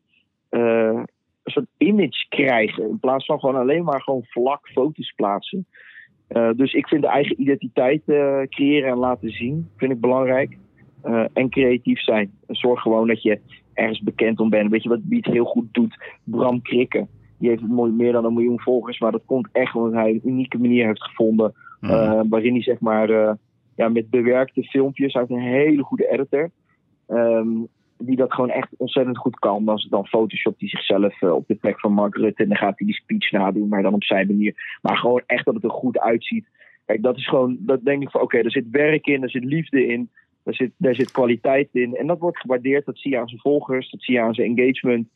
een 0.50 1.08
soort 1.44 1.68
image 1.78 2.26
krijgen. 2.30 2.90
In 2.90 3.00
plaats 3.00 3.26
van 3.26 3.40
gewoon 3.40 3.56
alleen 3.56 3.84
maar 3.84 4.02
gewoon 4.02 4.24
vlak 4.24 4.70
foto's 4.70 5.14
plaatsen. 5.16 5.66
Eh, 6.28 6.50
dus 6.56 6.74
ik 6.74 6.88
vind 6.88 7.02
de 7.02 7.08
eigen 7.08 7.42
identiteit 7.42 8.02
eh, 8.06 8.42
creëren 8.50 8.90
en 8.90 8.98
laten 8.98 9.30
zien, 9.30 9.70
vind 9.78 9.92
ik 9.92 10.00
belangrijk. 10.00 10.58
Eh, 11.02 11.26
en 11.34 11.50
creatief 11.50 12.00
zijn. 12.00 12.32
Zorg 12.48 12.82
gewoon 12.82 13.08
dat 13.08 13.22
je 13.22 13.40
ergens 13.74 14.02
bekend 14.02 14.40
om 14.40 14.50
bent. 14.50 14.72
Weet 14.72 14.84
je 14.84 14.90
wat 14.90 15.00
wie 15.08 15.18
het 15.18 15.34
heel 15.34 15.46
goed 15.46 15.68
doet? 15.72 15.98
Bram 16.24 16.62
Krikken. 16.62 17.08
Die 17.38 17.50
heeft 17.50 17.68
meer 17.68 18.12
dan 18.12 18.26
een 18.26 18.34
miljoen 18.34 18.60
volgers. 18.60 19.00
Maar 19.00 19.12
dat 19.12 19.26
komt 19.26 19.50
echt 19.52 19.76
omdat 19.76 19.94
hij 19.94 20.10
een 20.10 20.22
unieke 20.30 20.58
manier 20.58 20.86
heeft 20.86 21.04
gevonden. 21.04 21.54
Hm. 21.80 21.86
eh, 21.86 22.22
waarin 22.30 22.54
hij 22.54 22.62
zeg 22.62 22.80
maar 22.80 23.38
ja, 23.76 23.90
met 23.90 24.10
bewerkte 24.10 24.64
filmpjes 24.64 25.16
uit 25.16 25.30
een 25.30 25.40
hele 25.40 25.84
goede 25.84 26.10
editor. 26.12 26.50
ehm, 27.08 27.48
die 27.98 28.16
dat 28.16 28.34
gewoon 28.34 28.50
echt 28.50 28.68
ontzettend 28.78 29.18
goed 29.18 29.40
kan. 29.40 29.66
Dan, 29.66 29.86
dan 29.90 30.06
Photoshop 30.06 30.60
hij 30.60 30.70
zichzelf 30.70 31.22
eh, 31.22 31.34
op 31.34 31.48
de 31.48 31.56
plek 31.56 31.80
van 31.80 31.92
Mark 31.92 32.16
Rutte. 32.16 32.44
En 32.44 32.50
dan 32.50 32.58
gaat 32.58 32.78
hij 32.78 32.88
die 32.88 32.96
speech 32.96 33.32
nadoen, 33.32 33.68
maar 33.68 33.82
dan 33.82 33.94
op 33.94 34.04
zijn 34.04 34.28
manier. 34.28 34.80
Maar 34.82 34.98
gewoon 34.98 35.24
echt 35.26 35.46
dat 35.46 35.54
het 35.54 35.64
er 35.64 35.70
goed 35.70 36.00
uitziet. 36.00 36.46
Kijk, 36.86 37.02
dat 37.02 37.18
is 37.18 37.28
gewoon, 37.28 37.58
dat 37.60 37.84
denk 37.84 38.02
ik 38.02 38.10
van 38.10 38.22
oké, 38.22 38.38
er 38.38 38.52
zit 38.52 38.70
werk 38.72 39.06
in, 39.06 39.24
er 39.24 39.30
zit 39.30 39.44
liefde 39.44 39.88
in. 39.88 40.10
Daar 40.44 40.54
zit, 40.54 40.72
daar 40.78 40.96
zit 40.96 41.12
kwaliteit 41.12 41.70
in. 41.72 41.96
En 41.96 42.08
dat 42.08 42.20
wordt 42.20 42.40
gewaardeerd. 42.40 42.86
Dat 42.86 42.98
zie 42.98 43.12
je 43.12 43.20
aan 43.20 43.28
zijn 43.28 43.42
volgers, 43.42 43.90
dat 43.90 44.02
zie 44.02 44.14
je 44.14 44.22
aan 44.22 44.34
zijn 44.34 44.58
engagement. 44.58 45.08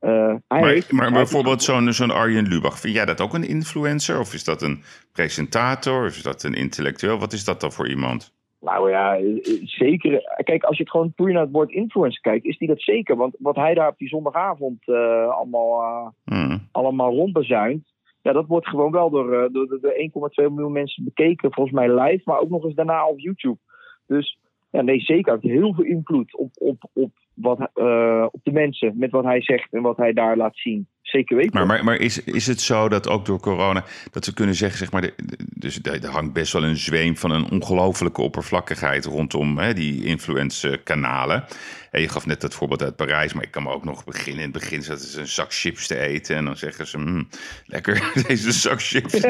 Uh, 0.00 0.10
hij 0.48 0.60
maar, 0.60 0.68
heeft, 0.68 0.92
maar 0.92 1.12
bijvoorbeeld 1.12 1.62
zo'n 1.62 1.92
zo'n 1.92 2.10
Arjen 2.10 2.48
Lubach, 2.48 2.80
vind 2.80 2.94
jij 2.94 3.04
dat 3.04 3.20
ook 3.20 3.34
een 3.34 3.48
influencer? 3.48 4.18
Of 4.18 4.34
is 4.34 4.44
dat 4.44 4.62
een 4.62 4.82
presentator? 5.12 6.06
Of 6.06 6.16
is 6.16 6.22
dat 6.22 6.42
een 6.42 6.54
intellectueel? 6.54 7.18
Wat 7.18 7.32
is 7.32 7.44
dat 7.44 7.60
dan 7.60 7.72
voor 7.72 7.88
iemand? 7.88 8.37
Nou 8.60 8.90
ja, 8.90 9.18
zeker. 9.64 10.40
Kijk, 10.44 10.62
als 10.64 10.76
je 10.76 10.82
het 10.82 10.92
gewoon 10.92 11.12
puur 11.12 11.32
naar 11.32 11.42
het 11.42 11.52
woord 11.52 11.70
influencer 11.70 12.20
kijkt, 12.20 12.44
is 12.44 12.58
die 12.58 12.68
dat 12.68 12.80
zeker. 12.80 13.16
Want 13.16 13.36
wat 13.38 13.56
hij 13.56 13.74
daar 13.74 13.88
op 13.88 13.98
die 13.98 14.08
zondagavond 14.08 14.88
uh, 14.88 15.28
allemaal, 15.28 15.82
uh, 15.82 16.06
hmm. 16.24 16.68
allemaal 16.72 17.10
rondbezuint, 17.10 17.92
ja, 18.22 18.32
dat 18.32 18.46
wordt 18.46 18.68
gewoon 18.68 18.90
wel 18.90 19.10
door, 19.10 19.52
door, 19.52 19.78
door 19.80 20.30
1,2 20.40 20.52
miljoen 20.52 20.72
mensen 20.72 21.04
bekeken, 21.04 21.52
volgens 21.52 21.74
mij 21.74 22.00
live, 22.00 22.22
maar 22.24 22.38
ook 22.38 22.48
nog 22.48 22.64
eens 22.64 22.74
daarna 22.74 23.06
op 23.06 23.18
YouTube. 23.18 23.58
Dus 24.06 24.38
ja, 24.70 24.82
nee, 24.82 25.00
zeker. 25.00 25.32
Het 25.32 25.42
heeft 25.42 25.54
heel 25.54 25.74
veel 25.74 25.84
invloed 25.84 26.36
op, 26.36 26.50
op, 26.54 26.88
op, 26.92 27.10
wat, 27.34 27.70
uh, 27.74 28.26
op 28.30 28.40
de 28.42 28.52
mensen 28.52 28.92
met 28.96 29.10
wat 29.10 29.24
hij 29.24 29.42
zegt 29.42 29.72
en 29.72 29.82
wat 29.82 29.96
hij 29.96 30.12
daar 30.12 30.36
laat 30.36 30.56
zien. 30.56 30.86
Zeker 31.08 31.36
weten. 31.36 31.52
Maar, 31.52 31.66
maar, 31.66 31.84
maar 31.84 31.96
is, 31.96 32.24
is 32.24 32.46
het 32.46 32.60
zo 32.60 32.88
dat 32.88 33.08
ook 33.08 33.26
door 33.26 33.40
corona, 33.40 33.84
dat 34.10 34.26
we 34.26 34.32
kunnen 34.32 34.54
zeggen, 34.54 34.78
zeg 34.78 34.90
maar, 34.90 35.00
de, 35.00 35.14
dus 35.38 35.78
er 35.82 36.06
hangt 36.06 36.32
best 36.32 36.52
wel 36.52 36.64
een 36.64 36.76
zweem 36.76 37.16
van 37.16 37.30
een 37.30 37.50
ongelofelijke 37.50 38.22
oppervlakkigheid 38.22 39.04
rondom 39.04 39.58
hè, 39.58 39.74
die 39.74 40.04
influence-kanalen. 40.04 41.44
En 41.90 42.00
je 42.00 42.08
gaf 42.08 42.26
net 42.26 42.40
dat 42.40 42.54
voorbeeld 42.54 42.82
uit 42.82 42.96
Parijs, 42.96 43.32
maar 43.32 43.44
ik 43.44 43.50
kan 43.50 43.62
me 43.62 43.70
ook 43.70 43.84
nog 43.84 44.04
beginnen. 44.04 44.44
In 44.44 44.50
het 44.50 44.60
begin 44.60 44.82
zaten 44.82 45.06
ze 45.06 45.20
een 45.20 45.28
zak 45.28 45.52
chips 45.52 45.86
te 45.86 45.98
eten 45.98 46.36
en 46.36 46.44
dan 46.44 46.56
zeggen 46.56 46.86
ze, 46.86 46.98
mm, 46.98 47.28
lekker 47.64 48.12
deze 48.26 48.52
zak 48.52 48.82
chips. 48.82 49.20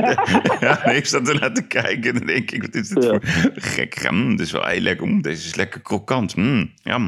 ja, 0.61 0.85
ik 0.85 1.07
zat 1.07 1.29
ernaar 1.29 1.53
te 1.53 1.66
kijken 1.66 2.12
en 2.12 2.18
dan 2.18 2.26
denk 2.26 2.51
ik, 2.51 2.62
wat 2.62 2.74
is 2.74 2.89
dit 2.89 3.05
voor 3.05 3.20
gek? 3.55 4.11
Mm, 4.11 4.37
dit 4.37 4.47
is 4.47 4.53
wel 4.53 4.66
heel 4.66 4.81
lekker, 4.81 5.07
mm, 5.07 5.22
deze 5.22 5.47
is 5.47 5.55
lekker 5.55 5.81
krokant. 5.81 6.37
Mm, 6.37 6.72
ja. 6.83 6.99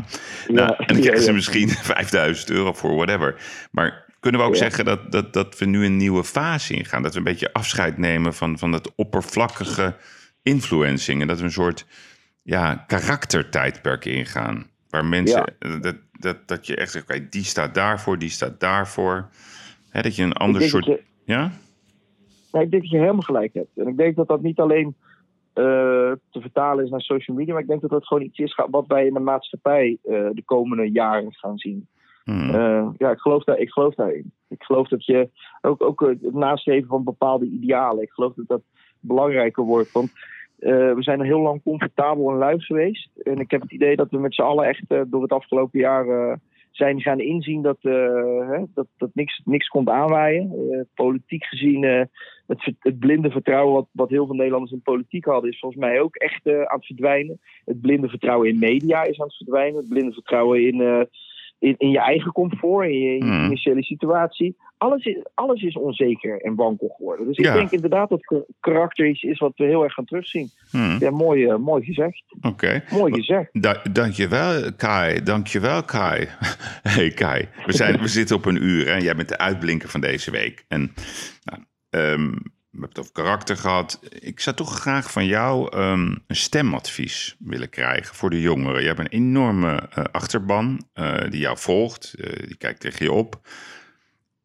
Nou, 0.48 0.74
en 0.76 0.86
dan 0.86 1.00
krijgen 1.00 1.22
ze 1.22 1.32
misschien 1.32 1.68
5000 1.98 2.50
euro 2.50 2.72
voor, 2.72 2.94
whatever. 2.94 3.40
Maar 3.70 4.08
kunnen 4.20 4.40
we 4.40 4.46
ook 4.46 4.56
zeggen 4.56 4.84
dat, 4.84 5.12
dat, 5.12 5.32
dat 5.32 5.58
we 5.58 5.64
nu 5.64 5.84
een 5.84 5.96
nieuwe 5.96 6.24
fase 6.24 6.74
ingaan? 6.74 7.02
Dat 7.02 7.12
we 7.12 7.18
een 7.18 7.24
beetje 7.24 7.52
afscheid 7.52 7.98
nemen 7.98 8.34
van, 8.34 8.58
van 8.58 8.70
dat 8.70 8.94
oppervlakkige 8.94 9.96
influencing. 10.42 11.20
En 11.20 11.26
dat 11.26 11.38
we 11.38 11.44
een 11.44 11.50
soort 11.50 11.86
ja, 12.42 12.74
karaktertijdperk 12.74 14.04
ingaan. 14.04 14.66
Waar 14.88 15.04
mensen, 15.04 15.54
dat, 15.80 15.96
dat, 16.12 16.48
dat 16.48 16.66
je 16.66 16.76
echt 16.76 16.90
zegt, 16.90 17.10
oké, 17.10 17.28
die 17.28 17.44
staat 17.44 17.74
daarvoor, 17.74 18.18
die 18.18 18.28
staat 18.28 18.60
daarvoor. 18.60 19.28
Hè, 19.90 20.02
dat 20.02 20.16
je 20.16 20.22
een 20.22 20.32
ander 20.32 20.62
soort... 20.62 20.86
ja? 20.86 20.96
ja? 21.24 22.60
Ik 22.60 22.70
denk 22.70 22.82
dat 22.82 22.90
je 22.90 22.98
helemaal 22.98 23.20
gelijk 23.20 23.54
hebt. 23.54 23.76
En 23.76 23.88
ik 23.88 23.96
denk 23.96 24.16
dat 24.16 24.28
dat 24.28 24.42
niet 24.42 24.58
alleen 24.58 24.96
uh, 25.54 25.64
te 26.30 26.40
vertalen 26.40 26.84
is 26.84 26.90
naar 26.90 27.00
social 27.00 27.36
media, 27.36 27.52
maar 27.52 27.62
ik 27.62 27.68
denk 27.68 27.80
dat 27.80 27.90
dat 27.90 28.06
gewoon 28.06 28.22
iets 28.22 28.38
is 28.38 28.60
wat 28.70 28.86
wij 28.86 29.06
in 29.06 29.14
de 29.14 29.20
maatschappij 29.20 29.98
uh, 30.04 30.28
de 30.32 30.42
komende 30.44 30.90
jaren 30.90 31.34
gaan 31.34 31.58
zien. 31.58 31.88
Hmm. 32.24 32.54
Uh, 32.54 32.88
ja, 32.98 33.10
ik 33.10 33.18
geloof, 33.18 33.44
daar, 33.44 33.58
ik 33.58 33.70
geloof 33.70 33.94
daarin. 33.94 34.32
Ik 34.48 34.62
geloof 34.62 34.88
dat 34.88 35.04
je 35.04 35.28
ook, 35.60 35.82
ook 35.82 36.00
het 36.00 36.34
nastreven 36.34 36.88
van 36.88 37.04
bepaalde 37.04 37.46
idealen, 37.46 38.02
ik 38.02 38.10
geloof 38.10 38.34
dat 38.34 38.48
dat 38.48 38.62
belangrijker 39.00 39.64
wordt. 39.64 39.92
Want 39.92 40.10
uh, 40.58 40.94
we 40.94 41.02
zijn 41.02 41.20
er 41.20 41.26
heel 41.26 41.40
lang 41.40 41.62
comfortabel 41.62 42.30
en 42.30 42.36
luid 42.36 42.64
geweest. 42.64 43.10
En 43.22 43.38
ik 43.38 43.50
heb 43.50 43.60
het 43.60 43.72
idee 43.72 43.96
dat 43.96 44.10
we 44.10 44.18
met 44.18 44.34
z'n 44.34 44.42
allen 44.42 44.64
echt 44.64 44.84
door 45.06 45.22
het 45.22 45.32
afgelopen 45.32 45.80
jaar 45.80 46.38
zijn 46.70 47.00
gaan 47.00 47.20
inzien 47.20 47.62
dat, 47.62 47.78
hè, 47.80 48.62
dat, 48.74 48.86
dat 48.96 49.10
niks, 49.12 49.40
niks 49.44 49.68
komt 49.68 49.88
aanwaaien. 49.88 50.88
politiek 50.94 51.44
gezien, 51.44 51.82
het, 52.46 52.74
het, 52.78 52.98
blinde 52.98 53.30
vertrouwen 53.30 53.74
wat, 53.74 53.88
wat 53.92 54.08
heel 54.08 54.26
veel 54.26 54.34
Nederlanders 54.34 54.72
in 54.72 54.82
politiek 54.82 55.24
hadden, 55.24 55.50
is 55.50 55.58
volgens 55.58 55.80
mij 55.80 56.00
ook 56.00 56.16
echt 56.16 56.46
aan 56.46 56.76
het 56.76 56.86
verdwijnen. 56.86 57.40
Het 57.64 57.80
blinde 57.80 58.08
vertrouwen 58.08 58.48
in 58.48 58.58
media 58.58 59.02
is 59.02 59.20
aan 59.20 59.26
het 59.26 59.36
verdwijnen. 59.36 59.80
Het 59.80 59.88
blinde 59.88 60.12
vertrouwen 60.12 60.66
in 60.66 61.08
in, 61.60 61.74
in 61.78 61.90
je 61.90 62.00
eigen 62.00 62.32
comfort, 62.32 62.88
in 62.88 63.00
je, 63.00 63.24
hmm. 63.24 63.44
initiële 63.44 63.82
situatie. 63.82 64.56
Alles 64.78 65.04
is, 65.04 65.24
alles 65.34 65.62
is 65.62 65.76
onzeker 65.76 66.40
en 66.40 66.54
wankel 66.54 66.88
geworden. 66.96 67.26
Dus 67.26 67.36
ik 67.36 67.52
denk 67.52 67.70
inderdaad 67.70 68.08
dat 68.08 68.44
karakter 68.60 69.08
iets 69.08 69.22
is 69.22 69.38
wat 69.38 69.52
we 69.56 69.64
heel 69.64 69.82
erg 69.82 69.94
gaan 69.94 70.04
terugzien. 70.04 70.50
Hmm. 70.70 70.96
Ja, 70.98 71.10
mooi, 71.10 71.44
uh, 71.44 71.56
mooi 71.56 71.84
gezegd. 71.84 72.22
Oké. 72.40 72.82
Mooi 72.90 73.12
gezegd. 73.12 73.48
Da 73.52 73.82
dankjewel, 73.92 74.72
Kai. 74.76 75.22
Dankjewel, 75.22 75.82
Kai. 75.82 76.28
hey, 76.94 77.10
Kai. 77.10 77.48
We, 77.66 77.72
zijn, 77.72 78.00
we 78.00 78.08
zitten 78.08 78.36
op 78.36 78.44
een 78.44 78.64
uur 78.64 78.88
en 78.88 79.02
jij 79.02 79.14
bent 79.14 79.28
de 79.28 79.38
uitblinker 79.38 79.88
van 79.88 80.00
deze 80.00 80.30
week. 80.30 80.64
En 80.68 80.92
nou, 81.44 81.62
um, 81.90 82.42
we 82.70 82.78
hebben 82.78 82.88
het 82.88 82.98
over 82.98 83.12
karakter 83.12 83.56
gehad. 83.56 84.00
Ik 84.20 84.40
zou 84.40 84.56
toch 84.56 84.78
graag 84.78 85.12
van 85.12 85.26
jou 85.26 85.76
um, 85.76 86.22
een 86.26 86.36
stemadvies 86.36 87.36
willen 87.38 87.68
krijgen 87.70 88.14
voor 88.14 88.30
de 88.30 88.40
jongeren. 88.40 88.80
Je 88.80 88.86
hebt 88.86 88.98
een 88.98 89.06
enorme 89.06 89.72
uh, 89.98 90.04
achterban 90.12 90.80
uh, 90.94 91.20
die 91.28 91.40
jou 91.40 91.58
volgt, 91.58 92.14
uh, 92.18 92.46
die 92.46 92.56
kijkt 92.56 92.80
tegen 92.80 93.04
je 93.04 93.12
op. 93.12 93.40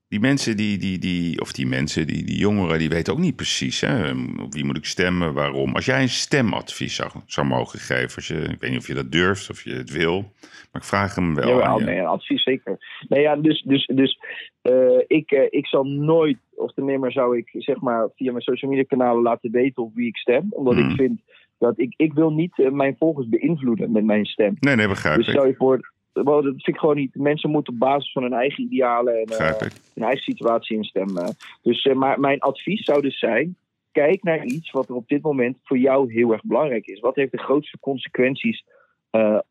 Die 0.07 0.19
mensen, 0.19 0.57
die, 0.57 0.77
die, 0.77 0.97
die, 0.97 1.41
of 1.41 1.51
die 1.51 1.67
mensen, 1.67 2.07
die, 2.07 2.23
die 2.23 2.37
jongeren, 2.37 2.79
die 2.79 2.89
weten 2.89 3.13
ook 3.13 3.19
niet 3.19 3.35
precies 3.35 3.81
hè, 3.81 4.11
op 4.41 4.53
wie 4.53 4.65
moet 4.65 4.77
ik 4.77 4.85
stemmen, 4.85 5.33
waarom. 5.33 5.75
Als 5.75 5.85
jij 5.85 6.01
een 6.01 6.09
stemadvies 6.09 6.95
zou, 6.95 7.11
zou 7.25 7.47
mogen 7.47 7.79
geven, 7.79 8.15
als 8.15 8.27
je, 8.27 8.35
ik 8.35 8.59
weet 8.59 8.69
niet 8.69 8.79
of 8.79 8.87
je 8.87 8.93
dat 8.93 9.11
durft, 9.11 9.49
of 9.49 9.63
je 9.63 9.73
het 9.73 9.91
wil, 9.91 10.33
maar 10.71 10.81
ik 10.81 10.87
vraag 10.87 11.15
hem 11.15 11.35
wel. 11.35 11.59
Ja, 11.59 11.77
nee, 11.77 12.01
advies 12.01 12.43
zeker. 12.43 13.01
Nee, 13.07 13.21
ja, 13.21 13.35
dus 13.35 13.61
dus, 13.61 13.85
dus 13.93 14.19
ik, 15.07 15.31
ik 15.49 15.67
zal 15.67 15.83
nooit 15.83 16.37
of 16.55 16.73
ten 16.73 16.85
nimmer 16.85 17.11
zou 17.11 17.37
ik 17.37 17.49
zeg 17.51 17.81
maar 17.81 18.09
via 18.15 18.31
mijn 18.31 18.43
social 18.43 18.71
media 18.71 18.85
kanalen 18.87 19.21
laten 19.21 19.51
weten 19.51 19.83
op 19.83 19.95
wie 19.95 20.07
ik 20.07 20.17
stem. 20.17 20.47
Omdat 20.49 20.77
ik 20.77 20.85
hmm. 20.85 20.95
vind 20.95 21.21
dat 21.57 21.79
ik, 21.79 21.93
ik 21.97 22.13
wil 22.13 22.31
niet 22.31 22.57
uh, 22.57 22.71
mijn 22.71 22.95
volgers 22.97 23.29
beïnvloeden 23.29 23.91
met 23.91 24.03
mijn 24.03 24.25
stem. 24.25 24.55
Nee, 24.59 24.75
nee, 24.75 24.87
begrijp 24.87 25.17
dus 25.17 25.29
stel 25.29 25.47
je 25.47 25.55
voor, 25.55 25.91
dat 26.13 26.43
vind 26.43 26.67
ik 26.67 26.77
gewoon 26.77 26.95
niet. 26.95 27.15
Mensen 27.15 27.49
moeten 27.49 27.73
op 27.73 27.79
basis 27.79 28.11
van 28.11 28.23
hun 28.23 28.33
eigen 28.33 28.63
idealen 28.63 29.13
en 29.15 29.31
uh, 29.31 29.59
hun 29.93 30.03
eigen 30.03 30.23
situatie 30.23 30.77
instemmen. 30.77 31.35
Dus 31.61 31.85
uh, 31.85 31.93
maar 31.93 32.19
mijn 32.19 32.39
advies 32.39 32.83
zou 32.83 33.01
dus 33.01 33.19
zijn, 33.19 33.57
kijk 33.91 34.23
naar 34.23 34.45
iets 34.45 34.71
wat 34.71 34.89
er 34.89 34.95
op 34.95 35.07
dit 35.07 35.21
moment 35.21 35.59
voor 35.63 35.77
jou 35.77 36.13
heel 36.13 36.31
erg 36.31 36.43
belangrijk 36.43 36.85
is. 36.85 36.99
Wat 36.99 37.15
heeft 37.15 37.31
de 37.31 37.37
grootste 37.37 37.79
consequenties 37.79 38.65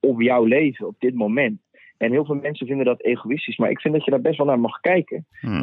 op 0.01 0.21
jouw 0.21 0.45
leven 0.45 0.87
op 0.87 0.97
dit 0.99 1.15
moment? 1.15 1.61
En 1.97 2.11
heel 2.11 2.25
veel 2.25 2.35
mensen 2.35 2.67
vinden 2.67 2.87
dat 2.87 3.03
egoïstisch, 3.03 3.57
maar 3.57 3.71
ik 3.71 3.81
vind 3.81 3.95
dat 3.95 4.05
je 4.05 4.11
daar 4.11 4.21
best 4.21 4.37
wel 4.37 4.47
naar 4.47 4.61
mag 4.61 4.81
kijken. 4.81 5.27
Hmm. 5.41 5.63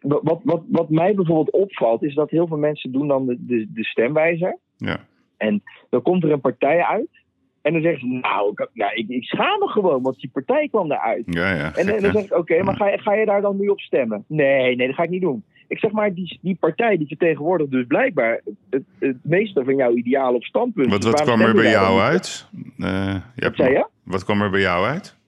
Wat, 0.00 0.40
wat, 0.44 0.62
wat 0.68 0.90
mij 0.90 1.14
bijvoorbeeld 1.14 1.50
opvalt, 1.50 2.02
is 2.02 2.14
dat 2.14 2.30
heel 2.30 2.46
veel 2.46 2.56
mensen 2.56 2.92
doen 2.92 3.08
dan 3.08 3.26
de, 3.26 3.36
de, 3.38 3.66
de 3.72 3.84
stemwijzer. 3.84 4.58
Ja. 4.76 5.06
En 5.36 5.62
dan 5.90 6.02
komt 6.02 6.24
er 6.24 6.32
een 6.32 6.40
partij 6.40 6.82
uit. 6.82 7.22
En 7.62 7.72
dan 7.72 7.82
zeggen 7.82 8.00
ze, 8.00 8.06
nou, 8.06 8.50
ik, 8.50 8.68
ja, 8.72 8.94
ik, 8.94 9.08
ik 9.08 9.24
schaam 9.24 9.58
me 9.58 9.68
gewoon, 9.68 10.02
want 10.02 10.20
die 10.20 10.30
partij 10.32 10.68
kwam 10.68 10.92
eruit. 10.92 11.22
Ja, 11.26 11.54
ja, 11.54 11.74
en, 11.74 11.86
dan 11.86 12.12
zeg 12.12 12.24
ik, 12.24 12.36
oké, 12.36 12.62
maar 12.62 12.76
ga, 12.76 12.96
ga 12.96 13.14
je 13.14 13.26
daar 13.26 13.40
dan 13.40 13.56
nu 13.56 13.68
op 13.68 13.80
stemmen? 13.80 14.24
Nee, 14.28 14.76
nee, 14.76 14.86
dat 14.86 14.96
ga 14.96 15.02
ik 15.02 15.10
niet 15.10 15.20
doen. 15.20 15.44
Ik 15.68 15.78
zeg 15.78 15.90
maar, 15.90 16.14
die, 16.14 16.38
die 16.42 16.56
partij 16.60 16.96
die 16.96 17.06
vertegenwoordigt 17.06 17.70
dus 17.70 17.86
blijkbaar 17.86 18.40
het, 18.70 18.82
het 18.98 19.16
meeste 19.22 19.64
van 19.64 19.76
jouw 19.76 19.94
idealen 19.94 20.34
of 20.34 20.44
standpunten. 20.44 20.92
Wat, 20.92 21.04
wat 21.04 21.22
kwam 21.22 21.40
er 21.40 21.54
bij 21.54 21.70
jou 21.70 22.00
uit? 22.00 22.48
Uh, 22.78 23.14
wat 23.34 23.54
zei 23.54 23.72
je? 23.72 23.86
Wat 24.02 24.24
kwam 24.24 24.42
er 24.42 24.50
bij 24.50 24.60
jou 24.60 24.86
uit? 24.86 25.18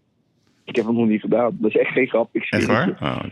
Ik 0.66 0.76
heb 0.76 0.84
hem 0.84 0.94
nog 0.94 1.06
niet 1.06 1.20
gedaan. 1.20 1.56
Dat 1.60 1.70
is 1.70 1.76
echt 1.76 1.92
geen 1.92 2.06
grap. 2.06 2.28
Ik 2.32 2.46
echt 2.50 2.66
waar? 2.66 2.88
Oh. 3.02 3.22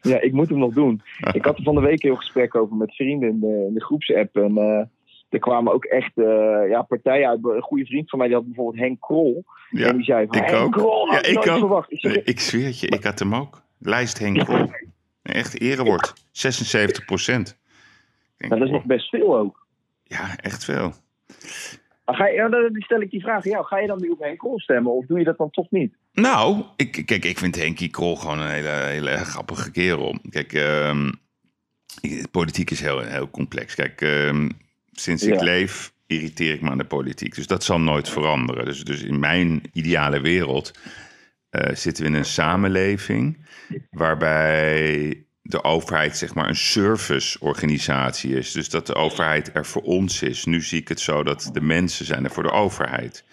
Ja, 0.00 0.20
ik 0.20 0.32
moet 0.32 0.48
hem 0.48 0.58
nog 0.58 0.74
doen. 0.74 1.02
ik 1.32 1.44
had 1.44 1.58
er 1.58 1.62
van 1.62 1.74
de 1.74 1.80
week 1.80 2.02
heel 2.02 2.16
gesprek 2.16 2.54
over 2.54 2.76
met 2.76 2.94
vrienden 2.94 3.28
in 3.28 3.40
de, 3.40 3.64
in 3.68 3.74
de 3.74 3.84
groepsapp. 3.84 4.36
En 4.36 4.58
uh, 4.58 4.82
er 5.28 5.38
kwamen 5.38 5.72
ook 5.72 5.84
echt 5.84 6.12
uh, 6.14 6.24
ja, 6.68 6.82
partijen 6.82 7.28
uit. 7.28 7.44
Een 7.44 7.62
goede 7.62 7.84
vriend 7.84 8.10
van 8.10 8.18
mij, 8.18 8.28
die 8.28 8.36
had 8.36 8.46
bijvoorbeeld 8.46 8.84
Henk 8.84 9.00
Krol. 9.00 9.44
Ja, 9.70 9.88
en 9.88 9.96
die 9.96 10.04
zei 10.04 10.26
van, 10.26 10.36
ik 10.36 10.44
Henk 10.44 10.64
ook. 10.64 10.72
Krol 10.72 11.12
ja, 11.12 11.22
ik 11.22 11.38
ook. 11.38 11.58
verwacht. 11.58 11.92
Ik, 11.92 12.00
zeg, 12.00 12.22
ik 12.22 12.40
zweer 12.40 12.66
het 12.66 12.80
je, 12.80 12.86
ik 12.86 13.04
had 13.04 13.18
hem 13.18 13.34
ook. 13.34 13.62
Lijst 13.78 14.18
Henk 14.18 14.38
Krol. 14.38 14.70
Echt 15.22 15.60
erewoord. 15.60 16.12
76 16.30 17.04
procent. 17.04 17.58
dat 18.36 18.60
is 18.60 18.70
nog 18.70 18.84
best 18.84 19.08
veel 19.08 19.38
ook. 19.38 19.66
Ja, 20.02 20.36
echt 20.36 20.64
veel. 20.64 20.92
Maar 22.04 22.16
ga 22.16 22.26
je, 22.26 22.48
dan 22.50 22.82
stel 22.82 23.00
ik 23.00 23.10
die 23.10 23.20
vraag 23.20 23.44
aan 23.44 23.50
jou. 23.50 23.64
Ga 23.64 23.78
je 23.78 23.86
dan 23.86 24.00
nu 24.00 24.08
op 24.08 24.18
Henk 24.18 24.38
Krol 24.38 24.60
stemmen 24.60 24.92
of 24.92 25.06
doe 25.06 25.18
je 25.18 25.24
dat 25.24 25.38
dan 25.38 25.50
toch 25.50 25.70
niet? 25.70 25.94
Nou, 26.20 26.64
ik, 26.76 27.02
kijk, 27.06 27.24
ik 27.24 27.38
vind 27.38 27.56
Henkie 27.56 27.88
Krol 27.88 28.16
gewoon 28.16 28.38
een 28.38 28.50
hele, 28.50 28.68
hele 28.68 29.16
grappige 29.16 29.70
kerel. 29.70 30.18
Kijk, 30.30 30.52
um, 30.52 31.20
politiek 32.30 32.70
is 32.70 32.80
heel, 32.80 33.00
heel 33.00 33.30
complex. 33.30 33.74
Kijk, 33.74 34.00
um, 34.00 34.50
sinds 34.92 35.22
ik 35.22 35.40
leef 35.40 35.92
irriteer 36.06 36.54
ik 36.54 36.60
me 36.60 36.70
aan 36.70 36.78
de 36.78 36.84
politiek. 36.84 37.34
Dus 37.34 37.46
dat 37.46 37.64
zal 37.64 37.80
nooit 37.80 38.08
veranderen. 38.08 38.64
Dus, 38.64 38.84
dus 38.84 39.02
in 39.02 39.18
mijn 39.18 39.62
ideale 39.72 40.20
wereld 40.20 40.78
uh, 41.50 41.74
zitten 41.74 42.04
we 42.04 42.10
in 42.10 42.16
een 42.16 42.24
samenleving 42.24 43.46
waarbij 43.90 45.22
de 45.42 45.64
overheid 45.64 46.16
zeg 46.16 46.34
maar 46.34 46.48
een 46.48 46.56
serviceorganisatie 46.56 48.36
is. 48.36 48.52
Dus 48.52 48.68
dat 48.68 48.86
de 48.86 48.94
overheid 48.94 49.50
er 49.54 49.66
voor 49.66 49.82
ons 49.82 50.22
is. 50.22 50.44
Nu 50.44 50.62
zie 50.62 50.80
ik 50.80 50.88
het 50.88 51.00
zo 51.00 51.22
dat 51.22 51.50
de 51.52 51.60
mensen 51.60 52.06
zijn 52.06 52.24
er 52.24 52.30
voor 52.30 52.42
de 52.42 52.50
overheid. 52.50 53.24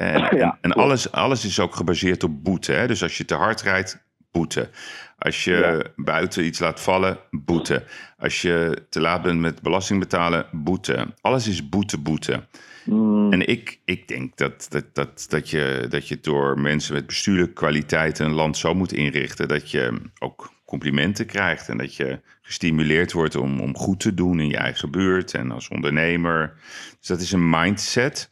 En, 0.06 0.30
en, 0.30 0.58
en 0.60 0.72
alles, 0.72 1.12
alles 1.12 1.44
is 1.44 1.60
ook 1.60 1.74
gebaseerd 1.74 2.24
op 2.24 2.44
boete. 2.44 2.72
Hè? 2.72 2.86
Dus 2.86 3.02
als 3.02 3.16
je 3.16 3.24
te 3.24 3.34
hard 3.34 3.62
rijdt, 3.62 4.04
boete. 4.30 4.70
Als 5.18 5.44
je 5.44 5.90
buiten 5.96 6.44
iets 6.44 6.58
laat 6.58 6.80
vallen, 6.80 7.18
boete. 7.30 7.84
Als 8.18 8.42
je 8.42 8.86
te 8.88 9.00
laat 9.00 9.22
bent 9.22 9.40
met 9.40 9.62
belasting 9.62 10.00
betalen, 10.00 10.46
boete. 10.52 11.06
Alles 11.20 11.48
is 11.48 11.68
boete, 11.68 11.98
boete. 11.98 12.46
Mm, 12.84 13.32
En 13.32 13.48
ik, 13.48 13.80
ik 13.84 14.08
denk 14.08 14.36
dat, 14.36 14.66
dat, 14.68 14.84
dat, 14.92 15.26
dat, 15.28 15.50
je, 15.50 15.86
dat 15.88 16.08
je 16.08 16.18
door 16.20 16.60
mensen 16.60 16.94
met 16.94 17.06
bestuurlijke 17.06 17.52
kwaliteiten 17.52 18.26
een 18.26 18.32
land 18.32 18.56
zo 18.56 18.74
moet 18.74 18.92
inrichten 18.92 19.48
dat 19.48 19.70
je 19.70 20.00
ook 20.18 20.52
complimenten 20.64 21.26
krijgt 21.26 21.68
en 21.68 21.76
dat 21.76 21.94
je 21.94 22.20
gestimuleerd 22.42 23.12
wordt 23.12 23.36
om, 23.36 23.60
om 23.60 23.76
goed 23.76 24.00
te 24.00 24.14
doen 24.14 24.40
in 24.40 24.48
je 24.48 24.56
eigen 24.56 24.90
buurt 24.90 25.34
en 25.34 25.50
als 25.50 25.68
ondernemer. 25.68 26.54
Dus 26.98 27.08
dat 27.08 27.20
is 27.20 27.32
een 27.32 27.50
mindset. 27.50 28.28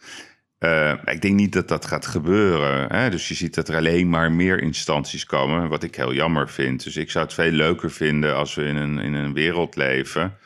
Eh, 0.58 0.92
ik 1.04 1.20
denk 1.20 1.34
niet 1.34 1.52
dat 1.52 1.68
dat 1.68 1.86
gaat 1.86 2.06
gebeuren. 2.06 2.92
Hè? 2.92 3.10
Dus 3.10 3.28
je 3.28 3.34
ziet 3.34 3.54
dat 3.54 3.68
er 3.68 3.76
alleen 3.76 4.08
maar 4.08 4.32
meer 4.32 4.62
instanties 4.62 5.24
komen, 5.24 5.68
wat 5.68 5.82
ik 5.82 5.94
heel 5.94 6.12
jammer 6.12 6.48
vind. 6.48 6.84
Dus 6.84 6.96
ik 6.96 7.10
zou 7.10 7.24
het 7.24 7.34
veel 7.34 7.50
leuker 7.50 7.90
vinden 7.90 8.36
als 8.36 8.54
we 8.54 8.64
in 8.64 8.76
een, 8.76 8.98
in 8.98 9.14
een 9.14 9.32
wereld 9.32 9.76
leven 9.76 10.38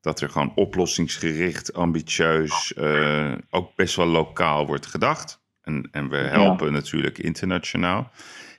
dat 0.00 0.20
er 0.20 0.28
gewoon 0.28 0.52
oplossingsgericht, 0.54 1.74
ambitieus, 1.74 2.74
eh, 2.74 3.32
ook 3.50 3.74
best 3.74 3.96
wel 3.96 4.06
lokaal 4.06 4.66
wordt 4.66 4.86
gedacht. 4.86 5.40
En, 5.62 5.88
en 5.92 6.08
we 6.08 6.16
helpen 6.16 6.72
natuurlijk 6.72 7.18
internationaal. 7.18 8.10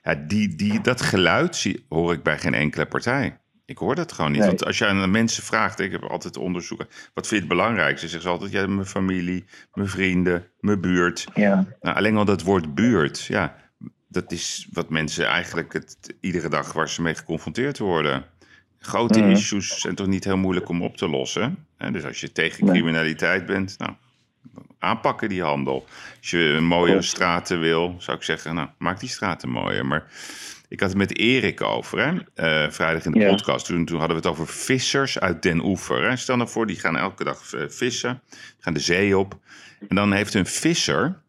Ja, 0.02 0.14
die, 0.14 0.56
die, 0.56 0.80
dat 0.80 1.00
geluid 1.00 1.56
zie, 1.56 1.86
hoor 1.88 2.12
ik 2.12 2.22
bij 2.22 2.38
geen 2.38 2.54
enkele 2.54 2.86
partij. 2.86 3.39
Ik 3.70 3.78
hoor 3.78 3.94
dat 3.94 4.12
gewoon 4.12 4.30
niet. 4.30 4.40
Nee. 4.40 4.48
Want 4.48 4.64
als 4.64 4.78
je 4.78 4.86
aan 4.86 5.00
de 5.00 5.06
mensen 5.06 5.42
vraagt, 5.42 5.80
ik 5.80 5.92
heb 5.92 6.02
altijd 6.04 6.36
onderzoeken, 6.36 6.86
wat 7.14 7.26
vind 7.26 7.42
je 7.42 7.48
het 7.48 7.56
belangrijkste? 7.56 8.06
Ze 8.06 8.12
zeggen 8.12 8.22
ze 8.30 8.36
altijd, 8.36 8.52
ja, 8.52 8.66
mijn 8.74 8.86
familie, 8.86 9.44
mijn 9.74 9.88
vrienden, 9.88 10.46
mijn 10.60 10.80
buurt. 10.80 11.26
ja. 11.34 11.66
Nou, 11.80 11.96
alleen 11.96 12.16
al 12.16 12.24
dat 12.24 12.42
woord 12.42 12.74
buurt, 12.74 13.24
ja, 13.24 13.56
dat 14.08 14.32
is 14.32 14.68
wat 14.72 14.90
mensen 14.90 15.26
eigenlijk 15.26 15.72
het, 15.72 15.96
iedere 16.20 16.48
dag 16.48 16.72
waar 16.72 16.88
ze 16.88 17.02
mee 17.02 17.14
geconfronteerd 17.14 17.78
worden. 17.78 18.24
Grote 18.78 19.20
Mhm. 19.20 19.30
issues 19.30 19.80
zijn 19.80 19.94
toch 19.94 20.06
niet 20.06 20.24
heel 20.24 20.36
moeilijk 20.36 20.68
om 20.68 20.82
op 20.82 20.96
te 20.96 21.08
lossen. 21.08 21.66
Hè? 21.76 21.90
Dus 21.90 22.04
als 22.04 22.20
je 22.20 22.32
tegen 22.32 22.64
Nee. 22.64 22.74
criminaliteit 22.74 23.46
bent, 23.46 23.78
nou, 23.78 23.92
aanpakken 24.78 25.28
die 25.28 25.42
handel. 25.42 25.86
Als 26.18 26.30
je 26.30 26.58
mooie 26.60 27.02
straten 27.02 27.60
wil, 27.60 27.94
zou 27.98 28.16
ik 28.16 28.22
zeggen, 28.22 28.54
nou, 28.54 28.68
maak 28.78 29.00
die 29.00 29.08
straten 29.08 29.48
mooier. 29.48 29.86
Maar 29.86 30.04
ik 30.70 30.80
had 30.80 30.88
het 30.88 30.98
met 30.98 31.18
Erik 31.18 31.60
over, 31.62 31.98
hè? 31.98 32.18
eh, 32.34 32.70
vrijdag 32.70 33.04
in 33.04 33.12
de 33.12 33.18
Ja. 33.18 33.28
podcast. 33.30 33.66
Toen, 33.66 33.84
toen 33.84 33.98
hadden 33.98 34.16
we 34.16 34.22
het 34.28 34.32
over 34.32 34.46
vissers 34.54 35.18
uit 35.18 35.42
Den 35.42 35.64
Oever. 35.64 36.08
Hè? 36.08 36.16
Stel 36.16 36.36
nou 36.36 36.48
voor, 36.48 36.66
die 36.66 36.76
gaan 36.78 36.96
elke 36.96 37.24
dag 37.24 37.52
eh, 37.52 37.64
vissen, 37.68 38.22
gaan 38.58 38.74
de 38.74 38.80
zee 38.80 39.18
op. 39.18 39.38
En 39.88 39.96
dan 39.96 40.12
heeft 40.12 40.34
een 40.34 40.46
visser, 40.46 41.22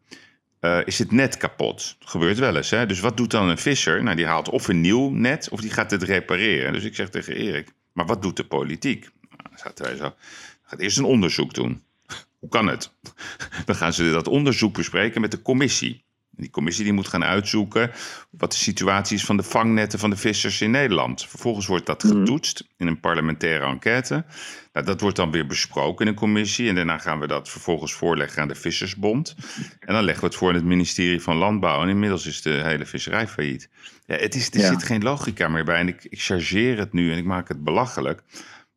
eh, 0.60 0.78
is 0.84 0.98
het 0.98 1.12
net 1.12 1.36
kapot. 1.36 1.96
Dat 1.98 2.10
gebeurt 2.10 2.38
wel 2.38 2.56
eens. 2.56 2.70
Hè? 2.70 2.86
Dus 2.86 3.00
wat 3.00 3.16
doet 3.16 3.30
dan 3.30 3.48
een 3.48 3.58
visser? 3.58 4.02
Nou, 4.02 4.16
die 4.16 4.26
haalt 4.26 4.48
of 4.48 4.68
een 4.68 4.80
nieuw 4.80 5.10
net, 5.10 5.48
of 5.48 5.60
die 5.60 5.70
gaat 5.70 5.90
het 5.90 6.02
repareren. 6.02 6.72
Dus 6.72 6.84
ik 6.84 6.94
zeg 6.94 7.10
tegen 7.10 7.34
Erik, 7.36 7.72
maar 7.92 8.06
wat 8.06 8.22
doet 8.22 8.36
de 8.36 8.44
politiek? 8.44 9.00
Nou, 9.02 9.42
dan 9.42 9.58
zaten 9.58 9.84
wij 9.84 9.96
zo, 9.96 10.14
gaat 10.62 10.80
eerst 10.80 10.98
een 10.98 11.04
onderzoek 11.04 11.54
doen. 11.54 11.82
Hoe 12.40 12.48
kan 12.48 12.66
het? 12.66 12.92
Dan 13.66 13.74
gaan 13.76 13.92
ze 13.92 14.10
dat 14.10 14.28
onderzoek 14.28 14.74
bespreken 14.74 15.20
met 15.20 15.30
de 15.30 15.42
commissie. 15.42 16.04
Die 16.36 16.50
commissie 16.50 16.84
die 16.84 16.92
moet 16.92 17.06
gaan 17.08 17.24
uitzoeken 17.24 17.90
wat 18.30 18.50
de 18.52 18.56
situatie 18.58 19.16
is 19.16 19.24
van 19.24 19.36
de 19.36 19.42
vangnetten 19.42 19.98
van 19.98 20.10
de 20.10 20.16
vissers 20.16 20.60
in 20.60 20.70
Nederland. 20.70 21.26
Vervolgens 21.28 21.66
wordt 21.66 21.86
dat 21.86 22.02
Mhm. 22.04 22.12
getoetst 22.18 22.68
in 22.76 22.86
een 22.86 23.00
parlementaire 23.00 23.64
enquête. 23.66 24.24
Nou, 24.72 24.86
dat 24.86 25.00
wordt 25.00 25.16
dan 25.16 25.30
weer 25.30 25.46
besproken 25.46 26.06
in 26.06 26.12
een 26.12 26.18
commissie. 26.18 26.68
En 26.68 26.74
daarna 26.74 26.98
gaan 26.98 27.20
we 27.20 27.26
dat 27.26 27.48
vervolgens 27.48 27.92
voorleggen 27.92 28.42
aan 28.42 28.48
de 28.48 28.54
Vissersbond. 28.54 29.34
En 29.80 29.94
dan 29.94 30.04
leggen 30.04 30.22
we 30.22 30.28
het 30.28 30.38
voor 30.38 30.48
in 30.48 30.54
het 30.54 30.64
ministerie 30.64 31.20
van 31.20 31.36
Landbouw. 31.36 31.82
En 31.82 31.88
inmiddels 31.88 32.26
is 32.26 32.42
de 32.42 32.50
hele 32.64 32.86
visserij 32.86 33.28
failliet. 33.28 33.68
Ja, 34.06 34.16
het 34.16 34.34
is, 34.34 34.50
er 34.50 34.60
Ja. 34.60 34.68
zit 34.68 34.82
geen 34.82 35.02
logica 35.02 35.48
meer 35.48 35.64
bij. 35.64 35.78
En 35.78 35.88
ik, 35.88 36.04
ik 36.04 36.20
chargeer 36.22 36.78
het 36.78 36.92
nu 36.92 37.12
en 37.12 37.18
ik 37.18 37.24
maak 37.24 37.48
het 37.48 37.64
belachelijk. 37.64 38.22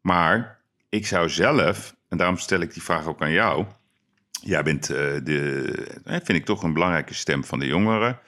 Maar 0.02 0.60
ik 0.90 1.08
zou 1.08 1.30
zelf, 1.30 1.96
en 2.10 2.18
daarom 2.18 2.38
stel 2.38 2.60
ik 2.60 2.74
die 2.74 2.84
vraag 2.84 3.06
ook 3.08 3.22
aan 3.22 3.32
jou. 3.32 3.66
Jij 4.46 4.64
bent, 4.64 4.90
eh, 4.90 4.98
de, 5.24 5.72
eh, 6.06 6.14
vind 6.24 6.38
ik 6.38 6.46
toch 6.46 6.64
een 6.64 6.74
belangrijke 6.74 7.14
stem 7.14 7.44
van 7.44 7.60
de 7.60 7.66
jongeren. 7.66 8.20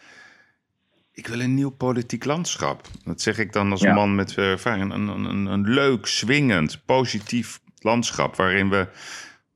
Ik 1.12 1.28
wil 1.28 1.40
een 1.40 1.54
nieuw 1.54 1.70
politiek 1.70 2.26
landschap. 2.26 2.88
Dat 3.04 3.22
zeg 3.22 3.38
ik 3.38 3.54
dan 3.54 3.72
als 3.72 3.82
Ja. 3.82 3.94
man 3.94 4.16
met 4.16 4.38
eh, 4.38 4.50
ervaring. 4.52 4.94
Een, 4.94 5.08
een, 5.08 5.26
een, 5.26 5.46
een 5.46 5.70
leuk, 5.70 6.06
swingend, 6.06 6.82
positief 6.86 7.60
landschap. 7.80 8.36
Waarin 8.36 8.70
we 8.70 8.88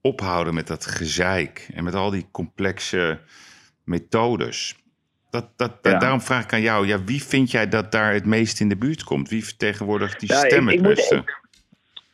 ophouden 0.02 0.54
met 0.54 0.68
dat 0.68 0.86
gezeik. 0.86 1.70
En 1.74 1.84
met 1.84 1.96
al 1.96 2.10
die 2.10 2.28
complexe 2.32 3.20
methodes. 3.84 4.76
Dat, 5.30 5.48
dat, 5.56 5.72
Ja. 5.82 6.00
Daarom 6.00 6.22
vraag 6.22 6.44
ik 6.44 6.54
aan 6.54 6.62
jou. 6.62 6.88
Ja, 6.88 7.04
wie 7.04 7.24
vind 7.24 7.52
jij 7.52 7.68
dat 7.68 7.92
daar 7.92 8.14
het 8.14 8.26
meest 8.26 8.60
in 8.60 8.70
de 8.70 8.78
buurt 8.78 9.04
komt? 9.04 9.30
Wie 9.30 9.46
vertegenwoordigt 9.46 10.20
die 10.20 10.30
Ja, 10.34 10.40
stem 10.40 10.68
het 10.68 10.76
ik 10.76 10.82
beste? 10.82 11.16
Ik 11.16 11.40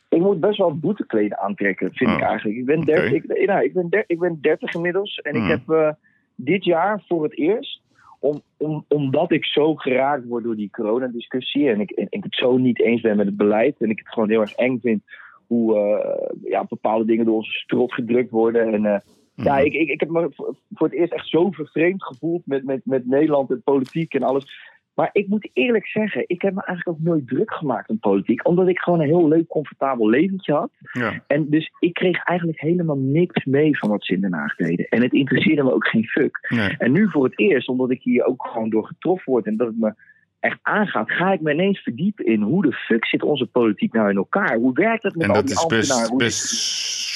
moet 0.08 0.40
best 0.40 0.58
wel 0.58 0.78
boetekleden 0.78 1.38
aantrekken, 1.38 1.92
vind 1.92 2.10
Oh. 2.10 2.16
ik 2.16 2.22
eigenlijk. 2.22 2.58
Ik 2.58 2.64
ben, 2.64 2.76
Oké. 2.78 2.86
30, 2.86 3.12
ik, 3.12 3.46
nou, 3.46 3.64
ik, 3.64 3.72
ben 3.72 3.88
der- 3.88 4.04
ik 4.06 4.18
ben 4.18 4.38
30 4.40 4.74
inmiddels 4.74 5.16
en 5.18 5.34
Hmm. 5.36 5.44
ik 5.44 5.50
heb 5.50 5.70
eh, 5.70 5.90
dit 6.34 6.64
jaar 6.64 7.02
voor 7.06 7.22
het 7.22 7.38
eerst, 7.38 7.80
om, 8.20 8.40
om, 8.56 8.84
omdat 8.88 9.32
ik 9.32 9.44
zo 9.44 9.74
geraakt 9.74 10.24
word 10.26 10.44
door 10.44 10.56
die 10.56 10.70
coronadiscussie 10.70 11.68
en 11.70 11.80
ik, 11.80 11.90
en 11.90 12.06
ik 12.10 12.24
het 12.24 12.34
zo 12.34 12.56
niet 12.56 12.80
eens 12.80 13.00
ben 13.00 13.16
met 13.16 13.26
het 13.26 13.36
beleid 13.36 13.76
en 13.78 13.90
ik 13.90 13.98
het 13.98 14.08
gewoon 14.08 14.28
heel 14.28 14.40
erg 14.40 14.52
eng 14.52 14.78
vind 14.82 15.02
hoe 15.46 15.76
eh, 15.76 16.50
ja, 16.50 16.64
bepaalde 16.68 17.04
dingen 17.04 17.24
door 17.24 17.34
onze 17.36 17.52
strot 17.52 17.92
gedrukt 17.94 18.30
worden. 18.30 18.72
En 18.72 18.84
eh, 18.86 19.00
ja, 19.34 19.54
Mhm. 19.56 19.64
ik, 19.64 19.72
ik, 19.72 19.88
ik 19.88 20.00
heb 20.00 20.08
me 20.08 20.28
voor 20.34 20.56
voor 20.74 20.86
het 20.86 20.96
eerst 20.96 21.12
echt 21.12 21.28
zo 21.28 21.50
vervreemd 21.50 22.04
gevoeld 22.04 22.42
met, 22.46 22.64
met, 22.64 22.80
met 22.84 23.06
Nederland 23.06 23.50
en 23.50 23.62
politiek 23.62 24.14
en 24.14 24.22
alles. 24.22 24.76
Maar 24.98 25.10
ik 25.12 25.28
moet 25.28 25.50
eerlijk 25.52 25.86
zeggen, 25.86 26.24
ik 26.26 26.42
heb 26.42 26.54
me 26.54 26.64
eigenlijk 26.64 26.98
ook 26.98 27.04
nooit 27.04 27.26
druk 27.26 27.52
gemaakt 27.52 27.88
om 27.88 27.98
politiek. 27.98 28.46
Omdat 28.48 28.68
ik 28.68 28.78
gewoon 28.78 29.00
een 29.00 29.06
heel 29.06 29.28
leuk, 29.28 29.48
comfortabel 29.48 30.08
leventje 30.08 30.52
had. 30.52 30.70
Ja. 30.92 31.22
En 31.26 31.46
dus 31.50 31.72
ik 31.78 31.94
kreeg 31.94 32.24
eigenlijk 32.24 32.60
helemaal 32.60 32.96
niks 32.96 33.44
mee 33.44 33.78
van 33.78 33.88
wat 33.88 34.04
ze 34.04 34.14
in 34.14 34.20
Den 34.20 34.32
Haag 34.32 34.56
deden. 34.56 34.86
En 34.88 35.02
het 35.02 35.12
interesseerde 35.12 35.62
me 35.62 35.72
ook 35.72 35.86
geen 35.86 36.04
fuck. 36.04 36.46
Nee. 36.48 36.74
En 36.78 36.92
nu 36.92 37.10
voor 37.10 37.24
het 37.24 37.38
eerst, 37.38 37.68
omdat 37.68 37.90
ik 37.90 38.02
hier 38.02 38.24
ook 38.24 38.46
gewoon 38.52 38.70
door 38.70 38.86
getroffen 38.86 39.32
word 39.32 39.46
en 39.46 39.56
dat 39.56 39.66
het 39.66 39.78
me 39.78 39.94
echt 40.40 40.58
aangaat, 40.62 41.10
ga 41.10 41.32
ik 41.32 41.40
me 41.40 41.52
ineens 41.52 41.80
verdiepen 41.80 42.26
in 42.26 42.42
hoe 42.42 42.62
de 42.62 42.72
fuck 42.72 43.06
zit 43.06 43.22
onze 43.22 43.46
politiek 43.46 43.92
nou 43.92 44.10
in 44.10 44.16
elkaar? 44.16 44.56
Hoe 44.56 44.72
werkt 44.72 45.02
het 45.02 45.14
met 45.14 45.22
En 45.22 45.28
al 45.28 45.34
dat 45.34 45.46
die 45.46 45.54
is 45.54 45.60
ambtenaren? 45.62 45.98
best, 45.98 46.08
Hoe- 46.08 46.18
best 46.18 46.54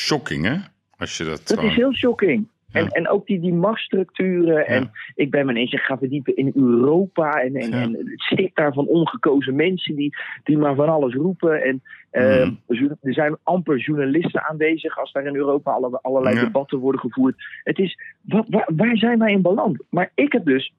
shocking, 0.07 0.45
hè? 0.45 0.57
Als 0.97 1.17
je 1.17 1.25
dat, 1.25 1.37
dat 1.49 1.59
gewoon... 1.59 1.71
is 1.71 1.77
heel 1.77 1.95
shocking. 1.95 2.47
En, 2.73 2.89
en 2.89 3.09
ook 3.09 3.27
die, 3.27 3.41
die 3.41 3.53
machtsstructuren. 3.55 4.67
En 4.67 4.91
ik 5.15 5.31
ben 5.31 5.47
me 5.47 5.53
ineens 5.53 5.85
gaan 5.85 5.99
verdiepen 5.99 6.37
in 6.37 6.53
Europa. 6.55 7.31
En, 7.33 7.55
en, 7.57 7.73
en 7.73 7.93
het 7.97 8.21
stikt 8.23 8.57
daar 8.57 8.73
van 8.73 8.87
ongekozen 8.87 9.55
mensen 9.57 9.95
die, 9.97 10.17
die 10.45 10.59
maar 10.59 10.75
van 10.75 10.89
alles 10.89 11.15
roepen. 11.15 11.63
En 11.63 11.83
eh, 12.11 12.47
Mhm. 12.67 12.93
er 13.03 13.13
zijn 13.15 13.37
amper 13.43 13.79
journalisten 13.79 14.43
aanwezig 14.49 14.99
als 14.99 15.13
daar 15.13 15.27
in 15.27 15.37
Europa 15.37 15.71
alle, 15.71 15.99
allerlei 16.03 16.35
debatten 16.41 16.79
worden 16.79 17.01
gevoerd. 17.01 17.35
Het 17.65 17.79
is, 17.79 17.99
wa- 18.21 18.45
wa- 18.49 18.69
waar 18.77 18.97
zijn 18.97 19.19
wij 19.19 19.33
in 19.33 19.43
beland? 19.43 19.83
Maar 19.91 20.11
ik 20.15 20.33
heb 20.33 20.45
dus, 20.45 20.73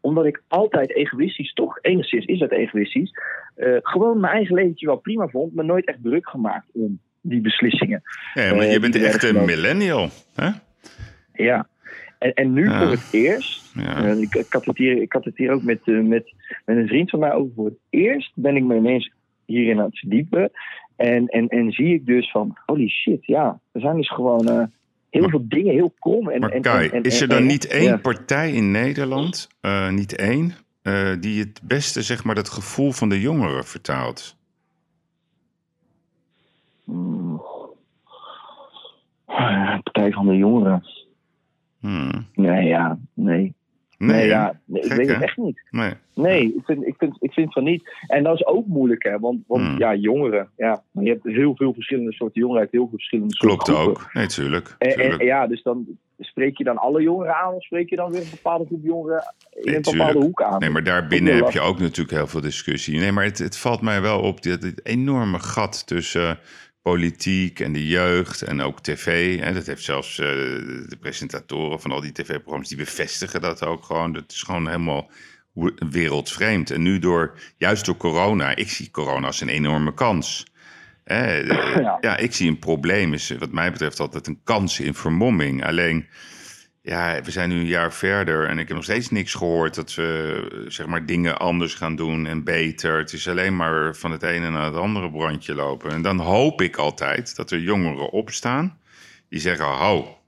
omdat 0.00 0.24
ik 0.26 0.42
altijd 0.48 0.94
egoïstisch, 0.94 1.52
toch 1.52 1.78
enigszins 1.82 2.24
is 2.24 2.38
dat 2.38 2.50
egoïstisch, 2.50 3.10
eh, 3.54 3.76
gewoon 3.82 4.20
mijn 4.20 4.32
eigen 4.34 4.54
leventje 4.54 4.86
wel 4.86 4.96
prima 4.96 5.28
vond, 5.28 5.54
maar 5.54 5.64
nooit 5.64 5.86
echt 5.86 6.02
druk 6.02 6.28
gemaakt 6.28 6.66
om 6.72 7.00
die 7.20 7.40
beslissingen. 7.40 8.02
Ja, 8.34 8.54
maar 8.54 8.64
eh, 8.64 8.72
je 8.72 8.80
bent 8.80 8.96
echt 8.96 9.22
een 9.22 9.44
millennial, 9.44 10.08
hè? 10.34 10.48
Ja. 11.44 11.68
En, 12.18 12.32
en 12.34 12.52
nu 12.52 12.64
Ja. 12.64 12.78
voor 12.78 12.90
het 12.90 13.08
eerst, 13.10 13.70
Ja. 13.74 14.04
eh, 14.04 14.20
ik, 14.20 14.34
ik, 14.34 14.52
had 14.52 14.64
het 14.64 14.76
hier, 14.78 15.02
ik 15.02 15.12
had 15.12 15.24
het 15.24 15.36
hier 15.36 15.52
ook 15.52 15.62
met, 15.62 15.80
eh, 15.84 16.00
met, 16.00 16.34
met 16.64 16.76
een 16.76 16.86
vriend 16.88 17.10
van 17.10 17.18
mij 17.18 17.32
over. 17.32 17.52
Voor 17.54 17.64
het 17.64 17.78
eerst 17.90 18.30
ben 18.34 18.56
ik 18.56 18.64
me 18.64 18.76
ineens 18.76 19.12
hierin 19.44 19.78
aan 19.78 19.84
het 19.84 19.98
verdiepen. 19.98 20.50
En, 20.96 21.26
en, 21.26 21.48
en 21.48 21.72
zie 21.72 21.94
ik 21.94 22.06
dus 22.06 22.30
van, 22.30 22.56
holy 22.66 22.88
shit, 22.88 23.26
ja, 23.26 23.60
er 23.72 23.80
zijn 23.80 23.96
dus 23.96 24.10
gewoon 24.10 24.48
eh, 24.48 24.62
heel 25.10 25.20
Maar- 25.20 25.30
veel 25.30 25.44
dingen 25.48 25.72
heel 25.74 25.92
krom. 25.98 26.28
En, 26.28 26.40
Maar 26.40 26.60
Kai, 26.60 26.88
en- 26.88 26.94
en- 26.94 27.02
is 27.02 27.20
er 27.20 27.28
dan 27.28 27.46
niet 27.46 27.66
één 27.66 27.82
ja. 27.82 27.96
partij 27.96 28.52
in 28.52 28.70
Nederland, 28.70 29.48
niet 29.90 30.16
één, 30.16 30.52
die 31.20 31.40
het 31.40 31.60
beste, 31.64 32.02
zeg 32.02 32.24
maar, 32.24 32.34
dat 32.34 32.48
gevoel 32.48 32.92
van 32.92 33.08
de 33.08 33.20
jongeren 33.20 33.64
vertaalt? 33.64 34.36
Hmm. 36.84 37.42
Partij 39.82 40.10
van 40.12 40.26
de 40.26 40.36
Jongeren. 40.36 40.84
Hmm. 41.80 42.26
Nee, 42.34 42.66
ja, 42.66 42.98
nee. 43.14 43.56
Nee, 43.98 44.26
ja, 44.26 44.60
nee, 44.64 44.82
ik 44.82 44.92
weet 44.92 45.08
het 45.08 45.22
echt 45.22 45.36
niet. 45.36 45.62
nee. 45.70 45.92
Nee, 46.14 46.42
ik 46.44 46.64
vind, 46.64 46.86
ik, 46.86 46.94
vind, 46.98 47.16
ik 47.20 47.32
vind 47.32 47.52
van 47.52 47.64
niet. 47.64 47.90
En 48.06 48.22
dat 48.22 48.34
is 48.34 48.46
ook 48.46 48.66
moeilijk, 48.66 49.02
hè? 49.02 49.18
Want, 49.18 49.38
want 49.46 49.62
Hmm. 49.62 49.78
ja, 49.78 49.94
jongeren. 49.94 50.48
Ja, 50.56 50.82
je 50.92 51.08
hebt 51.08 51.24
heel 51.24 51.56
veel 51.56 51.72
verschillende 51.74 52.12
soorten 52.12 52.40
jongeren 52.40 52.62
uit 52.62 52.72
heel 52.72 52.88
veel 52.88 52.98
verschillende 52.98 53.34
soorten 53.34 53.74
Klopt 53.74 53.88
ook. 53.88 54.08
Nee, 54.12 54.26
tuurlijk. 54.26 54.74
En, 54.78 55.18
ja, 55.26 55.46
dus 55.46 55.62
dan 55.62 55.86
spreek 56.18 56.58
je 56.58 56.64
dan 56.64 56.76
alle 56.78 57.02
jongeren 57.02 57.36
aan, 57.36 57.54
of 57.54 57.62
spreek 57.62 57.90
je 57.90 57.96
dan 57.96 58.10
weer 58.10 58.20
een 58.20 58.30
bepaalde 58.30 58.66
groep 58.66 58.84
jongeren 58.84 59.34
in 59.50 59.62
Nee, 59.64 59.74
een 59.76 59.82
bepaalde 59.82 60.04
tuurlijk. 60.12 60.24
hoek 60.24 60.42
aan? 60.42 60.58
Nee, 60.58 60.70
maar 60.70 60.84
daarbinnen 60.84 61.36
heb 61.36 61.50
je 61.50 61.60
ook 61.60 61.78
natuurlijk 61.78 62.16
heel 62.16 62.26
veel 62.26 62.40
discussie. 62.40 62.98
Nee, 62.98 63.12
maar 63.12 63.24
het, 63.24 63.38
het 63.38 63.58
valt 63.58 63.80
mij 63.80 64.00
wel 64.00 64.20
op, 64.20 64.42
dat 64.42 64.62
het 64.62 64.86
enorme 64.86 65.38
gat 65.38 65.86
tussen 65.86 66.38
politiek 66.88 67.60
en 67.60 67.72
de 67.72 67.86
jeugd 67.86 68.42
en 68.42 68.60
ook 68.60 68.80
tv. 68.80 69.38
En 69.40 69.54
dat 69.54 69.66
heeft 69.66 69.84
zelfs 69.84 70.18
eh, 70.18 70.26
de 70.88 70.96
presentatoren 71.00 71.80
van 71.80 71.92
al 71.92 72.00
die 72.00 72.12
tv-programma's, 72.12 72.68
die 72.68 72.76
bevestigen 72.76 73.40
dat 73.40 73.64
ook 73.64 73.84
gewoon. 73.84 74.12
Dat 74.12 74.32
is 74.32 74.42
gewoon 74.42 74.68
helemaal 74.68 75.10
wereldvreemd. 75.90 76.70
En 76.70 76.82
nu 76.82 76.98
door, 76.98 77.38
juist 77.56 77.84
door 77.84 77.96
corona, 77.96 78.56
ik 78.56 78.70
zie 78.70 78.90
corona 78.90 79.26
als 79.26 79.40
een 79.40 79.48
enorme 79.48 79.94
kans. 79.94 80.46
ja. 81.04 81.98
ja. 82.00 82.16
ik 82.16 82.34
zie 82.34 82.48
een 82.48 82.58
probleem, 82.58 83.12
is 83.12 83.34
wat 83.38 83.52
mij 83.52 83.72
betreft 83.72 84.00
altijd 84.00 84.26
een 84.26 84.40
kans 84.44 84.80
in 84.80 84.94
vermomming. 84.94 85.64
Alleen, 85.64 86.06
ja, 86.88 87.20
we 87.22 87.30
zijn 87.30 87.48
nu 87.48 87.54
een 87.54 87.66
jaar 87.66 87.92
verder 87.92 88.48
en 88.48 88.58
ik 88.58 88.66
heb 88.66 88.76
nog 88.76 88.84
steeds 88.84 89.10
niks 89.10 89.34
gehoord 89.34 89.74
dat 89.74 89.94
we 89.94 90.64
zeg 90.68 90.86
maar 90.86 91.06
dingen 91.06 91.38
anders 91.38 91.74
gaan 91.74 91.96
doen 91.96 92.26
en 92.26 92.44
beter. 92.44 92.98
Het 92.98 93.12
is 93.12 93.28
alleen 93.28 93.56
maar 93.56 93.96
van 93.96 94.10
het 94.10 94.22
ene 94.22 94.50
naar 94.50 94.64
het 94.64 94.74
andere 94.74 95.10
brandje 95.10 95.54
lopen. 95.54 95.90
En 95.90 96.02
dan 96.02 96.18
hoop 96.18 96.62
ik 96.62 96.76
altijd 96.76 97.36
dat 97.36 97.50
er 97.50 97.60
jongeren 97.60 98.10
opstaan 98.10 98.78
die 99.28 99.40
zeggen: 99.40 99.64
Ho, 99.64 100.18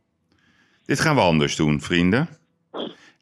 dit 0.84 1.00
gaan 1.00 1.14
we 1.14 1.20
anders 1.20 1.56
doen, 1.56 1.80
vrienden. 1.80 2.28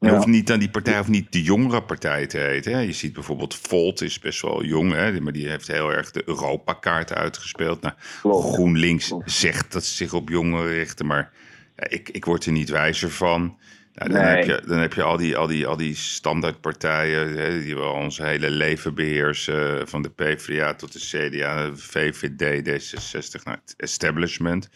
En 0.01 0.15
hoeft 0.15 0.27
niet 0.27 0.53
aan 0.53 0.59
die 0.59 0.71
partij 0.71 0.97
hoeft 0.97 1.09
niet 1.09 1.33
de 1.33 1.43
jongere 1.43 1.83
partij 1.83 2.27
te 2.27 2.39
heten. 2.39 2.73
Hè. 2.73 2.81
Je 2.81 2.93
ziet 2.93 3.13
bijvoorbeeld 3.13 3.55
Volt 3.55 4.01
is 4.01 4.19
best 4.19 4.43
wel 4.43 4.65
jong, 4.65 4.93
hè, 4.93 5.21
maar 5.21 5.33
die 5.33 5.49
heeft 5.49 5.67
heel 5.67 5.93
erg 5.93 6.11
de 6.11 6.23
Europa-kaart 6.27 7.13
uitgespeeld. 7.13 7.81
Nou, 7.81 7.95
GroenLinks 8.23 9.15
zegt 9.25 9.73
dat 9.73 9.85
ze 9.85 9.95
zich 9.95 10.13
op 10.13 10.29
jongeren 10.29 10.73
richten, 10.73 11.07
maar 11.07 11.33
ja, 11.79 11.89
ik, 11.89 12.09
ik 12.09 12.25
word 12.25 12.45
er 12.45 12.53
niet 12.53 12.69
wijzer 12.69 13.11
van. 13.11 13.59
Nou, 13.95 14.11
dan, 14.13 14.23
heb 14.23 14.45
je, 14.45 14.63
dan 14.67 14.79
heb 14.79 14.93
je 14.93 15.03
al 15.03 15.17
die, 15.17 15.37
al 15.37 15.47
die, 15.47 15.67
al 15.67 15.77
die 15.77 15.95
standaardpartijen 15.95 17.37
hè, 17.37 17.63
die 17.63 17.77
wel 17.77 17.93
ons 17.93 18.19
hele 18.19 18.51
leven 18.51 18.95
beheersen. 18.95 19.89
Van 19.89 20.03
de 20.03 20.11
PvdA 20.11 20.75
tot 20.75 20.93
de 20.93 20.99
CDA, 20.99 21.71
VVD, 21.75 22.69
D66, 22.69 23.43
nou, 23.43 23.59
het 23.65 23.75
establishment. 23.77 24.69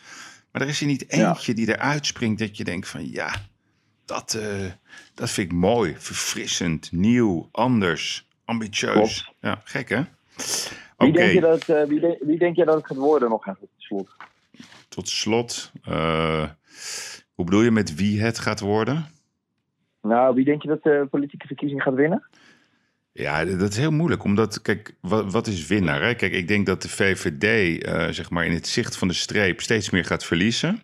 Maar 0.52 0.62
er 0.62 0.68
is 0.68 0.80
er 0.80 0.86
niet 0.86 1.10
eentje 1.10 1.54
die 1.54 1.68
eruit 1.68 2.06
springt 2.06 2.38
dat 2.38 2.56
je 2.56 2.64
denkt 2.64 2.88
van 2.88 3.10
ja, 3.10 3.34
dat, 4.04 4.34
uh, 4.34 4.70
dat 5.14 5.30
vind 5.30 5.50
ik 5.50 5.56
mooi, 5.56 5.94
verfrissend, 5.98 6.92
nieuw, 6.92 7.48
anders, 7.52 8.28
ambitieus. 8.44 9.32
Ja, 9.40 9.60
gek 9.64 9.88
hè? 9.88 10.02
Wie, 10.96 11.12
denk 11.12 11.32
je 11.32 11.40
dat, 11.40 11.68
uh, 11.68 11.82
wie, 11.84 12.00
de, 12.00 12.18
wie, 12.20 12.38
denk 12.38 12.56
je 12.56 12.64
dat 12.64 12.74
het 12.74 12.86
gaat 12.86 12.96
worden 12.96 13.28
nog 13.28 13.46
even 13.46 13.60
tot 13.60 13.70
slot? 13.76 14.08
Tot 14.88 15.08
slot, 15.08 15.72
uh, 15.88 16.48
hoe 17.34 17.44
bedoel 17.44 17.62
je 17.62 17.70
met 17.70 17.94
wie 17.94 18.20
het 18.20 18.38
gaat 18.38 18.60
worden? 18.60 19.06
Nou, 20.02 20.34
wie 20.34 20.44
denk 20.44 20.62
je 20.62 20.68
dat 20.68 20.82
de 20.82 21.06
politieke 21.10 21.46
verkiezing 21.46 21.82
gaat 21.82 21.94
winnen? 21.94 22.28
Ja, 23.12 23.44
dat 23.44 23.70
is 23.70 23.76
heel 23.76 23.90
moeilijk. 23.90 24.24
Omdat, 24.24 24.62
kijk, 24.62 24.94
wat, 25.00 25.32
wat 25.32 25.46
is 25.46 25.66
winnaar? 25.66 26.02
Hè? 26.02 26.14
Kijk, 26.14 26.32
ik 26.32 26.48
denk 26.48 26.66
dat 26.66 26.82
de 26.82 26.88
VVD, 26.88 27.86
uh, 27.86 28.08
zeg 28.08 28.30
maar, 28.30 28.46
in 28.46 28.52
het 28.52 28.66
zicht 28.66 28.96
van 28.96 29.08
de 29.08 29.14
streep 29.14 29.60
steeds 29.60 29.90
meer 29.90 30.04
gaat 30.04 30.24
verliezen. 30.24 30.82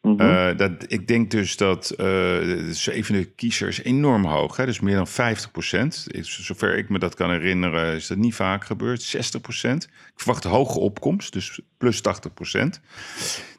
Mm 0.00 0.56
dat, 0.56 0.84
ik 0.88 1.08
denk 1.08 1.30
dus 1.30 1.56
dat 1.56 1.90
uh, 1.92 1.96
de 1.98 2.68
zevende 2.70 3.24
kiezers 3.24 3.82
enorm 3.82 4.24
hoog, 4.24 4.56
hè? 4.56 4.66
dus 4.66 4.80
meer 4.80 4.94
dan 4.94 5.06
50 5.06 5.50
procent. 5.50 6.06
Zover 6.20 6.76
ik 6.76 6.88
me 6.88 6.98
dat 6.98 7.14
kan 7.14 7.30
herinneren, 7.30 7.94
is 7.94 8.06
dat 8.06 8.18
niet 8.18 8.34
vaak 8.34 8.64
gebeurd. 8.64 9.02
60 9.02 9.40
procent. 9.40 9.84
Ik 9.84 10.12
verwacht 10.20 10.44
hoge 10.44 10.78
opkomst, 10.78 11.32
dus 11.32 11.60
plus 11.78 12.00
80 12.00 12.34
procent. 12.34 12.80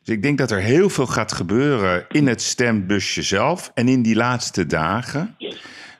Dus 0.07 0.15
ik 0.15 0.21
denk 0.21 0.37
dat 0.37 0.51
er 0.51 0.61
heel 0.61 0.89
veel 0.89 1.05
gaat 1.05 1.31
gebeuren 1.31 2.05
in 2.11 2.27
het 2.27 2.41
stembusje 2.41 3.21
zelf 3.21 3.71
en 3.73 3.87
in 3.87 4.01
die 4.01 4.15
laatste 4.15 4.65
dagen. 4.65 5.35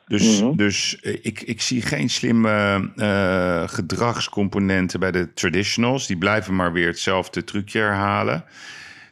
Dus, 0.07 0.41
mhm. 0.41 0.55
dus 0.55 0.99
eh, 0.99 1.17
ik, 1.21 1.41
ik 1.41 1.61
zie 1.61 1.81
geen 1.81 2.09
slimme 2.09 2.89
uh, 2.95 3.67
gedragscomponenten 3.67 4.99
bij 4.99 5.11
de 5.11 5.33
traditionals. 5.33 6.07
Die 6.07 6.17
blijven 6.17 6.55
maar 6.55 6.73
weer 6.73 6.87
hetzelfde 6.87 7.43
trucje 7.43 7.79
herhalen. 7.79 8.43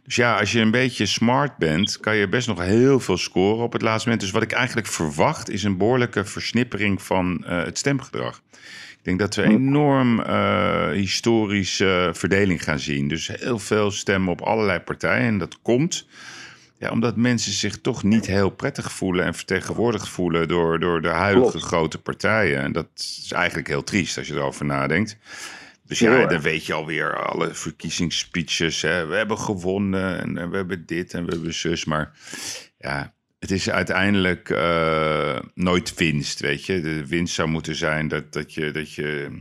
Dus 0.03 0.15
ja, 0.15 0.39
als 0.39 0.51
je 0.51 0.59
een 0.59 0.71
beetje 0.71 1.05
smart 1.05 1.57
bent, 1.57 1.99
kan 1.99 2.15
je 2.15 2.29
best 2.29 2.47
nog 2.47 2.59
heel 2.59 2.99
veel 2.99 3.17
scoren 3.17 3.63
op 3.63 3.73
het 3.73 3.81
laatste 3.81 4.09
moment. 4.09 4.25
Dus 4.25 4.33
wat 4.33 4.43
ik 4.43 4.51
eigenlijk 4.51 4.87
verwacht, 4.87 5.49
is 5.49 5.63
een 5.63 5.77
behoorlijke 5.77 6.25
versnippering 6.25 7.01
van 7.01 7.43
uh, 7.47 7.63
het 7.63 7.77
stemgedrag. 7.77 8.41
Ik 9.05 9.17
denk 9.17 9.19
dat 9.19 9.35
we 9.35 9.43
een 9.43 9.51
enorm 9.51 10.19
uh, 10.19 10.89
historische 10.89 12.09
verdeling 12.13 12.63
gaan 12.63 12.79
zien. 12.79 13.07
Dus 13.07 13.27
heel 13.27 13.59
veel 13.59 13.91
stemmen 13.91 14.31
op 14.31 14.41
allerlei 14.41 14.79
partijen. 14.79 15.27
En 15.27 15.37
dat 15.37 15.61
komt 15.61 16.07
ja, 16.77 16.89
omdat 16.89 17.15
mensen 17.15 17.51
zich 17.51 17.81
toch 17.81 18.03
niet 18.03 18.25
heel 18.25 18.49
prettig 18.49 18.91
voelen 18.91 19.25
en 19.25 19.33
vertegenwoordigd 19.33 20.07
voelen 20.07 20.47
door, 20.47 20.79
door 20.79 21.01
de 21.01 21.07
huidige 21.07 21.59
grote 21.59 21.97
partijen. 21.97 22.61
En 22.61 22.71
dat 22.71 22.87
is 22.95 23.31
eigenlijk 23.31 23.67
heel 23.67 23.83
triest 23.83 24.17
als 24.17 24.27
je 24.27 24.33
erover 24.33 24.65
nadenkt. 24.65 25.17
Dus 25.83 25.99
ja, 25.99 26.25
dan 26.25 26.41
weet 26.41 26.65
je 26.65 26.73
alweer 26.73 27.23
alle 27.23 27.53
verkiezingsspeeches. 27.53 28.81
Hè. 28.81 29.05
We 29.05 29.15
hebben 29.15 29.39
gewonnen 29.39 30.19
en, 30.19 30.49
we 30.49 30.55
hebben 30.55 30.85
dit 30.85 31.13
en 31.13 31.25
we 31.25 31.31
hebben 31.31 31.53
zus. 31.53 31.85
Maar 31.85 32.11
ja, 32.77 33.13
het 33.45 33.53
is 33.53 33.69
uiteindelijk 33.69 34.49
uh, 34.49 35.39
nooit 35.53 35.93
winst, 35.93 36.39
weet 36.39 36.65
je. 36.65 36.81
De 36.81 37.05
winst 37.07 37.33
zou 37.33 37.49
moeten 37.49 37.75
zijn 37.75 38.07
dat, 38.07 38.33
dat 38.33 38.53
je... 38.53 38.71
Dat 38.71 38.93
je 38.93 39.27
eh, 39.29 39.37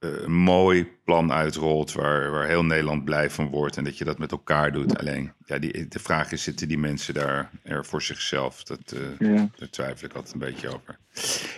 een 0.00 0.32
mooi 0.32 0.88
plan 1.04 1.32
uitrolt 1.32 1.92
waar, 1.92 2.30
waar 2.30 2.46
heel 2.46 2.64
Nederland 2.64 3.04
blij 3.04 3.30
van 3.30 3.48
wordt 3.48 3.76
en 3.76 3.84
dat 3.84 3.98
je 3.98 4.04
dat 4.04 4.18
met 4.18 4.32
elkaar 4.32 4.72
doet. 4.72 4.98
Alleen, 4.98 5.32
ja, 5.46 5.58
die, 5.58 5.88
de 5.88 5.98
vraag 5.98 6.32
is, 6.32 6.42
zitten 6.42 6.68
die 6.68 6.78
mensen 6.78 7.14
daar 7.14 7.50
er 7.62 7.84
voor 7.84 8.02
zichzelf? 8.02 8.62
Dat, 8.62 8.94
uh, 9.18 9.40
Daar 9.56 9.70
twijfel 9.70 10.06
ik 10.06 10.14
altijd 10.14 10.32
een 10.32 10.40
beetje 10.40 10.68
over. 10.68 10.98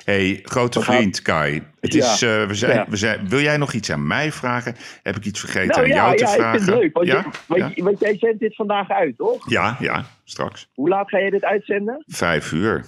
hey, 0.05 0.40
grote 0.43 0.81
vriend 0.81 1.23
Kai, 1.23 1.62
het 1.81 1.94
is, 1.94 2.23
uh, 2.23 2.47
we 2.47 2.55
zijn, 2.55 2.86
we 2.89 2.97
zijn, 2.97 3.28
wil 3.28 3.40
jij 3.40 3.56
nog 3.56 3.73
iets 3.73 3.90
aan 3.90 4.06
mij 4.06 4.32
vragen? 4.32 4.74
Heb 5.02 5.16
ik 5.16 5.24
iets 5.24 5.40
vergeten 5.40 5.66
nou, 5.69 5.82
aan 5.82 5.89
jou 5.89 6.16
te 6.16 6.27
vragen? 6.27 6.43
Ja, 6.43 6.52
ik 6.52 6.59
vind 6.59 6.70
het 6.70 6.78
leuk, 6.78 7.47
want, 7.47 7.74
want 7.77 8.01
jij 8.01 8.19
zendt 8.19 8.40
dit 8.40 8.55
vandaag 8.55 8.89
uit, 8.89 9.16
toch? 9.16 9.51
Ja, 9.51 9.77
ja, 9.81 10.05
straks. 10.24 10.69
Hoe 10.74 10.89
laat 10.89 11.09
ga 11.09 11.19
je 11.19 11.31
dit 11.31 11.44
uitzenden? 11.44 12.05
Vijf 12.06 12.52
uur. 12.52 12.85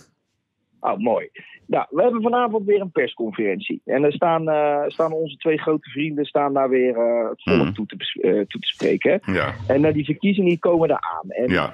Oh, 0.80 0.98
mooi. 0.98 1.30
Nou, 1.66 1.86
we 1.90 2.02
hebben 2.02 2.22
vanavond 2.22 2.64
weer 2.64 2.80
een 2.80 2.90
persconferentie. 2.90 3.80
En 3.84 4.04
er 4.04 4.12
staan, 4.12 4.48
uh, 4.48 4.82
staan 4.86 5.12
onze 5.12 5.36
twee 5.36 5.58
grote 5.58 5.90
vrienden 5.90 6.24
staan 6.24 6.52
daar 6.52 6.68
weer 6.68 6.96
uh, 6.96 7.28
het 7.28 7.42
volk 7.42 7.64
mm. 7.64 7.74
toe, 7.74 7.86
te, 7.86 7.96
uh, 8.22 8.32
toe 8.32 8.60
te 8.60 8.68
spreken. 8.68 9.20
Ja. 9.24 9.54
En 9.66 9.92
die 9.92 10.04
verkiezingen 10.04 10.58
komen 10.58 10.90
eraan. 10.90 11.30
En 11.30 11.48
ja. 11.48 11.72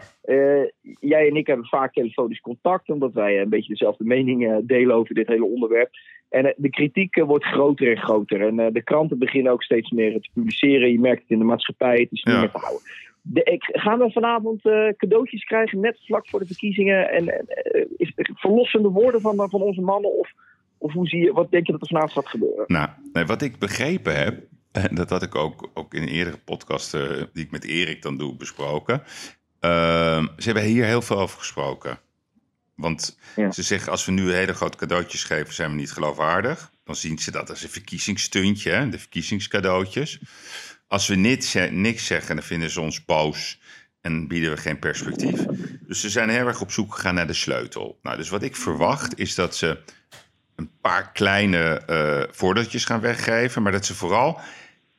jij 1.00 1.28
en 1.28 1.36
ik 1.36 1.46
hebben 1.46 1.66
vaak 1.66 1.92
telefonisch 1.92 2.40
contact, 2.40 2.88
omdat 2.88 3.12
wij 3.12 3.40
een 3.40 3.48
beetje 3.48 3.72
dezelfde 3.72 4.04
mening 4.04 4.66
delen 4.66 4.94
over 4.94 5.14
dit 5.14 5.28
hele 5.28 5.44
onderwerp. 5.44 5.90
En 6.28 6.54
de 6.56 6.70
kritiek 6.70 7.22
wordt 7.24 7.44
groter 7.44 7.90
en 7.90 8.02
groter. 8.02 8.40
En 8.46 8.72
de 8.72 8.82
kranten 8.82 9.18
beginnen 9.18 9.52
ook 9.52 9.62
steeds 9.62 9.90
meer 9.90 10.20
te 10.20 10.28
publiceren. 10.34 10.92
Je 10.92 11.00
merkt 11.00 11.22
het 11.22 11.30
in 11.30 11.38
de 11.38 11.44
maatschappij, 11.44 12.00
het 12.00 12.12
is 12.12 12.22
niet 12.22 12.36
meer 12.36 12.50
te 12.50 12.58
houden. 12.58 12.82
De, 13.22 13.42
ik, 13.42 13.62
gaan 13.72 13.98
we 13.98 14.10
vanavond 14.10 14.64
uh, 14.64 14.88
cadeautjes 14.96 15.44
krijgen, 15.44 15.80
net 15.80 16.00
vlak 16.06 16.28
voor 16.28 16.40
de 16.40 16.46
verkiezingen? 16.46 17.10
En 17.10 17.24
uh, 17.24 17.84
is 17.96 18.12
verlossende 18.16 18.88
woorden 18.88 19.20
van, 19.20 19.50
van 19.50 19.62
onze 19.62 19.80
mannen? 19.80 20.18
Of, 20.18 20.32
of 20.78 20.92
hoe 20.92 21.08
zie 21.08 21.24
je, 21.24 21.32
wat 21.32 21.50
denk 21.50 21.66
je 21.66 21.72
dat 21.72 21.80
er 21.80 21.86
vanavond 21.86 22.12
gaat 22.12 22.28
gebeuren? 22.28 22.64
Nou, 22.66 22.88
wat 23.26 23.42
ik 23.42 23.58
begrepen 23.58 24.16
heb, 24.16 24.42
en 24.72 24.94
dat 24.94 25.10
had 25.10 25.22
ik 25.22 25.34
ook, 25.34 25.70
ook 25.74 25.94
in 25.94 26.04
eerdere 26.04 26.38
podcasten 26.38 27.30
die 27.32 27.44
ik 27.44 27.50
met 27.50 27.64
Erik 27.64 28.02
dan 28.02 28.16
doe 28.16 28.36
besproken. 28.36 29.02
Uh, 29.60 30.26
ze 30.36 30.44
hebben 30.44 30.62
hier 30.62 30.84
heel 30.84 31.02
veel 31.02 31.18
over 31.18 31.38
gesproken. 31.38 31.98
Want 32.74 33.18
ja. 33.36 33.50
ze 33.50 33.62
zeggen, 33.62 33.92
als 33.92 34.04
we 34.04 34.12
nu 34.12 34.32
hele 34.32 34.54
grote 34.54 34.76
cadeautjes 34.76 35.24
geven, 35.24 35.54
zijn 35.54 35.70
we 35.70 35.76
niet 35.76 35.92
geloofwaardig. 35.92 36.70
Dan 36.84 36.94
zien 36.94 37.18
ze 37.18 37.30
dat 37.30 37.50
als 37.50 37.62
een 37.62 37.68
verkiezingsstuntje, 37.68 38.70
hè, 38.70 38.88
de 38.88 38.98
verkiezingscadeautjes. 38.98 40.20
Als 40.90 41.06
we 41.06 41.14
niet, 41.14 41.68
niks 41.70 42.06
zeggen, 42.06 42.36
dan 42.36 42.44
vinden 42.44 42.70
ze 42.70 42.80
ons 42.80 43.04
boos 43.04 43.60
en 44.00 44.28
bieden 44.28 44.50
we 44.50 44.56
geen 44.56 44.78
perspectief. 44.78 45.44
Dus 45.86 46.00
ze 46.00 46.10
zijn 46.10 46.28
heel 46.28 46.46
erg 46.46 46.60
op 46.60 46.72
zoek 46.72 46.94
gegaan 46.94 47.14
naar 47.14 47.26
de 47.26 47.32
sleutel. 47.32 47.98
Nou, 48.02 48.16
dus 48.16 48.28
wat 48.28 48.42
ik 48.42 48.56
verwacht 48.56 49.18
is 49.18 49.34
dat 49.34 49.56
ze 49.56 49.78
een 50.56 50.70
paar 50.80 51.12
kleine 51.12 51.82
uh, 51.90 52.34
voordeeltjes 52.34 52.84
gaan 52.84 53.00
weggeven, 53.00 53.62
maar 53.62 53.72
dat 53.72 53.86
ze 53.86 53.94
vooral 53.94 54.40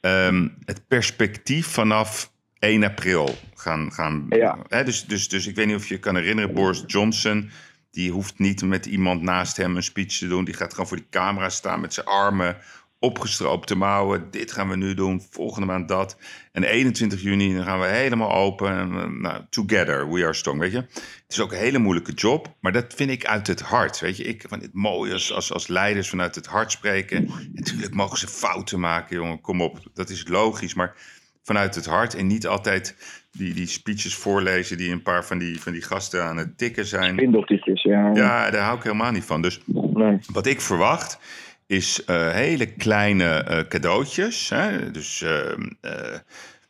um, 0.01 0.57
het 0.65 0.88
perspectief 0.88 1.68
vanaf 1.68 2.31
1 2.59 2.84
april 2.84 3.38
gaan. 3.55 3.91
gaan 3.91 4.26
ja. 4.30 4.57
hè, 4.68 4.84
dus, 4.84 5.05
dus, 5.05 5.30
dus 5.30 5.47
ik 5.47 5.55
weet 5.55 5.68
niet 5.68 5.76
of 5.76 5.88
je 5.88 5.99
kan 5.99 6.15
herinneren, 6.15 6.53
Boris 6.53 6.84
Johnson. 6.88 7.49
Die 7.91 8.11
hoeft 8.11 8.39
niet 8.39 8.61
met 8.61 8.85
iemand 8.85 9.22
naast 9.22 9.57
hem 9.57 9.76
een 9.76 9.84
speech 9.84 10.18
te 10.18 10.27
doen. 10.27 10.45
Die 10.45 10.53
gaat 10.53 10.72
gewoon 10.72 10.88
voor 10.88 10.97
die 10.97 11.09
camera 11.09 11.49
staan 11.49 11.81
met 11.81 11.93
zijn 11.93 12.05
armen 12.05 12.57
opgestroopte 13.02 13.76
mouwen. 13.76 14.28
Dit 14.32 14.52
gaan 14.52 14.69
we 14.69 14.76
nu 14.76 14.94
doen, 14.94 15.22
volgende 15.30 15.68
maand 15.68 15.88
dat. 15.88 16.18
En 16.52 16.64
21 16.64 17.22
juni 17.22 17.53
dan 17.53 17.64
gaan 17.64 17.80
we 17.80 17.86
helemaal 17.86 18.32
open. 18.32 18.78
En, 18.78 18.91
eh, 18.91 19.07
nou, 19.07 19.41
together, 19.49 20.11
we 20.11 20.23
are 20.23 20.34
strong, 20.34 20.60
weet 20.60 20.72
je. 20.72 20.78
Het 20.78 21.26
is 21.28 21.40
ook 21.40 21.52
een 21.52 21.57
hele 21.57 21.78
moeilijke 21.78 22.14
job, 22.14 22.56
maar 22.60 22.72
dat 22.72 22.94
vind 22.94 23.10
ik 23.10 23.26
uit 23.26 23.48
het 23.48 23.61
hart, 23.61 23.99
weet 23.99 24.18
je. 24.18 24.23
Ik 24.23 24.45
vind 24.48 24.61
het 24.61 24.73
mooi 24.73 25.14
als, 25.14 25.34
als, 25.34 25.53
als 25.53 25.68
leiders 25.68 26.10
vanuit 26.10 26.36
het 26.36 26.45
hart 26.45 26.72
spreken. 26.72 27.30
Natuurlijk 27.53 27.94
mogen 27.94 28.18
ze 28.18 28.28
fouten 28.28 28.80
maken, 28.80 29.15
jongen, 29.15 29.41
kom 29.41 29.61
op. 29.61 29.80
Dat 29.94 30.10
is 30.10 30.28
logisch, 30.28 30.73
maar 30.73 30.95
vanuit 31.44 31.76
het 31.76 31.86
hart 31.86 32.15
en 32.15 32.28
niet 32.28 32.48
altijd 32.48 32.95
die, 33.32 33.53
die 33.53 33.68
speeches 33.68 34.15
voorlezen 34.15 34.78
die 34.78 34.91
een 34.91 35.02
paar 35.02 35.26
van 35.26 35.38
die, 35.38 35.61
van 35.61 35.72
die 35.72 35.82
gasten 35.82 36.23
aan 36.23 36.38
het 36.38 36.57
tikken 36.57 36.86
zijn. 36.86 37.14
Spindeltjes, 37.14 37.82
ja. 37.82 38.11
Ja, 38.14 38.49
daar 38.52 38.64
hou 38.64 38.78
ik 38.78 38.84
helemaal 38.84 39.11
niet 39.11 39.23
van. 39.23 39.41
Dus 39.41 39.61
nee. 39.65 40.19
wat 40.32 40.45
ik 40.45 40.61
verwacht 40.61 41.19
is 41.72 42.02
uh, 42.07 42.31
hele 42.31 42.65
kleine 42.65 43.45
uh, 43.49 43.68
cadeautjes. 43.68 44.49
Hè? 44.49 44.91
Dus 44.91 45.23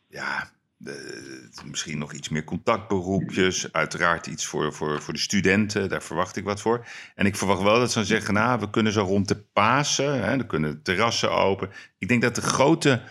ja, 0.08 0.52
eh, 0.84 1.64
misschien 1.64 1.98
nog 1.98 2.12
iets 2.12 2.28
meer 2.28 2.44
contactberoepjes. 2.44 3.72
Uiteraard 3.72 4.26
iets 4.26 4.46
voor, 4.46 4.72
voor, 4.72 5.02
voor 5.02 5.14
de 5.14 5.20
studenten. 5.20 5.88
Daar 5.88 6.02
verwacht 6.02 6.36
ik 6.36 6.44
wat 6.44 6.60
voor. 6.60 6.86
En 7.14 7.26
ik 7.26 7.36
verwacht 7.36 7.62
wel 7.62 7.78
dat 7.78 7.92
ze 7.92 8.04
zeggen: 8.04 8.34
Nou, 8.34 8.60
we 8.60 8.70
kunnen 8.70 8.92
zo 8.92 9.02
rond 9.02 9.28
de 9.28 9.44
Pasen. 9.52 10.22
Hè, 10.22 10.36
dan 10.36 10.46
kunnen 10.46 10.82
terrassen 10.82 11.30
open. 11.30 11.70
Ik 11.98 12.08
denk 12.08 12.22
dat 12.22 12.34
de 12.34 12.42
grote 12.42 13.02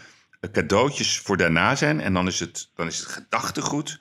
cadeautjes 0.51 1.19
voor 1.19 1.37
daarna 1.37 1.75
zijn. 1.75 2.01
En 2.01 2.13
dan 2.13 2.27
is 2.27 2.39
het, 2.39 2.71
dan 2.75 2.87
is 2.87 2.99
het 2.99 3.07
gedachtegoed. 3.07 3.99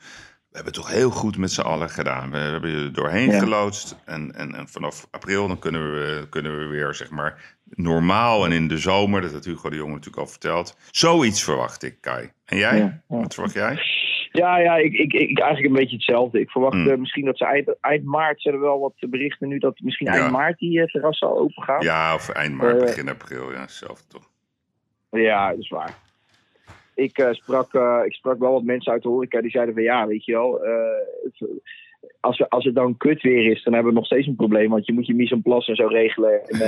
We 0.51 0.57
hebben 0.57 0.73
het 0.75 0.83
toch 0.83 0.93
heel 0.93 1.11
goed 1.11 1.37
met 1.37 1.51
z'n 1.53 1.61
allen 1.61 1.91
gedaan. 1.91 2.31
We 2.31 2.37
hebben 2.37 2.71
je 2.71 2.77
er 2.77 2.93
doorheen 2.93 3.31
Ja. 3.31 3.39
geloodst. 3.39 3.97
En, 4.05 4.35
en, 4.35 4.55
en 4.55 4.69
vanaf 4.69 5.07
april 5.11 5.49
dan 5.49 5.59
kunnen 5.59 5.93
we, 5.95 6.27
kunnen 6.31 6.59
we 6.59 6.67
weer, 6.67 6.95
zeg 6.95 7.11
maar, 7.11 7.57
normaal. 7.65 8.45
En 8.45 8.53
in 8.53 8.69
de 8.69 8.79
zomer, 8.79 9.21
dat 9.21 9.33
had 9.33 9.45
Hugo 9.45 9.71
de 9.71 9.77
Jonge 9.77 9.91
natuurlijk 9.93 10.17
al 10.23 10.27
verteld. 10.27 10.77
Zoiets 10.91 11.45
verwacht 11.45 11.83
ik, 11.83 11.97
Kai. 12.01 12.31
En 12.45 12.57
jij? 12.57 12.77
Ja, 12.79 13.03
ja. 13.09 13.17
Wat 13.19 13.35
verwacht 13.35 13.55
jij? 13.55 13.79
Ja, 14.33 14.59
ja 14.59 14.77
ik, 14.77 14.93
ik, 14.93 15.13
ik 15.13 15.39
eigenlijk 15.39 15.67
een 15.75 15.81
beetje 15.81 15.97
hetzelfde. 15.97 16.41
Ik 16.41 16.51
verwacht 16.51 16.75
Hmm. 16.75 16.89
eh, 16.91 16.97
misschien 16.99 17.25
dat 17.25 17.39
ze 17.39 17.45
eind, 17.47 17.77
eind 17.81 18.05
maart 18.05 18.43
zijn 18.43 18.55
er 18.55 18.61
wel 18.61 18.81
wat 18.81 19.11
berichten 19.11 19.49
nu 19.49 19.59
dat 19.59 19.81
misschien 19.81 20.07
Ja. 20.07 20.13
eind 20.21 20.31
maart 20.31 20.59
die 20.59 20.81
eh, 20.81 20.87
terrassen 20.87 21.29
al 21.29 21.39
open 21.39 21.63
gaan. 21.63 21.83
Ja, 21.83 22.15
of 22.15 22.29
eind 22.29 22.55
maart, 22.55 22.75
Eh, 22.77 22.81
begin 22.81 23.09
april. 23.09 23.53
Ja, 23.53 23.61
hetzelfde 23.61 24.05
toch? 24.09 24.29
Ja, 25.11 25.51
dat 25.51 25.59
is 25.59 25.69
waar. 25.69 25.95
Ik, 27.01 27.19
eh, 27.19 27.33
sprak, 27.33 27.75
eh, 27.75 28.01
ik 28.05 28.13
sprak 28.13 28.39
wel 28.39 28.53
wat 28.53 28.63
mensen 28.63 28.93
uit 28.93 29.03
de 29.03 29.09
horeca 29.09 29.41
die 29.41 29.51
zeiden 29.51 29.75
van 29.75 29.83
ja, 29.83 30.07
weet 30.07 30.25
je 30.25 30.33
wel, 30.33 30.65
eh, 30.65 30.73
het- 31.25 31.49
als, 32.21 32.39
we, 32.39 32.49
als 32.49 32.65
het 32.65 32.75
dan 32.75 32.97
kut 32.97 33.23
weer 33.23 33.51
is, 33.51 33.63
dan 33.63 33.73
hebben 33.73 33.93
we 33.93 33.99
nog 33.99 34.07
steeds 34.07 34.27
een 34.27 34.37
probleem. 34.37 34.71
Want 34.71 34.87
je 34.87 34.93
moet 34.93 35.07
je 35.07 35.15
mise 35.15 35.35
en 35.35 35.43
place 35.43 35.71
en 35.71 35.77
zo 35.77 35.87
regelen 35.87 36.47
en 36.49 36.59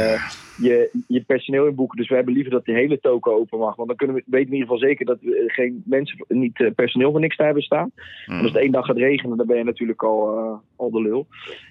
je, 0.61 0.91
je 1.09 1.21
personeel 1.27 1.67
inboeken. 1.67 1.99
Dus 1.99 2.09
we 2.09 2.15
hebben 2.15 2.35
liever 2.35 2.53
dat 2.53 2.65
de 2.65 2.73
hele 2.73 3.01
toko 3.01 3.33
open 3.35 3.59
mag. 3.59 3.77
Want 3.77 3.89
dan 3.89 3.97
kunnen 3.97 4.17
we, 4.17 4.23
weten 4.27 4.51
we 4.51 4.55
in 4.57 4.61
ieder 4.63 4.75
geval 4.75 4.89
zeker 4.89 5.07
dat 5.07 5.19
we 5.21 5.45
geen 5.47 5.83
mensen, 5.87 6.25
niet 6.29 6.71
personeel 6.75 7.11
voor 7.11 7.21
niks 7.21 7.37
te 7.37 7.43
hebben 7.43 7.63
staan. 7.63 7.91
Hmm. 8.25 8.35
En 8.37 8.43
als 8.43 8.53
het 8.53 8.63
één 8.63 8.73
dag 8.73 8.87
gaat 8.87 8.97
regenen, 8.97 9.37
dan 9.37 9.47
ben 9.47 9.57
je 9.57 9.65
natuurlijk 9.65 10.03
al, 10.03 10.37
eh, 10.37 10.55
al 10.77 10.91
de 10.91 11.03
lul. 11.03 11.27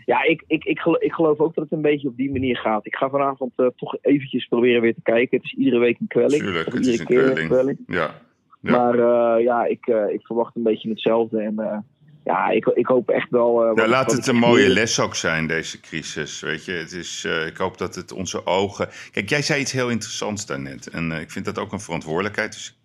Ja, 0.06 0.24
ik, 0.24 0.44
ik, 0.48 0.64
ik, 0.64 0.80
gelo- 0.80 1.00
ik 1.00 1.12
geloof 1.14 1.40
ook 1.40 1.56
dat 1.56 1.64
het 1.64 1.74
een 1.74 1.82
beetje 1.82 2.08
op 2.08 2.18
die 2.18 2.32
manier 2.32 2.58
gaat. 2.58 2.86
Ik 2.86 2.96
ga 2.96 3.10
vanavond 3.10 3.52
toch 3.76 3.98
eventjes 4.02 4.46
proberen 4.46 4.82
weer 4.82 4.94
te 4.94 5.02
kijken. 5.04 5.38
Het 5.38 5.46
is 5.46 5.54
iedere 5.54 5.80
week 5.80 6.00
een 6.00 6.08
kwelling. 6.08 6.42
Tuurlijk, 6.42 6.68
Of 6.68 6.74
iedere 6.74 7.00
een 7.00 7.06
keer 7.06 7.46
kwelling. 7.48 7.78
Ja. 7.88 8.22
Ja. 8.62 8.72
Maar 8.72 8.94
eh, 9.00 9.44
ja, 9.44 9.66
ik, 9.66 9.88
eh, 9.88 10.14
ik 10.14 10.26
verwacht 10.26 10.56
een 10.56 10.64
beetje 10.64 10.90
hetzelfde. 10.90 11.42
En 11.42 11.60
eh, 11.60 11.78
ja, 12.24 12.50
ik, 12.50 12.66
ik 12.66 12.86
hoop 12.86 13.10
echt 13.10 13.30
wel... 13.30 13.54
wat- 13.76 13.88
laat 13.88 14.12
het 14.12 14.28
een 14.28 14.36
mooie 14.36 14.70
les 14.70 15.00
ook 15.00 15.16
zijn, 15.16 15.48
deze 15.48 15.80
crisis. 15.80 16.40
Weet 16.40 16.66
je, 16.66 16.72
het 16.72 16.92
is, 16.92 17.26
ik 17.48 17.58
hoop 17.58 17.78
dat 17.78 17.96
het 17.96 18.12
onze 18.12 18.46
ogen. 18.46 18.90
Kijk, 19.12 19.30
jij 19.30 19.42
zei 19.42 19.62
iets 19.62 19.72
heel 19.72 19.90
interessants 19.90 20.46
daarnet. 20.46 20.88
En 20.88 21.12
ik 21.12 21.32
vind 21.32 21.46
dat 21.46 21.60
ook 21.60 21.72
een 21.72 21.80
verantwoordelijkheid. 21.80 22.54
Dus 22.54 22.80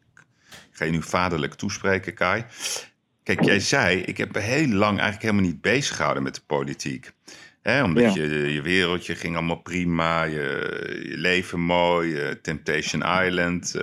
ik 0.51 0.71
ga 0.73 0.85
je 0.85 0.91
nu 0.91 1.03
vaderlijk 1.03 1.55
toespreken, 1.55 2.15
Kai. 2.15 2.45
Kijk, 3.23 3.45
jij 3.45 3.61
zei, 3.61 4.01
ik 4.01 4.17
heb 4.17 4.35
heel 4.35 4.69
lang 4.69 4.93
eigenlijk 4.99 5.23
helemaal 5.23 5.51
niet 5.51 5.61
bezig 5.61 5.97
gehouden 5.97 6.23
met 6.23 6.35
de 6.35 6.41
politiek. 6.47 7.11
Hè, 7.63 7.83
omdat 7.85 8.15
Ja. 8.15 8.23
je, 8.23 8.53
je 8.53 8.63
wereldje 8.63 9.15
ging 9.15 9.37
allemaal 9.37 9.63
prima, 9.63 10.23
je, 10.25 11.01
je 11.09 11.17
leven 11.17 11.61
mooi, 11.61 12.41
Temptation 12.43 13.03
Island, 13.27 13.75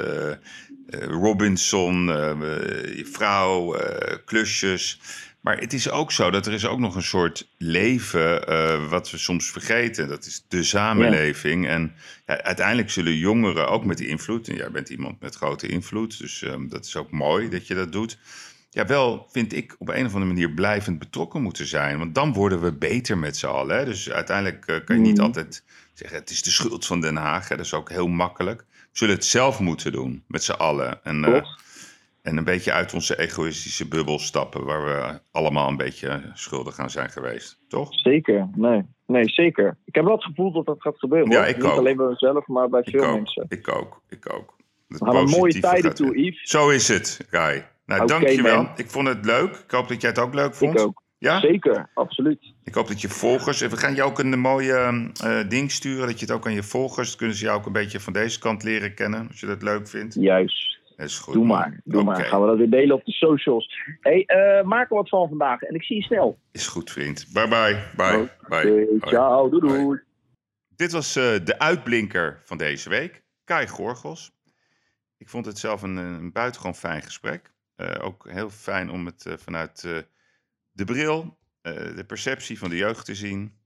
Robinson, 1.02 2.10
eh, 2.12 2.30
eh, 2.32 3.06
vrouw, 3.06 3.76
eh, 3.76 4.18
klusjes. 4.26 5.00
Maar 5.42 5.58
het 5.58 5.74
is 5.74 5.90
ook 5.90 6.12
zo 6.12 6.32
dat 6.32 6.46
er 6.46 6.54
is 6.54 6.66
ook 6.66 6.80
nog 6.80 6.96
een 6.96 7.04
soort 7.04 7.48
leven 7.58 8.48
eh, 8.48 8.90
wat 8.90 9.12
we 9.12 9.18
soms 9.18 9.52
vergeten. 9.52 10.08
Dat 10.08 10.26
is 10.26 10.46
de 10.48 10.64
samenleving. 10.64 11.68
En 11.68 11.94
ja, 12.26 12.42
uiteindelijk 12.44 12.90
zullen 12.90 13.18
jongeren 13.18 13.68
ook 13.70 13.86
met 13.86 13.98
die 13.98 14.08
invloed... 14.08 14.48
en 14.48 14.56
jij 14.56 14.72
bent 14.72 14.90
iemand 14.90 15.20
met 15.22 15.36
grote 15.36 15.68
invloed, 15.68 16.20
dus 16.20 16.42
ehm, 16.42 16.68
dat 16.68 16.86
is 16.86 16.96
ook 16.96 17.12
mooi 17.12 17.50
dat 17.50 17.68
je 17.68 17.74
dat 17.76 17.92
doet... 17.92 18.18
ja, 18.70 18.86
wel, 18.86 19.28
vind 19.32 19.54
ik, 19.54 19.76
op 19.78 19.90
een 19.90 20.06
of 20.06 20.14
andere 20.14 20.26
manier 20.34 20.52
blijvend 20.52 21.00
betrokken 21.00 21.42
moeten 21.42 21.68
zijn. 21.68 21.98
Want 21.98 22.16
dan 22.16 22.34
worden 22.34 22.62
we 22.62 22.74
beter 22.74 23.18
met 23.18 23.38
z'n 23.38 23.46
allen. 23.46 23.78
Hè? 23.78 23.86
Dus 23.86 24.10
uiteindelijk 24.12 24.66
eh, 24.66 24.76
kan 24.86 24.96
je 24.96 25.02
niet 25.02 25.18
Mhm. 25.18 25.26
altijd 25.26 25.64
zeggen... 25.94 26.18
het 26.18 26.30
is 26.30 26.42
de 26.44 26.52
schuld 26.52 26.86
van 26.86 27.02
Den 27.02 27.16
Haag. 27.16 27.48
Hè? 27.48 27.56
Dat 27.56 27.66
is 27.66 27.74
ook 27.74 27.90
heel 27.90 28.08
makkelijk. 28.08 28.66
We 28.94 29.00
zullen 29.00 29.16
het 29.16 29.26
zelf 29.26 29.60
moeten 29.60 29.92
doen, 29.92 30.24
met 30.28 30.44
z'n 30.44 30.52
allen. 30.52 31.04
En, 31.04 31.24
eh, 31.26 31.42
en 32.22 32.38
een 32.38 32.44
beetje 32.44 32.72
uit 32.72 32.94
onze 32.94 33.20
egoïstische 33.20 33.88
bubbel 33.88 34.20
stappen... 34.20 34.66
waar 34.66 34.86
we 34.86 35.20
allemaal 35.32 35.68
een 35.70 35.78
beetje 35.78 36.32
schuldig 36.34 36.80
aan 36.80 36.90
zijn 36.90 37.10
geweest. 37.10 37.60
Toch? 37.68 37.88
Zeker, 37.92 38.50
nee. 38.56 38.82
Nee, 39.06 39.30
zeker. 39.30 39.78
Ik 39.86 39.96
heb 39.96 40.04
wel 40.04 40.14
het 40.14 40.24
gevoel 40.24 40.52
dat 40.52 40.66
dat 40.66 40.82
gaat 40.82 40.98
gebeuren. 41.00 41.32
Ja, 41.32 41.38
hoor. 41.38 41.48
ik 41.48 41.56
Niet 41.56 41.66
ook. 41.66 41.78
alleen 41.78 41.98
bij 41.98 42.06
mezelf, 42.06 42.48
maar 42.48 42.70
bij 42.70 42.82
Ik 42.82 42.90
veel 42.90 43.06
ook, 43.06 43.16
mensen. 43.16 43.46
ik 43.50 43.76
ook, 43.76 44.02
ik 44.10 44.34
ook. 44.34 44.56
Het 44.88 45.00
We 45.00 45.12
gaan 45.12 45.30
mooie 45.30 45.60
tijden 45.60 45.96
toe. 45.96 46.18
Yves. 46.18 46.50
Zo 46.50 46.70
is 46.70 46.88
het, 46.88 47.26
Kai. 47.30 47.64
Nou, 47.86 48.02
Oké, 48.02 48.12
dankjewel. 48.12 48.56
man. 48.64 48.72
Ik 48.76 48.90
vond 48.90 49.08
het 49.08 49.26
leuk. 49.26 49.56
Ik 49.56 49.72
hoop 49.72 49.88
dat 49.88 50.02
jij 50.02 50.10
het 50.10 50.20
ook 50.20 50.34
leuk 50.34 50.56
vond. 50.56 50.74
Ik 50.74 50.86
ook. 50.86 51.02
Ja? 51.24 51.40
Zeker, 51.40 51.90
absoluut. 51.94 52.54
Ik 52.64 52.74
hoop 52.74 52.88
dat 52.88 53.02
je 53.02 53.10
volgers... 53.10 53.60
We 53.60 53.78
gaan 53.78 53.96
je 53.96 54.04
ook 54.04 54.20
een 54.20 54.40
mooie 54.40 55.12
eh, 55.24 55.50
ding 55.50 55.72
sturen. 55.72 56.08
Dat 56.08 56.20
je 56.20 56.26
het 56.26 56.36
ook 56.36 56.46
aan 56.46 56.54
je 56.54 56.64
volgers... 56.64 57.08
dan 57.08 57.18
kunnen 57.18 57.36
ze 57.36 57.46
jou 57.46 57.60
ook 57.60 57.66
een 57.66 57.72
beetje 57.72 58.00
van 58.00 58.14
deze 58.14 58.40
kant 58.40 58.64
leren 58.64 58.94
kennen. 58.94 59.28
Als 59.28 59.40
je 59.40 59.46
dat 59.46 59.62
leuk 59.62 59.88
vindt. 59.88 60.14
Juist. 60.14 60.80
Dat 60.96 61.06
is 61.06 61.20
goed. 61.20 61.34
Doe 61.34 61.46
maar. 61.46 61.82
Doe 61.84 62.04
maar. 62.04 62.24
Gaan 62.24 62.42
we 62.42 62.48
dat 62.48 62.58
weer 62.58 62.70
delen 62.70 62.96
op 62.96 63.06
de 63.06 63.12
socials. 63.12 63.80
hey, 64.00 64.24
eh, 64.26 64.64
maak 64.64 64.90
er 64.90 64.96
wat 64.96 65.10
van 65.10 65.28
vandaag. 65.28 65.62
En 65.62 65.76
ik 65.76 65.84
zie 65.84 65.96
je 65.96 66.04
snel. 66.04 66.38
Is 66.52 66.68
goed, 66.68 66.92
vriend. 66.92 67.26
Bye 67.34 67.48
bye. 67.48 67.84
Bye. 67.96 68.30
Bye. 68.48 68.88
bye. 69.00 69.10
Ciao, 69.10 69.50
doei. 69.50 70.00
Dit 70.76 70.92
was 70.92 71.16
eh, 71.16 71.24
de 71.44 71.60
uitblinker 71.60 72.42
van 72.44 72.58
deze 72.58 72.90
week. 72.90 73.24
Kai 73.44 73.68
Gorgels. 73.68 74.32
Ik 75.18 75.30
vond 75.30 75.46
het 75.46 75.58
zelf 75.58 75.82
een, 75.82 75.96
een 75.96 76.32
buitengewoon 76.32 76.76
fijn 76.76 77.02
gesprek. 77.02 77.52
Ook 78.02 78.30
heel 78.30 78.50
fijn 78.50 78.92
om 78.92 79.06
het 79.06 79.36
vanuit 79.38 80.06
de 80.74 80.86
bril, 80.86 81.38
eh, 81.62 81.96
de 81.96 82.06
perceptie 82.06 82.58
van 82.58 82.70
de 82.70 82.76
jeugd 82.76 83.06
te 83.06 83.16
zien. 83.16 83.58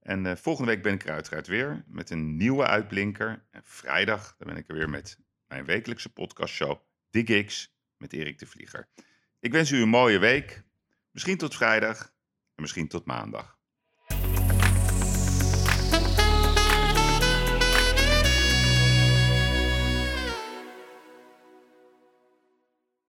En 0.00 0.26
eh, 0.26 0.36
volgende 0.36 0.70
week 0.70 0.82
ben 0.82 0.94
ik 0.94 1.04
er 1.04 1.12
uiteraard 1.12 1.46
weer 1.46 1.84
met 1.86 2.10
een 2.10 2.36
nieuwe 2.36 2.66
uitblinker. 2.66 3.46
En 3.50 3.62
vrijdag 3.64 4.34
dan 4.38 4.48
ben 4.48 4.56
ik 4.56 4.68
er 4.68 4.74
weer 4.74 4.90
met 4.90 5.18
mijn 5.46 5.64
wekelijkse 5.64 6.12
podcastshow 6.12 6.78
The 7.10 7.22
Gigs 7.24 7.74
met 7.96 8.12
Erik 8.12 8.38
de 8.38 8.46
Vlieger. 8.46 8.88
Ik 9.40 9.52
wens 9.52 9.70
u 9.70 9.82
een 9.82 9.88
mooie 9.88 10.18
week. 10.18 10.62
Misschien 11.10 11.36
tot 11.36 11.56
vrijdag 11.56 12.02
en 12.54 12.62
misschien 12.62 12.88
tot 12.88 13.04
maandag. 13.04 13.59